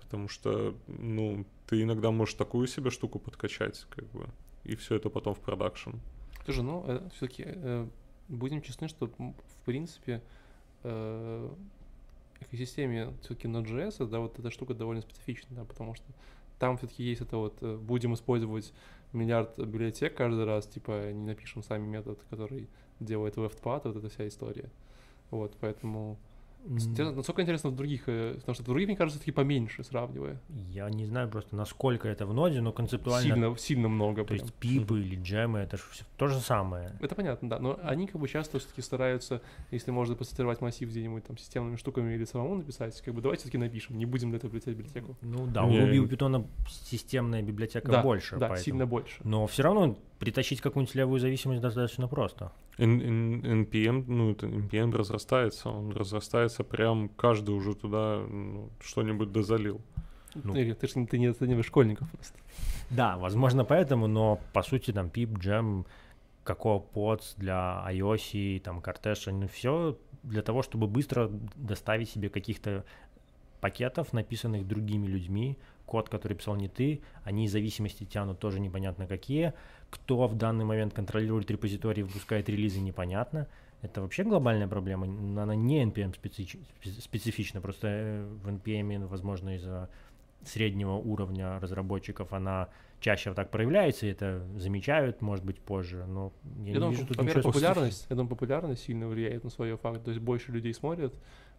Потому 0.00 0.28
что, 0.28 0.74
ну, 0.88 1.46
ты 1.66 1.82
иногда 1.82 2.10
можешь 2.10 2.34
такую 2.34 2.66
себе 2.66 2.90
штуку 2.90 3.18
подкачать, 3.18 3.86
как 3.90 4.04
бы, 4.10 4.26
и 4.64 4.74
все 4.76 4.96
это 4.96 5.10
потом 5.10 5.34
в 5.34 5.40
продакшн. 5.40 5.90
Слушай, 6.44 6.64
ну, 6.64 7.08
все-таки 7.14 7.46
будем 8.28 8.62
честны, 8.62 8.88
что, 8.88 9.06
в 9.06 9.64
принципе, 9.64 10.22
э, 10.82 11.50
экосистеме 12.40 13.12
все-таки 13.20 13.48
Node.js, 13.48 14.06
да, 14.06 14.18
вот 14.20 14.38
эта 14.38 14.50
штука 14.50 14.74
довольно 14.74 15.02
специфична, 15.02 15.56
да, 15.56 15.64
потому 15.64 15.94
что 15.94 16.06
там 16.58 16.76
все-таки 16.78 17.02
есть 17.02 17.20
это 17.20 17.36
вот, 17.36 17.58
э, 17.60 17.76
будем 17.76 18.14
использовать 18.14 18.72
миллиард 19.12 19.58
библиотек 19.58 20.16
каждый 20.16 20.44
раз, 20.44 20.66
типа 20.66 21.12
не 21.12 21.26
напишем 21.26 21.62
сами 21.62 21.86
метод, 21.86 22.18
который 22.30 22.68
делает 23.00 23.36
WebPad, 23.36 23.82
вот 23.84 23.96
эта 23.96 24.08
вся 24.08 24.26
история. 24.26 24.70
Вот, 25.30 25.56
поэтому 25.60 26.18
Mm. 26.64 27.14
Насколько 27.16 27.42
интересно 27.42 27.70
в 27.70 27.76
других, 27.76 28.04
э, 28.06 28.34
потому 28.36 28.54
что 28.54 28.62
в 28.62 28.66
других, 28.66 28.88
мне 28.88 28.96
кажется, 28.96 29.18
все-таки 29.18 29.32
поменьше, 29.32 29.82
сравнивая. 29.82 30.40
Я 30.48 30.88
не 30.90 31.06
знаю 31.06 31.28
просто, 31.28 31.56
насколько 31.56 32.08
это 32.08 32.24
в 32.24 32.34
ноде, 32.34 32.60
но 32.60 32.72
концептуально... 32.72 33.34
Сильно, 33.34 33.56
сильно 33.56 33.88
много. 33.88 34.22
То 34.22 34.28
прям. 34.28 34.40
есть 34.40 34.54
пипы 34.54 35.00
или 35.00 35.20
джемы, 35.20 35.60
это 35.60 35.76
же 35.76 35.82
все 35.90 36.04
то 36.16 36.28
же 36.28 36.38
самое. 36.40 36.96
Это 37.00 37.14
понятно, 37.14 37.48
да, 37.48 37.58
но 37.58 37.78
они 37.82 38.06
как 38.06 38.20
бы 38.20 38.28
часто 38.28 38.58
все-таки 38.58 38.82
стараются, 38.82 39.42
если 39.70 39.90
можно 39.90 40.14
посортировать 40.14 40.60
массив 40.60 40.88
где-нибудь 40.88 41.24
там 41.24 41.36
системными 41.36 41.76
штуками 41.76 42.14
или 42.14 42.24
самому 42.24 42.54
написать, 42.54 43.00
как 43.00 43.14
бы 43.14 43.20
давайте 43.20 43.42
все-таки 43.42 43.58
напишем, 43.58 43.98
не 43.98 44.06
будем 44.06 44.30
для 44.30 44.38
этого 44.38 44.54
лететь 44.54 44.76
библиотеку. 44.76 45.16
Ну 45.22 45.46
да, 45.46 45.64
у 45.64 45.70
Ruby 45.70 45.98
у 45.98 46.06
Python 46.06 46.46
системная 46.68 47.42
библиотека 47.42 47.90
да, 47.90 48.02
больше. 48.02 48.36
Да, 48.36 48.48
поэтому. 48.48 48.64
сильно 48.64 48.86
больше. 48.86 49.20
Но 49.24 49.46
все 49.46 49.62
равно 49.64 49.96
притащить 50.22 50.60
какую-нибудь 50.60 50.94
левую 50.94 51.18
зависимость 51.18 51.60
достаточно 51.60 52.06
просто. 52.06 52.52
NPM, 52.78 54.04
ну, 54.06 54.30
это 54.30 54.46
NPM 54.46 54.94
разрастается, 54.96 55.68
он 55.68 55.90
разрастается 55.90 56.62
прям 56.62 57.08
каждый 57.08 57.50
уже 57.56 57.74
туда 57.74 58.24
ну, 58.28 58.70
что-нибудь 58.80 59.32
дозалил. 59.32 59.80
Ну, 60.36 60.52
ты, 60.52 60.74
ты, 60.74 61.06
ты 61.06 61.18
не 61.18 61.26
оцениваешь 61.26 61.66
школьников 61.66 62.08
просто. 62.12 62.38
Да, 62.90 63.16
возможно 63.16 63.64
поэтому, 63.64 64.06
но 64.06 64.38
по 64.52 64.62
сути 64.62 64.92
там 64.92 65.08
pip, 65.08 65.32
jam, 65.40 65.86
какого 66.44 66.84
pods 66.94 67.34
для 67.36 67.84
iOS, 67.90 68.60
там 68.60 68.78
Cortesh, 68.78 69.32
ну 69.32 69.48
все 69.48 69.98
для 70.22 70.42
того, 70.42 70.62
чтобы 70.62 70.86
быстро 70.86 71.30
доставить 71.56 72.10
себе 72.10 72.28
каких-то 72.28 72.84
пакетов, 73.60 74.12
написанных 74.12 74.68
другими 74.68 75.08
людьми, 75.08 75.58
код, 75.92 76.08
который 76.08 76.32
писал 76.32 76.56
не 76.56 76.68
ты, 76.68 77.02
они 77.22 77.48
зависимости 77.48 78.04
тянут 78.04 78.38
тоже 78.38 78.60
непонятно 78.60 79.06
какие, 79.06 79.52
кто 79.90 80.26
в 80.26 80.34
данный 80.34 80.64
момент 80.64 80.94
контролирует 80.94 81.50
репозиторий, 81.50 82.02
выпускает 82.02 82.48
релизы, 82.48 82.80
непонятно. 82.80 83.46
Это 83.82 84.00
вообще 84.00 84.24
глобальная 84.24 84.68
проблема, 84.68 85.04
она 85.42 85.54
не 85.54 85.84
NPM 85.84 86.14
специфична, 86.98 87.60
просто 87.60 87.88
э, 87.88 88.24
в 88.42 88.48
NPM, 88.48 89.06
возможно, 89.06 89.54
из-за 89.56 89.90
среднего 90.44 90.92
уровня 90.92 91.60
разработчиков 91.60 92.32
она 92.32 92.68
чаще 93.00 93.34
так 93.34 93.50
проявляется, 93.50 94.06
и 94.06 94.10
это 94.10 94.46
замечают, 94.56 95.20
может 95.20 95.44
быть, 95.44 95.60
позже, 95.60 96.06
но 96.06 96.32
я, 96.60 96.68
я 96.68 96.72
не 96.72 96.74
думаю, 96.74 96.90
вижу 96.92 97.06
тут 97.06 97.20
ничего 97.20 97.42
популярность, 97.42 98.06
Я 98.08 98.16
думаю, 98.16 98.30
популярность 98.30 98.84
сильно 98.84 99.08
влияет 99.08 99.44
на 99.44 99.50
свое 99.50 99.76
факт, 99.76 100.04
то 100.04 100.10
есть 100.10 100.22
больше 100.22 100.52
людей 100.52 100.72
смотрят, 100.72 101.12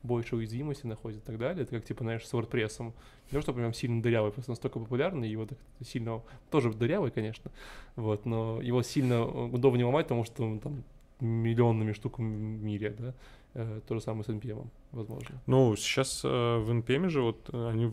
больше 0.03 0.35
уязвимости 0.35 0.85
находят 0.85 1.23
и 1.23 1.25
так 1.25 1.37
далее. 1.37 1.63
Это 1.63 1.75
как, 1.77 1.85
типа, 1.85 2.03
знаешь, 2.03 2.27
с 2.27 2.33
WordPress. 2.33 2.83
Не 2.83 2.91
то, 3.31 3.41
что 3.41 3.53
прям 3.53 3.73
сильно 3.73 4.01
дырявый, 4.01 4.31
просто 4.31 4.51
настолько 4.51 4.79
популярный, 4.79 5.29
его 5.29 5.45
так 5.45 5.57
сильно... 5.83 6.21
Тоже 6.51 6.71
дырявый, 6.71 7.11
конечно, 7.11 7.51
вот, 7.95 8.25
но 8.25 8.61
его 8.61 8.83
сильно 8.83 9.25
удобнее 9.25 9.85
ломать, 9.85 10.05
потому 10.05 10.25
что 10.25 10.43
он 10.43 10.59
там 10.59 10.83
миллионными 11.19 11.93
штуками 11.93 12.57
в 12.57 12.63
мире, 12.63 12.95
да, 12.99 13.13
э, 13.53 13.79
то 13.87 13.95
же 13.95 14.01
самое 14.01 14.23
с 14.23 14.27
NPM, 14.27 14.67
возможно. 14.91 15.41
Ну, 15.47 15.75
сейчас 15.75 16.21
э, 16.25 16.27
в 16.27 16.69
NPM 16.69 17.09
же 17.09 17.21
вот 17.21 17.49
они 17.53 17.89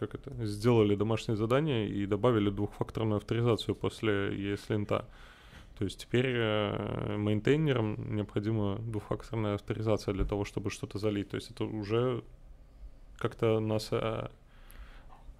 как 0.00 0.14
это, 0.14 0.46
сделали 0.46 0.96
домашнее 0.96 1.36
задание 1.36 1.86
и 1.88 2.06
добавили 2.06 2.48
двухфакторную 2.48 3.18
авторизацию 3.18 3.74
после 3.74 4.12
ESLint. 4.30 5.04
То 5.80 5.84
есть 5.84 5.98
теперь 5.98 6.26
э, 6.28 7.16
мейнтейнерам 7.16 8.14
необходима 8.14 8.76
двухфакторная 8.80 9.54
авторизация 9.54 10.12
для 10.12 10.26
того, 10.26 10.44
чтобы 10.44 10.68
что-то 10.68 10.98
залить. 10.98 11.30
То 11.30 11.36
есть 11.36 11.50
это 11.50 11.64
уже 11.64 12.22
как-то 13.16 13.60
нас 13.60 13.88
э, 13.90 14.28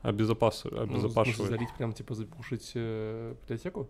обезопас... 0.01 0.65
Ну, 0.65 0.81
обезопашивает. 0.81 1.51
Ну, 1.51 1.57
залить 1.59 1.69
прям 1.77 1.93
типа 1.93 2.15
запушить 2.15 2.73
э, 2.75 3.35
библиотеку? 3.43 3.87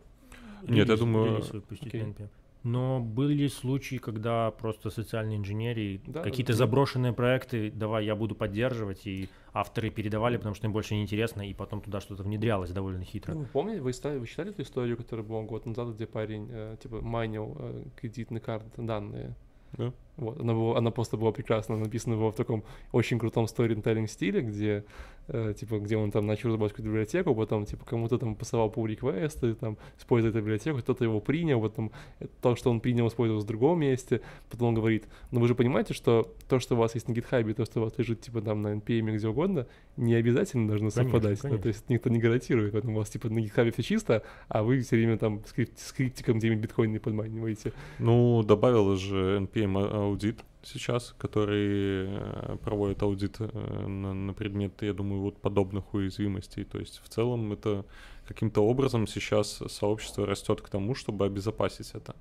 Нет, 0.66 0.88
я 0.88 0.96
думаю... 0.96 1.38
Okay. 1.38 2.28
Но 2.62 3.00
были 3.00 3.46
случаи, 3.48 3.96
когда 3.96 4.50
просто 4.50 4.90
социальные 4.90 5.38
инженерии, 5.38 6.00
да, 6.06 6.22
какие-то 6.22 6.52
да. 6.52 6.58
заброшенные 6.58 7.12
проекты, 7.12 7.70
давай, 7.70 8.04
я 8.04 8.14
буду 8.14 8.34
поддерживать, 8.34 9.06
и 9.06 9.28
авторы 9.52 9.90
передавали, 9.90 10.36
потому 10.36 10.54
что 10.54 10.66
им 10.66 10.72
больше 10.72 10.94
не 10.94 11.02
интересно, 11.02 11.48
и 11.48 11.54
потом 11.54 11.80
туда 11.80 12.00
что-то 12.00 12.22
внедрялось 12.22 12.70
довольно 12.70 13.02
хитро. 13.02 13.32
Ну, 13.32 13.46
помните, 13.50 13.80
вы, 13.80 13.92
вы 14.18 14.26
читали 14.26 14.50
эту 14.50 14.62
историю, 14.62 14.98
которая 14.98 15.26
была 15.26 15.42
год 15.42 15.64
назад, 15.64 15.94
где 15.94 16.06
парень, 16.06 16.48
э, 16.50 16.76
типа, 16.82 17.00
майнил 17.00 17.56
э, 17.58 17.84
кредитные 17.96 18.40
карты 18.40 18.82
данные? 18.82 19.34
Да. 19.72 19.92
Вот, 20.16 20.40
она, 20.40 20.52
была, 20.52 20.78
она 20.78 20.90
просто 20.90 21.16
была 21.16 21.32
прекрасно 21.32 21.76
написана 21.76 22.16
была 22.16 22.30
в 22.30 22.36
таком 22.36 22.62
очень 22.92 23.18
крутом 23.18 23.46
сторителлинг 23.46 24.10
стиле, 24.10 24.40
где 24.40 24.84
э, 25.28 25.54
типа, 25.58 25.78
где 25.78 25.96
он 25.96 26.10
там 26.10 26.26
начал 26.26 26.48
разрабатывать 26.48 26.84
библиотеку, 26.84 27.34
потом, 27.34 27.64
типа, 27.64 27.84
кому-то 27.84 28.18
там 28.18 28.34
посылал 28.34 28.68
pull 28.68 28.86
реквесты, 28.86 29.54
там, 29.54 29.78
используя 29.98 30.30
эту 30.30 30.40
библиотеку, 30.40 30.78
кто-то 30.80 31.04
его 31.04 31.20
принял, 31.20 31.60
потом 31.60 31.92
то, 32.40 32.56
что 32.56 32.70
он 32.70 32.80
принял, 32.80 33.08
использовал 33.08 33.42
в 33.42 33.46
другом 33.46 33.80
месте, 33.80 34.20
потом 34.50 34.68
он 34.68 34.74
говорит, 34.74 35.08
ну 35.30 35.40
вы 35.40 35.48
же 35.48 35.54
понимаете, 35.54 35.94
что 35.94 36.32
то, 36.48 36.58
что 36.58 36.74
у 36.74 36.78
вас 36.78 36.94
есть 36.94 37.08
на 37.08 37.12
GitHub, 37.12 37.52
то, 37.54 37.64
что 37.64 37.80
у 37.80 37.84
вас 37.84 37.96
лежит, 37.98 38.20
типа, 38.20 38.42
там, 38.42 38.62
на 38.62 38.74
NPM 38.74 39.16
где 39.16 39.28
угодно, 39.28 39.66
не 39.96 40.14
обязательно 40.14 40.68
должно 40.68 40.90
совпадать, 40.90 41.40
конечно, 41.40 41.50
Да, 41.50 41.62
то 41.62 41.68
есть 41.68 41.88
никто 41.88 42.10
не 42.10 42.18
гарантирует, 42.18 42.72
поэтому 42.72 42.94
у 42.94 42.98
вас, 42.98 43.10
типа, 43.10 43.28
на 43.28 43.38
GitHub 43.38 43.72
все 43.72 43.82
чисто, 43.82 44.22
а 44.48 44.62
вы 44.62 44.80
все 44.80 44.96
время 44.96 45.16
там 45.16 45.42
скрипт, 45.46 45.78
скриптиком 45.78 46.38
где-нибудь 46.38 46.62
биткоины 46.62 47.00
подманиваете. 47.00 47.72
Ну, 47.98 48.42
добавила 48.42 48.96
же 48.96 49.40
NPM 49.40 50.09
аудит, 50.10 50.40
сейчас, 50.62 51.14
который 51.18 52.06
э, 52.08 52.56
проводит 52.62 53.02
аудит 53.02 53.36
э, 53.38 53.86
на, 53.86 54.12
на 54.12 54.34
предмет, 54.34 54.82
я 54.82 54.92
думаю, 54.92 55.22
вот 55.22 55.40
подобных 55.40 55.94
уязвимостей. 55.94 56.64
То 56.64 56.78
есть 56.78 57.00
в 57.02 57.08
целом 57.08 57.52
это 57.52 57.84
каким-то 58.26 58.60
образом 58.60 59.06
сейчас 59.06 59.62
сообщество 59.68 60.26
растет 60.26 60.60
к 60.60 60.68
тому, 60.68 60.94
чтобы 60.94 61.24
обезопасить 61.24 61.92
это. 61.94 62.14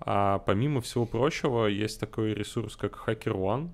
А 0.00 0.38
помимо 0.40 0.80
всего 0.80 1.06
прочего, 1.06 1.66
есть 1.66 1.98
такой 1.98 2.34
ресурс, 2.34 2.76
как 2.76 3.02
HackerOne, 3.06 3.70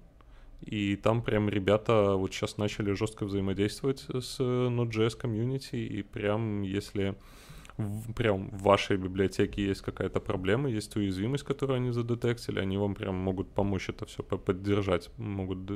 и 0.63 0.97
там 0.97 1.23
прям 1.23 1.49
ребята 1.49 2.15
вот 2.17 2.33
сейчас 2.33 2.57
начали 2.57 2.93
жестко 2.93 3.27
взаимодействовать 3.27 4.07
с 4.09 4.41
Node.js 4.41 5.17
комьюнити, 5.17 5.77
и 5.77 6.03
прям 6.03 6.63
если 6.63 7.17
в, 7.77 8.13
прям 8.13 8.51
в 8.51 8.63
вашей 8.63 8.97
библиотеке 8.97 9.67
есть 9.67 9.81
какая-то 9.83 10.21
проблема, 10.21 10.69
есть 10.69 10.97
уязвимость, 10.97 11.45
которую 11.45 11.77
они 11.77 11.91
задетектили, 11.91 12.61
они 12.61 12.79
вам 12.79 12.95
прям 12.95 13.17
могут 13.17 13.51
помочь 13.51 13.89
это 13.89 14.07
все 14.07 14.23
поддержать, 14.23 15.11
могут 15.19 15.71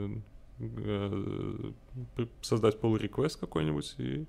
э, 0.60 1.72
создать 2.40 2.76
pull 2.76 3.00
request 3.00 3.40
какой-нибудь 3.40 3.94
и 3.98 4.26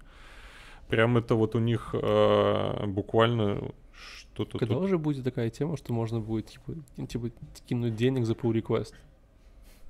прям 0.88 1.18
это 1.18 1.36
вот 1.36 1.56
у 1.56 1.60
них 1.60 1.94
э, 1.94 2.86
буквально 2.88 3.72
что-то. 3.94 4.58
Когда 4.58 4.76
тут... 4.76 4.84
уже 4.84 4.98
будет 4.98 5.24
такая 5.24 5.50
тема, 5.50 5.78
что 5.78 5.94
можно 5.94 6.20
будет 6.20 6.48
типа, 6.48 6.74
типа 7.08 7.32
кинуть 7.68 7.96
денег 7.96 8.26
за 8.26 8.34
pull 8.34 8.54
request? 8.54 8.94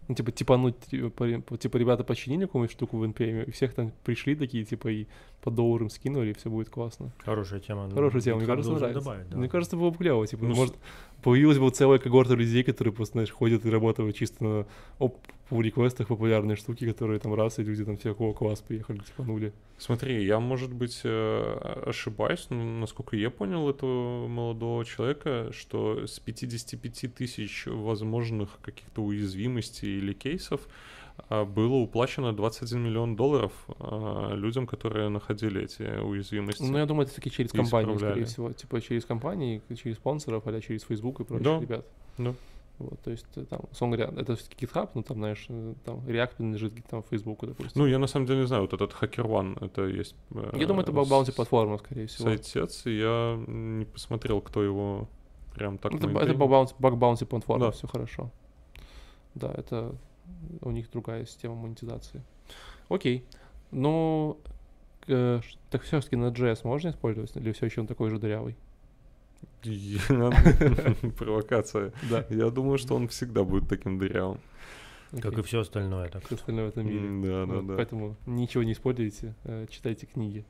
Ну, 0.09 0.15
типа, 0.15 0.31
типануть, 0.31 0.75
типа, 0.89 1.57
типа, 1.59 1.77
ребята 1.77 2.03
починили 2.03 2.45
какую-нибудь 2.45 2.71
штуку 2.71 2.97
в 2.97 3.03
NPM, 3.03 3.45
и 3.45 3.51
всех 3.51 3.75
там 3.75 3.91
пришли 4.03 4.35
такие, 4.35 4.65
типа, 4.65 4.87
и 4.87 5.05
по 5.39 5.51
долларам 5.51 5.91
скинули, 5.91 6.31
и 6.31 6.33
все 6.33 6.49
будет 6.49 6.69
классно. 6.69 7.11
Хорошая 7.19 7.59
тема. 7.59 7.87
Хорошая 7.91 8.21
тема, 8.21 8.37
мне 8.37 8.47
кажется, 8.47 8.71
нравится. 8.71 9.01
Добавить, 9.01 9.29
да. 9.29 9.37
Мне 9.37 9.47
кажется, 9.47 9.77
было 9.77 9.91
бы 9.91 9.97
клево, 9.97 10.25
типа, 10.25 10.45
ну, 10.45 10.55
может, 10.55 10.75
появилась 11.21 11.57
бы 11.57 11.69
целая 11.69 11.99
когорта 11.99 12.35
людей, 12.35 12.63
которые 12.63 12.93
просто, 12.93 13.13
знаешь, 13.13 13.31
ходят 13.31 13.65
и 13.65 13.69
работают 13.69 14.15
чисто 14.15 14.43
на 14.43 14.67
оп, 14.99 15.17
в 15.49 15.61
реквестах 15.61 16.07
популярные 16.07 16.55
штуки, 16.55 16.87
которые 16.87 17.19
там 17.19 17.33
раз, 17.33 17.59
и 17.59 17.63
люди 17.63 17.83
там 17.83 17.97
всякого 17.97 18.33
класс 18.33 18.61
приехали, 18.61 18.99
типанули. 18.99 19.51
Смотри, 19.77 20.23
я, 20.23 20.39
может 20.39 20.73
быть, 20.73 21.01
э, 21.03 21.83
ошибаюсь, 21.87 22.47
но, 22.49 22.63
насколько 22.63 23.15
я 23.15 23.29
понял 23.29 23.69
этого 23.69 24.27
молодого 24.27 24.85
человека, 24.85 25.51
что 25.51 26.05
с 26.05 26.19
55 26.19 27.15
тысяч 27.15 27.63
возможных 27.65 28.59
каких-то 28.61 29.01
уязвимостей 29.01 29.97
или 29.97 30.13
кейсов 30.13 30.67
было 31.29 31.75
уплачено 31.75 32.33
21 32.33 32.83
миллион 32.83 33.15
долларов 33.15 33.51
а, 33.79 34.33
людям, 34.33 34.67
которые 34.67 35.09
находили 35.09 35.63
эти 35.63 36.01
уязвимости. 36.01 36.63
Ну, 36.63 36.77
я 36.77 36.85
думаю, 36.85 37.05
это 37.05 37.15
таки 37.15 37.31
через 37.31 37.51
компании, 37.51 37.97
скорее 37.97 38.25
всего. 38.25 38.51
Типа 38.53 38.81
через 38.81 39.05
компании, 39.05 39.61
через 39.81 39.97
спонсоров, 39.97 40.47
а 40.47 40.61
через 40.61 40.83
Facebook 40.83 41.19
и 41.21 41.23
прочих 41.23 41.43
да. 41.43 41.59
ребят. 41.59 41.85
Да. 42.17 42.33
Вот, 42.79 42.97
то 43.01 43.11
есть, 43.11 43.25
э, 43.35 43.43
там, 43.43 43.59
условно 43.71 43.97
говоря, 43.97 44.21
это 44.21 44.37
все-таки 44.37 44.65
GitHub, 44.65 44.89
ну, 44.93 45.03
там, 45.03 45.17
знаешь, 45.17 45.45
э, 45.49 45.73
там, 45.83 45.99
React 46.07 46.35
принадлежит 46.37 46.73
там, 46.89 47.03
Facebook, 47.03 47.45
допустим. 47.45 47.81
Ну, 47.81 47.85
я 47.85 47.99
на 47.99 48.07
самом 48.07 48.25
деле 48.25 48.39
не 48.39 48.47
знаю, 48.47 48.61
вот 48.61 48.73
этот 48.73 48.93
HackerOne, 48.93 49.57
это 49.65 49.85
есть... 49.85 50.15
Э, 50.31 50.51
я 50.55 50.65
думаю, 50.65 50.83
это 50.83 50.93
баунти 50.93 51.33
платформа, 51.33 51.77
скорее 51.77 52.07
всего. 52.07 52.29
Сайтец, 52.29 52.85
я 52.85 53.37
не 53.47 53.83
посмотрел, 53.83 54.39
кто 54.39 54.63
его 54.63 55.09
прям 55.55 55.77
так 55.77 55.93
Это, 55.93 56.07
это 56.07 56.33
баг-баунти 56.33 57.25
платформа, 57.25 57.65
да. 57.65 57.71
все 57.71 57.87
хорошо. 57.87 58.31
Да, 59.35 59.51
это 59.57 59.93
у 60.61 60.71
них 60.71 60.89
другая 60.91 61.25
система 61.25 61.55
монетизации. 61.55 62.21
Окей. 62.89 63.25
Ну, 63.71 64.39
э, 65.07 65.41
так 65.69 65.83
все-таки 65.83 66.15
на 66.15 66.31
JS 66.31 66.61
можно 66.63 66.89
использовать, 66.89 67.35
или 67.37 67.51
все 67.51 67.65
еще 67.67 67.81
он 67.81 67.87
такой 67.87 68.09
же 68.09 68.19
дырявый? 68.19 68.55
Провокация. 71.17 71.91
Да. 72.09 72.25
Я 72.29 72.49
думаю, 72.49 72.77
что 72.77 72.95
он 72.95 73.07
всегда 73.07 73.43
будет 73.43 73.67
таким 73.67 73.99
дырявым. 73.99 74.39
Как 75.21 75.37
и 75.37 75.41
все 75.41 75.61
остальное. 75.61 76.07
Так 76.09 76.25
Все 76.25 76.35
остальное 76.35 76.65
в 76.65 76.69
этом 76.69 76.87
мире. 76.87 77.27
Да, 77.27 77.45
да, 77.45 77.61
да. 77.61 77.75
Поэтому 77.75 78.15
ничего 78.25 78.63
не 78.63 78.73
используйте, 78.73 79.33
э, 79.43 79.65
читайте 79.69 80.05
книги. 80.05 80.45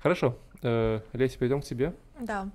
Хорошо. 0.00 0.38
Э, 0.62 1.00
Леся, 1.12 1.38
перейдем 1.38 1.62
к 1.62 1.64
тебе. 1.64 1.94
Да. 2.20 2.50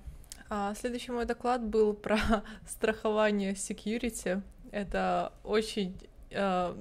А, 0.49 0.76
следующий 0.76 1.11
мой 1.11 1.26
доклад 1.26 1.64
был 1.64 1.93
про 1.93 2.18
страхование 2.68 3.53
security. 3.53 4.41
Это 4.72 5.34
очень... 5.43 5.95
э, 6.32 6.76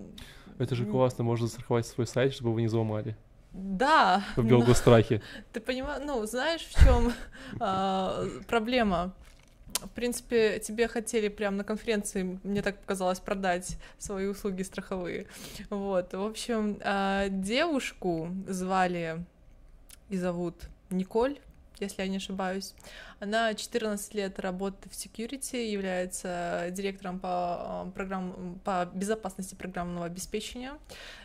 Это 0.59 0.75
же 0.75 0.87
классно, 0.87 1.25
можно 1.25 1.47
застраховать 1.47 1.87
свой 1.87 2.07
сайт, 2.07 2.33
чтобы 2.33 2.51
его 2.51 2.61
не 2.61 2.67
взломали. 2.67 3.17
Да. 3.53 4.25
В 4.37 4.45
белом 4.45 4.75
страхе. 4.75 5.23
Ты 5.53 5.61
понимаешь, 5.61 6.03
ну, 6.05 6.25
знаешь, 6.27 6.63
в 6.63 6.85
чем 6.85 7.13
проблема? 8.47 9.13
В 9.81 9.89
принципе, 9.89 10.59
тебе 10.59 10.89
хотели 10.89 11.29
прямо 11.29 11.59
на 11.59 11.65
конференции, 11.65 12.39
мне 12.43 12.61
так 12.61 12.79
показалось, 12.81 13.19
продать 13.19 13.79
свои 13.99 14.27
услуги 14.27 14.63
страховые. 14.63 15.27
Вот. 15.71 16.13
В 16.13 16.23
общем, 16.23 16.79
а, 16.83 17.29
девушку 17.29 18.29
звали 18.47 19.25
и 20.11 20.19
зовут 20.19 20.55
Николь, 20.91 21.39
если 21.85 22.03
я 22.03 22.09
не 22.09 22.17
ошибаюсь. 22.17 22.75
Она 23.19 23.55
14 23.55 24.15
лет 24.15 24.39
работает 24.39 24.93
в 24.93 24.97
security, 24.97 25.65
является 25.65 26.69
директором 26.71 27.19
по, 27.19 27.29
а, 27.31 27.93
программ, 27.95 28.61
по 28.65 28.89
безопасности 28.93 29.55
программного 29.55 30.07
обеспечения. 30.07 30.75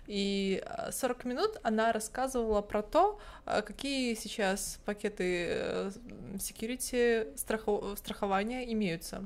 И 0.07 0.64
а, 0.65 0.91
40 0.91 1.26
минут 1.26 1.57
она 1.64 1.91
рассказывала 1.91 2.61
про 2.61 2.82
то, 2.82 3.19
а 3.45 3.61
какие 3.61 4.14
сейчас 4.15 4.80
пакеты 4.86 5.48
э, 5.49 5.91
security 6.36 7.36
страхо- 7.36 7.95
страхования 7.95 8.72
имеются. 8.72 9.26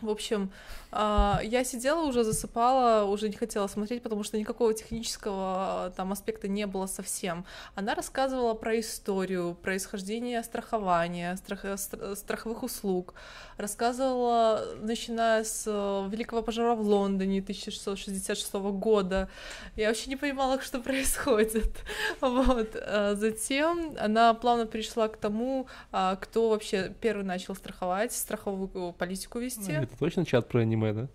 В 0.00 0.10
общем, 0.10 0.52
а, 0.90 1.40
я 1.42 1.64
сидела 1.64 2.02
уже, 2.02 2.22
засыпала, 2.24 3.04
уже 3.04 3.28
не 3.28 3.36
хотела 3.36 3.66
смотреть, 3.66 4.02
потому 4.02 4.22
что 4.22 4.38
никакого 4.38 4.72
технического 4.72 5.36
а, 5.86 5.90
там 5.90 6.12
аспекта 6.12 6.46
не 6.48 6.66
было 6.66 6.86
совсем. 6.86 7.44
Она 7.74 7.94
рассказывала 7.94 8.54
про 8.54 8.78
историю, 8.78 9.56
происхождение 9.60 10.42
страхования, 10.42 11.36
страх- 11.36 11.64
стра- 11.64 12.14
страховых 12.14 12.62
услуг, 12.62 13.14
рассказывала, 13.56 14.64
начиная 14.80 15.42
с 15.42 15.64
э, 15.66 16.08
Великого 16.10 16.42
пожара 16.42 16.74
в 16.74 16.80
Лондоне 16.80 17.40
1666 17.40 18.54
года. 18.54 19.28
Я 19.74 19.88
вообще 19.88 20.10
не 20.10 20.16
понимала, 20.16 20.60
что 20.62 20.80
происходит. 20.80 21.72
Вот. 22.20 22.76
А 22.76 23.14
Затем 23.16 23.96
она 23.98 24.32
плавно 24.34 24.66
перешла 24.66 25.08
к 25.08 25.16
тому, 25.16 25.66
кто 25.90 26.50
вообще 26.50 26.94
первый 27.00 27.24
начал 27.24 27.54
страховать, 27.54 28.12
страховую 28.12 28.92
политику 28.92 29.38
вести. 29.40 29.87
Это 29.88 29.98
точно 29.98 30.24
чат 30.24 30.48
про 30.48 30.60
аниме, 30.60 30.92
да? 30.92 31.08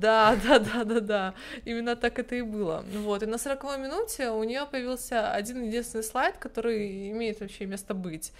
Да, 0.00 0.36
да, 0.44 0.58
да, 0.58 0.84
да, 0.84 1.00
да. 1.00 1.34
Именно 1.64 1.96
так 1.96 2.18
это 2.18 2.34
и 2.34 2.42
было. 2.42 2.84
Вот. 2.94 3.22
И 3.22 3.26
на 3.26 3.38
40 3.38 3.78
минуте 3.78 4.30
у 4.30 4.42
нее 4.44 4.66
появился 4.70 5.30
один 5.32 5.64
единственный 5.64 6.04
слайд, 6.04 6.36
который 6.38 7.10
имеет 7.10 7.40
вообще 7.40 7.66
место 7.66 7.94
быть. 7.94 8.32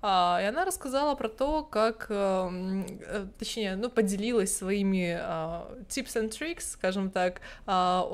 А, 0.00 0.38
и 0.42 0.44
она 0.44 0.64
рассказала 0.64 1.14
про 1.14 1.28
то, 1.28 1.64
как, 1.64 2.06
эм, 2.08 2.86
э, 3.00 3.26
точнее, 3.38 3.76
ну, 3.76 3.90
поделилась 3.90 4.56
своими 4.56 5.18
а, 5.20 5.68
tips 5.88 6.14
and 6.16 6.30
tricks, 6.30 6.72
скажем 6.72 7.10
так, 7.10 7.40
а, 7.66 8.06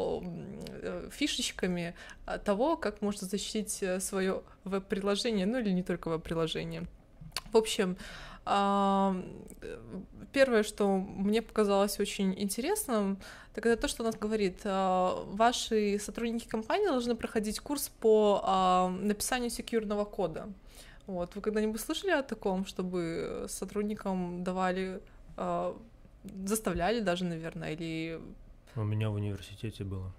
э, 0.83 1.09
фишечками 1.13 1.95
а, 2.27 2.39
того, 2.39 2.77
как 2.77 3.03
можно 3.03 3.27
защитить 3.27 3.85
свое 4.01 4.43
веб-приложение, 4.65 5.47
ну 5.47 5.59
или 5.59 5.71
не 5.71 5.83
только 5.83 6.09
веб-приложение. 6.09 6.85
В 7.53 7.57
общем, 7.57 7.93
э, 7.93 8.38
первое, 10.33 10.63
что 10.63 10.99
мне 10.99 11.43
показалось 11.43 12.01
очень 12.01 12.35
интересным, 12.41 13.19
так 13.55 13.67
это 13.67 13.83
то, 13.83 13.89
что 13.89 14.05
она 14.05 14.13
говорит, 14.13 14.61
а, 14.65 15.25
ваши 15.33 15.99
сотрудники 15.99 16.47
компании 16.47 16.87
должны 16.87 17.15
проходить 17.15 17.61
курс 17.61 17.91
по 18.01 18.41
а, 18.45 18.89
написанию 18.89 19.51
секьюрного 19.51 20.05
кода. 20.05 20.49
Вот. 21.07 21.35
Вы 21.35 21.41
когда-нибудь 21.41 21.81
слышали 21.81 22.11
о 22.11 22.23
таком, 22.23 22.67
чтобы 22.67 23.47
сотрудникам 23.49 24.45
давали, 24.45 25.01
а, 25.37 25.77
заставляли 26.45 27.01
даже, 27.01 27.25
наверное, 27.25 27.73
или 27.73 28.21
У 28.77 28.85
меня 28.85 29.11
в 29.11 29.15
университете 29.15 29.85
было. 29.85 30.13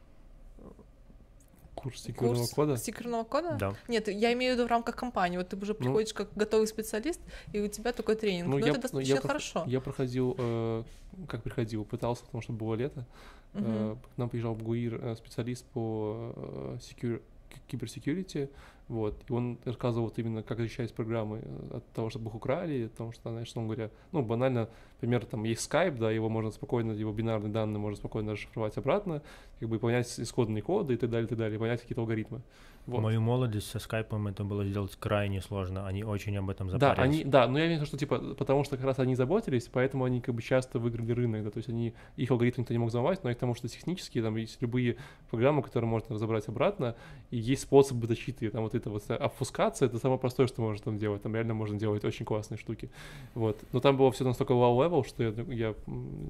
Курс 1.75 2.01
секьюрного 2.03 2.35
курс 2.39 2.49
кода. 2.53 2.77
секьюрного 2.77 3.23
кода? 3.23 3.55
Да. 3.59 3.73
Нет, 3.87 4.07
я 4.09 4.33
имею 4.33 4.53
в 4.53 4.57
виду 4.57 4.67
в 4.67 4.69
рамках 4.71 4.95
компании. 4.95 5.37
Вот 5.37 5.47
ты 5.49 5.55
уже 5.57 5.73
Ну. 5.73 5.79
приходишь 5.79 6.13
как 6.13 6.27
готовый 6.35 6.67
специалист, 6.67 7.21
и 7.53 7.59
у 7.61 7.67
тебя 7.67 7.93
такой 7.93 8.15
тренинг. 8.15 8.47
Ну, 8.49 8.57
Ну, 8.57 8.65
я- 8.65 8.71
это 8.71 8.75
ну, 8.77 8.81
достаточно 8.81 9.13
я 9.13 9.21
хорошо. 9.21 9.63
Я 9.65 9.79
проходил, 9.79 10.35
э, 10.37 10.83
как 11.27 11.41
приходил, 11.43 11.85
пытался, 11.85 12.25
потому 12.25 12.41
что 12.41 12.53
было 12.53 12.75
лето. 12.75 13.05
Мгм. 13.53 13.65
Э, 13.67 13.95
К 14.15 14.17
нам 14.17 14.29
приезжал 14.29 14.53
в 14.53 14.61
ГУИР 14.63 14.99
э, 15.01 15.15
специалист 15.15 15.65
по 15.67 16.33
э, 16.35 16.77
secure- 16.81 17.21
киберсекьюрити, 17.67 18.49
вот, 18.89 19.15
и 19.29 19.31
он 19.31 19.59
рассказывал 19.65 20.07
вот 20.07 20.17
именно, 20.19 20.43
как 20.43 20.57
защищать 20.57 20.93
программы 20.93 21.39
э, 21.43 21.77
от 21.77 21.85
того, 21.93 22.09
чтобы 22.09 22.29
их 22.29 22.35
украли, 22.35 22.87
потому 22.87 23.11
что, 23.13 23.29
знаешь, 23.29 23.51
он 23.55 23.65
говоря, 23.65 23.91
ну, 24.11 24.21
банально, 24.23 24.67
например, 24.95 25.25
там 25.25 25.43
есть 25.43 25.71
Skype, 25.71 25.97
да, 25.97 26.11
его 26.11 26.27
можно 26.27 26.51
спокойно, 26.51 26.91
его 26.93 27.11
бинарные 27.13 27.51
данные 27.51 27.79
можно 27.79 27.97
спокойно 27.97 28.33
расшифровать 28.33 28.75
обратно, 28.77 29.21
как 29.59 29.69
бы 29.69 29.77
понять 29.79 30.19
исходные 30.19 30.61
коды 30.63 30.95
и 30.95 30.97
так 30.97 31.09
далее, 31.09 31.27
и 31.27 31.29
так 31.29 31.37
далее, 31.37 31.59
понять 31.59 31.81
какие-то 31.81 32.01
алгоритмы. 32.01 32.41
В 32.85 32.91
Вот. 32.93 33.01
мою 33.01 33.21
молодость 33.21 33.69
со 33.69 33.77
скайпом 33.77 34.25
это 34.27 34.43
было 34.43 34.65
сделать 34.65 34.95
крайне 34.95 35.41
сложно. 35.41 35.85
Они 35.85 36.03
очень 36.03 36.35
об 36.37 36.49
этом 36.49 36.69
Да, 36.69 36.79
запарились. 36.95 37.19
они, 37.21 37.23
да, 37.29 37.47
но 37.47 37.59
я 37.59 37.65
имею 37.65 37.77
в 37.77 37.81
виду, 37.81 37.87
что 37.87 37.97
типа, 37.97 38.17
потому 38.35 38.63
что 38.63 38.77
как 38.77 38.85
раз 38.85 38.97
они 38.97 39.13
заботились, 39.15 39.69
поэтому 39.71 40.05
они 40.05 40.21
как 40.21 40.33
бы 40.33 40.41
часто 40.41 40.79
выиграли 40.79 41.11
рынок, 41.11 41.43
да, 41.43 41.51
то 41.51 41.57
есть 41.57 41.69
они, 41.69 41.93
их 42.15 42.31
алгоритм 42.31 42.61
никто 42.61 42.73
не 42.73 42.79
мог 42.79 42.89
взломать, 42.89 43.23
но 43.23 43.29
и 43.29 43.35
к 43.35 43.37
тому, 43.37 43.53
что 43.53 43.67
технически 43.67 44.19
там 44.21 44.37
есть 44.37 44.59
любые 44.61 44.95
программы, 45.29 45.61
которые 45.61 45.87
можно 45.89 46.15
разобрать 46.15 46.47
обратно, 46.47 46.95
и 47.29 47.37
есть 47.37 47.63
способы 47.63 48.07
защиты, 48.07 48.49
там 48.49 48.63
вот 48.63 48.73
это 48.79 48.89
вот 48.89 49.09
обфускация, 49.09 49.87
это 49.87 49.99
самое 49.99 50.19
простое, 50.19 50.47
что 50.47 50.61
можно 50.61 50.83
там 50.83 50.97
делать, 50.97 51.21
там 51.21 51.35
реально 51.35 51.53
можно 51.53 51.77
делать 51.77 52.03
очень 52.03 52.25
классные 52.25 52.57
штуки, 52.57 52.89
вот, 53.35 53.61
но 53.71 53.79
там 53.79 53.97
было 53.97 54.11
все 54.11 54.23
настолько 54.23 54.53
low 54.53 54.77
level, 54.77 55.07
что 55.07 55.23
я, 55.23 55.33
я, 55.53 55.75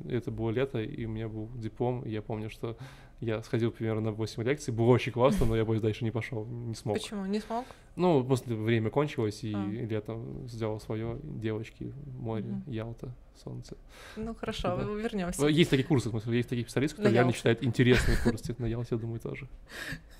это 0.09 0.31
было 0.31 0.49
лето, 0.49 0.81
и 0.81 1.05
у 1.05 1.09
меня 1.09 1.27
был 1.27 1.49
диплом, 1.55 2.01
и 2.01 2.09
я 2.11 2.21
помню, 2.21 2.49
что 2.49 2.75
я 3.21 3.41
сходил 3.43 3.71
примерно 3.71 4.01
на 4.01 4.11
8 4.11 4.43
лекций, 4.43 4.73
было 4.73 4.87
очень 4.87 5.11
классно, 5.11 5.45
но 5.45 5.55
я 5.55 5.65
больше 5.65 5.81
дальше 5.81 6.03
не 6.03 6.11
пошел, 6.11 6.45
не 6.45 6.75
смог. 6.75 6.97
Почему? 6.97 7.25
Не 7.25 7.39
смог? 7.39 7.65
Ну, 7.95 8.23
после 8.23 8.55
время 8.55 8.89
кончилось, 8.89 9.43
и 9.43 9.53
А. 9.53 9.65
летом 9.69 10.47
сделал 10.47 10.79
свое 10.79 11.19
девочки, 11.23 11.93
море, 12.17 12.45
Мгм. 12.45 12.63
Ялта, 12.71 13.13
солнце. 13.43 13.75
Ну 14.15 14.35
хорошо, 14.35 14.75
Да. 14.75 14.83
вернемся. 14.83 15.41
Ну, 15.41 15.47
Есть 15.47 15.69
такие 15.69 15.85
курсы, 15.87 16.09
в 16.09 16.11
смысле, 16.11 16.37
есть 16.37 16.49
такие 16.49 16.63
специалисты, 16.65 16.97
которые 16.97 17.13
реально 17.15 17.33
читают 17.33 17.63
интересные 17.63 18.17
курсы. 18.23 18.55
На 18.57 18.65
Ялте, 18.65 18.95
я 18.95 18.97
думаю, 18.97 19.19
тоже. 19.19 19.47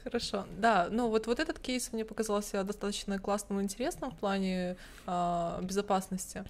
Хорошо. 0.04 0.46
Да, 0.58 0.88
ну 0.92 1.10
вот, 1.10 1.28
вот 1.28 1.40
этот 1.40 1.60
кейс 1.60 1.92
мне 1.94 2.06
показался 2.06 2.64
достаточно 2.64 3.20
классным 3.20 3.60
и 3.60 3.64
интересным 3.64 4.12
в 4.12 4.16
плане 4.18 4.78
а, 5.06 5.60
безопасности, 5.62 6.44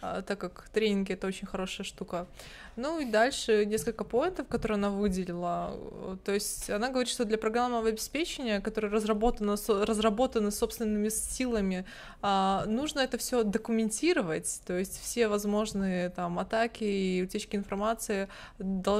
а, 0.00 0.22
так 0.22 0.38
как 0.38 0.68
тренинги 0.72 1.12
это 1.12 1.26
очень 1.26 1.46
хорошая 1.46 1.84
штука. 1.84 2.26
Ну 2.74 3.00
и 3.00 3.04
дальше 3.10 3.64
несколько 3.64 4.04
поинтов, 4.04 4.48
которые 4.48 4.76
она 4.76 4.90
выделила. 4.90 5.72
Э, 5.74 6.16
То 6.24 6.32
есть 6.32 6.68
она 6.68 6.90
говорит, 6.90 7.08
что 7.08 7.24
для 7.24 7.38
программного 7.38 7.88
обеспечения, 7.88 8.60
которое 8.60 8.88
разработано, 8.88 9.56
разработано 9.68 10.50
собственными 10.50 11.08
силами, 11.08 11.86
а, 12.20 12.64
нужно 12.66 13.00
это 13.00 13.16
все 13.18 13.44
документировать, 13.44 14.60
то 14.66 14.76
есть 14.78 15.00
все 15.00 15.28
возможные 15.28 16.10
там 16.16 16.38
атаки 16.38 16.84
и 16.84 17.22
утечки 17.22 17.56
информации, 17.56 18.28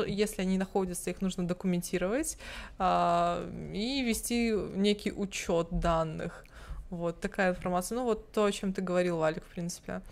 если 0.07 0.43
они 0.43 0.59
находятся, 0.59 1.11
их 1.11 1.23
нужно 1.23 1.49
документировать 1.49 2.39
а, 2.79 3.49
и 3.73 4.03
вести 4.03 4.53
некий 4.53 5.13
учет 5.13 5.69
данных. 5.71 6.45
Вот 6.91 7.21
такая 7.21 7.51
информация. 7.51 7.97
Ну, 7.97 8.05
вот 8.05 8.31
то, 8.33 8.45
о 8.45 8.53
чем 8.53 8.73
ты 8.73 8.83
говорил, 8.83 9.17
Валик, 9.17 9.43
в 9.45 9.55
принципе. 9.55 10.03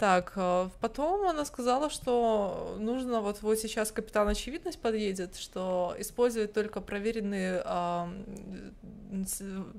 Так, 0.00 0.32
э, 0.36 0.68
потом 0.80 1.28
она 1.28 1.44
сказала, 1.44 1.90
что 1.90 2.74
нужно, 2.80 3.20
вот, 3.20 3.42
вот 3.42 3.58
сейчас 3.58 3.92
капитан 3.92 4.26
очевидность 4.28 4.80
подъедет, 4.80 5.36
что 5.36 5.94
использовать 5.98 6.54
только 6.54 6.80
проверенные 6.80 7.60
а, 7.66 8.08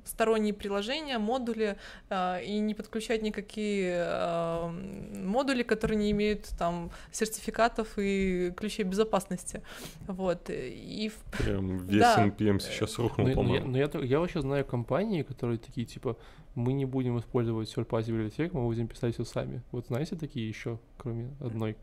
сторонние 0.05 0.53
приложения, 0.53 1.17
модули, 1.17 1.75
а, 2.09 2.39
и 2.39 2.59
не 2.59 2.75
подключать 2.75 3.23
никакие 3.23 3.95
а, 4.05 4.67
модули, 5.15 5.63
которые 5.63 5.97
не 5.97 6.11
имеют 6.11 6.49
там 6.59 6.91
сертификатов 7.11 7.87
и 7.97 8.53
ключей 8.55 8.83
безопасности. 8.85 9.63
Вот. 10.07 10.51
И 10.51 11.09
в 11.09 11.43
Прям 11.43 11.79
весь 11.79 11.99
Да. 11.99 12.27
NPM 12.27 12.59
сейчас 12.59 12.99
рухнул, 12.99 13.25
Ну, 13.27 13.27
ну, 13.27 13.29
я, 13.29 13.35
по-моему. 13.35 13.67
ну, 13.71 13.77
я, 13.79 13.87
то- 13.87 14.03
я 14.03 14.19
вообще 14.19 14.41
знаю 14.41 14.65
компании, 14.65 15.23
которые 15.23 15.57
такие, 15.57 15.87
типа, 15.87 16.15
мы 16.55 16.73
не 16.73 16.85
будем 16.85 17.17
использовать 17.19 17.73
third-party 17.75 18.07
библиотек, 18.07 18.53
мы 18.53 18.63
будем 18.65 18.87
писать 18.87 19.13
все 19.13 19.23
сами. 19.23 19.61
Вот 19.71 19.87
знаете 19.87 20.15
такие 20.15 20.47
еще, 20.47 20.79
кроме 20.97 21.29
одной? 21.39 21.75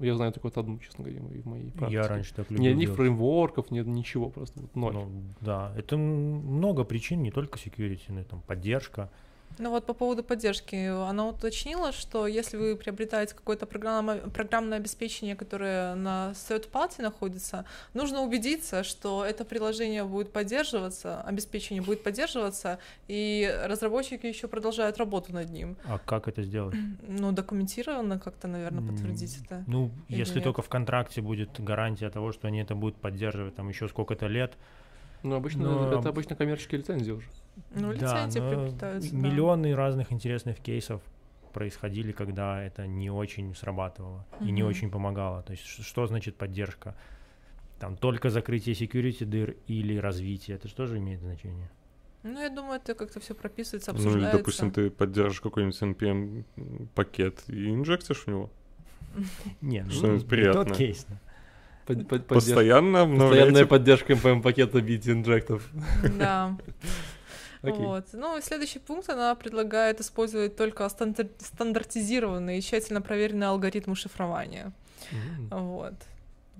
Я 0.00 0.16
знаю 0.16 0.32
только 0.32 0.46
вот 0.46 0.58
одну, 0.58 0.78
честно 0.78 1.04
говоря, 1.04 1.20
в 1.20 1.46
моей 1.46 1.70
практике. 1.70 2.00
Я 2.02 2.08
раньше 2.08 2.34
так 2.34 2.50
любил 2.50 2.64
Ни 2.64 2.68
одних 2.68 2.86
делать. 2.86 2.96
фреймворков, 2.96 3.70
нет 3.70 3.86
ничего, 3.86 4.28
просто 4.28 4.60
вот 4.60 4.74
ноль. 4.74 4.94
Ну, 4.94 5.08
да, 5.40 5.72
это 5.76 5.96
много 5.96 6.84
причин, 6.84 7.22
не 7.22 7.30
только 7.30 7.58
security, 7.58 8.02
но 8.08 8.20
и 8.20 8.24
там 8.24 8.40
поддержка. 8.40 9.10
Ну 9.58 9.70
вот 9.70 9.86
по 9.86 9.92
поводу 9.92 10.22
поддержки, 10.22 10.76
она 10.86 11.26
уточнила, 11.28 11.92
что 11.92 12.26
если 12.26 12.56
вы 12.56 12.76
приобретаете 12.76 13.34
какое-то 13.34 13.66
программное, 13.66 14.18
программное 14.18 14.78
обеспечение, 14.78 15.34
которое 15.34 15.94
на 15.96 16.32
third 16.34 16.70
party 16.70 17.02
находится, 17.02 17.64
нужно 17.92 18.22
убедиться, 18.22 18.84
что 18.84 19.24
это 19.24 19.44
приложение 19.44 20.04
будет 20.04 20.32
поддерживаться, 20.32 21.22
обеспечение 21.22 21.82
будет 21.82 22.04
поддерживаться, 22.04 22.78
и 23.08 23.52
разработчики 23.64 24.26
еще 24.26 24.46
продолжают 24.46 24.98
работу 24.98 25.32
над 25.32 25.50
ним. 25.50 25.76
А 25.84 25.98
как 25.98 26.28
это 26.28 26.42
сделать? 26.42 26.76
Ну, 27.02 27.32
документированно 27.32 28.20
как-то, 28.20 28.46
наверное, 28.46 28.86
подтвердить 28.86 29.38
это. 29.44 29.64
Ну, 29.66 29.90
если 30.08 30.36
нет? 30.36 30.44
только 30.44 30.62
в 30.62 30.68
контракте 30.68 31.20
будет 31.20 31.60
гарантия 31.60 32.10
того, 32.10 32.32
что 32.32 32.46
они 32.46 32.60
это 32.60 32.74
будут 32.76 32.96
поддерживать 32.96 33.56
там 33.56 33.68
еще 33.68 33.88
сколько-то 33.88 34.26
лет. 34.26 34.52
Ну, 35.24 35.34
обычно 35.34 35.64
Но 35.64 35.86
это 35.88 35.98
об- 35.98 36.08
обычно 36.08 36.36
коммерческие 36.36 36.78
лицензии 36.80 37.10
уже. 37.10 37.26
Ну, 37.74 37.88
Да, 37.92 37.94
лицензии 37.94 38.40
но 38.40 38.48
приобретаются. 38.50 39.10
да. 39.12 39.16
Миллионы 39.18 39.74
разных 39.74 40.12
интересных 40.12 40.58
кейсов 40.58 41.00
происходили, 41.52 42.12
когда 42.12 42.62
это 42.62 42.86
не 42.86 43.10
очень 43.10 43.54
срабатывало 43.54 44.24
и 44.40 44.50
не 44.50 44.62
очень 44.62 44.90
помогало. 44.90 45.42
То 45.42 45.52
есть 45.52 45.64
что 45.64 46.06
значит 46.06 46.36
поддержка? 46.36 46.94
Там 47.80 47.96
только 47.96 48.30
закрытие 48.30 48.74
security 48.74 49.24
дыр 49.24 49.56
или 49.66 49.96
развитие, 49.96 50.56
это 50.56 50.68
же 50.68 50.74
тоже 50.74 50.98
имеет 50.98 51.20
значение. 51.20 51.68
Ну, 52.24 52.40
я 52.40 52.50
думаю, 52.50 52.80
это 52.80 52.94
как-то 52.94 53.20
все 53.20 53.34
прописывается, 53.34 53.92
Ну 53.92 53.96
обсуждается. 53.98 54.28
или, 54.30 54.36
допустим, 54.38 54.70
ты 54.72 54.90
поддержишь 54.90 55.40
какой-нибудь 55.40 55.80
NPM 55.80 56.44
пакет 56.94 57.44
и 57.46 57.70
инжектишь 57.70 58.24
в 58.24 58.26
него. 58.26 58.50
Нет, 59.60 59.84
ну, 59.86 59.92
Что-нибудь 59.92 60.26
приятное. 60.28 60.64
тот 60.64 60.76
кейс. 60.76 61.06
да. 61.08 61.16
Под- 61.86 62.06
под- 62.08 62.22
поддерж- 62.26 62.34
Постоянно 62.34 63.06
Постоянная 63.06 63.64
поддержка 63.66 64.12
MPM-пакета 64.14 64.80
бить 64.82 65.08
инжектов. 65.08 65.66
Да. 66.18 66.56
Окей. 67.62 67.84
Вот. 67.84 68.06
Ну 68.12 68.38
и 68.38 68.42
следующий 68.42 68.78
пункт 68.78 69.08
она 69.08 69.34
предлагает 69.34 70.00
использовать 70.00 70.56
только 70.56 70.84
стандар- 70.84 71.30
стандартизированные 71.38 72.58
и 72.58 72.62
тщательно 72.62 73.00
проверенные 73.00 73.48
алгоритмы 73.48 73.96
шифрования. 73.96 74.72
М. 75.12 75.48
Вот. 75.50 75.94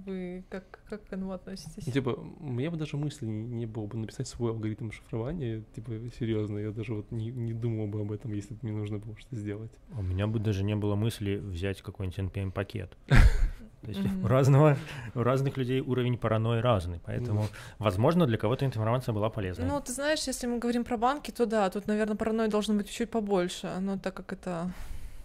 Вы 0.06 0.44
как, 0.48 0.64
как 0.88 1.02
к 1.02 1.12
этому 1.12 1.32
относитесь? 1.32 1.86
Ну, 1.86 1.92
Типа, 1.92 2.10
у 2.10 2.46
меня 2.52 2.70
бы 2.70 2.76
даже 2.76 2.96
мысли 2.96 3.26
не, 3.26 3.42
не 3.42 3.66
было 3.66 3.86
бы 3.86 3.98
написать 3.98 4.28
свой 4.28 4.52
алгоритм 4.52 4.90
шифрования. 4.92 5.64
Типа, 5.74 5.92
серьезно, 6.18 6.58
я 6.58 6.70
даже 6.70 6.94
вот 6.94 7.10
не, 7.10 7.30
не 7.30 7.52
думал 7.52 7.88
бы 7.88 8.00
об 8.00 8.12
этом, 8.12 8.32
если 8.32 8.54
бы 8.54 8.60
мне 8.62 8.72
нужно 8.72 8.98
было 8.98 9.16
что 9.18 9.34
сделать. 9.34 9.72
У 9.96 10.02
меня 10.02 10.28
бы 10.28 10.38
даже 10.38 10.62
не 10.62 10.76
было 10.76 10.94
мысли 10.94 11.36
взять 11.36 11.82
какой-нибудь 11.82 12.18
NPM-пакет. 12.18 12.96
То 13.82 13.88
есть 13.90 14.00
Мгм. 14.00 14.24
у 14.24 14.28
разного, 14.28 14.76
у 15.14 15.22
разных 15.22 15.56
людей 15.56 15.80
уровень 15.80 16.18
паранойи 16.18 16.60
разный, 16.60 17.00
поэтому, 17.06 17.46
возможно, 17.78 18.26
для 18.26 18.36
кого-то 18.36 18.64
эта 18.64 18.74
информация 18.76 19.12
была 19.14 19.30
полезна. 19.30 19.64
Ну, 19.66 19.80
ты 19.80 19.92
знаешь, 19.92 20.26
если 20.26 20.48
мы 20.48 20.58
говорим 20.58 20.84
про 20.84 20.96
банки, 20.96 21.30
то 21.30 21.46
да, 21.46 21.70
тут, 21.70 21.86
наверное, 21.86 22.16
паранойи 22.16 22.48
должно 22.48 22.74
быть 22.74 22.90
чуть 22.90 23.10
побольше, 23.10 23.70
но 23.80 23.96
так 23.98 24.14
как 24.14 24.32
это... 24.32 24.72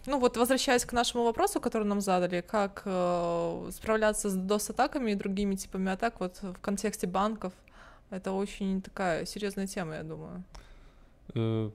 Ну 0.06 0.20
вот, 0.20 0.36
возвращаясь 0.36 0.84
к 0.84 0.92
нашему 0.92 1.24
вопросу, 1.24 1.60
который 1.60 1.84
нам 1.86 2.00
задали, 2.00 2.42
как 2.42 2.82
э, 2.84 3.70
справляться 3.72 4.28
с 4.28 4.36
DOS-атаками 4.36 5.10
и 5.12 5.14
другими 5.14 5.54
типами 5.56 5.90
атак 5.90 6.20
вот 6.20 6.38
в 6.42 6.58
контексте 6.60 7.06
банков, 7.06 7.52
это 8.10 8.32
очень 8.32 8.82
такая 8.82 9.24
серьезная 9.24 9.66
тема, 9.66 9.94
я 9.96 10.02
думаю. 10.02 10.44
Э, 11.34 11.70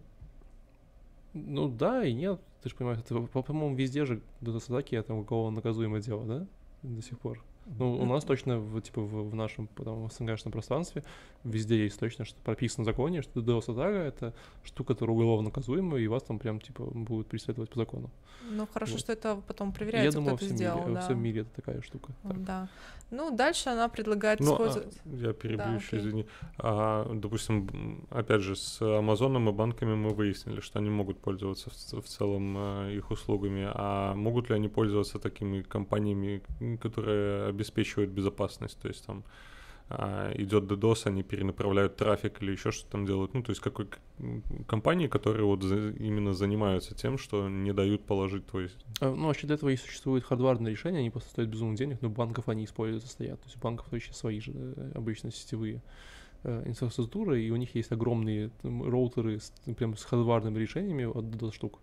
Ну 1.34 1.68
да 1.70 2.04
и 2.06 2.14
нет. 2.14 2.40
Ты 2.64 2.70
же 2.70 2.76
понимаешь, 2.76 3.00
это, 3.00 3.20
по- 3.22 3.42
по-моему, 3.44 3.76
везде 3.76 4.06
же 4.06 4.22
DDoS-атаки 4.42 4.96
это 4.96 5.14
уголовно 5.14 5.56
наказуемое 5.58 6.02
дело, 6.02 6.24
да? 6.26 6.46
До 6.84 7.02
сих 7.02 7.20
пор. 7.20 7.44
Ну, 7.78 7.94
у 8.02 8.06
нас 8.06 8.24
точно, 8.24 8.58
в, 8.58 8.82
типа, 8.82 9.02
в, 9.02 9.30
в 9.30 9.36
нашем 9.36 9.68
потом, 9.68 10.10
СНГшном 10.10 10.52
пространстве 10.52 11.04
везде 11.44 11.84
есть 11.84 12.00
точно, 12.00 12.26
что 12.26 12.36
прописано 12.44 12.84
в 12.84 12.86
законе, 12.86 13.22
что 13.22 13.42
DDoS-атака— 13.42 13.98
это 14.08 14.34
штука, 14.64 14.94
которая 14.94 15.16
уголовно 15.16 15.50
наказуемая, 15.50 16.02
и 16.02 16.08
вас 16.08 16.24
там 16.24 16.40
прям, 16.40 16.60
типа, 16.60 16.84
будут 16.86 17.28
преследовать 17.28 17.70
по 17.70 17.78
закону. 17.78 18.10
Ну, 18.50 18.68
хорошо, 18.74 18.94
Вот. 18.94 19.02
что 19.02 19.14
это 19.14 19.40
потом 19.48 19.70
Я 19.70 19.74
проверяется, 19.74 20.18
думаю, 20.18 20.32
во 20.32 20.38
кто 20.38 20.46
это 20.48 20.56
сделал, 20.56 20.80
мире, 20.80 20.90
во 20.90 20.96
да. 20.96 21.02
всем 21.02 21.22
мире 21.22 21.42
это 21.42 21.50
такая 21.56 21.82
штука. 21.82 22.14
Так. 22.24 22.44
Да. 22.44 22.70
Ну, 23.12 23.32
дальше 23.32 23.70
она 23.70 23.90
предлагает 23.90 24.40
Ну, 24.40 24.52
а, 24.52 24.54
использовать... 24.54 25.02
я 25.06 25.34
перебью 25.34 25.58
Да, 25.58 25.74
еще, 25.76 25.88
окей. 25.88 26.00
извини. 26.00 26.26
А, 26.58 27.12
допустим, 27.14 28.08
опять 28.10 28.42
же, 28.42 28.56
с 28.56 28.82
Амазоном 28.82 29.50
и 29.50 29.52
банками 29.52 29.96
мы 29.96 30.10
выяснили, 30.10 30.60
что 30.62 30.80
они 30.80 30.90
могут 30.90 31.20
пользоваться 31.20 31.70
в, 31.70 32.02
в 32.02 32.08
целом 32.08 32.56
э, 32.58 32.96
их 32.96 33.12
услугами. 33.12 33.68
А 33.74 34.14
могут 34.14 34.50
ли 34.50 34.56
они 34.56 34.68
пользоваться 34.68 35.20
такими 35.20 35.62
компаниями, 35.62 36.42
которые 36.82 37.48
обеспечивают 37.48 38.12
безопасность? 38.12 38.80
То 38.80 38.88
есть 38.88 39.06
там 39.06 39.24
а, 39.26 39.30
идет 39.90 40.66
DDoS, 40.66 41.08
они 41.08 41.24
перенаправляют 41.24 41.96
трафик 41.96 42.42
или 42.44 42.52
еще 42.52 42.72
что-то 42.72 42.92
там 42.92 43.06
делают. 43.06 43.34
Ну, 43.34 43.42
то 43.42 43.50
есть 43.50 43.60
какой 43.62 43.88
компании, 44.68 45.08
которые 45.08 45.46
вот 45.46 45.64
за- 45.64 45.90
именно 45.92 46.34
занимаются 46.34 46.94
тем, 46.94 47.18
что 47.18 47.50
не 47.50 47.74
дают 47.74 48.06
положить 48.06 48.46
твой... 48.46 48.70
А, 49.02 49.14
Ну, 49.14 49.28
вообще 49.28 49.48
для 49.48 49.56
этого 49.56 49.70
и 49.70 49.78
существуют 49.78 50.26
хардварные 50.26 50.72
решения, 50.72 51.00
они 51.00 51.10
просто 51.10 51.32
стоят 51.32 51.50
безумно 51.50 51.76
денег, 51.76 51.98
но 52.02 52.10
банков 52.10 52.50
они 52.50 52.66
используются, 52.66 53.10
стоят. 53.10 53.40
То 53.42 53.48
есть 53.48 53.58
у 53.58 53.60
банков 53.60 53.88
точно 53.90 54.14
свои 54.14 54.40
же 54.40 54.52
э, 54.56 54.92
обычно 54.94 55.32
сетевые 55.32 55.82
э, 56.44 56.64
инфраструктуры, 56.68 57.42
и 57.42 57.50
у 57.50 57.56
них 57.56 57.74
есть 57.74 57.92
огромные 57.92 58.52
там, 58.62 58.84
роутеры 58.88 59.40
с, 59.40 59.52
прям 59.76 59.98
с 59.98 60.04
хардварными 60.04 60.60
решениями 60.60 61.06
от 61.06 61.26
DDoS 61.26 61.54
штук. 61.54 61.80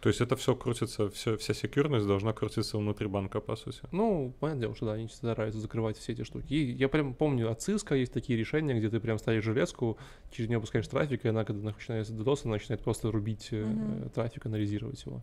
То 0.00 0.08
есть 0.08 0.20
это 0.22 0.34
все 0.36 0.56
крутится, 0.56 1.10
все, 1.10 1.36
вся 1.36 1.52
секьюрность 1.52 2.06
должна 2.06 2.32
крутиться 2.32 2.78
внутри 2.78 3.06
банка, 3.06 3.40
по 3.40 3.54
сути. 3.56 3.80
Ну, 3.92 4.32
понятное 4.40 4.62
дело, 4.62 4.74
что 4.74 4.86
да, 4.86 4.92
они 4.94 5.08
стараются 5.08 5.60
закрывать 5.60 5.98
все 5.98 6.12
эти 6.12 6.22
штуки. 6.24 6.46
И 6.52 6.72
я 6.72 6.88
прям 6.88 7.12
помню, 7.12 7.50
от 7.50 7.58
Cisco 7.58 7.94
есть 7.96 8.12
такие 8.12 8.38
решения, 8.38 8.74
где 8.78 8.88
ты 8.88 8.98
прям 8.98 9.18
ставишь 9.18 9.44
железку, 9.44 9.98
через 10.30 10.48
нее 10.48 10.58
пускаешь 10.60 10.88
трафик, 10.88 11.26
и 11.26 11.28
она, 11.28 11.44
когда 11.44 11.62
начинается 11.70 12.14
DDoS, 12.14 12.40
она 12.44 12.52
начинает 12.54 12.82
просто 12.82 13.10
рубить 13.10 13.52
Мгм. 13.52 14.08
трафик, 14.10 14.46
анализировать 14.46 15.04
его. 15.04 15.22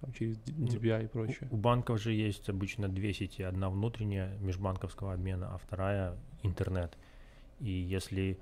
Там 0.00 0.12
через 0.12 0.36
D- 0.38 0.52
Ну, 0.56 0.66
DPI 0.66 1.04
и 1.04 1.06
прочее. 1.08 1.48
У 1.50 1.56
банков 1.56 2.00
же 2.00 2.12
есть 2.12 2.48
обычно 2.50 2.88
две 2.88 3.12
сети. 3.14 3.42
Одна 3.42 3.70
внутренняя 3.70 4.36
межбанковского 4.40 5.14
обмена, 5.14 5.54
а 5.54 5.58
вторая 5.58 6.16
интернет. 6.42 6.92
И 7.60 7.70
если 7.70 8.38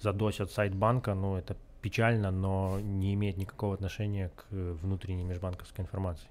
задосят 0.00 0.50
сайт 0.50 0.74
банка, 0.74 1.14
ну 1.14 1.36
это 1.36 1.56
печально, 1.82 2.30
но 2.30 2.78
не 2.80 3.12
имеет 3.14 3.36
никакого 3.36 3.74
отношения 3.74 4.30
к 4.34 4.46
э, 4.50 4.72
внутренней 4.82 5.24
межбанковской 5.24 5.84
информации. 5.84 6.28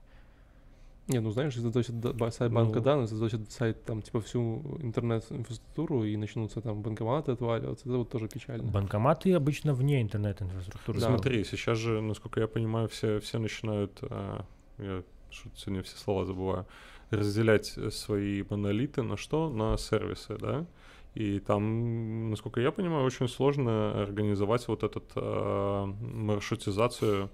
Не, 1.07 1.19
ну 1.19 1.31
знаешь, 1.31 1.53
если 1.53 1.67
задосят 1.67 1.99
да- 1.99 2.13
ба- 2.13 2.31
сайт 2.31 2.53
банка 2.53 2.79
Ну. 2.79 2.85
данных, 2.85 3.09
задосят 3.09 3.51
сайт 3.51 3.83
там 3.83 4.01
типа 4.01 4.21
всю 4.21 4.61
интернет-инфраструктуру 4.81 6.03
и 6.05 6.15
начнутся 6.15 6.61
там 6.61 6.81
банкоматы 6.81 7.31
отваливаться, 7.33 7.89
это 7.89 7.97
вот 7.97 8.09
тоже 8.09 8.27
печально. 8.27 8.63
Банкоматы 8.71 9.33
обычно 9.33 9.73
вне 9.73 10.01
интернет-инфраструктуры. 10.01 10.99
Да. 10.99 11.07
Смотри, 11.07 11.43
сейчас 11.43 11.77
же, 11.77 12.01
насколько 12.01 12.39
я 12.39 12.47
понимаю, 12.47 12.87
все, 12.87 13.19
все 13.19 13.39
начинают, 13.39 13.97
а, 14.03 14.45
я 14.77 15.03
что-то 15.31 15.57
сегодня 15.59 15.83
все 15.83 15.97
слова 15.97 16.25
забываю, 16.25 16.65
разделять 17.09 17.77
свои 17.93 18.43
монолиты 18.49 19.01
на 19.01 19.17
что? 19.17 19.49
На 19.49 19.77
сервисы, 19.77 20.37
да? 20.37 20.65
И 21.13 21.39
там, 21.39 22.29
насколько 22.29 22.61
я 22.61 22.71
понимаю, 22.71 23.05
очень 23.05 23.27
сложно 23.27 24.01
организовать 24.03 24.67
вот 24.67 24.83
этот 24.83 25.11
а, 25.15 25.85
маршрутизацию 25.85 27.29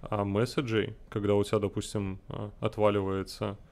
а, 0.00 0.24
месседжей, 0.24 0.96
когда 1.10 1.34
у 1.34 1.44
тебя, 1.44 1.58
допустим, 1.58 2.20
а, 2.28 2.50
отваливается 2.60 3.58
э, 3.58 3.71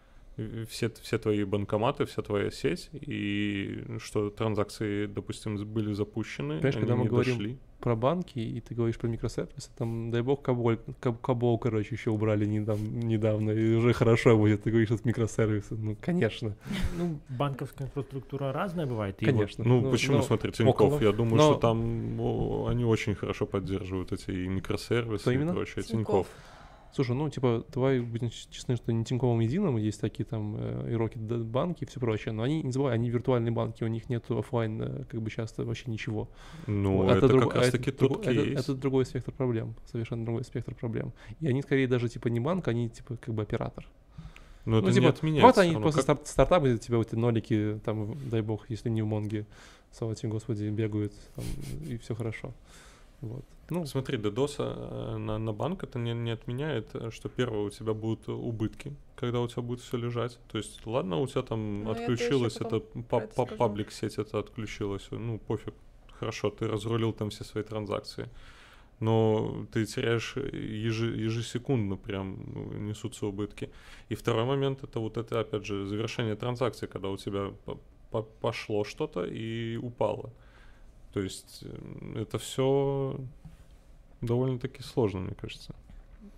все, 0.68 0.90
все 1.02 1.18
твои 1.18 1.44
банкоматы, 1.44 2.04
вся 2.06 2.22
твоя 2.22 2.50
сеть, 2.50 2.88
и 2.92 3.84
что 3.98 4.30
транзакции, 4.30 5.06
допустим, 5.06 5.56
были 5.66 5.92
запущены, 5.92 6.54
Понимаешь, 6.56 6.74
они 6.76 6.80
когда 6.80 6.96
мы 6.96 7.02
не 7.04 7.08
говорим 7.08 7.36
дошли. 7.38 7.58
Про 7.80 7.96
банки, 7.96 8.38
и 8.38 8.60
ты 8.60 8.74
говоришь 8.74 8.98
про 8.98 9.08
микросервисы, 9.08 9.70
там, 9.78 10.10
дай 10.10 10.20
бог, 10.20 10.42
каболь, 10.42 10.78
каб- 11.00 11.18
кабол, 11.22 11.56
короче, 11.58 11.94
еще 11.94 12.10
убрали 12.10 12.44
не, 12.44 12.62
там, 12.62 12.78
недавно, 13.00 13.52
и 13.52 13.74
уже 13.74 13.94
хорошо 13.94 14.36
будет, 14.36 14.64
ты 14.64 14.70
говоришь, 14.70 14.88
что 14.88 14.96
это 14.96 15.08
микросервисы, 15.08 15.74
ну, 15.76 15.96
конечно, 15.98 16.54
Ну, 16.98 17.18
банковская 17.30 17.84
инфраструктура 17.84 18.52
разная 18.52 18.84
бывает. 18.84 19.16
и 19.22 19.24
вот 19.24 19.32
конечно. 19.32 19.64
Ну, 19.64 19.90
почему, 19.90 20.18
но- 20.18 20.22
смотри, 20.22 20.52
Тинькофф, 20.52 20.92
около. 20.92 21.00
я 21.02 21.12
думаю, 21.12 21.36
Но- 21.36 21.52
что 21.52 21.54
там 21.60 22.20
о, 22.20 22.66
они 22.68 22.84
очень 22.84 23.14
хорошо 23.14 23.46
поддерживают 23.46 24.12
эти 24.12 24.30
микросервисы 24.30 25.22
Кто 25.22 25.30
и 25.30 25.34
именно? 25.36 25.54
прочее. 25.54 25.82
Тинькофф. 25.82 26.26
Тинькофф. 26.26 26.26
Слушай, 26.92 27.14
ну, 27.14 27.28
типа, 27.30 27.64
давай 27.72 28.00
будем 28.00 28.30
честны, 28.30 28.76
что 28.76 28.92
не 28.92 29.04
Тиньковым 29.04 29.40
единым, 29.40 29.76
есть 29.76 30.00
такие 30.00 30.24
там 30.24 30.56
э, 30.58 30.88
и 30.90 30.94
Rocketбанки 30.94 31.84
и 31.84 31.86
все 31.86 32.00
прочее, 32.00 32.32
но 32.32 32.42
они, 32.42 32.62
не 32.62 32.72
забывай, 32.72 32.94
они 32.94 33.10
виртуальные 33.10 33.52
банки, 33.52 33.84
у 33.84 33.86
них 33.86 34.08
нет 34.08 34.28
офлайн 34.30 34.82
э, 34.82 35.04
как 35.04 35.22
бы 35.22 35.30
часто 35.30 35.64
вообще 35.64 35.90
ничего. 35.90 36.28
Ну, 36.66 36.96
Вот, 36.98 37.12
это, 37.16 37.28
друг- 37.28 37.52
как 37.52 37.54
раз 37.62 37.68
это 37.68 37.96
друг- 37.96 38.26
это, 38.26 38.40
это 38.60 38.74
другой 38.74 39.06
спектр 39.06 39.32
проблем, 39.32 39.74
совершенно 39.86 40.24
другой 40.24 40.44
спектр 40.44 40.74
проблем. 40.74 41.12
И 41.40 41.46
они 41.46 41.62
скорее 41.62 41.86
даже 41.86 42.08
типа 42.08 42.28
не 42.28 42.40
банк, 42.40 42.66
они 42.68 42.88
типа 42.88 43.16
как 43.16 43.34
бы 43.34 43.42
оператор. 43.42 43.86
Но 44.64 44.78
это 44.78 44.86
ну, 44.86 44.88
не 44.92 44.94
типа, 44.96 45.08
отменяет 45.08 45.42
вот 45.44 45.52
всё 45.52 45.62
они 45.62 45.72
просто 45.76 46.02
Как- 46.02 46.02
старт- 46.02 46.26
стартапы, 46.26 46.74
у 46.74 46.78
тебя 46.78 46.96
вот 46.98 47.06
эти 47.06 47.14
нолики, 47.14 47.80
там, 47.84 48.16
дай 48.28 48.42
бог, 48.42 48.68
если 48.68 48.90
не 48.90 49.02
в 49.02 49.06
Монге, 49.06 49.46
тебе, 49.92 50.28
Господи, 50.28 50.64
бегают, 50.64 51.12
там, 51.34 51.44
и 51.88 51.96
все 51.98 52.14
хорошо. 52.14 52.52
Вот. 53.20 53.44
Ну, 53.68 53.86
Смотри, 53.86 54.18
DDoS 54.18 54.56
э, 54.58 55.16
на, 55.16 55.38
на 55.38 55.52
банк 55.52 55.84
это 55.84 55.98
не, 55.98 56.12
не 56.12 56.30
отменяет, 56.32 56.88
э, 56.94 57.10
что 57.12 57.28
первое, 57.28 57.60
у 57.60 57.70
тебя 57.70 57.92
будут 57.94 58.28
убытки, 58.28 58.94
когда 59.14 59.40
у 59.40 59.46
тебя 59.48 59.62
будет 59.62 59.80
все 59.80 59.96
лежать. 59.96 60.38
То 60.50 60.58
есть, 60.58 60.84
ладно, 60.86 61.18
у 61.18 61.26
тебя 61.26 61.42
там 61.42 61.84
Ну, 61.84 61.94
тоже 61.94 62.46
это 62.46 62.64
потом 62.64 62.80
па- 63.04 63.18
про 63.18 63.24
это 63.24 63.34
па- 63.36 63.44
скажу. 63.44 63.58
паблик 63.58 63.92
сеть 63.92 64.18
это 64.18 64.38
отключилась, 64.38 65.06
ну 65.10 65.38
пофиг, 65.38 65.74
хорошо, 66.18 66.50
ты 66.50 66.66
разрулил 66.66 67.12
там 67.12 67.28
все 67.30 67.44
свои 67.44 67.62
транзакции. 67.62 68.28
но 69.00 69.66
ты 69.72 69.86
теряешь 69.86 70.36
ежи, 70.36 71.06
ежесекундно 71.16 71.96
прям 71.96 72.38
ну, 72.54 72.72
несутся 72.78 73.26
убытки. 73.26 73.70
И 74.10 74.14
второй 74.14 74.44
момент 74.44 74.82
это 74.84 75.00
вот 75.00 75.16
это, 75.16 75.40
опять 75.40 75.64
же, 75.64 75.86
завершение 75.86 76.34
транзакции, 76.36 76.86
когда 76.86 77.08
у 77.08 77.16
тебя 77.16 77.52
пошло 78.40 78.84
что-то 78.84 79.24
и 79.24 79.76
упало. 79.76 80.32
То 81.12 81.20
есть 81.20 81.60
э, 81.62 82.22
это 82.22 82.38
все 82.38 83.18
довольно-таки 84.20 84.82
сложно, 84.82 85.20
мне 85.20 85.34
кажется. 85.34 85.74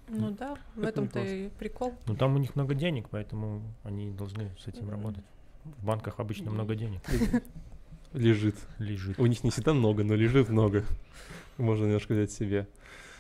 Ну 0.09 0.31
да, 0.31 0.59
в 0.75 0.83
этом-то 0.83 1.21
и 1.21 1.49
прикол. 1.49 1.95
Ну 2.07 2.15
там 2.15 2.35
у 2.35 2.39
них 2.39 2.55
много 2.55 2.75
денег, 2.75 3.09
поэтому 3.11 3.63
они 3.83 4.11
должны 4.11 4.51
с 4.59 4.67
этим 4.67 4.91
работать. 4.91 5.25
В 5.65 5.85
банках 5.85 6.19
обычно 6.21 6.51
много 6.51 6.75
денег. 6.75 7.01
Лежит. 8.13 8.57
Лежит. 8.79 9.19
У 9.19 9.27
них 9.27 9.43
не 9.43 9.51
всегда 9.51 9.73
много, 9.73 10.05
но 10.05 10.15
лежит 10.15 10.49
много. 10.49 10.85
Можно 11.57 11.85
немножко 11.87 12.13
взять 12.13 12.31
себе. 12.31 12.69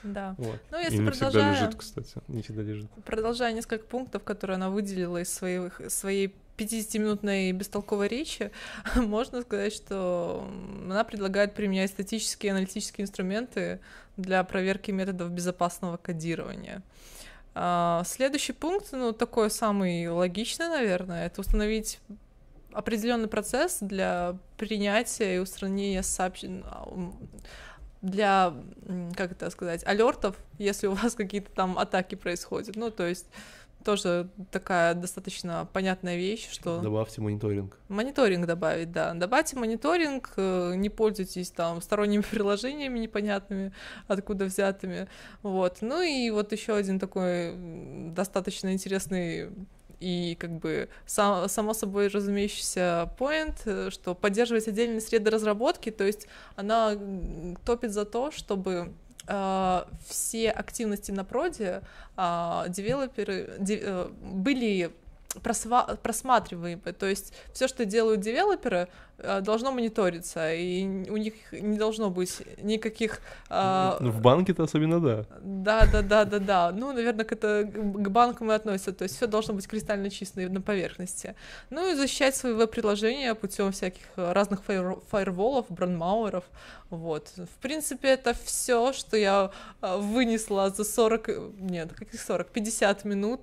Да. 0.02 0.34
Вот. 0.38 0.58
Ну, 0.70 0.78
если 0.78 0.96
И 0.96 0.98
не 1.00 1.10
продолжая, 1.10 1.52
всегда 1.52 1.66
лежит, 1.66 1.78
кстати. 1.78 2.14
Не 2.28 2.42
всегда 2.42 2.62
лежит. 2.62 2.90
продолжая 3.04 3.52
несколько 3.52 3.84
пунктов, 3.84 4.24
которые 4.24 4.56
она 4.56 4.70
выделила 4.70 5.18
из 5.18 5.32
своих, 5.32 5.80
своей 5.88 6.34
50-минутной 6.56 7.52
бестолковой 7.52 8.08
речи, 8.08 8.50
можно 8.96 9.42
сказать, 9.42 9.72
что 9.72 10.48
она 10.84 11.04
предлагает 11.04 11.54
применять 11.54 11.90
статические 11.90 12.50
и 12.50 12.52
аналитические 12.52 13.04
инструменты 13.04 13.80
для 14.16 14.44
проверки 14.44 14.90
методов 14.90 15.30
безопасного 15.30 15.96
кодирования. 15.96 16.82
А, 17.54 18.02
Следующий 18.06 18.52
пункт, 18.52 18.88
ну, 18.92 19.12
такой 19.12 19.50
самый 19.50 20.08
логичный, 20.08 20.68
наверное, 20.68 21.26
это 21.26 21.40
установить 21.40 22.00
определенный 22.72 23.28
процесс 23.28 23.78
для 23.80 24.36
принятия 24.56 25.36
и 25.36 25.38
устранения 25.38 26.02
сообщений 26.02 26.64
для, 28.02 28.52
как 29.16 29.32
это 29.32 29.48
сказать, 29.50 29.86
алертов, 29.86 30.36
если 30.58 30.88
у 30.88 30.92
вас 30.92 31.14
какие-то 31.14 31.50
там 31.52 31.78
атаки 31.78 32.16
происходят. 32.16 32.76
Ну, 32.76 32.90
то 32.90 33.06
есть 33.06 33.26
тоже 33.84 34.28
такая 34.50 34.94
достаточно 34.94 35.68
понятная 35.72 36.16
вещь, 36.16 36.48
что 36.50 36.80
Добавьте 36.80 37.20
мониторинг. 37.20 37.76
мониторинг 37.88 38.46
добавить, 38.46 38.92
да. 38.92 39.12
Добавьте 39.14 39.56
мониторинг, 39.56 40.32
э, 40.36 40.74
не 40.76 40.88
пользуйтесь 40.88 41.50
там 41.50 41.80
сторонними 41.80 42.22
приложениями 42.30 42.98
непонятными, 42.98 43.72
откуда 44.06 44.44
взятыми. 44.44 45.08
Вот. 45.42 45.78
Ну 45.80 46.00
и 46.02 46.30
вот 46.30 46.52
еще 46.52 46.74
один 46.74 46.98
такой 46.98 47.54
достаточно 48.12 48.72
интересный 48.72 49.50
и 50.02 50.34
как 50.34 50.50
бы 50.50 50.88
сам, 51.06 51.48
само 51.48 51.74
собой 51.74 52.08
разумеющийся 52.08 53.08
point, 53.18 53.56
э, 53.64 53.90
что 53.90 54.14
поддерживать 54.14 54.66
отдельные 54.66 55.00
среды 55.00 55.30
разработки, 55.30 55.90
то 55.90 56.04
есть 56.04 56.26
она 56.56 56.98
топит 57.64 57.92
за 57.92 58.04
то, 58.04 58.32
чтобы 58.32 58.92
э, 59.28 59.84
все 60.08 60.50
активности 60.50 61.12
на 61.12 61.24
проде 61.24 61.82
а, 62.16 62.66
девелоперы 62.68 63.54
де- 63.60 63.80
э, 63.82 64.08
были 64.22 64.90
просва- 65.36 65.96
просматриваемы, 65.96 66.92
то 66.92 67.06
есть 67.06 67.32
все, 67.52 67.68
что 67.68 67.84
делают 67.84 68.20
девелоперы, 68.20 68.88
э, 69.18 69.40
должно 69.40 69.72
мониториться, 69.72 70.52
и 70.52 70.84
у 71.10 71.16
них 71.16 71.34
не 71.52 71.78
должно 71.78 72.10
быть 72.10 72.42
никаких 72.58 73.20
Ну, 73.50 74.10
в 74.10 74.20
банке-то 74.20 74.64
особенно 74.64 75.00
да. 75.00 75.24
да, 75.42 75.86
да, 75.92 76.02
да, 76.02 76.24
да, 76.24 76.38
да. 76.38 76.72
Ну, 76.72 76.92
наверное, 76.92 77.24
к 77.24 77.32
это 77.32 77.64
к 77.64 78.08
банкам 78.10 78.50
и 78.50 78.54
относится. 78.54 78.92
То 78.92 79.04
есть 79.04 79.16
все 79.16 79.26
должно 79.26 79.54
быть 79.54 79.66
кристально 79.68 80.10
чисто 80.10 80.40
на 80.40 80.60
поверхности. 80.60 81.34
Ну 81.70 81.90
и 81.90 81.94
защищать 81.94 82.34
свои 82.34 82.52
веб-приложения 82.52 83.34
путем 83.34 83.70
всяких 83.72 84.02
э, 84.16 84.32
разных 84.32 84.62
фаер- 84.66 85.00
фаерволов, 85.10 85.66
брандмауэров. 85.68 86.44
Вот. 86.90 87.28
В 87.36 87.60
принципе, 87.60 88.08
это 88.08 88.34
все, 88.44 88.92
что 88.92 89.16
я 89.16 89.50
э, 89.82 89.96
вынесла 89.98 90.70
за 90.70 90.84
40, 90.84 91.28
э, 91.28 91.50
нет, 91.60 91.92
каких 91.92 92.20
40, 92.20 92.48
50 92.48 93.04
минут 93.04 93.40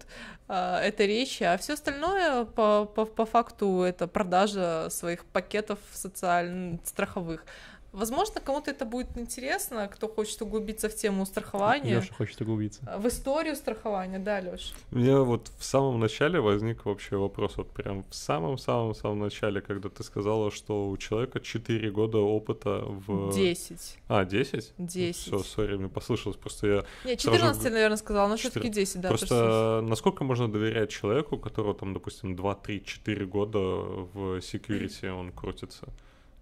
э, 0.47 0.77
этой 0.83 1.07
речи, 1.07 1.43
а 1.43 1.57
все 1.57 1.75
остальное 1.79 2.45
по, 2.45 2.85
по, 2.85 3.05
по 3.05 3.25
факту 3.25 3.81
это 3.81 4.07
продажа 4.07 4.87
своих 4.89 5.25
пакетов 5.25 5.79
социальных, 5.91 6.81
страховых. 6.85 7.45
Возможно, 7.91 8.39
кому-то 8.39 8.69
это 8.71 8.85
будет 8.85 9.17
интересно, 9.17 9.87
кто 9.87 10.07
хочет 10.07 10.41
углубиться 10.41 10.89
в 10.89 10.95
тему 10.95 11.25
страхования, 11.25 11.95
Леша 11.95 12.13
хочет 12.13 12.39
углубиться. 12.41 12.81
в 12.99 13.07
историю 13.07 13.55
страхования, 13.55 14.19
да, 14.19 14.39
Леш? 14.39 14.73
У 14.91 14.97
меня 14.97 15.19
вот 15.21 15.49
в 15.57 15.63
самом 15.63 15.99
начале 15.99 16.39
возник 16.39 16.85
вообще 16.85 17.17
вопрос, 17.17 17.57
вот 17.57 17.71
прям 17.71 18.03
в 18.09 18.13
самом-самом-самом 18.13 19.19
начале, 19.19 19.61
когда 19.61 19.89
ты 19.89 20.03
сказала, 20.03 20.51
что 20.51 20.89
у 20.89 20.97
человека 20.97 21.39
4 21.39 21.89
года 21.91 22.19
опыта 22.19 22.83
в... 22.85 23.33
10. 23.33 23.97
А, 24.07 24.23
10? 24.23 24.73
10. 24.77 25.15
Все, 25.15 25.39
сори, 25.39 25.75
мне 25.77 25.89
послышалось, 25.89 26.37
просто 26.37 26.67
я... 26.67 26.85
Нет, 27.05 27.21
сразу 27.21 27.37
14, 27.39 27.61
в- 27.63 27.71
наверное, 27.73 27.97
сказала, 27.97 28.27
но 28.27 28.35
все 28.37 28.49
Четыре- 28.49 28.61
таки 28.69 28.73
10, 28.75 29.01
да. 29.01 29.09
просто 29.09 29.27
точно. 29.27 29.81
насколько 29.81 30.23
можно 30.23 30.51
доверять 30.51 30.91
человеку, 30.91 31.35
у 31.35 31.39
которого 31.39 31.73
там, 31.73 31.93
допустим, 31.93 32.35
2, 32.35 32.55
3, 32.55 32.83
4 32.85 33.25
года 33.25 33.59
в 33.59 34.37
security 34.39 35.09
он 35.09 35.31
крутится? 35.31 35.87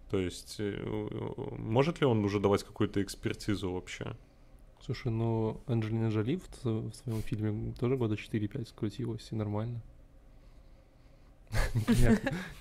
То 0.10 0.20
есть, 0.20 0.56
э, 0.60 0.74
может 1.58 2.00
ли 2.00 2.08
он 2.08 2.24
уже 2.24 2.40
давать 2.40 2.64
какую-то 2.64 3.02
экспертизу 3.02 3.72
вообще? 3.72 4.16
Слушай, 4.82 5.12
ну 5.12 5.60
Анджелина 5.68 6.10
Джоли 6.10 6.38
в, 6.38 6.64
в 6.64 6.94
своем 6.94 7.22
фильме 7.22 7.74
тоже 7.74 7.98
года 7.98 8.16
4-5 8.16 8.68
скрутилась, 8.68 9.28
и 9.32 9.36
нормально. 9.36 9.82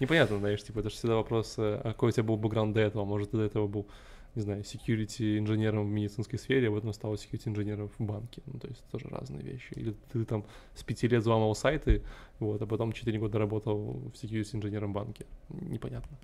Непонятно, 0.00 0.38
знаешь, 0.38 0.62
типа, 0.62 0.80
это 0.80 0.90
же 0.90 0.96
всегда 0.96 1.16
вопрос, 1.16 1.54
э, 1.58 1.80
а 1.82 1.92
какой 1.92 2.08
у 2.08 2.12
тебя 2.12 2.24
был 2.24 2.36
бэкграунд 2.36 2.74
до 2.74 2.80
этого? 2.80 3.04
Может, 3.04 3.30
ты 3.30 3.36
до 3.36 3.42
этого 3.44 3.66
был, 3.68 3.86
не 4.34 4.42
знаю, 4.42 4.62
security 4.62 5.38
инженером 5.38 5.88
в 5.88 5.90
медицинской 5.90 6.38
сфере, 6.38 6.68
а 6.68 6.72
потом 6.72 6.92
стал 6.92 7.14
security 7.14 7.48
инженером 7.48 7.90
в 7.96 8.00
банке. 8.00 8.42
Ну, 8.46 8.58
то 8.58 8.68
есть 8.68 8.84
тоже 8.90 9.08
разные 9.08 9.42
вещи. 9.42 9.72
Или 9.74 9.94
ты 10.12 10.24
там 10.24 10.44
с 10.74 10.82
пяти 10.82 11.08
лет 11.08 11.22
взламывал 11.22 11.54
сайты, 11.54 12.02
вот, 12.38 12.60
а 12.62 12.66
потом 12.66 12.92
4 12.92 13.18
года 13.18 13.38
работал 13.38 14.10
в 14.12 14.12
security 14.14 14.56
инженером 14.56 14.92
в 14.92 14.94
банке. 14.94 15.26
Непонятно. 15.48 16.16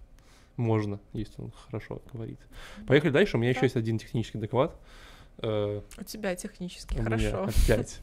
Можно, 0.57 1.01
если 1.13 1.41
он 1.43 1.53
хорошо 1.67 2.03
говорит. 2.13 2.39
Поехали 2.87 3.11
дальше. 3.11 3.37
У 3.37 3.41
меня 3.41 3.51
еще 3.51 3.61
Да. 3.61 3.67
есть 3.67 3.77
один 3.77 3.99
технический 3.99 4.39
доклад. 4.39 4.77
Э, 5.39 5.81
У 5.99 6.05
тебя 6.05 6.35
технически 6.37 6.99
у 6.99 7.03
меня 7.03 7.31
хорошо. 7.31 7.49
опять. 7.65 8.01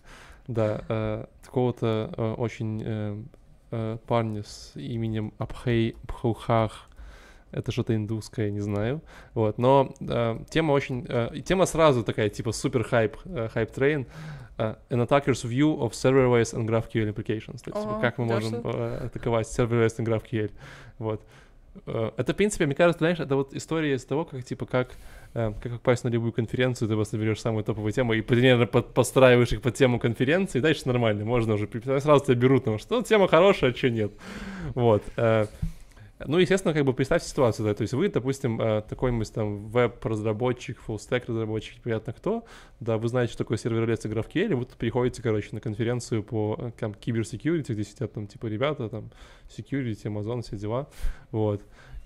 Да, 0.47 0.84
э, 0.89 1.26
такого-то 1.43 2.11
э, 2.17 2.34
очень 2.34 3.27
парня 4.07 4.41
с 4.43 4.71
именем 4.76 5.31
Абхей 5.38 5.95
Пхаухах. 6.07 6.89
Это 7.51 7.71
что-то 7.71 7.93
индусское, 7.95 8.49
не 8.51 8.59
знаю. 8.61 9.01
Вот, 9.35 9.57
но 9.59 9.93
э, 9.99 10.39
тема 10.49 10.71
очень... 10.73 11.05
э, 11.07 11.39
тема 11.45 11.65
сразу 11.67 12.03
такая, 12.03 12.30
типа, 12.30 12.51
супер 12.51 12.84
хайп, 12.84 13.15
хайп 13.53 13.71
трейн. 13.71 14.07
an 14.57 14.76
attacker's 14.89 15.43
view 15.45 15.80
of 15.80 15.91
serverless 15.91 16.53
and 16.53 16.67
GraphQL 16.67 17.13
applications. 17.13 17.63
То 17.63 17.71
есть, 17.71 17.85
О, 17.88 17.99
как 18.01 18.17
мы 18.17 18.26
можем 18.26 18.55
э, 18.55 19.05
атаковать 19.05 19.47
serverless 19.47 19.95
и 19.99 20.03
GraphQL. 20.03 20.51
Вот. 20.99 21.21
Э, 21.21 21.26
Это, 21.86 22.34
в 22.34 22.36
принципе, 22.36 22.66
мне 22.66 22.76
кажется, 22.76 23.00
знаешь, 23.00 23.20
это 23.20 23.36
вот 23.36 23.54
история 23.54 23.94
из 23.96 24.04
того, 24.06 24.26
как, 24.26 24.44
типа, 24.44 24.66
как 24.66 24.90
э, 25.34 25.54
как 25.62 25.72
попасть 25.74 26.04
на 26.04 26.10
любую 26.10 26.34
конференцию, 26.34 26.90
ты 26.90 26.96
просто 26.96 27.18
берешь 27.18 27.40
самую 27.40 27.64
топовую 27.64 27.91
тему 27.91 28.14
и 28.14 28.22
примерно 28.22 28.66
под- 28.66 28.94
подстраиваешь 28.94 29.52
их 29.52 29.62
под 29.62 29.76
тему 29.76 30.00
конференции, 30.00 30.60
и 30.60 30.62
дальше 30.62 30.84
нормально, 30.86 31.26
можно 31.26 31.54
уже, 31.54 31.68
сразу 32.00 32.26
тебя 32.26 32.36
берут, 32.36 32.64
потому 32.64 32.80
что 32.80 32.96
ну, 32.96 33.04
тема 33.04 33.28
хорошая, 33.28 33.72
а 33.72 33.76
что 33.76 33.90
нет. 33.90 34.12
Вот. 34.76 35.04
э, 35.16 35.46
Ну, 36.26 36.38
естественно, 36.38 36.74
как 36.74 36.84
бы 36.84 36.94
представь 36.94 37.24
ситуацию, 37.24 37.66
да, 37.66 37.74
то 37.74 37.82
есть 37.82 37.94
вы, 37.94 38.10
допустим, 38.10 38.60
э, 38.60 38.82
такой-нибудь 38.82 39.32
там 39.32 39.70
веб-разработчик, 39.70 40.78
full-stack 40.86 41.24
разработчик, 41.28 41.78
непонятно 41.78 42.12
кто, 42.12 42.44
да, 42.82 42.98
вы 42.98 43.08
знаете, 43.08 43.32
что 43.32 43.46
такое 43.46 43.58
serverless 43.57 44.03
и 44.04 44.10
GraphQL, 44.10 44.52
и 44.52 44.54
вы 44.54 44.66
приходите, 44.66 45.22
короче, 45.22 45.50
на 45.54 45.62
конференцию 45.62 46.24
по 46.24 46.58
э, 46.60 46.72
там, 46.78 46.94
cybersecurity, 46.94 47.72
где 47.72 47.86
сидят 47.86 48.12
там, 48.12 48.28
типа, 48.28 48.48
ребята, 48.48 48.90
там, 48.90 49.12
security, 49.48 50.04
Amazon, 50.04 50.41
все 50.41 50.58
дела, 50.58 50.90
вот. 51.32 51.62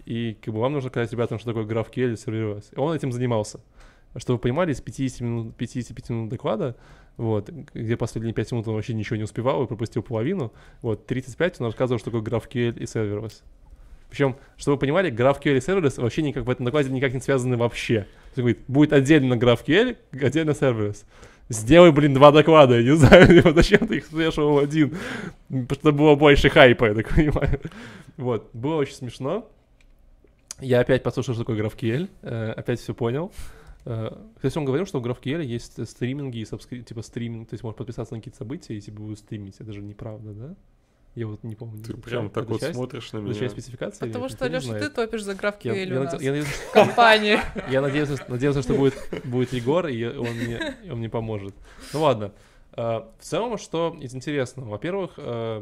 И 0.06 0.38
как 0.42 0.54
бы 0.54 0.60
вам 0.60 0.74
нужно 0.74 0.92
сказать 0.92 1.12
ребятам, 1.12 1.40
что 1.40 1.52
такое 1.52 1.66
GraphQL 1.66 2.14
и 2.14 2.16
serverless. 2.16 2.70
И 2.72 2.78
он 2.78 2.96
этим 2.96 3.12
занимался. 3.12 3.62
Чтобы 4.16 4.38
вы 4.38 4.42
понимали, 4.42 4.74
из 4.74 4.82
50 4.82 5.22
минут, 5.22 5.56
55 5.56 6.10
минут 6.12 6.30
доклада, 6.30 6.76
вот, 7.18 7.50
где 7.50 7.98
последние 7.98 8.36
5 8.36 8.52
минут 8.52 8.68
он 8.68 8.76
вообще 8.76 8.94
ничего 8.94 9.16
не 9.16 9.24
успевал 9.24 9.64
и 9.64 9.68
пропустил 9.68 10.04
половину, 10.04 10.54
вот, 10.84 11.08
35 11.08 11.62
он 11.62 11.68
рассказывал, 11.68 12.00
что 12.00 12.12
такое 12.12 12.22
GraphQL 12.22 12.78
и 12.78 12.86
serverless. 12.86 13.44
Причем, 14.14 14.36
чтобы 14.58 14.76
вы 14.76 14.82
понимали, 14.82 15.12
GraphQL 15.12 15.56
и 15.56 15.60
serverless 15.60 16.00
вообще 16.00 16.22
никак 16.22 16.46
в 16.46 16.50
этом 16.52 16.66
докладе 16.66 16.92
никак 16.92 17.16
не 17.16 17.20
связаны 17.20 17.58
вообще. 17.58 18.02
То 18.02 18.06
есть 18.06 18.38
говорит, 18.38 18.60
будет 18.68 18.94
отдельно 18.94 19.34
GraphQL, 19.34 19.98
отдельно 20.22 20.52
serverless. 20.52 21.04
Сделай, 21.50 21.92
блин, 21.92 22.14
два 22.14 22.32
доклада, 22.32 22.78
я 22.80 22.84
не 22.92 22.96
знаю, 22.96 23.26
типа, 23.42 23.54
зачем 23.54 23.88
ты 23.88 23.98
их 23.98 24.06
смешивал 24.06 24.54
в 24.54 24.58
один, 24.60 24.96
потому 25.50 25.80
что 25.80 25.92
было 25.92 26.14
больше 26.14 26.50
хайпа, 26.50 26.90
я 26.90 26.94
так 26.94 27.10
понимаю. 27.10 27.60
Вот, 28.18 28.52
было 28.54 28.76
очень 28.76 28.94
смешно. 28.94 29.50
Я 30.62 30.82
опять 30.82 31.02
послушал, 31.02 31.34
что 31.34 31.44
такое 31.44 31.60
GraphQL, 31.64 32.08
э, 32.22 32.52
опять 32.56 32.82
все 32.82 32.94
понял. 32.94 33.32
Э, 33.86 34.12
Кстати, 34.36 34.60
он 34.60 34.66
говорил, 34.66 34.86
что 34.86 35.00
в 35.00 35.04
GraphQL 35.08 35.44
есть 35.44 35.90
стриминги, 35.90 36.38
и 36.38 36.44
сабскри- 36.44 36.84
типа 36.84 37.02
стриминг, 37.02 37.50
то 37.50 37.56
есть 37.56 37.64
можешь 37.64 37.78
подписаться 37.78 38.14
на 38.14 38.20
какие-то 38.20 38.38
события 38.38 38.76
и 38.76 38.80
типа 38.80 39.00
будут 39.02 39.18
стримить. 39.18 39.56
Это 39.58 39.74
же 39.74 39.82
неправда, 39.82 40.34
да? 40.34 40.56
Я 41.16 41.28
вот 41.28 41.44
не 41.44 41.56
помню. 41.56 41.84
Ты 41.84 41.94
прям 41.96 42.30
так 42.32 42.50
вот 42.50 42.60
часть- 42.60 42.74
смотришь 42.74 43.12
на 43.14 43.20
меня. 43.20 43.34
часть 43.36 43.54
спецификации? 43.54 44.08
Потому 44.08 44.30
что, 44.30 44.48
Леша, 44.48 44.80
ты 44.80 44.90
топишь 44.90 45.24
за 45.24 45.34
Я, 45.34 45.38
GraphQL 45.38 45.76
я 45.76 46.00
у 46.00 46.04
наде- 46.04 46.12
нас 46.14 46.22
я 46.22 46.32
надеюсь, 46.32 46.48
в 46.48 46.72
компании. 46.74 47.40
я 47.70 47.82
надеялся, 47.82 48.26
надеялся, 48.28 48.62
что 48.64 48.74
будет, 48.74 48.96
будет 49.24 49.54
Егор, 49.54 49.86
и 49.88 50.04
он 50.06 50.28
мне, 50.34 50.76
он 50.92 50.98
мне 50.98 51.10
поможет. 51.10 51.54
Ну 51.94 52.02
ладно. 52.02 52.32
А, 52.72 53.12
В 53.20 53.24
целом, 53.24 53.58
что 53.60 53.96
из 54.02 54.16
интересного? 54.16 54.70
Во-первых, 54.70 55.12
э, 55.18 55.62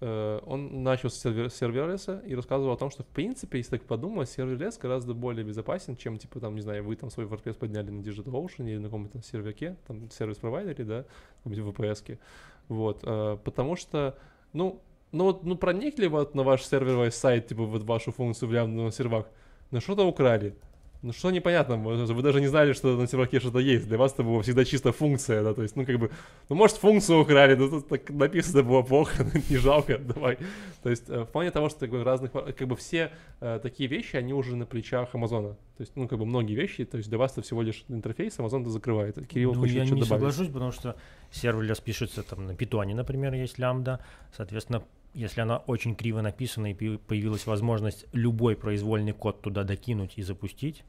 э, 0.00 0.40
он 0.46 0.84
начал 0.84 1.10
с 1.10 1.20
server- 1.24 1.50
serverless'а 1.50 2.22
и 2.24 2.36
рассказывал 2.36 2.72
о 2.74 2.76
том, 2.76 2.90
что, 2.90 3.02
в 3.02 3.06
принципе, 3.06 3.58
если 3.58 3.78
так 3.78 3.82
подумать, 3.82 4.30
serverless 4.30 4.78
гораздо 4.78 5.12
более 5.14 5.44
безопасен, 5.44 5.96
чем, 5.96 6.18
типа, 6.18 6.38
там, 6.38 6.54
не 6.54 6.60
знаю, 6.60 6.84
вы 6.84 6.94
там 6.94 7.10
свой 7.10 7.26
WordPress 7.26 7.54
подняли 7.54 7.90
на 7.90 8.00
DigitalOcean 8.00 8.68
или 8.70 8.76
на 8.78 8.84
каком-то 8.84 9.20
серверке, 9.24 9.74
там, 9.88 10.08
сервис-провайдере, 10.08 10.84
да, 10.84 11.04
каком-нибудь 11.42 11.74
VPS-ке. 11.74 12.20
Вот. 12.68 13.00
э, 13.02 13.38
Потому 13.42 13.74
что, 13.74 14.16
ну, 14.52 14.80
ну 15.12 15.24
вот, 15.24 15.44
ну 15.44 15.56
проникли 15.56 16.06
вот 16.06 16.34
на 16.34 16.42
ваш 16.42 16.64
серверный 16.64 17.12
сайт, 17.12 17.48
типа, 17.48 17.64
вот 17.64 17.82
вашу 17.84 18.12
функцию 18.12 18.48
в 18.48 18.52
лямбда 18.52 18.82
на 18.82 18.92
сервак, 18.92 19.30
но 19.70 19.80
что-то 19.80 20.04
украли. 20.04 20.54
Ну 21.00 21.12
что 21.12 21.30
непонятно, 21.30 21.76
вы 21.76 22.22
даже 22.22 22.40
не 22.40 22.48
знали, 22.48 22.72
что 22.72 22.96
на 22.96 23.06
серваке 23.06 23.38
что-то 23.38 23.60
есть. 23.60 23.86
Для 23.86 23.98
вас 23.98 24.14
это 24.14 24.24
была 24.24 24.42
всегда 24.42 24.64
чисто 24.64 24.90
функция, 24.90 25.44
да, 25.44 25.54
то 25.54 25.62
есть, 25.62 25.76
ну 25.76 25.86
как 25.86 25.96
бы, 25.96 26.10
ну 26.48 26.56
может 26.56 26.76
функцию 26.78 27.20
украли, 27.20 27.54
но 27.54 27.68
тут 27.68 27.88
так 27.88 28.10
написано 28.10 28.64
было 28.64 28.82
плохо, 28.82 29.24
не 29.48 29.58
жалко, 29.58 29.98
давай. 29.98 30.38
То 30.82 30.90
есть 30.90 31.08
э, 31.08 31.20
в 31.20 31.26
плане 31.26 31.52
того, 31.52 31.68
что 31.68 31.80
как 31.80 31.90
бы, 31.90 32.02
разных, 32.02 32.34
во- 32.34 32.52
как 32.52 32.66
бы 32.66 32.74
все 32.74 33.12
э, 33.40 33.60
такие 33.62 33.88
вещи, 33.88 34.16
они 34.16 34.34
уже 34.34 34.56
на 34.56 34.66
плечах 34.66 35.14
Амазона. 35.14 35.50
То 35.76 35.82
есть, 35.82 35.92
ну 35.94 36.08
как 36.08 36.18
бы 36.18 36.26
многие 36.26 36.54
вещи, 36.54 36.84
то 36.84 36.96
есть 36.96 37.08
для 37.08 37.18
вас 37.18 37.30
это 37.32 37.42
всего 37.42 37.62
лишь 37.62 37.84
интерфейс, 37.88 38.36
Амазон 38.40 38.62
это 38.62 38.70
закрывает. 38.70 39.24
Кирилл 39.28 39.54
ну, 39.54 39.60
хочет 39.60 39.76
я 39.76 39.86
что 39.86 39.94
не 39.94 40.00
добавить. 40.00 40.20
соглашусь, 40.34 40.52
потому 40.52 40.72
что 40.72 40.96
serverless 41.30 41.78
пишется 41.78 42.24
там 42.24 42.46
на 42.46 42.56
Python'е, 42.56 42.96
например, 42.96 43.34
есть 43.34 43.56
лямбда. 43.58 44.00
Соответственно, 44.36 44.82
если 45.18 45.40
она 45.40 45.56
очень 45.56 45.96
криво 45.96 46.20
написана 46.20 46.70
и 46.70 46.96
появилась 46.96 47.44
возможность 47.44 48.06
любой 48.12 48.54
произвольный 48.54 49.12
код 49.12 49.42
туда 49.42 49.64
докинуть 49.64 50.12
и 50.16 50.22
запустить, 50.22 50.84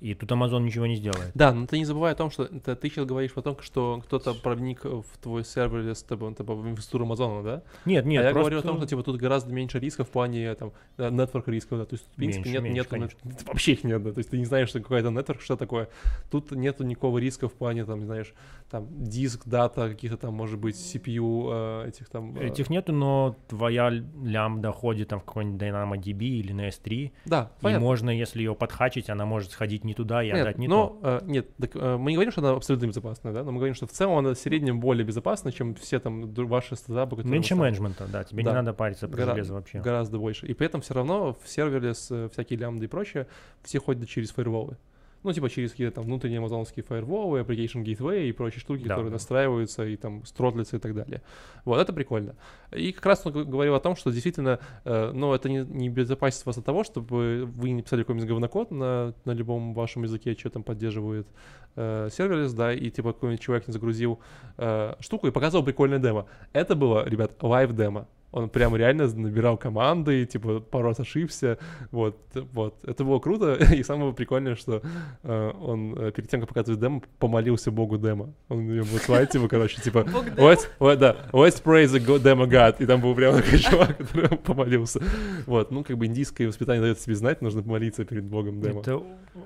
и 0.00 0.14
тут 0.14 0.30
Amazon 0.32 0.60
ничего 0.62 0.86
не 0.86 0.96
сделает. 0.96 1.30
Да, 1.34 1.52
но 1.52 1.66
ты 1.66 1.78
не 1.78 1.84
забывай 1.84 2.12
о 2.12 2.14
том, 2.14 2.30
что 2.30 2.44
это 2.44 2.74
ты 2.74 2.88
сейчас 2.88 3.04
говоришь 3.06 3.32
о 3.34 3.42
том, 3.42 3.56
что 3.60 4.00
кто-то 4.04 4.34
проник 4.34 4.84
в 4.84 5.04
твой 5.20 5.44
сервер 5.44 5.94
с 5.94 6.02
тобой, 6.02 6.34
типа, 6.34 6.54
в 6.54 6.66
инфраструктуру 6.68 7.04
Амазона, 7.04 7.42
да? 7.42 7.62
Нет, 7.84 8.04
нет, 8.06 8.22
а 8.24 8.28
я 8.28 8.32
просто... 8.32 8.50
говорю 8.50 8.58
о 8.58 8.62
том, 8.62 8.76
что 8.78 8.86
типа 8.86 9.02
тут 9.02 9.16
гораздо 9.16 9.52
меньше 9.52 9.78
рисков 9.78 10.08
в 10.08 10.10
плане 10.10 10.54
там 10.54 10.72
нетворк 10.98 11.48
рисков, 11.48 11.78
да, 11.78 11.84
то 11.84 11.94
есть 11.94 12.06
в 12.06 12.16
принципе 12.16 12.50
Меньше, 12.50 12.62
нет, 12.72 12.90
меньше, 12.92 13.16
нет- 13.24 13.42
вообще 13.46 13.72
их 13.72 13.84
нет, 13.84 14.02
да, 14.02 14.12
то 14.12 14.18
есть 14.18 14.30
ты 14.30 14.38
не 14.38 14.44
знаешь, 14.46 14.68
что 14.70 14.80
какой-то 14.80 15.10
нетворк, 15.10 15.40
что 15.42 15.56
такое. 15.56 15.88
Тут 16.30 16.50
нету 16.52 16.84
никакого 16.84 17.18
риска 17.18 17.48
в 17.48 17.52
плане 17.52 17.84
там, 17.84 18.04
знаешь, 18.04 18.32
там 18.70 18.86
диск, 18.90 19.42
дата, 19.46 19.88
каких-то 19.90 20.16
там, 20.16 20.34
может 20.34 20.58
быть, 20.58 20.76
CPU, 20.76 21.82
э, 21.84 21.88
этих 21.88 22.08
там. 22.08 22.36
э, 22.38 22.46
Этих 22.46 22.70
нету, 22.70 22.92
но 22.92 23.36
твоя 23.48 23.90
лямбда 23.90 24.72
ходит 24.72 25.08
там 25.08 25.20
в 25.20 25.24
какой-нибудь 25.24 25.60
DynamoDB 25.60 26.22
или 26.24 26.52
на 26.52 26.68
S3, 26.68 27.12
Да, 27.26 27.50
и 27.58 27.62
понятно. 27.62 27.84
можно, 27.84 28.10
если 28.10 28.38
ее 28.38 28.54
подхачить, 28.54 29.10
она 29.10 29.26
может 29.26 29.50
сходить 29.50 29.84
не 29.90 29.94
туда 29.94 30.22
и 30.22 30.26
Нет, 30.28 30.40
отдать 30.40 30.58
не 30.58 30.68
но, 30.68 30.98
то. 31.02 31.18
э, 31.20 31.20
нет, 31.26 31.48
так, 31.56 31.70
э, 31.74 31.96
мы 31.96 32.12
не 32.12 32.16
говорим, 32.16 32.30
что 32.32 32.40
она 32.40 32.52
абсолютно 32.52 32.86
безопасная, 32.86 33.32
да, 33.32 33.42
но 33.44 33.50
мы 33.52 33.58
говорим, 33.58 33.74
что 33.74 33.86
в 33.86 33.90
целом 33.90 34.18
она 34.18 34.34
в 34.34 34.38
среднем 34.38 34.80
более 34.80 35.04
безопасна, 35.04 35.50
чем 35.52 35.74
все 35.74 35.98
там 35.98 36.32
ваши 36.32 36.76
стартапы, 36.76 37.16
которые... 37.16 37.32
Меньше 37.32 37.56
менеджмента, 37.56 38.06
да, 38.06 38.24
тебе 38.24 38.42
Да. 38.44 38.50
не 38.50 38.54
надо 38.56 38.72
париться 38.72 39.08
про 39.08 39.16
Гора- 39.18 39.32
железо 39.34 39.54
вообще. 39.54 39.80
Гораздо 39.80 40.18
больше. 40.18 40.46
И 40.46 40.54
при 40.54 40.66
этом 40.66 40.80
все 40.80 40.94
равно 40.94 41.36
в 41.42 41.48
сервере 41.48 41.94
с 41.94 42.10
э, 42.10 42.28
всякие 42.32 42.58
лямбды 42.58 42.84
и 42.84 42.88
прочее 42.88 43.26
все 43.62 43.80
ходят 43.80 44.08
через 44.08 44.30
фаерволы. 44.30 44.76
Ну, 45.22 45.32
типа 45.32 45.50
через 45.50 45.72
какие-то 45.72 45.96
там 45.96 46.04
внутренние 46.04 46.38
амазонские 46.38 46.82
фаерволы, 46.82 47.40
application 47.40 47.84
gateway 47.84 48.28
и 48.28 48.32
прочие 48.32 48.60
штуки, 48.60 48.84
Да, 48.84 48.90
которые 48.90 49.12
настраиваются 49.12 49.84
и 49.84 49.96
там 49.96 50.24
стротлятся 50.24 50.76
и 50.76 50.78
так 50.78 50.94
далее. 50.94 51.20
Вот, 51.64 51.78
это 51.78 51.92
прикольно. 51.92 52.34
И 52.72 52.92
как 52.92 53.04
раз 53.06 53.26
он 53.26 53.32
говорил 53.32 53.74
о 53.74 53.80
том, 53.80 53.96
что 53.96 54.10
действительно, 54.10 54.60
э, 54.84 55.10
ну, 55.12 55.34
это 55.34 55.48
не, 55.50 55.58
не 55.58 55.88
безопасит 55.90 56.46
вас 56.46 56.56
от 56.56 56.64
того, 56.64 56.84
чтобы 56.84 57.44
вы 57.54 57.70
не 57.70 57.82
писали 57.82 58.02
какой-нибудь 58.02 58.28
говнокод 58.28 58.70
на, 58.70 59.14
на 59.24 59.32
любом 59.32 59.74
вашем 59.74 60.04
языке, 60.04 60.34
что 60.38 60.48
там 60.48 60.62
поддерживает 60.62 61.26
э, 61.76 62.08
serverless, 62.10 62.54
да, 62.54 62.72
и 62.72 62.88
типа 62.90 63.12
какой-нибудь 63.12 63.42
человек 63.42 63.68
не 63.68 63.72
загрузил 63.72 64.20
э, 64.56 64.94
штуку 65.00 65.26
и 65.26 65.30
показывал 65.30 65.64
прикольное 65.64 65.98
демо. 65.98 66.26
Это 66.52 66.74
было, 66.74 67.06
ребят, 67.06 67.32
live 67.42 67.74
demo. 67.74 68.08
Он 68.32 68.48
прям 68.48 68.76
реально 68.76 69.06
набирал 69.08 69.56
команды, 69.56 70.24
типа 70.24 70.60
пару 70.60 70.88
раз 70.88 71.00
ошибся, 71.00 71.58
вот, 71.90 72.16
вот. 72.52 72.74
Это 72.84 73.04
было 73.04 73.18
круто, 73.18 73.54
и 73.74 73.82
самое 73.82 74.12
прикольное, 74.12 74.54
что 74.54 74.82
э, 75.22 75.52
он 75.60 75.94
э, 75.98 76.12
перед 76.12 76.30
тем, 76.30 76.40
как 76.40 76.48
показывать 76.48 76.80
демо, 76.80 77.02
помолился 77.18 77.70
богу 77.70 77.98
демо. 77.98 78.32
Он 78.48 78.60
ее 78.68 78.82
высылает, 78.82 79.30
типа, 79.30 79.48
короче, 79.48 79.80
типа, 79.80 80.04
да. 80.04 80.42
Let's, 80.42 80.68
вот, 80.78 80.98
да, 80.98 81.16
let's 81.32 81.62
praise 81.62 81.86
the 81.86 82.22
demo 82.22 82.46
God. 82.46 82.76
И 82.78 82.86
там 82.86 83.00
был 83.00 83.14
прям 83.14 83.36
такой 83.36 83.58
чувак, 83.58 83.96
который 83.98 84.36
помолился. 84.38 85.00
Вот, 85.46 85.70
ну, 85.70 85.82
как 85.82 85.98
бы 85.98 86.06
индийское 86.06 86.46
воспитание 86.46 86.82
дает 86.82 87.00
себе 87.00 87.14
знать, 87.16 87.42
нужно 87.42 87.62
помолиться 87.62 88.04
перед 88.04 88.24
богом 88.24 88.60
демо. 88.60 88.80
Это 88.80 89.02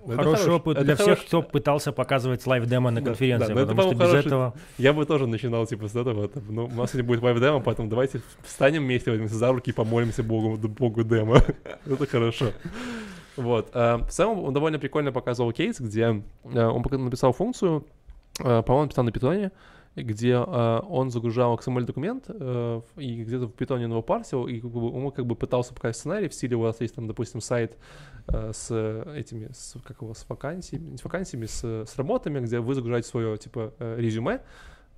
это 0.07 0.17
хороший 0.17 0.45
хорош- 0.45 0.61
опыт 0.61 0.77
это 0.77 0.85
для 0.85 0.97
хорош- 0.97 1.19
всех, 1.19 1.27
кто 1.27 1.43
пытался 1.43 1.93
показывать 1.93 2.47
live 2.47 2.69
demo 2.69 2.91
на 2.91 3.01
Да, 3.01 3.07
конференции, 3.07 3.49
да, 3.49 3.55
но 3.55 3.61
это, 3.61 3.69
потому 3.71 3.83
что 3.83 3.91
по-моему, 3.99 4.01
без 4.03 4.11
хороший- 4.11 4.27
этого... 4.27 4.55
Я 4.79 4.93
бы 4.93 5.05
тоже 5.05 5.27
начинал, 5.27 5.67
типа, 5.67 5.89
с 5.89 5.95
этого. 5.97 6.29
там, 6.29 6.43
ну, 6.49 6.65
у 6.67 6.71
нас 6.71 6.91
сегодня 6.91 7.09
будет 7.09 7.23
live 7.23 7.39
demo, 7.41 7.61
поэтому 7.61 7.89
давайте 7.89 8.21
встанем 8.43 8.74
вместе, 8.79 9.11
возьмемся 9.11 9.37
за 9.37 9.53
руки 9.53 9.71
и 9.71 9.73
помолимся 9.73 10.23
богу, 10.23 10.57
богу 10.69 11.03
демо. 11.03 11.37
Это 11.87 12.07
хорошо. 12.07 12.47
Вот. 13.37 13.71
э, 13.75 13.97
В 13.97 14.11
целом, 14.11 14.45
он 14.45 14.55
довольно 14.55 14.79
прикольно 14.79 15.13
показывал 15.13 15.53
кейс, 15.53 15.81
где 15.81 16.23
э, 16.45 16.65
он 16.67 16.83
написал 17.05 17.33
функцию, 17.33 17.87
э, 18.39 18.63
по-моему, 18.63 18.85
написал 18.85 19.05
на 19.05 19.13
питоне, 19.13 19.53
где 19.97 20.37
он 20.39 21.11
загружал 21.11 21.55
XML-документ, 21.55 22.29
и 22.97 23.23
где-то 23.23 23.47
в 23.47 23.53
питоне 23.53 23.85
он 23.85 23.93
его 23.93 24.03
парсил, 24.03 24.49
и 24.49 24.61
он 24.61 25.13
как 25.13 25.25
бы 25.25 25.37
пытался 25.37 25.73
показать 25.73 25.97
сценарий 25.97 26.27
в 26.27 26.35
стиле, 26.35 26.57
у 26.57 26.63
вас 26.63 26.81
есть 26.81 26.97
там, 26.97 27.07
допустим, 27.07 27.41
сайт 27.41 27.77
с 28.27 28.73
этими, 29.15 29.51
с, 29.53 29.77
как 29.85 30.03
его, 30.03 30.13
с 30.13 30.29
вакансиями, 30.29 30.97
с 30.97 31.05
вакансиями, 31.05 31.47
с, 31.47 31.63
с 31.63 31.97
работами, 31.97 32.41
где 32.41 32.59
вы 32.59 32.75
загружаете 32.75 33.09
свое, 33.09 33.37
типа, 33.37 33.73
резюме, 33.79 34.41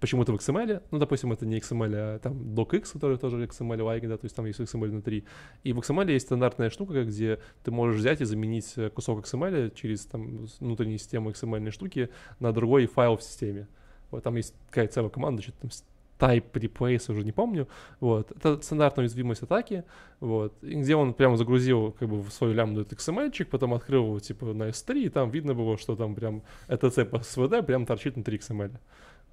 почему-то 0.01 0.33
в 0.33 0.37
XML, 0.37 0.83
ну, 0.91 0.99
допустим, 0.99 1.33
это 1.33 1.47
не 1.47 1.59
XML, 1.59 1.95
а 1.95 2.19
там 2.19 2.35
docx, 2.55 2.93
который 2.93 3.19
тоже 3.19 3.45
XML-like, 3.45 4.07
да, 4.09 4.17
то 4.17 4.25
есть 4.25 4.37
там 4.37 4.47
есть 4.47 4.61
XML 4.61 4.89
внутри. 4.89 5.25
И 5.63 5.73
в 5.73 5.79
XML 5.79 6.11
есть 6.11 6.27
стандартная 6.27 6.71
штука, 6.71 7.05
где 7.05 7.41
ты 7.65 7.71
можешь 7.71 8.01
взять 8.01 8.21
и 8.21 8.25
заменить 8.25 8.73
э, 8.77 8.91
кусок 8.91 9.25
XML 9.25 9.75
через 9.75 10.07
там 10.07 10.47
внутреннюю 10.61 10.99
систему 10.99 11.31
XML 11.31 11.71
штуки 11.71 12.11
на 12.41 12.53
другой 12.53 12.87
файл 12.87 13.17
в 13.17 13.23
системе. 13.23 13.69
Вот 14.11 14.23
там 14.23 14.37
есть 14.37 14.55
какая-то 14.69 14.95
целая 14.95 15.11
команда, 15.11 15.43
что-то 15.43 15.63
там 15.63 15.71
type 16.19 16.53
replace, 16.53 17.11
уже 17.11 17.25
не 17.25 17.33
помню. 17.33 17.69
Вот. 18.01 18.31
Это 18.33 18.61
стандартная 18.63 19.05
уязвимость 19.05 19.43
атаки. 19.43 19.85
Вот. 20.21 20.55
И 20.63 20.75
где 20.75 20.97
он 20.97 21.15
прямо 21.15 21.37
загрузил 21.37 21.93
как 21.93 22.09
бы 22.09 22.23
в 22.23 22.31
свою 22.31 22.55
лямбду 22.55 22.83
этот 22.83 22.99
XML-чик, 22.99 23.47
потом 23.47 23.75
открыл 23.75 24.07
его 24.07 24.21
типа 24.21 24.47
на 24.47 24.69
S3, 24.71 25.05
и 25.05 25.09
там 25.09 25.31
видно 25.31 25.55
было, 25.55 25.77
что 25.77 25.97
там 25.97 26.15
прям 26.15 26.43
ETC 26.69 27.05
по 27.05 27.17
SVD 27.17 27.63
прям 27.63 27.87
торчит 27.87 28.15
внутри 28.15 28.39
XML. 28.39 28.73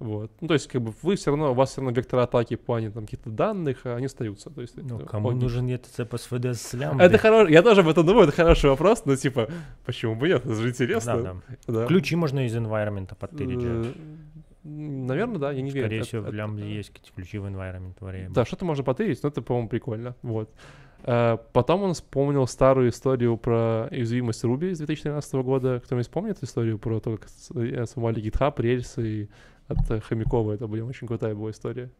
Вот. 0.00 0.30
Ну, 0.40 0.48
то 0.48 0.54
есть, 0.54 0.66
как 0.66 0.82
бы 0.82 0.92
вы 1.02 1.14
все 1.14 1.30
равно, 1.30 1.52
у 1.52 1.54
вас 1.54 1.70
все 1.70 1.80
равно 1.80 1.94
вектор 1.96 2.18
атаки 2.18 2.56
в 2.56 2.60
плане 2.60 2.90
там 2.90 3.04
каких-то 3.04 3.30
данных, 3.30 3.86
а 3.86 3.94
они 3.96 4.06
остаются. 4.06 4.50
То 4.50 4.60
есть, 4.60 4.76
Ну, 4.76 4.96
это 4.98 5.06
кому 5.06 5.28
логично. 5.28 5.42
нужен 5.44 5.68
этот 5.70 5.92
CPSVD 5.96 6.54
с 6.54 6.72
лямбдой? 6.74 7.06
Это 7.06 7.16
хороший, 7.18 7.52
я 7.52 7.62
тоже 7.62 7.80
об 7.82 7.88
этом 7.88 8.04
думаю, 8.04 8.24
это 8.26 8.32
хороший 8.36 8.70
вопрос, 8.70 9.04
но 9.06 9.14
типа, 9.16 9.48
почему 9.86 10.16
бы 10.16 10.28
нет, 10.28 10.44
это 10.44 10.54
же 10.56 10.68
интересно. 10.68 11.22
Да, 11.22 11.36
да. 11.68 11.72
Да. 11.72 11.86
Ключи 11.86 12.16
можно 12.16 12.44
из 12.44 12.56
environment 12.56 13.14
подтырить. 13.16 13.94
Наверное, 14.64 15.38
да, 15.38 15.52
я 15.52 15.60
не 15.62 15.70
верю. 15.70 15.84
Скорее 15.86 15.98
Это- 15.98 16.06
всего, 16.08 16.22
в 16.22 16.26
это- 16.28 16.36
лямбде 16.36 16.74
есть 16.74 16.88
какие-то 16.90 17.12
ключи 17.14 17.38
в 17.38 17.44
environment 17.46 17.94
variable. 18.00 18.32
Да, 18.32 18.44
что-то 18.46 18.64
можно 18.64 18.82
потырить, 18.82 19.22
но 19.22 19.28
это, 19.28 19.42
по-моему, 19.42 19.68
прикольно. 19.68 20.16
Вот. 20.22 20.50
Э, 21.06 21.36
Потом 21.52 21.82
он 21.82 21.92
вспомнил 21.92 22.46
старую 22.46 22.88
историю 22.88 23.36
про 23.36 23.88
уязвимость 23.90 24.42
Ruby 24.42 24.70
из 24.70 24.78
2013 24.78 25.42
года. 25.42 25.80
Кто-нибудь 25.84 26.08
помнит 26.10 26.42
историю 26.42 26.78
про 26.78 26.98
то, 27.00 27.18
как 27.18 27.28
с- 27.28 27.50
э, 27.54 27.84
сломали 27.84 28.22
GitHub, 28.22 28.54
рельсы 28.60 29.06
и 29.24 29.28
от 29.68 30.04
Хомякова? 30.04 30.52
Это, 30.52 30.66
блин, 30.66 30.84
очень 30.88 31.06
крутая 31.06 31.34
была 31.34 31.50
история. 31.50 31.90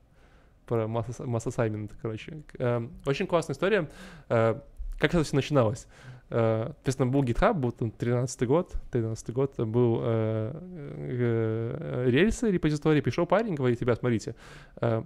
Про 0.66 0.86
масс 0.88 1.18
масс 1.18 1.46
assignment, 1.46 1.92
короче. 2.00 2.42
Э, 2.58 2.86
Очень 3.06 3.26
классная 3.26 3.54
история. 3.54 3.88
Э, 4.28 4.60
Как 4.98 5.14
это 5.14 5.22
все 5.24 5.36
начиналось? 5.36 5.86
Э, 6.34 6.72
Соответственно, 6.74 7.10
был 7.10 7.22
GitHub, 7.22 7.54
был 7.54 7.70
там 7.70 7.92
13 7.92 8.46
год, 8.48 8.72
13 8.90 9.32
год, 9.32 9.56
был 9.60 10.00
э, 10.02 10.52
э, 10.96 12.04
рельсы, 12.08 12.50
репозиторий, 12.50 13.00
пришел 13.02 13.24
парень, 13.24 13.54
говорит, 13.54 13.80
ребят, 13.80 14.00
смотрите, 14.00 14.34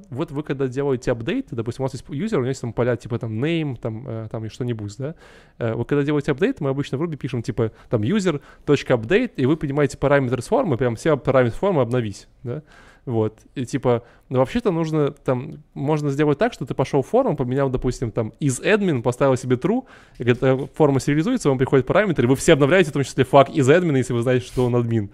вот 0.08 0.30
вы 0.30 0.42
когда 0.42 0.68
делаете 0.68 1.12
апдейт, 1.12 1.48
допустим, 1.50 1.82
у 1.82 1.84
вас 1.84 1.92
есть 1.92 2.04
юзер, 2.08 2.38
у 2.38 2.40
него 2.40 2.48
есть 2.48 2.62
там 2.62 2.72
поля 2.72 2.96
типа 2.96 3.18
там 3.18 3.44
name, 3.44 3.76
там, 3.78 4.28
там 4.30 4.44
и 4.46 4.48
что-нибудь, 4.48 4.96
да, 4.96 5.14
вы 5.58 5.84
когда 5.84 6.02
делаете 6.02 6.32
апдейт, 6.32 6.60
мы 6.60 6.70
обычно 6.70 6.96
в 6.96 7.02
Ruby 7.02 7.16
пишем 7.16 7.42
типа 7.42 7.72
там 7.90 8.02
user.update, 8.02 9.32
и 9.36 9.44
вы 9.44 9.56
поднимаете 9.56 9.98
параметры 9.98 10.40
формы, 10.40 10.78
прям 10.78 10.96
все 10.96 11.16
параметры 11.18 11.58
формы 11.58 11.82
обновись, 11.82 12.26
да, 12.42 12.62
вот, 13.08 13.38
и 13.54 13.64
типа, 13.64 14.02
ну, 14.28 14.38
вообще-то 14.38 14.70
нужно 14.70 15.12
там, 15.12 15.64
можно 15.72 16.10
сделать 16.10 16.38
так, 16.38 16.52
что 16.52 16.66
ты 16.66 16.74
пошел 16.74 17.00
в 17.00 17.06
форум, 17.06 17.36
поменял, 17.36 17.70
допустим, 17.70 18.10
там, 18.10 18.34
из 18.38 18.60
admin, 18.60 19.00
поставил 19.00 19.34
себе 19.36 19.56
true, 19.56 19.84
и 20.18 20.24
когда 20.24 20.58
форма 20.74 21.00
сериализуется, 21.00 21.48
вам 21.48 21.56
приходит 21.56 21.86
параметр, 21.86 22.24
и 22.24 22.26
вы 22.26 22.36
все 22.36 22.52
обновляете, 22.52 22.90
в 22.90 22.92
том 22.92 23.04
числе 23.04 23.24
флаг 23.24 23.48
из 23.48 23.66
admin, 23.70 23.96
если 23.96 24.12
вы 24.12 24.20
знаете, 24.20 24.46
что 24.46 24.66
он 24.66 24.76
админ. 24.76 25.08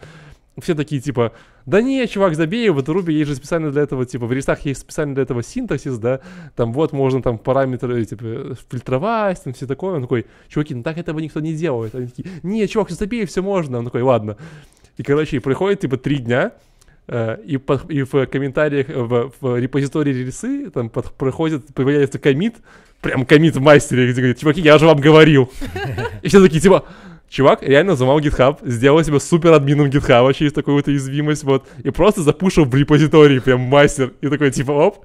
все 0.61 0.75
такие, 0.75 1.01
типа, 1.01 1.35
да 1.67 1.81
не, 1.81 2.05
чувак, 2.09 2.35
забей, 2.35 2.69
в 2.71 2.79
Ruby 2.81 3.13
есть 3.13 3.31
же 3.31 3.37
специально 3.37 3.71
для 3.71 3.83
этого, 3.83 4.05
типа, 4.05 4.27
в 4.27 4.33
рестах 4.33 4.65
есть 4.67 4.81
специально 4.81 5.15
для 5.15 5.23
этого 5.23 5.45
синтаксис, 5.45 5.97
да, 5.99 6.19
там 6.57 6.73
вот 6.73 6.93
можно 6.93 7.23
там 7.23 7.39
параметры, 7.39 8.05
типа, 8.05 8.57
фильтровать, 8.69 9.41
там 9.45 9.53
все 9.53 9.69
такое. 9.69 9.95
Он 9.95 10.03
такой, 10.03 10.27
чуваки, 10.49 10.75
ну 10.75 10.83
так 10.83 10.99
этого 10.99 11.21
никто 11.21 11.39
не 11.39 11.55
делает. 11.55 11.95
Они 11.95 12.09
такие, 12.09 12.29
не, 12.43 12.67
чувак, 12.67 12.91
забей, 12.91 13.25
все 13.25 13.41
можно. 13.41 13.79
Он 13.79 13.85
такой, 13.85 14.03
ладно. 14.03 14.37
И, 14.97 15.03
короче, 15.03 15.41
проходит, 15.41 15.81
типа, 15.81 15.97
три 15.97 16.19
дня, 16.19 16.47
э, 16.47 16.51
и, 17.07 17.59
по, 17.59 17.81
и 17.89 18.03
в 18.03 18.27
комментариях, 18.27 18.89
в, 18.89 19.33
в 19.41 19.59
репозитории 19.59 20.13
рельсы 20.13 20.71
там 20.71 20.89
под, 20.89 21.13
проходит, 21.13 21.67
появляется 21.75 22.19
комит, 22.19 22.57
прям 23.03 23.27
комит 23.27 23.57
в 23.57 23.61
мастере, 23.61 24.11
где 24.11 24.21
говорит, 24.21 24.41
чуваки, 24.41 24.61
я 24.63 24.79
же 24.79 24.87
вам 24.87 24.99
говорил. 24.99 25.53
И 26.23 26.29
все 26.29 26.41
такие, 26.43 26.61
типа, 26.61 26.87
чувак 27.29 27.63
реально 27.63 27.95
взломал 27.95 28.21
GitHub, 28.21 28.59
сделал 28.63 29.03
себя 29.03 29.19
супер 29.19 29.53
админом 29.53 29.89
GitHub 29.89 30.33
через 30.35 30.53
такую 30.53 30.77
вот 30.77 30.87
уязвимость, 30.87 31.45
вот, 31.45 31.67
и 31.83 31.91
просто 31.91 32.23
запушил 32.23 32.65
в 32.65 32.75
репозитории 32.75 33.39
прям 33.39 33.61
мастер, 33.61 34.13
и 34.21 34.29
такой, 34.29 34.51
типа, 34.51 34.73
оп, 34.73 35.05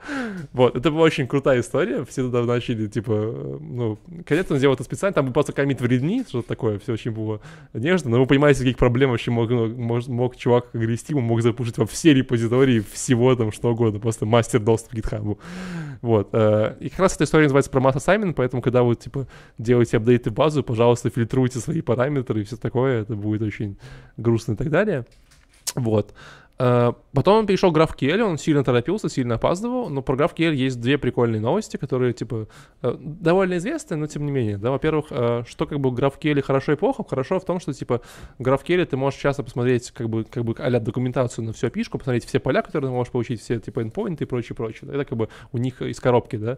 вот, 0.53 0.75
это 0.75 0.91
была 0.91 1.01
очень 1.01 1.27
крутая 1.27 1.61
история, 1.61 2.05
все 2.05 2.23
туда 2.23 2.43
начали, 2.43 2.87
типа, 2.87 3.59
ну, 3.59 3.97
конечно, 4.25 4.53
он 4.55 4.59
сделал 4.59 4.75
это 4.75 4.83
специально, 4.83 5.13
там 5.13 5.25
был 5.25 5.33
просто 5.33 5.53
комит 5.53 5.81
вредни, 5.81 6.23
что-то 6.27 6.47
такое, 6.47 6.79
все 6.79 6.93
очень 6.93 7.11
было 7.11 7.41
нежно, 7.73 8.11
но 8.11 8.19
вы 8.19 8.25
понимаете, 8.27 8.59
каких 8.59 8.77
проблем 8.77 9.11
вообще 9.11 9.31
мог, 9.31 9.49
мог, 9.49 10.07
мог 10.07 10.35
чувак 10.35 10.67
агрессивно 10.73 11.21
мог 11.21 11.41
запушить 11.41 11.77
во 11.77 11.85
все 11.85 12.13
репозитории 12.13 12.83
всего 12.91 13.35
там 13.35 13.51
что 13.51 13.71
угодно, 13.71 13.99
просто 13.99 14.25
мастер 14.25 14.59
доступ 14.59 14.91
к 14.91 14.95
GitHub. 14.95 15.37
Вот. 16.01 16.29
Э, 16.31 16.75
и 16.79 16.89
как 16.89 16.99
раз 16.99 17.15
эта 17.15 17.25
история 17.25 17.43
называется 17.43 17.71
про 17.71 17.81
Mass 17.81 17.95
Assignment, 17.95 18.33
поэтому, 18.33 18.61
когда 18.61 18.83
вы, 18.83 18.95
типа, 18.95 19.27
делаете 19.57 19.97
апдейты 19.97 20.31
базу, 20.31 20.63
пожалуйста, 20.63 21.09
фильтруйте 21.09 21.59
свои 21.59 21.81
параметры 21.81 22.08
и 22.17 22.43
все 22.43 22.57
такое, 22.57 23.01
это 23.01 23.15
будет 23.15 23.41
очень 23.41 23.77
грустно 24.17 24.53
и 24.53 24.55
так 24.55 24.69
далее. 24.69 25.05
Вот. 25.75 26.13
Э, 26.61 26.91
потом 27.13 27.39
он 27.39 27.47
перешел 27.47 27.71
к 27.71 27.77
GraphQL, 27.77 28.21
он 28.21 28.37
сильно 28.37 28.63
торопился, 28.65 29.07
сильно 29.07 29.35
опаздывал, 29.35 29.89
но 29.89 30.01
про 30.01 30.15
GraphQL 30.17 30.53
есть 30.53 30.81
две 30.81 30.97
прикольные 30.97 31.39
новости, 31.39 31.77
которые, 31.77 32.11
типа, 32.11 32.49
э, 32.81 32.95
довольно 32.99 33.57
известны, 33.57 33.95
но 33.95 34.07
тем 34.07 34.25
не 34.25 34.31
менее, 34.31 34.57
да, 34.57 34.71
во-первых, 34.71 35.07
что 35.47 35.65
как 35.65 35.79
бы 35.79 35.89
в 35.89 35.95
GraphQL 35.95 36.41
хорошо 36.41 36.73
и 36.73 36.75
плохо, 36.75 37.05
хорошо 37.07 37.39
в 37.39 37.45
том, 37.45 37.61
что, 37.61 37.71
типа, 37.71 38.01
в 38.37 38.41
GraphQL 38.41 38.85
ты 38.85 38.97
можешь 38.97 39.19
часто 39.19 39.41
посмотреть, 39.43 39.91
как 39.91 40.09
бы, 40.09 40.25
как 40.25 40.43
бы, 40.43 40.53
а 40.57 40.79
документацию 40.79 41.45
на 41.45 41.53
всю 41.53 41.67
опишку, 41.67 41.97
посмотреть 41.97 42.25
все 42.25 42.39
поля, 42.39 42.61
которые 42.61 42.89
ты 42.89 42.95
можешь 42.95 43.11
получить, 43.11 43.41
все, 43.41 43.57
типа, 43.59 43.79
endpoint 43.79 44.17
и 44.19 44.25
прочее, 44.25 44.55
прочее, 44.55 44.91
это 44.93 45.05
как 45.05 45.17
бы 45.17 45.29
у 45.53 45.57
них 45.57 45.81
из 45.81 45.99
коробки, 46.01 46.35
да, 46.35 46.57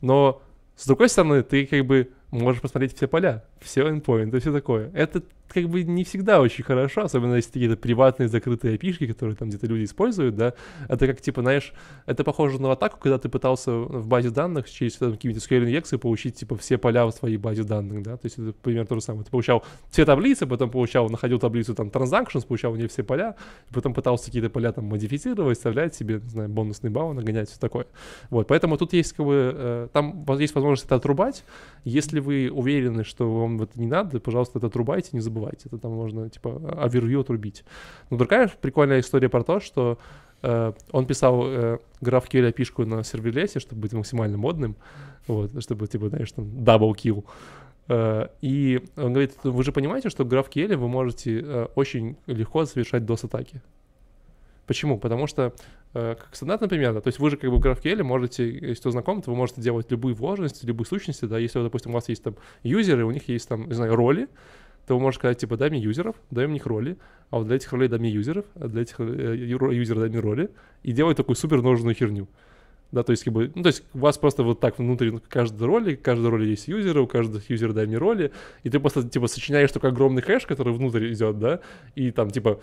но 0.00 0.42
с 0.74 0.86
другой 0.86 1.08
стороны, 1.08 1.42
ты 1.42 1.66
как 1.66 1.86
бы 1.86 2.10
можешь 2.40 2.60
посмотреть 2.60 2.96
все 2.96 3.06
поля, 3.06 3.44
все 3.60 3.88
endpoint 3.88 4.36
и 4.36 4.40
все 4.40 4.52
такое. 4.52 4.90
Это 4.94 5.22
как 5.48 5.68
бы 5.68 5.84
не 5.84 6.04
всегда 6.04 6.40
очень 6.40 6.64
хорошо, 6.64 7.02
особенно 7.02 7.34
если 7.34 7.52
какие-то 7.52 7.76
приватные 7.76 8.28
закрытые 8.28 8.74
опишки, 8.74 9.06
которые 9.06 9.36
там 9.36 9.48
где-то 9.48 9.66
люди 9.66 9.84
используют, 9.84 10.36
да. 10.36 10.54
Это 10.88 11.06
как, 11.06 11.20
типа, 11.20 11.40
знаешь, 11.42 11.72
это 12.04 12.24
похоже 12.24 12.60
на 12.60 12.72
атаку, 12.72 12.98
когда 13.00 13.18
ты 13.18 13.28
пытался 13.28 13.70
в 13.72 14.06
базе 14.06 14.30
данных 14.30 14.70
через 14.70 14.96
какие-нибудь 14.96 15.42
SQL 15.42 15.64
инъекции 15.64 15.96
получить, 15.96 16.34
типа, 16.34 16.56
все 16.56 16.78
поля 16.78 17.06
в 17.06 17.12
своей 17.12 17.36
базе 17.36 17.62
данных, 17.62 18.02
да. 18.02 18.16
То 18.16 18.26
есть 18.26 18.38
это 18.38 18.52
примерно 18.52 18.86
то 18.86 18.94
же 18.96 19.00
самое. 19.00 19.24
Ты 19.24 19.30
получал 19.30 19.64
все 19.90 20.04
таблицы, 20.04 20.46
потом 20.46 20.70
получал, 20.70 21.08
находил 21.08 21.38
таблицу 21.38 21.74
там 21.74 21.88
transactions, 21.88 22.46
получал 22.46 22.72
в 22.72 22.78
ней 22.78 22.88
все 22.88 23.02
поля, 23.02 23.36
потом 23.72 23.94
пытался 23.94 24.26
какие-то 24.26 24.50
поля 24.50 24.72
там 24.72 24.86
модифицировать, 24.86 25.56
вставлять 25.56 25.94
себе, 25.94 26.20
не 26.22 26.28
знаю, 26.28 26.48
бонусные 26.48 26.90
баллы, 26.90 27.14
нагонять, 27.14 27.48
все 27.48 27.58
такое. 27.58 27.86
Вот, 28.30 28.48
поэтому 28.48 28.76
тут 28.76 28.92
есть, 28.92 29.12
как 29.12 29.24
бы, 29.24 29.52
э, 29.54 29.88
там 29.92 30.24
есть 30.38 30.54
возможность 30.54 30.86
это 30.86 30.96
отрубать. 30.96 31.44
Если 31.84 32.20
вы 32.26 32.50
уверены, 32.50 33.04
что 33.04 33.32
вам 33.32 33.62
это 33.62 33.80
не 33.80 33.86
надо, 33.86 34.20
пожалуйста, 34.20 34.58
это 34.58 34.66
отрубайте, 34.66 35.10
не 35.12 35.20
забывайте. 35.20 35.66
Это 35.66 35.78
там 35.78 35.92
можно, 35.92 36.28
типа, 36.28 36.60
овервью 36.76 37.20
отрубить. 37.20 37.64
Но 38.10 38.18
другая 38.18 38.50
прикольная 38.60 39.00
история 39.00 39.28
про 39.28 39.42
то, 39.42 39.60
что 39.60 39.98
э, 40.42 40.72
он 40.92 41.06
писал 41.06 41.46
э, 41.46 41.78
GraphQL 42.02 42.52
пишку 42.52 42.84
на 42.84 43.04
серверлесе, 43.04 43.60
чтобы 43.60 43.82
быть 43.82 43.92
максимально 43.92 44.36
модным, 44.36 44.76
вот, 45.26 45.62
чтобы, 45.62 45.86
типа, 45.86 46.08
знаешь, 46.08 46.32
там, 46.32 46.44
double 46.44 46.92
kill. 46.92 47.24
Uh, 47.88 48.28
и 48.40 48.82
он 48.96 49.12
говорит, 49.12 49.34
вы 49.44 49.62
же 49.62 49.70
понимаете, 49.70 50.10
что 50.10 50.24
в 50.24 50.26
GraphQL 50.26 50.76
вы 50.76 50.88
можете 50.88 51.38
uh, 51.38 51.70
очень 51.76 52.16
легко 52.26 52.64
совершать 52.64 53.04
DOS-атаки. 53.04 53.62
Почему? 54.66 54.98
Потому 54.98 55.26
что 55.26 55.52
Э, 55.98 56.14
как 56.14 56.36
стандарт, 56.36 56.60
например, 56.60 56.92
да, 56.92 57.00
то 57.00 57.08
есть 57.08 57.18
вы 57.18 57.30
же 57.30 57.38
как 57.38 57.48
бы 57.48 57.56
в 57.56 57.60
GraphQL 57.64 58.02
можете, 58.02 58.46
если 58.50 58.74
кто 58.74 58.90
знаком, 58.90 59.22
то 59.22 59.30
вы 59.30 59.36
можете 59.36 59.62
делать 59.62 59.90
любые 59.90 60.14
вложенности, 60.14 60.66
любые 60.66 60.86
сущности, 60.86 61.24
да, 61.24 61.38
если, 61.38 61.62
допустим, 61.62 61.92
у 61.92 61.94
вас 61.94 62.10
есть 62.10 62.22
там 62.22 62.36
юзеры, 62.62 63.06
у 63.06 63.10
них 63.10 63.26
есть 63.30 63.48
там, 63.48 63.66
не 63.66 63.72
знаю, 63.72 63.96
роли, 63.96 64.28
то 64.86 64.94
вы 64.94 65.00
можете 65.00 65.20
сказать, 65.20 65.38
типа, 65.38 65.56
дай 65.56 65.70
мне 65.70 65.78
юзеров, 65.78 66.16
дай 66.30 66.46
мне 66.46 66.56
их 66.56 66.66
роли, 66.66 66.98
а 67.30 67.38
вот 67.38 67.46
для 67.46 67.56
этих 67.56 67.72
ролей 67.72 67.88
дай 67.88 67.98
мне 67.98 68.10
юзеров, 68.10 68.44
а 68.56 68.68
для 68.68 68.82
этих 68.82 68.96
э, 69.00 69.36
юзеров 69.38 70.02
дай 70.02 70.10
мне 70.10 70.20
роли, 70.20 70.50
и 70.82 70.92
делать 70.92 71.16
такую 71.16 71.34
супер 71.34 71.62
нужную 71.62 71.94
херню. 71.94 72.28
Да, 72.92 73.02
то 73.02 73.12
есть, 73.12 73.24
как 73.24 73.32
бы, 73.32 73.50
ну, 73.54 73.62
то 73.62 73.68
есть 73.68 73.82
у 73.94 73.98
вас 73.98 74.18
просто 74.18 74.42
вот 74.42 74.60
так 74.60 74.78
внутри 74.78 75.12
ну, 75.12 75.22
каждой 75.26 75.66
роли, 75.66 75.94
каждой 75.94 76.28
роли 76.28 76.46
есть 76.46 76.68
юзеры, 76.68 77.00
у 77.00 77.06
каждого 77.06 77.40
юзера 77.48 77.72
дай 77.72 77.86
мне 77.86 77.96
роли, 77.96 78.32
и 78.64 78.70
ты 78.70 78.78
просто, 78.80 79.02
типа, 79.08 79.28
сочиняешь 79.28 79.72
такой 79.72 79.90
огромный 79.90 80.20
хэш, 80.20 80.44
который 80.44 80.74
внутрь 80.74 81.10
идет, 81.10 81.38
да, 81.38 81.60
и 81.94 82.10
там, 82.10 82.30
типа, 82.30 82.60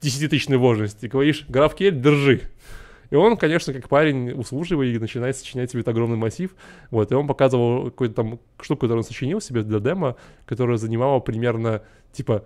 десятитысячной 0.00 0.58
вложенности, 0.58 1.06
говоришь, 1.06 1.46
GraphQL, 1.48 1.90
держи. 1.92 2.42
И 3.10 3.16
он, 3.16 3.36
конечно, 3.36 3.72
как 3.72 3.88
парень 3.88 4.30
услужливый, 4.30 4.96
начинает 4.98 5.36
сочинять 5.36 5.70
себе 5.70 5.80
этот 5.80 5.92
огромный 5.92 6.16
массив. 6.16 6.54
Вот, 6.90 7.10
и 7.10 7.14
он 7.14 7.26
показывал 7.26 7.86
какую-то 7.86 8.14
там 8.14 8.40
штуку, 8.60 8.82
которую 8.82 8.98
он 8.98 9.04
сочинил 9.04 9.40
себе 9.40 9.62
для 9.62 9.80
демо, 9.80 10.16
которая 10.46 10.76
занимала 10.76 11.18
примерно, 11.18 11.82
типа, 12.12 12.44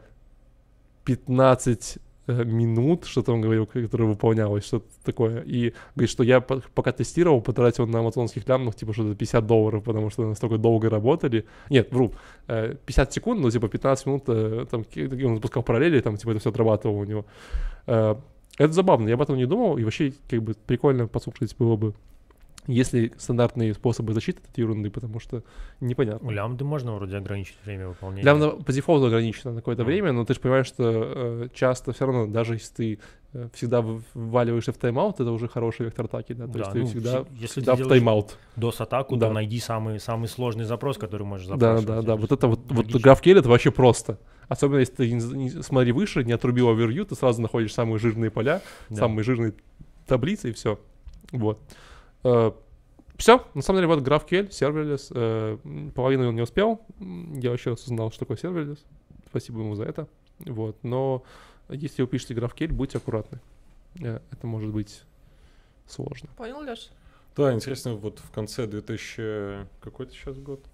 15 1.05 1.97
э, 1.97 2.01
минут, 2.27 3.05
что-то 3.05 3.33
он 3.33 3.41
говорил, 3.41 3.67
которое 3.67 4.05
выполнялось, 4.05 4.65
что-то 4.65 4.87
такое. 5.05 5.43
И 5.43 5.75
говорит, 5.95 6.11
что 6.11 6.23
я 6.23 6.41
пока 6.41 6.93
тестировал, 6.93 7.41
потратил 7.41 7.87
на 7.87 8.01
амазонских 8.01 8.49
лямнах, 8.49 8.75
типа, 8.75 8.93
что-то 8.93 9.15
50 9.15 9.47
долларов, 9.47 9.85
потому 9.85 10.11
что 10.11 10.27
настолько 10.27 10.59
долго 10.59 10.89
работали. 10.89 11.45
Нет, 11.71 11.93
вру, 11.93 12.15
50 12.47 13.09
э, 13.09 13.13
секунд, 13.13 13.41
но, 13.41 13.51
типа, 13.51 13.69
15 13.69 14.07
минут, 14.07 14.25
э, 14.29 14.67
там, 14.71 14.85
он 15.25 15.37
запускал 15.37 15.63
параллели, 15.63 16.01
там, 16.01 16.17
типа, 16.17 16.31
это 16.31 16.41
все 16.41 16.51
отрабатывало 16.51 16.99
у 16.99 17.05
него. 17.05 17.27
Это 18.57 18.73
забавно, 18.73 19.09
я 19.09 19.15
об 19.15 19.23
этом 19.23 19.37
не 19.37 19.47
думал, 19.47 19.79
и 19.79 19.85
вообще, 19.85 20.13
как 20.31 20.43
бы, 20.43 20.55
прикольно 20.55 21.09
послушать 21.09 21.57
было 21.59 21.77
бы, 21.77 21.95
если 22.67 23.13
стандартные 23.19 23.75
способы 23.75 24.15
защиты 24.15 24.41
от 24.49 24.57
ерунды, 24.57 24.91
потому 24.91 25.21
что 25.21 25.43
непонятно. 25.81 26.27
У 26.27 26.31
лямбды 26.31 26.65
можно 26.65 26.95
вроде 26.95 27.17
ограничить 27.17 27.57
время 27.65 27.89
выполнения. 27.89 28.25
Лямбда 28.25 28.51
по 28.51 28.73
дефолту 28.73 29.07
ограничена 29.07 29.53
на 29.53 29.61
какое-то 29.61 29.83
mm. 29.83 29.87
время, 29.87 30.13
но 30.13 30.25
ты 30.25 30.35
же 30.35 30.41
понимаешь, 30.41 30.67
что 30.67 30.85
э, 30.85 31.49
часто 31.55 31.93
все 31.93 32.07
равно, 32.07 32.27
даже 32.27 32.55
если 32.55 32.75
ты 32.75 32.99
э, 33.35 33.49
всегда 33.53 33.85
вваливаешься 34.15 34.73
в 34.73 34.79
тайм-аут, 34.79 35.21
это 35.21 35.31
уже 35.31 35.49
хороший 35.49 35.87
вектор 35.87 36.07
атаки, 36.07 36.33
да, 36.33 36.47
то 36.47 36.53
да, 36.53 36.59
есть 36.59 36.75
ну, 36.75 36.81
ты 36.81 36.87
всегда, 36.87 37.25
если 37.33 37.47
всегда 37.47 37.77
ты 37.77 37.85
в 37.85 37.89
тайм-аут. 37.89 38.39
DOS-атаку, 38.57 39.17
да. 39.17 39.29
то 39.29 39.33
найди 39.35 39.61
самый, 39.61 40.01
самый 40.01 40.29
сложный 40.29 40.65
запрос, 40.65 40.97
который 40.97 41.25
можешь 41.25 41.47
запрашивать. 41.47 41.87
Да, 41.87 41.97
да, 41.97 42.03
да, 42.03 42.17
вот 42.17 42.33
это 42.33 42.47
вот, 42.49 42.61
вот 42.71 42.87
GraphQL 42.87 43.39
это 43.41 43.49
вообще 43.49 43.71
просто. 43.71 44.19
Особенно 44.49 44.79
если 44.79 44.95
ты, 44.95 45.11
не, 45.11 45.23
не, 45.35 45.51
смотри 45.51 45.93
выше, 45.93 46.25
не 46.25 46.33
отрубил 46.33 46.69
overview, 46.69 47.05
ты 47.07 47.15
сразу 47.15 47.41
находишь 47.43 47.73
самые 47.73 47.99
жирные 47.99 48.31
поля, 48.31 48.63
да. 48.89 48.97
самые 48.97 49.25
жирные 49.25 49.55
таблицы 50.07 50.51
и 50.51 50.53
все. 50.53 50.79
Вот. 51.33 51.61
Э, 52.25 52.53
все, 53.17 53.47
на 53.55 53.63
самом 53.63 53.79
деле, 53.79 53.95
вот 53.95 54.07
GraphQL, 54.07 54.51
serverless, 54.51 55.11
э, 55.15 55.59
половину 55.95 56.29
он 56.29 56.35
не 56.35 56.43
успел. 56.43 56.81
Я 56.99 57.51
вообще 57.51 57.73
осознал, 57.73 58.11
что 58.11 58.21
такое 58.21 58.37
serverless. 58.37 58.85
Спасибо 59.27 59.61
ему 59.61 59.77
за 59.77 59.85
это. 59.85 60.09
Вот, 60.41 60.83
но 60.83 61.23
если 61.69 62.03
вы 62.03 62.09
пишете 62.09 62.35
GraphQL, 62.35 62.73
будьте 62.73 62.99
аккуратны. 62.99 63.41
Э, 64.01 64.21
это 64.31 64.47
может 64.47 64.71
быть 64.71 65.03
сложно. 65.87 66.29
Понял, 66.37 66.61
Леш? 66.61 66.91
Да, 67.37 67.53
интересно, 67.53 67.95
вот 67.95 68.19
в 68.19 68.31
конце 68.31 68.67
2000... 68.67 69.67
Какой 69.81 70.07
это 70.07 70.15
сейчас 70.15 70.37
год? 70.39 70.65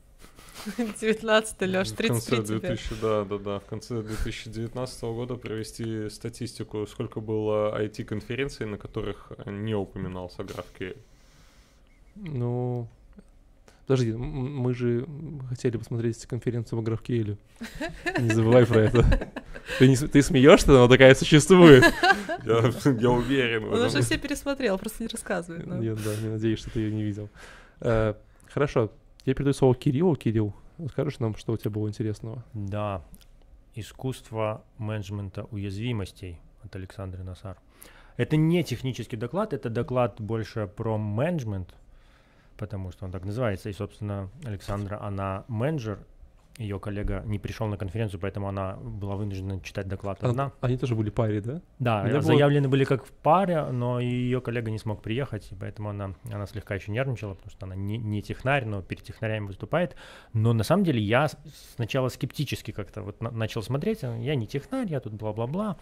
19 0.77 1.61
Леш, 1.63 1.91
33 1.91 2.09
в 2.09 2.13
конце 2.13 2.43
2000, 2.43 2.89
тебе. 2.89 2.97
Да, 3.01 3.25
да, 3.25 3.39
да. 3.39 3.59
В 3.61 3.65
конце 3.67 4.03
2019 4.03 5.03
года 5.03 5.37
провести 5.37 6.11
статистику, 6.11 6.87
сколько 6.87 7.21
было 7.21 7.79
IT-конференций, 7.81 8.67
на 8.67 8.79
которых 8.79 9.33
не 9.47 9.75
упоминался 9.75 10.43
GraphQL. 10.43 10.97
Ну, 12.17 12.89
Подожди, 13.91 14.13
мы 14.13 14.73
же 14.73 15.05
хотели 15.49 15.77
посмотреть 15.77 16.25
конференцию 16.27 16.81
в 16.81 16.85
GraphQL. 16.85 17.37
Не 18.21 18.31
забывай 18.31 18.65
про 18.65 18.83
это. 18.83 19.33
Ты, 19.81 19.89
не, 19.89 19.97
ты 19.97 20.23
смеешься, 20.23 20.71
но 20.71 20.87
такая 20.87 21.13
существует. 21.17 21.83
Я, 22.45 22.73
я 23.01 23.11
уверен. 23.11 23.65
Он 23.65 23.81
уже 23.81 24.01
все 24.03 24.17
пересмотрел, 24.17 24.79
просто 24.79 25.03
не 25.03 25.09
рассказывает. 25.09 25.67
Но. 25.67 25.79
Нет, 25.79 25.99
да, 26.05 26.15
не 26.23 26.29
надеюсь, 26.29 26.61
что 26.61 26.71
ты 26.71 26.79
ее 26.81 26.93
не 26.93 27.03
видел. 27.03 27.29
Uh, 27.81 28.17
хорошо, 28.47 28.93
я 29.25 29.35
передаю 29.35 29.55
слово 29.55 29.75
Кириллу. 29.75 30.15
Кирилл, 30.15 30.55
скажешь 30.91 31.19
нам, 31.19 31.35
что 31.35 31.55
у 31.55 31.57
тебя 31.57 31.73
было 31.73 31.89
интересного? 31.89 32.45
Да, 32.55 33.03
искусство 33.75 34.63
менеджмента 34.79 35.49
уязвимостей 35.51 36.39
от 36.63 36.77
Александра 36.77 37.25
Насар. 37.25 37.57
Это 38.17 38.37
не 38.37 38.63
технический 38.63 39.17
доклад, 39.17 39.53
это 39.53 39.69
доклад 39.69 40.21
больше 40.21 40.69
про 40.69 40.97
менеджмент, 40.97 41.75
потому 42.61 42.93
что 42.93 43.07
он 43.07 43.11
так 43.11 43.25
называется. 43.25 43.71
И, 43.71 43.73
собственно, 43.73 44.29
Александра, 44.45 45.01
она 45.03 45.45
менеджер 45.49 45.99
ее 46.59 46.79
коллега 46.79 47.23
не 47.25 47.39
пришел 47.39 47.67
на 47.69 47.79
конференцию, 47.79 48.21
поэтому 48.21 48.47
она 48.49 48.75
была 48.77 49.17
вынуждена 49.17 49.61
читать 49.63 49.89
доклад 49.89 50.19
А- 50.23 50.29
одна. 50.29 50.53
Они 50.61 50.77
тоже 50.77 50.95
были 50.95 51.09
паре, 51.09 51.41
да? 51.41 51.63
Да, 51.79 52.03
Меня 52.03 52.15
было- 52.17 52.23
заявлены 52.23 52.69
были 52.69 52.85
как 52.85 53.07
в 53.07 53.13
паре, 53.13 53.65
но 53.73 53.99
ее 53.99 54.43
коллега 54.43 54.71
не 54.71 54.79
смог 54.79 55.01
приехать, 55.01 55.51
и 55.53 55.55
поэтому 55.55 55.89
она, 55.89 56.13
она 56.31 56.47
слегка 56.47 56.75
еще 56.75 56.93
нервничала, 56.93 57.33
потому 57.33 57.51
что 57.51 57.65
она 57.65 57.75
не, 57.77 57.97
не 57.97 58.21
технарь, 58.21 58.67
но 58.67 58.83
перед 58.83 59.03
технарями 59.05 59.47
выступает. 59.47 59.97
Но 60.35 60.53
на 60.53 60.65
самом 60.65 60.85
деле 60.85 61.01
я 61.01 61.29
сначала 61.77 62.09
скептически 62.11 62.73
как-то 62.73 63.01
вот 63.03 63.23
на- 63.23 63.31
начал 63.31 63.63
смотреть, 63.63 64.05
а 64.05 64.15
я 64.19 64.35
не 64.35 64.47
технарь, 64.47 64.87
я 64.89 65.01
тут 65.01 65.15
бла-бла-бла, 65.15 65.79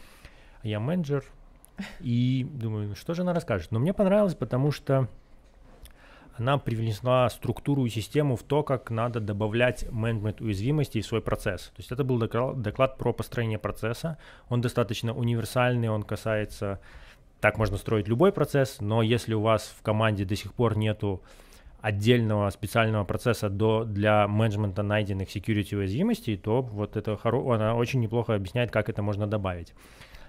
а 0.62 0.66
я 0.68 0.78
менеджер, 0.78 1.24
и 1.98 2.46
думаю, 2.48 2.94
что 2.94 3.14
же 3.14 3.22
она 3.22 3.32
расскажет. 3.34 3.72
Но 3.72 3.80
мне 3.80 3.92
понравилось, 3.92 4.34
потому 4.36 4.70
что 4.70 5.08
она 6.38 6.58
привнесла 6.58 7.28
структуру 7.28 7.84
и 7.84 7.90
систему 7.90 8.36
в 8.36 8.42
то, 8.42 8.62
как 8.62 8.90
надо 8.90 9.20
добавлять 9.20 9.90
менеджмент 9.90 10.40
уязвимостей 10.40 11.00
в 11.00 11.06
свой 11.06 11.20
процесс. 11.20 11.68
То 11.68 11.78
есть 11.78 11.92
это 11.92 12.04
был 12.04 12.18
докла- 12.18 12.54
доклад 12.54 12.96
про 12.96 13.12
построение 13.12 13.58
процесса. 13.58 14.18
Он 14.48 14.60
достаточно 14.60 15.14
универсальный, 15.14 15.88
он 15.88 16.02
касается... 16.02 16.80
Так 17.40 17.56
можно 17.56 17.76
строить 17.76 18.08
любой 18.08 18.32
процесс, 18.32 18.80
но 18.80 19.00
если 19.00 19.32
у 19.32 19.40
вас 19.40 19.72
в 19.78 19.82
команде 19.82 20.24
до 20.24 20.34
сих 20.34 20.52
пор 20.54 20.76
нету 20.76 21.22
отдельного 21.80 22.50
специального 22.50 23.04
процесса 23.04 23.48
до, 23.48 23.84
для 23.84 24.26
менеджмента 24.26 24.82
найденных 24.82 25.28
security 25.28 25.76
уязвимостей, 25.76 26.36
то 26.36 26.62
вот 26.62 26.96
это 26.96 27.16
хоро... 27.16 27.54
она 27.54 27.76
очень 27.76 28.00
неплохо 28.00 28.34
объясняет, 28.34 28.72
как 28.72 28.88
это 28.88 29.02
можно 29.02 29.28
добавить. 29.28 29.72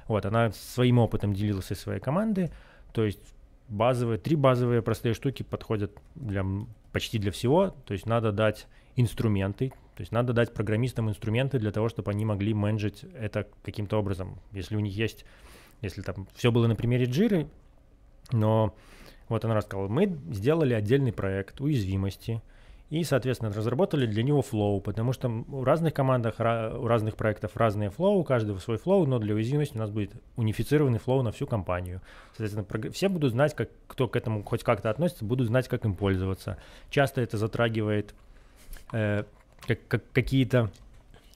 Вот, 0.08 0.26
она 0.26 0.52
своим 0.52 1.00
опытом 1.00 1.34
делилась 1.34 1.72
из 1.72 1.80
своей 1.80 2.00
команды, 2.00 2.52
то 2.94 3.04
есть 3.04 3.34
базовые, 3.70 4.18
три 4.18 4.36
базовые 4.36 4.82
простые 4.82 5.14
штуки 5.14 5.44
подходят 5.44 5.92
для, 6.16 6.46
почти 6.92 7.20
для 7.20 7.32
всего, 7.32 7.76
то 7.86 7.94
есть 7.94 8.06
надо 8.06 8.32
дать 8.32 8.68
инструменты, 8.96 9.70
то 9.96 10.02
есть 10.02 10.12
надо 10.12 10.34
дать 10.34 10.54
программистам 10.54 11.10
инструменты 11.10 11.60
для 11.60 11.72
того, 11.72 11.90
чтобы 11.90 12.12
они 12.12 12.26
могли 12.26 12.54
менеджить 12.54 13.06
это 13.18 13.48
каким-то 13.64 13.98
образом. 13.98 14.40
Если 14.52 14.76
у 14.76 14.80
них 14.80 14.96
есть, 14.96 15.26
если 15.82 16.02
там 16.02 16.28
все 16.34 16.52
было 16.52 16.68
на 16.68 16.76
примере 16.76 17.06
Джиры, 17.06 17.48
но 18.32 18.76
вот 19.28 19.46
она 19.46 19.56
рассказала, 19.56 19.88
мы 19.88 20.18
сделали 20.32 20.74
отдельный 20.74 21.14
проект 21.14 21.62
уязвимости, 21.62 22.42
и, 22.90 23.04
соответственно, 23.04 23.54
разработали 23.54 24.08
для 24.08 24.24
него 24.24 24.42
flow, 24.42 24.82
потому 24.82 25.14
что 25.14 25.30
у 25.30 25.64
разных 25.64 25.94
командах, 25.94 26.36
у 26.40 26.88
разных 26.88 27.16
проектов 27.16 27.56
разные 27.56 27.92
flow, 27.92 28.18
у 28.20 28.24
каждого 28.24 28.58
свой 28.58 28.78
flow, 28.78 29.06
но 29.06 29.20
для 29.20 29.36
уязвимости 29.36 29.76
у 29.76 29.80
нас 29.80 29.92
будет 29.92 30.12
унифицированный 30.38 30.98
флоу 30.98 31.22
на 31.22 31.32
всю 31.32 31.46
компанию. 31.46 32.02
Соответственно, 32.36 32.92
все 32.92 33.10
будут 33.10 33.32
знать, 33.32 33.56
как, 33.56 33.70
кто 33.88 34.08
к 34.08 34.16
этому 34.16 34.44
хоть 34.44 34.64
как-то 34.64 34.90
относится, 34.90 35.24
будут 35.24 35.48
знать, 35.48 35.68
как 35.68 35.86
им 35.86 35.94
пользоваться. 35.94 36.58
Часто 36.90 37.22
это 37.22 37.38
затрагивает 37.38 38.16
э, 38.92 39.24
как- 39.68 39.88
как- 39.88 40.12
какие-то 40.12 40.72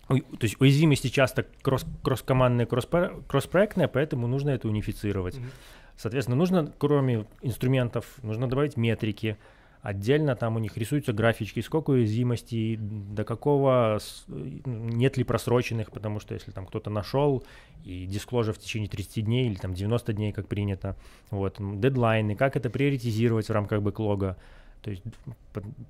то 0.07 0.15
есть 0.41 0.59
уязвимости 0.59 1.07
часто 1.07 1.45
кросс, 1.61 1.85
кросс-командные, 2.03 2.67
кросс- 2.67 3.23
кросс-проектные, 3.27 3.87
поэтому 3.87 4.27
нужно 4.27 4.49
это 4.49 4.67
унифицировать. 4.67 5.37
Мгм. 5.37 5.49
Соответственно, 5.95 6.35
нужно, 6.35 6.71
кроме 6.77 7.25
инструментов, 7.41 8.05
нужно 8.21 8.49
добавить 8.49 8.75
метрики. 8.75 9.37
Отдельно 9.83 10.37
там 10.37 10.55
у 10.55 10.59
них 10.59 10.77
рисуются 10.77 11.11
графички, 11.11 11.59
сколько 11.59 11.89
уязвимостей, 11.89 12.77
до 12.77 13.25
какого, 13.25 13.99
нет 14.29 15.17
ли 15.17 15.25
просроченных, 15.25 15.91
потому 15.91 16.21
что 16.21 16.33
если 16.33 16.51
там 16.51 16.65
кто-то 16.65 16.89
нашел 16.89 17.43
и 17.83 18.05
дисклоза 18.05 18.53
в 18.53 18.59
течение 18.59 18.87
30 18.87 19.25
дней 19.25 19.47
или 19.47 19.55
там 19.55 19.73
90 19.73 20.13
дней, 20.13 20.31
как 20.31 20.47
принято, 20.47 20.95
вот, 21.31 21.57
дедлайны, 21.59 22.33
как 22.37 22.55
это 22.55 22.69
приоритизировать 22.69 23.49
в 23.49 23.51
рамках 23.51 23.81
бэклога. 23.81 24.37
То 24.81 24.89
есть 24.89 25.03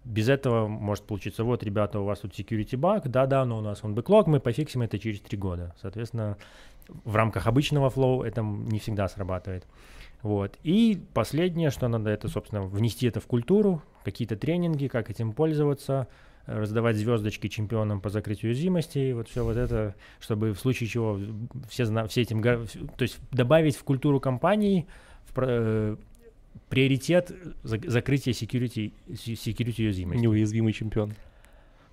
без 0.04 0.28
этого 0.28 0.68
может 0.68 1.04
получиться, 1.04 1.44
вот, 1.44 1.64
ребята, 1.64 2.00
у 2.00 2.06
вас 2.06 2.20
тут 2.20 2.34
security 2.34 2.76
баг, 2.76 3.08
да-да, 3.08 3.46
но 3.46 3.60
у 3.60 3.62
нас 3.62 3.84
он 3.84 3.94
бэклог, 3.94 4.26
мы 4.26 4.40
пофиксим 4.40 4.82
это 4.82 4.98
через 4.98 5.20
три 5.20 5.38
года. 5.38 5.76
Соответственно, 5.80 6.38
в 7.06 7.16
рамках 7.16 7.46
обычного 7.46 7.92
флоу 7.92 8.24
это 8.24 8.42
не 8.42 8.80
всегда 8.80 9.08
срабатывает. 9.08 9.68
Вот. 10.24 10.58
И 10.64 11.00
последнее, 11.14 11.70
что 11.70 11.88
надо, 11.90 12.10
это, 12.10 12.30
собственно, 12.30 12.64
внести 12.64 13.06
это 13.08 13.20
в 13.20 13.28
культуру, 13.28 13.84
какие-то 14.06 14.38
тренинги, 14.38 14.88
как 14.88 15.10
этим 15.12 15.34
пользоваться, 15.34 16.08
раздавать 16.46 16.96
звездочки 16.96 17.48
чемпионам 17.48 18.02
по 18.02 18.10
закрытию 18.10 18.52
уязвимостей, 18.52 19.14
вот 19.14 19.28
все 19.28 19.44
вот 19.44 19.58
это, 19.58 19.96
чтобы 20.20 20.54
в 20.54 20.60
случае 20.60 20.90
чего 20.90 21.20
все, 21.70 21.86
зна- 21.86 22.08
все 22.08 22.22
этим, 22.22 22.42
то 22.42 23.02
есть 23.02 23.20
добавить 23.32 23.76
в 23.76 23.84
культуру 23.84 24.20
компании 24.20 24.88
в 25.28 25.40
э, 25.40 25.96
приоритет 26.70 27.32
зак- 27.64 27.90
закрытия 27.90 28.34
security, 28.34 28.94
security 29.08 29.84
уязвимости. 29.84 30.22
Неуязвимый 30.22 30.74
чемпион. 30.74 31.14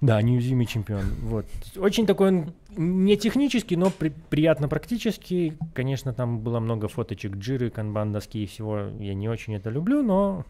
Да, 0.01 0.21
неуязвимый 0.23 0.67
чемпион. 0.67 1.05
Вот. 1.23 1.47
Очень 1.77 2.07
такой 2.07 2.29
он 2.29 2.55
не 2.77 3.17
технический, 3.17 3.77
но 3.77 3.91
при- 3.91 4.15
приятно 4.31 4.69
практический. 4.69 5.55
Конечно, 5.75 6.15
там 6.15 6.41
было 6.41 6.59
много 6.59 6.89
фоточек 6.89 7.37
джиры, 7.37 7.71
канбан 7.71 8.13
доски 8.13 8.43
и 8.43 8.47
всего. 8.47 8.89
Я 8.99 9.15
не 9.15 9.29
очень 9.29 9.55
это 9.55 9.69
люблю, 9.69 10.03
но 10.03 10.47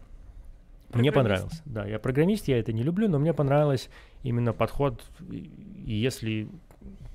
мне 0.93 1.11
понравилось. 1.11 1.61
Да, 1.65 1.85
я 1.85 1.99
программист, 1.99 2.47
я 2.47 2.59
это 2.59 2.73
не 2.73 2.83
люблю, 2.83 3.09
но 3.09 3.19
мне 3.19 3.33
понравилось 3.33 3.89
именно 4.23 4.53
подход. 4.53 5.03
И 5.29 5.93
если... 5.93 6.47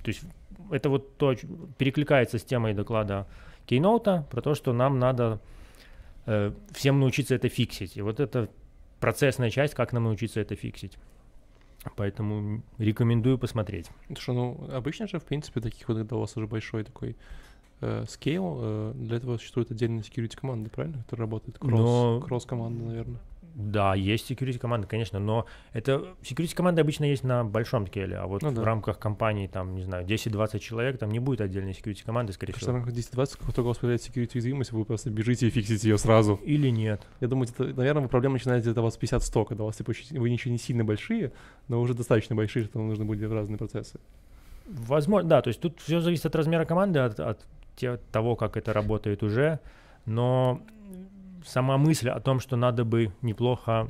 То 0.03 0.09
есть 0.09 0.23
это 0.71 0.91
вот 0.91 1.17
то, 1.17 1.35
перекликается 1.79 2.39
с 2.39 2.43
темой 2.43 2.75
доклада 2.75 3.27
Кейноута 3.67 4.27
про 4.31 4.41
то, 4.41 4.55
что 4.55 4.73
нам 4.73 4.99
надо 4.99 5.41
э, 6.27 6.53
всем 6.73 7.01
научиться 7.01 7.35
это 7.35 7.49
фиксить. 7.49 7.97
И 7.97 8.03
вот 8.03 8.21
это 8.21 8.49
процессная 9.01 9.51
часть, 9.51 9.75
как 9.75 9.93
нам 9.93 10.05
научиться 10.05 10.41
это 10.41 10.55
фиксить. 10.55 10.97
Поэтому 11.95 12.63
рекомендую 12.79 13.39
посмотреть. 13.39 13.91
Потому 14.09 14.21
что, 14.21 14.33
ну, 14.33 14.69
обычно 14.73 15.07
же, 15.07 15.19
в 15.19 15.25
принципе, 15.25 15.61
таких 15.61 15.89
вот, 15.89 15.99
когда 15.99 16.17
у 16.17 16.21
вас 16.21 16.37
уже 16.37 16.47
большой 16.47 16.85
такой 16.85 17.17
э, 17.81 18.05
скейл, 18.09 18.57
э, 18.59 18.93
для 18.95 19.19
этого 19.19 19.37
существует 19.37 19.71
отдельная 19.71 20.03
security 20.03 20.37
команда, 20.37 20.71
правильно? 20.71 21.03
Которая 21.03 21.27
работает 21.27 21.59
кросс, 21.59 21.73
Но- 21.81 22.21
кросс-команда, 22.21 22.85
наверное. 22.85 23.21
Да, 23.59 23.95
есть 23.95 24.31
security 24.31 24.59
команда, 24.59 24.87
конечно, 24.87 25.19
но 25.19 25.47
это 25.73 26.15
security 26.23 26.55
команда 26.55 26.83
обычно 26.83 27.05
есть 27.05 27.25
на 27.25 27.43
большом 27.43 27.87
скейле, 27.87 28.19
а 28.19 28.27
вот 28.27 28.43
Ну 28.43 28.51
в 28.51 28.55
да. 28.55 28.63
рамках 28.63 28.99
компании, 28.99 29.47
там, 29.47 29.75
не 29.75 29.83
знаю, 29.83 30.05
10-20 30.05 30.59
человек, 30.59 30.99
там 30.99 31.11
не 31.11 31.21
будет 31.21 31.41
отдельной 31.41 31.73
security 31.73 32.05
команды, 32.05 32.35
скорее 32.35 32.53
Потому 32.53 32.61
что 32.85 32.93
в 32.93 32.95
всего. 32.95 33.17
рамках 33.17 33.35
10-20, 33.35 33.39
как 33.47 33.55
только 33.55 33.61
у 33.67 33.69
вас 33.69 33.79
появляется 33.79 34.13
security 34.13 34.33
уязвимость, 34.35 34.73
вы 34.73 34.85
просто 34.85 35.09
бежите 35.09 35.47
и 35.47 35.51
фиксите 35.51 35.89
ее 35.89 35.97
сразу. 35.97 36.39
Или 36.45 36.69
нет. 36.69 37.01
Я 37.21 37.29
думаю, 37.29 37.49
это, 37.49 37.65
наверное, 37.75 38.09
проблема 38.09 38.35
начинаете 38.35 38.65
где-то 38.67 38.83
у 38.83 38.85
вас 38.85 38.99
50-100, 39.01 39.47
когда 39.47 39.63
у 39.63 39.67
вас 39.69 39.77
типа, 39.77 39.95
вы 40.11 40.29
еще 40.29 40.51
не 40.51 40.59
сильно 40.59 40.85
большие, 40.85 41.33
но 41.69 41.81
уже 41.81 41.95
достаточно 41.95 42.37
большие, 42.37 42.67
что 42.67 42.79
вам 42.79 42.89
нужно 42.89 43.07
будет 43.07 43.33
разные 43.33 43.57
процессы. 43.57 43.99
Возможно, 44.67 45.31
да, 45.31 45.41
то 45.41 45.49
есть 45.49 45.61
тут 45.63 45.81
все 45.81 46.01
зависит 46.01 46.27
от 46.27 46.37
размера 46.37 46.67
команды, 46.67 46.99
от, 46.99 47.19
от 47.21 47.47
те- 47.77 47.99
того, 48.13 48.37
как 48.37 48.59
это 48.59 48.75
работает 48.75 49.23
уже, 49.23 49.61
но 50.05 50.61
сама 51.47 51.79
мысль 51.79 52.09
о 52.11 52.21
том, 52.21 52.41
что 52.41 52.57
надо 52.57 52.85
бы 52.85 53.13
неплохо, 53.23 53.89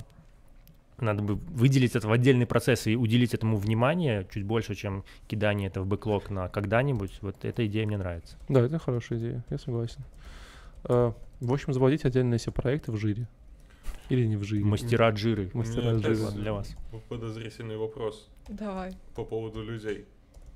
надо 0.98 1.22
бы 1.22 1.34
выделить 1.34 1.94
это 1.96 2.08
в 2.08 2.12
отдельный 2.12 2.46
процесс 2.46 2.86
и 2.86 2.96
уделить 2.96 3.34
этому 3.34 3.56
внимание 3.56 4.26
чуть 4.32 4.44
больше, 4.44 4.74
чем 4.74 5.04
кидание 5.26 5.68
это 5.68 5.82
в 5.82 5.86
бэклог 5.86 6.30
на 6.30 6.48
когда-нибудь, 6.48 7.18
вот 7.22 7.44
эта 7.44 7.66
идея 7.66 7.86
мне 7.86 7.98
нравится. 7.98 8.36
Да, 8.48 8.60
это 8.60 8.78
хорошая 8.78 9.18
идея, 9.18 9.44
я 9.50 9.58
согласен. 9.58 10.02
Э, 10.84 11.12
В 11.40 11.52
общем, 11.52 11.72
заводить 11.72 12.04
отдельные 12.04 12.38
все 12.38 12.52
проекты 12.52 12.92
в 12.92 12.96
жире. 12.96 13.28
Или 14.08 14.24
не 14.26 14.36
в 14.36 14.44
жире. 14.44 14.64
Мастера 14.64 15.10
джиры. 15.10 15.50
Мастера 15.52 15.94
джиры. 15.94 16.14
опять 16.14 16.34
для 16.34 16.52
вас. 16.52 16.76
Подозрительный 17.08 17.76
вопрос 17.76 18.28
Давай. 18.48 18.92
по 19.16 19.24
поводу 19.24 19.62
людей. 19.62 20.06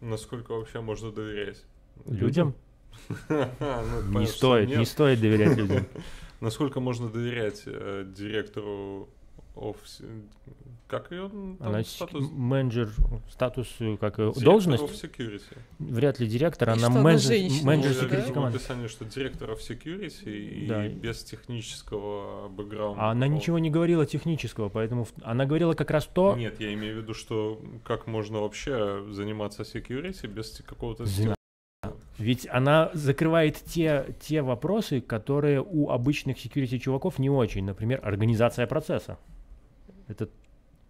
Насколько 0.00 0.52
вообще 0.52 0.80
можно 0.80 1.10
доверять? 1.10 1.64
Людям 2.06 2.54
не 3.08 3.16
понятно, 3.28 4.26
что 4.26 4.36
стоит, 4.36 4.68
не 4.76 4.84
стоит 4.84 5.20
доверять 5.20 5.56
людям. 5.56 5.86
Насколько 6.40 6.80
можно 6.80 7.08
доверять 7.10 7.62
э, 7.66 8.04
директору 8.16 9.08
офиса? 9.54 10.04
Как 10.88 11.12
ее 11.12 11.28
там 11.28 11.56
Она 11.60 11.84
статус? 11.84 12.28
менеджер, 12.32 12.90
статус, 13.30 13.68
э, 13.78 13.96
как 14.00 14.16
Директор 14.16 14.42
должность, 14.42 14.82
of 14.82 14.90
security. 14.92 15.42
вряд 15.78 16.18
ли 16.18 16.26
директор, 16.26 16.68
И 16.70 16.72
она 16.72 16.86
она 16.88 17.00
менеджер, 17.02 17.64
менеджер 17.64 17.94
Ну, 18.02 18.08
security 18.08 18.32
команды. 18.32 18.56
описание, 18.58 18.88
что 18.88 19.04
директор 19.04 19.50
of 19.50 19.58
security 19.60 20.66
Да. 20.66 20.86
и 20.86 20.88
без 20.88 21.22
технического 21.22 22.48
бэкграунда. 22.48 23.02
А 23.02 23.10
она 23.10 23.28
ничего 23.28 23.58
не 23.60 23.70
говорила 23.70 24.04
технического, 24.06 24.68
поэтому 24.68 25.06
она 25.22 25.44
говорила 25.46 25.74
как 25.74 25.90
раз 25.92 26.06
то, 26.06 26.34
Нет, 26.36 26.58
я 26.58 26.72
имею 26.74 26.96
в 26.96 27.02
виду, 27.02 27.14
что 27.14 27.62
как 27.84 28.06
можно 28.08 28.40
вообще 28.40 29.04
заниматься 29.10 29.62
security 29.62 30.26
без 30.26 30.60
какого-то 30.66 31.04
ведь 32.20 32.46
она 32.50 32.90
закрывает 32.92 33.56
те, 33.56 34.14
те 34.20 34.42
вопросы, 34.42 35.00
которые 35.00 35.62
у 35.62 35.90
обычных 35.90 36.36
security 36.36 36.78
чуваков 36.78 37.18
не 37.18 37.30
очень. 37.30 37.64
Например, 37.64 38.00
организация 38.02 38.66
процесса. 38.66 39.18
Это 40.06 40.28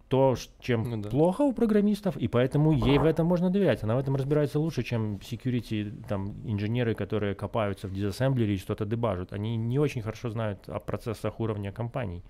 то, 0.09 0.35
чем 0.59 0.83
Ну 0.89 0.97
да. 1.01 1.09
плохо 1.09 1.41
у 1.43 1.53
программистов, 1.53 2.17
и 2.17 2.27
поэтому 2.27 2.73
ей 2.73 2.97
в 2.97 3.05
этом 3.05 3.27
можно 3.27 3.49
доверять. 3.49 3.81
Она 3.83 3.95
в 3.95 3.99
этом 3.99 4.17
разбирается 4.17 4.59
лучше, 4.59 4.83
чем 4.83 5.15
security 5.15 5.89
там, 6.09 6.35
инженеры, 6.43 6.95
которые 6.95 7.33
копаются 7.33 7.87
в 7.87 7.93
дизассемблере 7.93 8.55
и 8.55 8.57
что-то 8.57 8.85
дебажат. 8.85 9.31
Они 9.31 9.55
не 9.55 9.79
очень 9.79 10.01
хорошо 10.01 10.29
знают 10.29 10.67
о 10.67 10.79
процессах 10.79 11.39
уровня 11.39 11.71
компаний. 11.71 12.23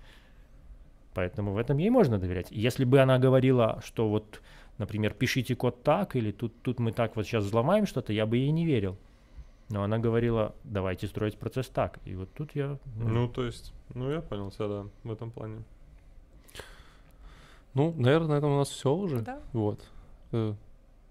Поэтому 1.14 1.52
в 1.52 1.58
этом 1.58 1.78
ей 1.78 1.90
можно 1.90 2.18
доверять. 2.18 2.46
Если 2.52 2.84
бы 2.84 3.00
она 3.00 3.18
говорила, 3.18 3.80
что 3.84 4.08
вот, 4.08 4.40
например, 4.82 5.14
пишите 5.14 5.54
код 5.54 5.82
так, 5.84 6.16
или 6.16 6.32
тут, 6.32 6.52
тут 6.62 6.80
мы 6.80 6.90
так 6.92 7.14
вот 7.14 7.24
сейчас 7.24 7.44
взломаем 7.44 7.86
что-то, 7.86 8.12
я 8.12 8.26
бы 8.26 8.36
ей 8.36 8.50
не 8.50 8.66
верил. 8.66 8.96
Но 9.68 9.84
она 9.84 9.98
говорила, 9.98 10.54
давайте 10.64 11.06
строить 11.06 11.38
процесс 11.38 11.68
так. 11.68 12.00
И 12.04 12.14
вот 12.16 12.28
тут 12.34 12.54
я... 12.54 12.78
Ну, 12.96 13.28
то 13.28 13.44
есть, 13.44 13.72
ну, 13.94 14.10
я 14.10 14.20
понял 14.20 14.50
тебя, 14.50 14.68
да, 14.68 14.86
в 15.04 15.12
этом 15.12 15.30
плане. 15.30 15.62
Ну, 17.74 17.94
наверное, 17.96 18.28
на 18.28 18.34
этом 18.34 18.50
у 18.50 18.58
нас 18.58 18.68
все 18.68 18.92
уже. 18.92 19.20
Да. 19.20 19.40
Вот. 19.52 19.80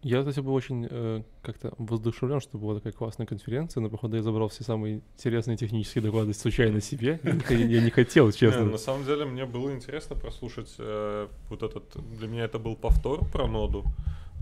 Я, 0.04 0.20
кстати, 0.22 0.40
был 0.40 0.54
очень 0.56 0.88
э, 0.90 1.22
как-то 1.44 1.74
воодушевлен, 1.78 2.40
что 2.42 2.58
была 2.58 2.76
такая 2.76 2.92
классная 2.92 3.28
конференция, 3.28 3.82
но, 3.82 3.90
походу, 3.90 4.16
я 4.18 4.24
забрал 4.24 4.48
все 4.50 4.64
самые 4.64 5.02
интересные 5.16 5.58
технические 5.58 6.02
доклады 6.04 6.34
случайно 6.34 6.82
себе. 6.82 7.20
Я 7.24 7.32
не, 7.34 7.40
х- 7.40 7.54
я 7.54 7.82
не 7.84 7.90
хотел, 7.92 8.26
Не, 8.28 8.34
честно. 8.34 8.66
на 8.66 8.78
самом 8.80 9.06
деле 9.06 9.26
мне 9.26 9.46
было 9.46 9.72
интересно 9.72 10.16
прослушать 10.16 10.74
э, 10.80 11.28
вот 11.50 11.62
этот. 11.64 11.84
Для 12.18 12.28
меня 12.28 12.46
это 12.46 12.58
был 12.58 12.76
повтор 12.76 13.24
про 13.30 13.46
ноду, 13.48 13.84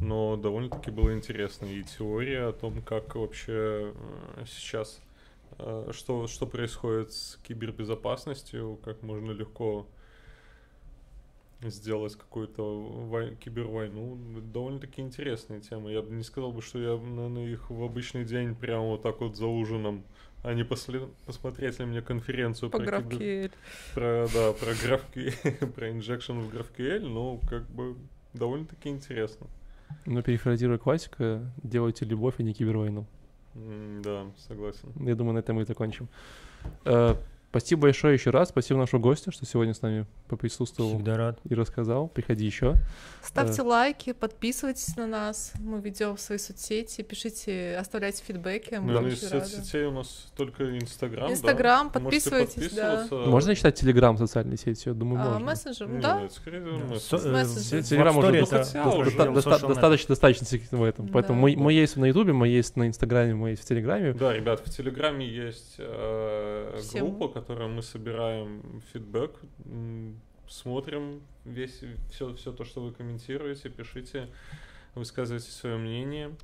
но 0.02 0.38
довольно-таки 0.38 0.91
было 0.91 1.14
интересно 1.14 1.65
и 1.65 1.84
теория 1.84 2.48
о 2.49 2.53
том, 2.53 2.81
как 2.81 3.15
вообще 3.15 3.94
э, 4.38 4.45
сейчас 4.48 5.02
э, 5.57 5.90
что 5.91 6.27
что 6.27 6.45
происходит 6.48 7.11
с 7.11 7.38
кибербезопасностью, 7.45 8.80
как 8.86 9.03
можно 9.03 9.31
легко 9.31 9.88
сделать 11.61 12.15
какую-то 12.15 12.61
вой- 13.10 13.36
кибервойну. 13.36 14.18
Довольно-таки 14.41 15.02
интересные 15.02 15.60
темы. 15.60 15.91
Я 15.91 16.02
бы 16.02 16.11
не 16.11 16.23
сказал 16.23 16.52
бы, 16.52 16.61
что 16.61 16.80
я, 16.80 16.98
наверное, 16.98 17.48
их 17.48 17.69
в 17.69 17.84
обычный 17.84 18.23
день 18.23 18.56
прямо 18.56 18.84
вот 18.86 19.02
так 19.02 19.19
вот 19.19 19.36
за 19.36 19.45
ужином, 19.48 20.03
а 20.44 20.53
не 20.53 20.64
после, 20.64 21.02
посмотреть 21.26 21.80
ли 21.80 21.86
мне 21.86 22.02
конференцию 22.02 22.69
По 22.69 22.80
про 22.80 22.99
кибер- 23.02 23.52
про, 23.94 24.27
да, 24.34 24.53
про 24.53 24.72
GraphQL, 24.72 25.68
про 25.73 25.90
injection 25.90 26.40
в 26.41 26.53
GraphQL, 26.56 26.99
ну, 27.07 27.40
как 27.49 27.69
бы 27.69 27.95
довольно-таки 28.34 28.90
интересно. 28.90 29.48
Но 30.06 30.22
перефразируя 30.22 30.77
классика, 30.77 31.52
делайте 31.64 32.06
любовь, 32.06 32.36
а 32.38 32.44
не 32.44 32.53
кибервойну. 32.53 33.06
Да, 33.56 34.27
согласен. 34.38 34.94
Я 35.06 35.15
думаю, 35.15 35.34
на 35.34 35.40
этом 35.40 35.57
мы 35.57 35.64
и 35.64 35.65
закончим. 35.65 36.07
Э, 36.86 37.15
Спасибо 37.49 37.81
большое 37.84 38.14
еще 38.14 38.30
раз. 38.30 38.49
Спасибо 38.49 38.80
нашему 38.80 39.02
гостю, 39.02 39.31
что 39.31 39.44
сегодня 39.45 39.73
с 39.73 39.81
нами 39.81 40.06
поприсутствовал 40.30 40.91
Всегда 40.95 41.18
рад. 41.18 41.39
и 41.49 41.53
рассказал. 41.56 42.07
Приходи 42.07 42.45
еще. 42.45 42.76
Ставьте 43.23 43.61
лайки, 43.61 44.14
подписывайтесь 44.14 44.95
на 44.95 45.07
нас. 45.07 45.51
Мы 45.60 45.81
ведем 45.81 46.15
в 46.15 46.22
свои 46.22 46.38
соцсети, 46.38 47.01
пишите, 47.01 47.76
оставляйте 47.77 48.23
фидбэки. 48.23 48.76
Мы 48.76 48.88
Наверное, 48.88 49.11
из 49.11 49.23
очень 49.23 49.34
рады. 49.34 49.45
соцсетей 49.47 49.84
у 49.85 49.91
нас 49.91 50.31
только 50.38 50.77
Инстаграм, 50.77 51.27
да? 51.27 51.34
Инстаграм, 51.34 51.85
Можете 51.88 51.99
подписывайтесь, 51.99 52.72
да. 52.73 53.07
Можно 53.11 53.56
считать 53.56 53.76
Телеграм 53.76 54.18
социальной 54.18 54.57
сетью? 54.57 54.93
Думаю, 54.95 55.22
А, 55.22 55.26
можно. 55.34 55.45
мессенджер, 55.47 55.88
Не, 55.89 55.99
да? 56.01 56.30
скорее 56.30 56.61
Да. 56.61 56.68
мессенджер. 56.85 57.35
Э, 57.35 57.43
в 57.43 57.84
Телеграм 57.84 58.19
network. 58.19 59.68
достаточно, 59.68 60.10
достаточно 60.10 60.77
в 60.77 60.84
этом. 60.84 61.07
Поэтому 61.10 61.39
мы, 61.41 61.56
Да. 61.56 61.61
мы 61.61 61.73
есть 61.73 61.97
на 61.97 62.06
Ютубе, 62.06 62.34
мы 62.34 62.47
есть 62.47 62.76
на 62.76 62.88
Инстаграме, 62.88 63.34
мы 63.34 63.49
есть 63.51 63.64
в 63.64 63.65
Телеграме. 63.65 64.14
Да, 64.14 64.34
ребят, 64.34 64.61
в 64.65 64.69
Телеграме 64.69 65.27
есть 65.27 65.76
э, 65.77 66.80
группа, 66.93 67.27
которая 67.30 67.68
мы 67.68 67.81
собираем 67.81 68.81
фидбэк, 68.93 69.31
смотрим 70.49 71.21
весь 71.45 71.81
все, 72.11 72.34
все 72.35 72.51
то, 72.51 72.65
что 72.65 72.81
вы 72.81 72.91
комментируете, 72.91 73.69
пишите, 73.69 74.30
высказывайте 74.95 75.49
свое 75.51 75.77
мнение. 75.77 76.35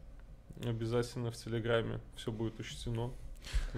Обязательно 0.64 1.32
в 1.32 1.36
Телеграме 1.36 2.00
все 2.16 2.32
будет 2.32 2.60
учтено. 2.60 3.12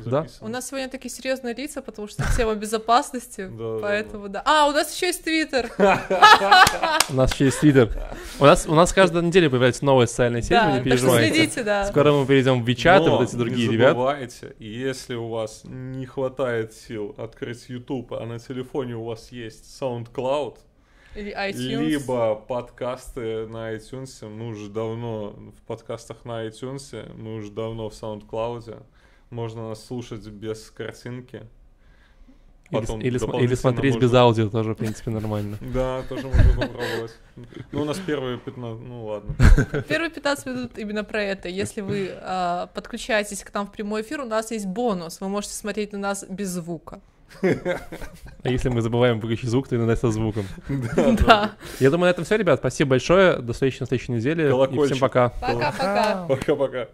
Да. 0.05 0.27
У 0.41 0.47
нас 0.47 0.67
сегодня 0.67 0.89
такие 0.89 1.11
серьезные 1.11 1.55
лица, 1.55 1.81
потому 1.81 2.07
что 2.07 2.23
тема 2.35 2.55
безопасности, 2.55 3.49
поэтому 3.81 4.29
да. 4.29 4.43
А, 4.45 4.67
у 4.67 4.71
нас 4.71 4.95
еще 4.95 5.07
есть 5.07 5.23
Твиттер. 5.23 5.71
У 7.09 7.13
нас 7.13 7.33
еще 7.33 7.45
есть 7.45 7.59
Твиттер. 7.59 7.89
У 8.39 8.45
нас, 8.45 8.67
у 8.67 8.75
нас 8.75 8.93
каждую 8.93 9.23
неделю 9.23 9.49
появляется 9.49 9.85
новая 9.85 10.07
социальная 10.07 10.41
сеть, 10.41 10.61
вы 10.61 10.71
не 10.73 10.83
переживайте. 10.83 11.33
следите, 11.33 11.63
да. 11.63 11.85
Скоро 11.85 12.11
мы 12.11 12.25
перейдем 12.25 12.63
в 12.63 12.67
WeChat 12.67 13.05
и 13.05 13.09
вот 13.09 13.21
эти 13.23 13.35
другие 13.35 13.67
не 13.67 13.73
ребята. 13.73 13.91
забывайте, 13.91 14.55
если 14.59 15.15
у 15.15 15.29
вас 15.29 15.61
не 15.63 16.05
хватает 16.05 16.73
сил 16.73 17.15
открыть 17.17 17.67
YouTube, 17.69 18.13
а 18.13 18.25
на 18.25 18.39
телефоне 18.39 18.95
у 18.95 19.05
вас 19.05 19.31
есть 19.31 19.65
SoundCloud, 19.81 20.57
Или 21.15 21.35
iTunes. 21.35 21.85
либо 21.85 22.35
подкасты 22.35 23.47
на 23.47 23.73
iTunes, 23.73 24.27
мы 24.27 24.49
уже 24.49 24.69
давно 24.69 25.29
в 25.31 25.61
подкастах 25.65 26.25
на 26.25 26.45
iTunes, 26.45 27.11
мы 27.15 27.35
уже 27.37 27.51
давно 27.51 27.89
в 27.89 27.93
SoundCloud, 27.93 28.83
можно 29.29 29.69
нас 29.69 29.85
слушать 29.85 30.25
без 30.27 30.71
картинки. 30.71 31.43
Или, 32.69 32.81
Потом 32.81 32.99
или 32.99 33.07
см- 33.07 33.07
или 33.07 33.17
дополнительно 33.19 33.55
смотреть 33.55 33.93
можно- 33.93 34.05
без 34.05 34.13
аудио 34.13 34.49
тоже, 34.49 34.73
в 34.73 34.77
принципе, 34.77 35.09
нормально. 35.09 35.57
Да, 35.73 36.03
тоже 36.09 36.27
можно 36.27 36.53
попробовать. 36.53 37.17
Ну, 37.71 37.81
у 37.81 37.85
нас 37.85 37.97
первые 37.97 38.37
15, 38.39 38.85
ну 38.85 39.05
ладно. 39.05 39.35
Первые 39.87 40.09
15 40.11 40.45
минут 40.47 40.77
именно 40.77 41.05
про 41.05 41.23
это. 41.23 41.47
Если 41.47 41.79
вы 41.79 42.09
а, 42.13 42.67
подключаетесь 42.73 43.43
к 43.45 43.53
нам 43.53 43.67
в 43.67 43.71
прямой 43.71 44.01
эфир, 44.01 44.19
у 44.19 44.25
нас 44.25 44.51
есть 44.51 44.65
бонус. 44.65 45.21
Вы 45.21 45.29
можете 45.29 45.53
смотреть 45.53 45.93
на 45.93 45.99
нас 45.99 46.25
без 46.27 46.49
звука. 46.49 46.99
А 47.41 48.49
если 48.49 48.69
мы 48.69 48.81
забываем 48.81 49.19
выключить 49.19 49.49
звук, 49.49 49.67
то 49.67 49.75
иногда 49.75 49.95
со 49.95 50.11
звуком. 50.11 50.45
Да. 51.25 51.51
Я 51.79 51.89
думаю, 51.89 52.07
на 52.07 52.11
этом 52.11 52.23
все, 52.25 52.37
ребят. 52.37 52.59
Спасибо 52.59 52.91
большое. 52.91 53.37
До 53.37 53.53
встречи 53.53 53.79
на 53.79 53.85
следующей 53.85 54.13
неделе. 54.13 54.49
И 54.49 54.85
всем 54.85 54.99
пока. 54.99 55.29
Пока-пока. 55.29 56.25
Пока-пока. 56.27 56.87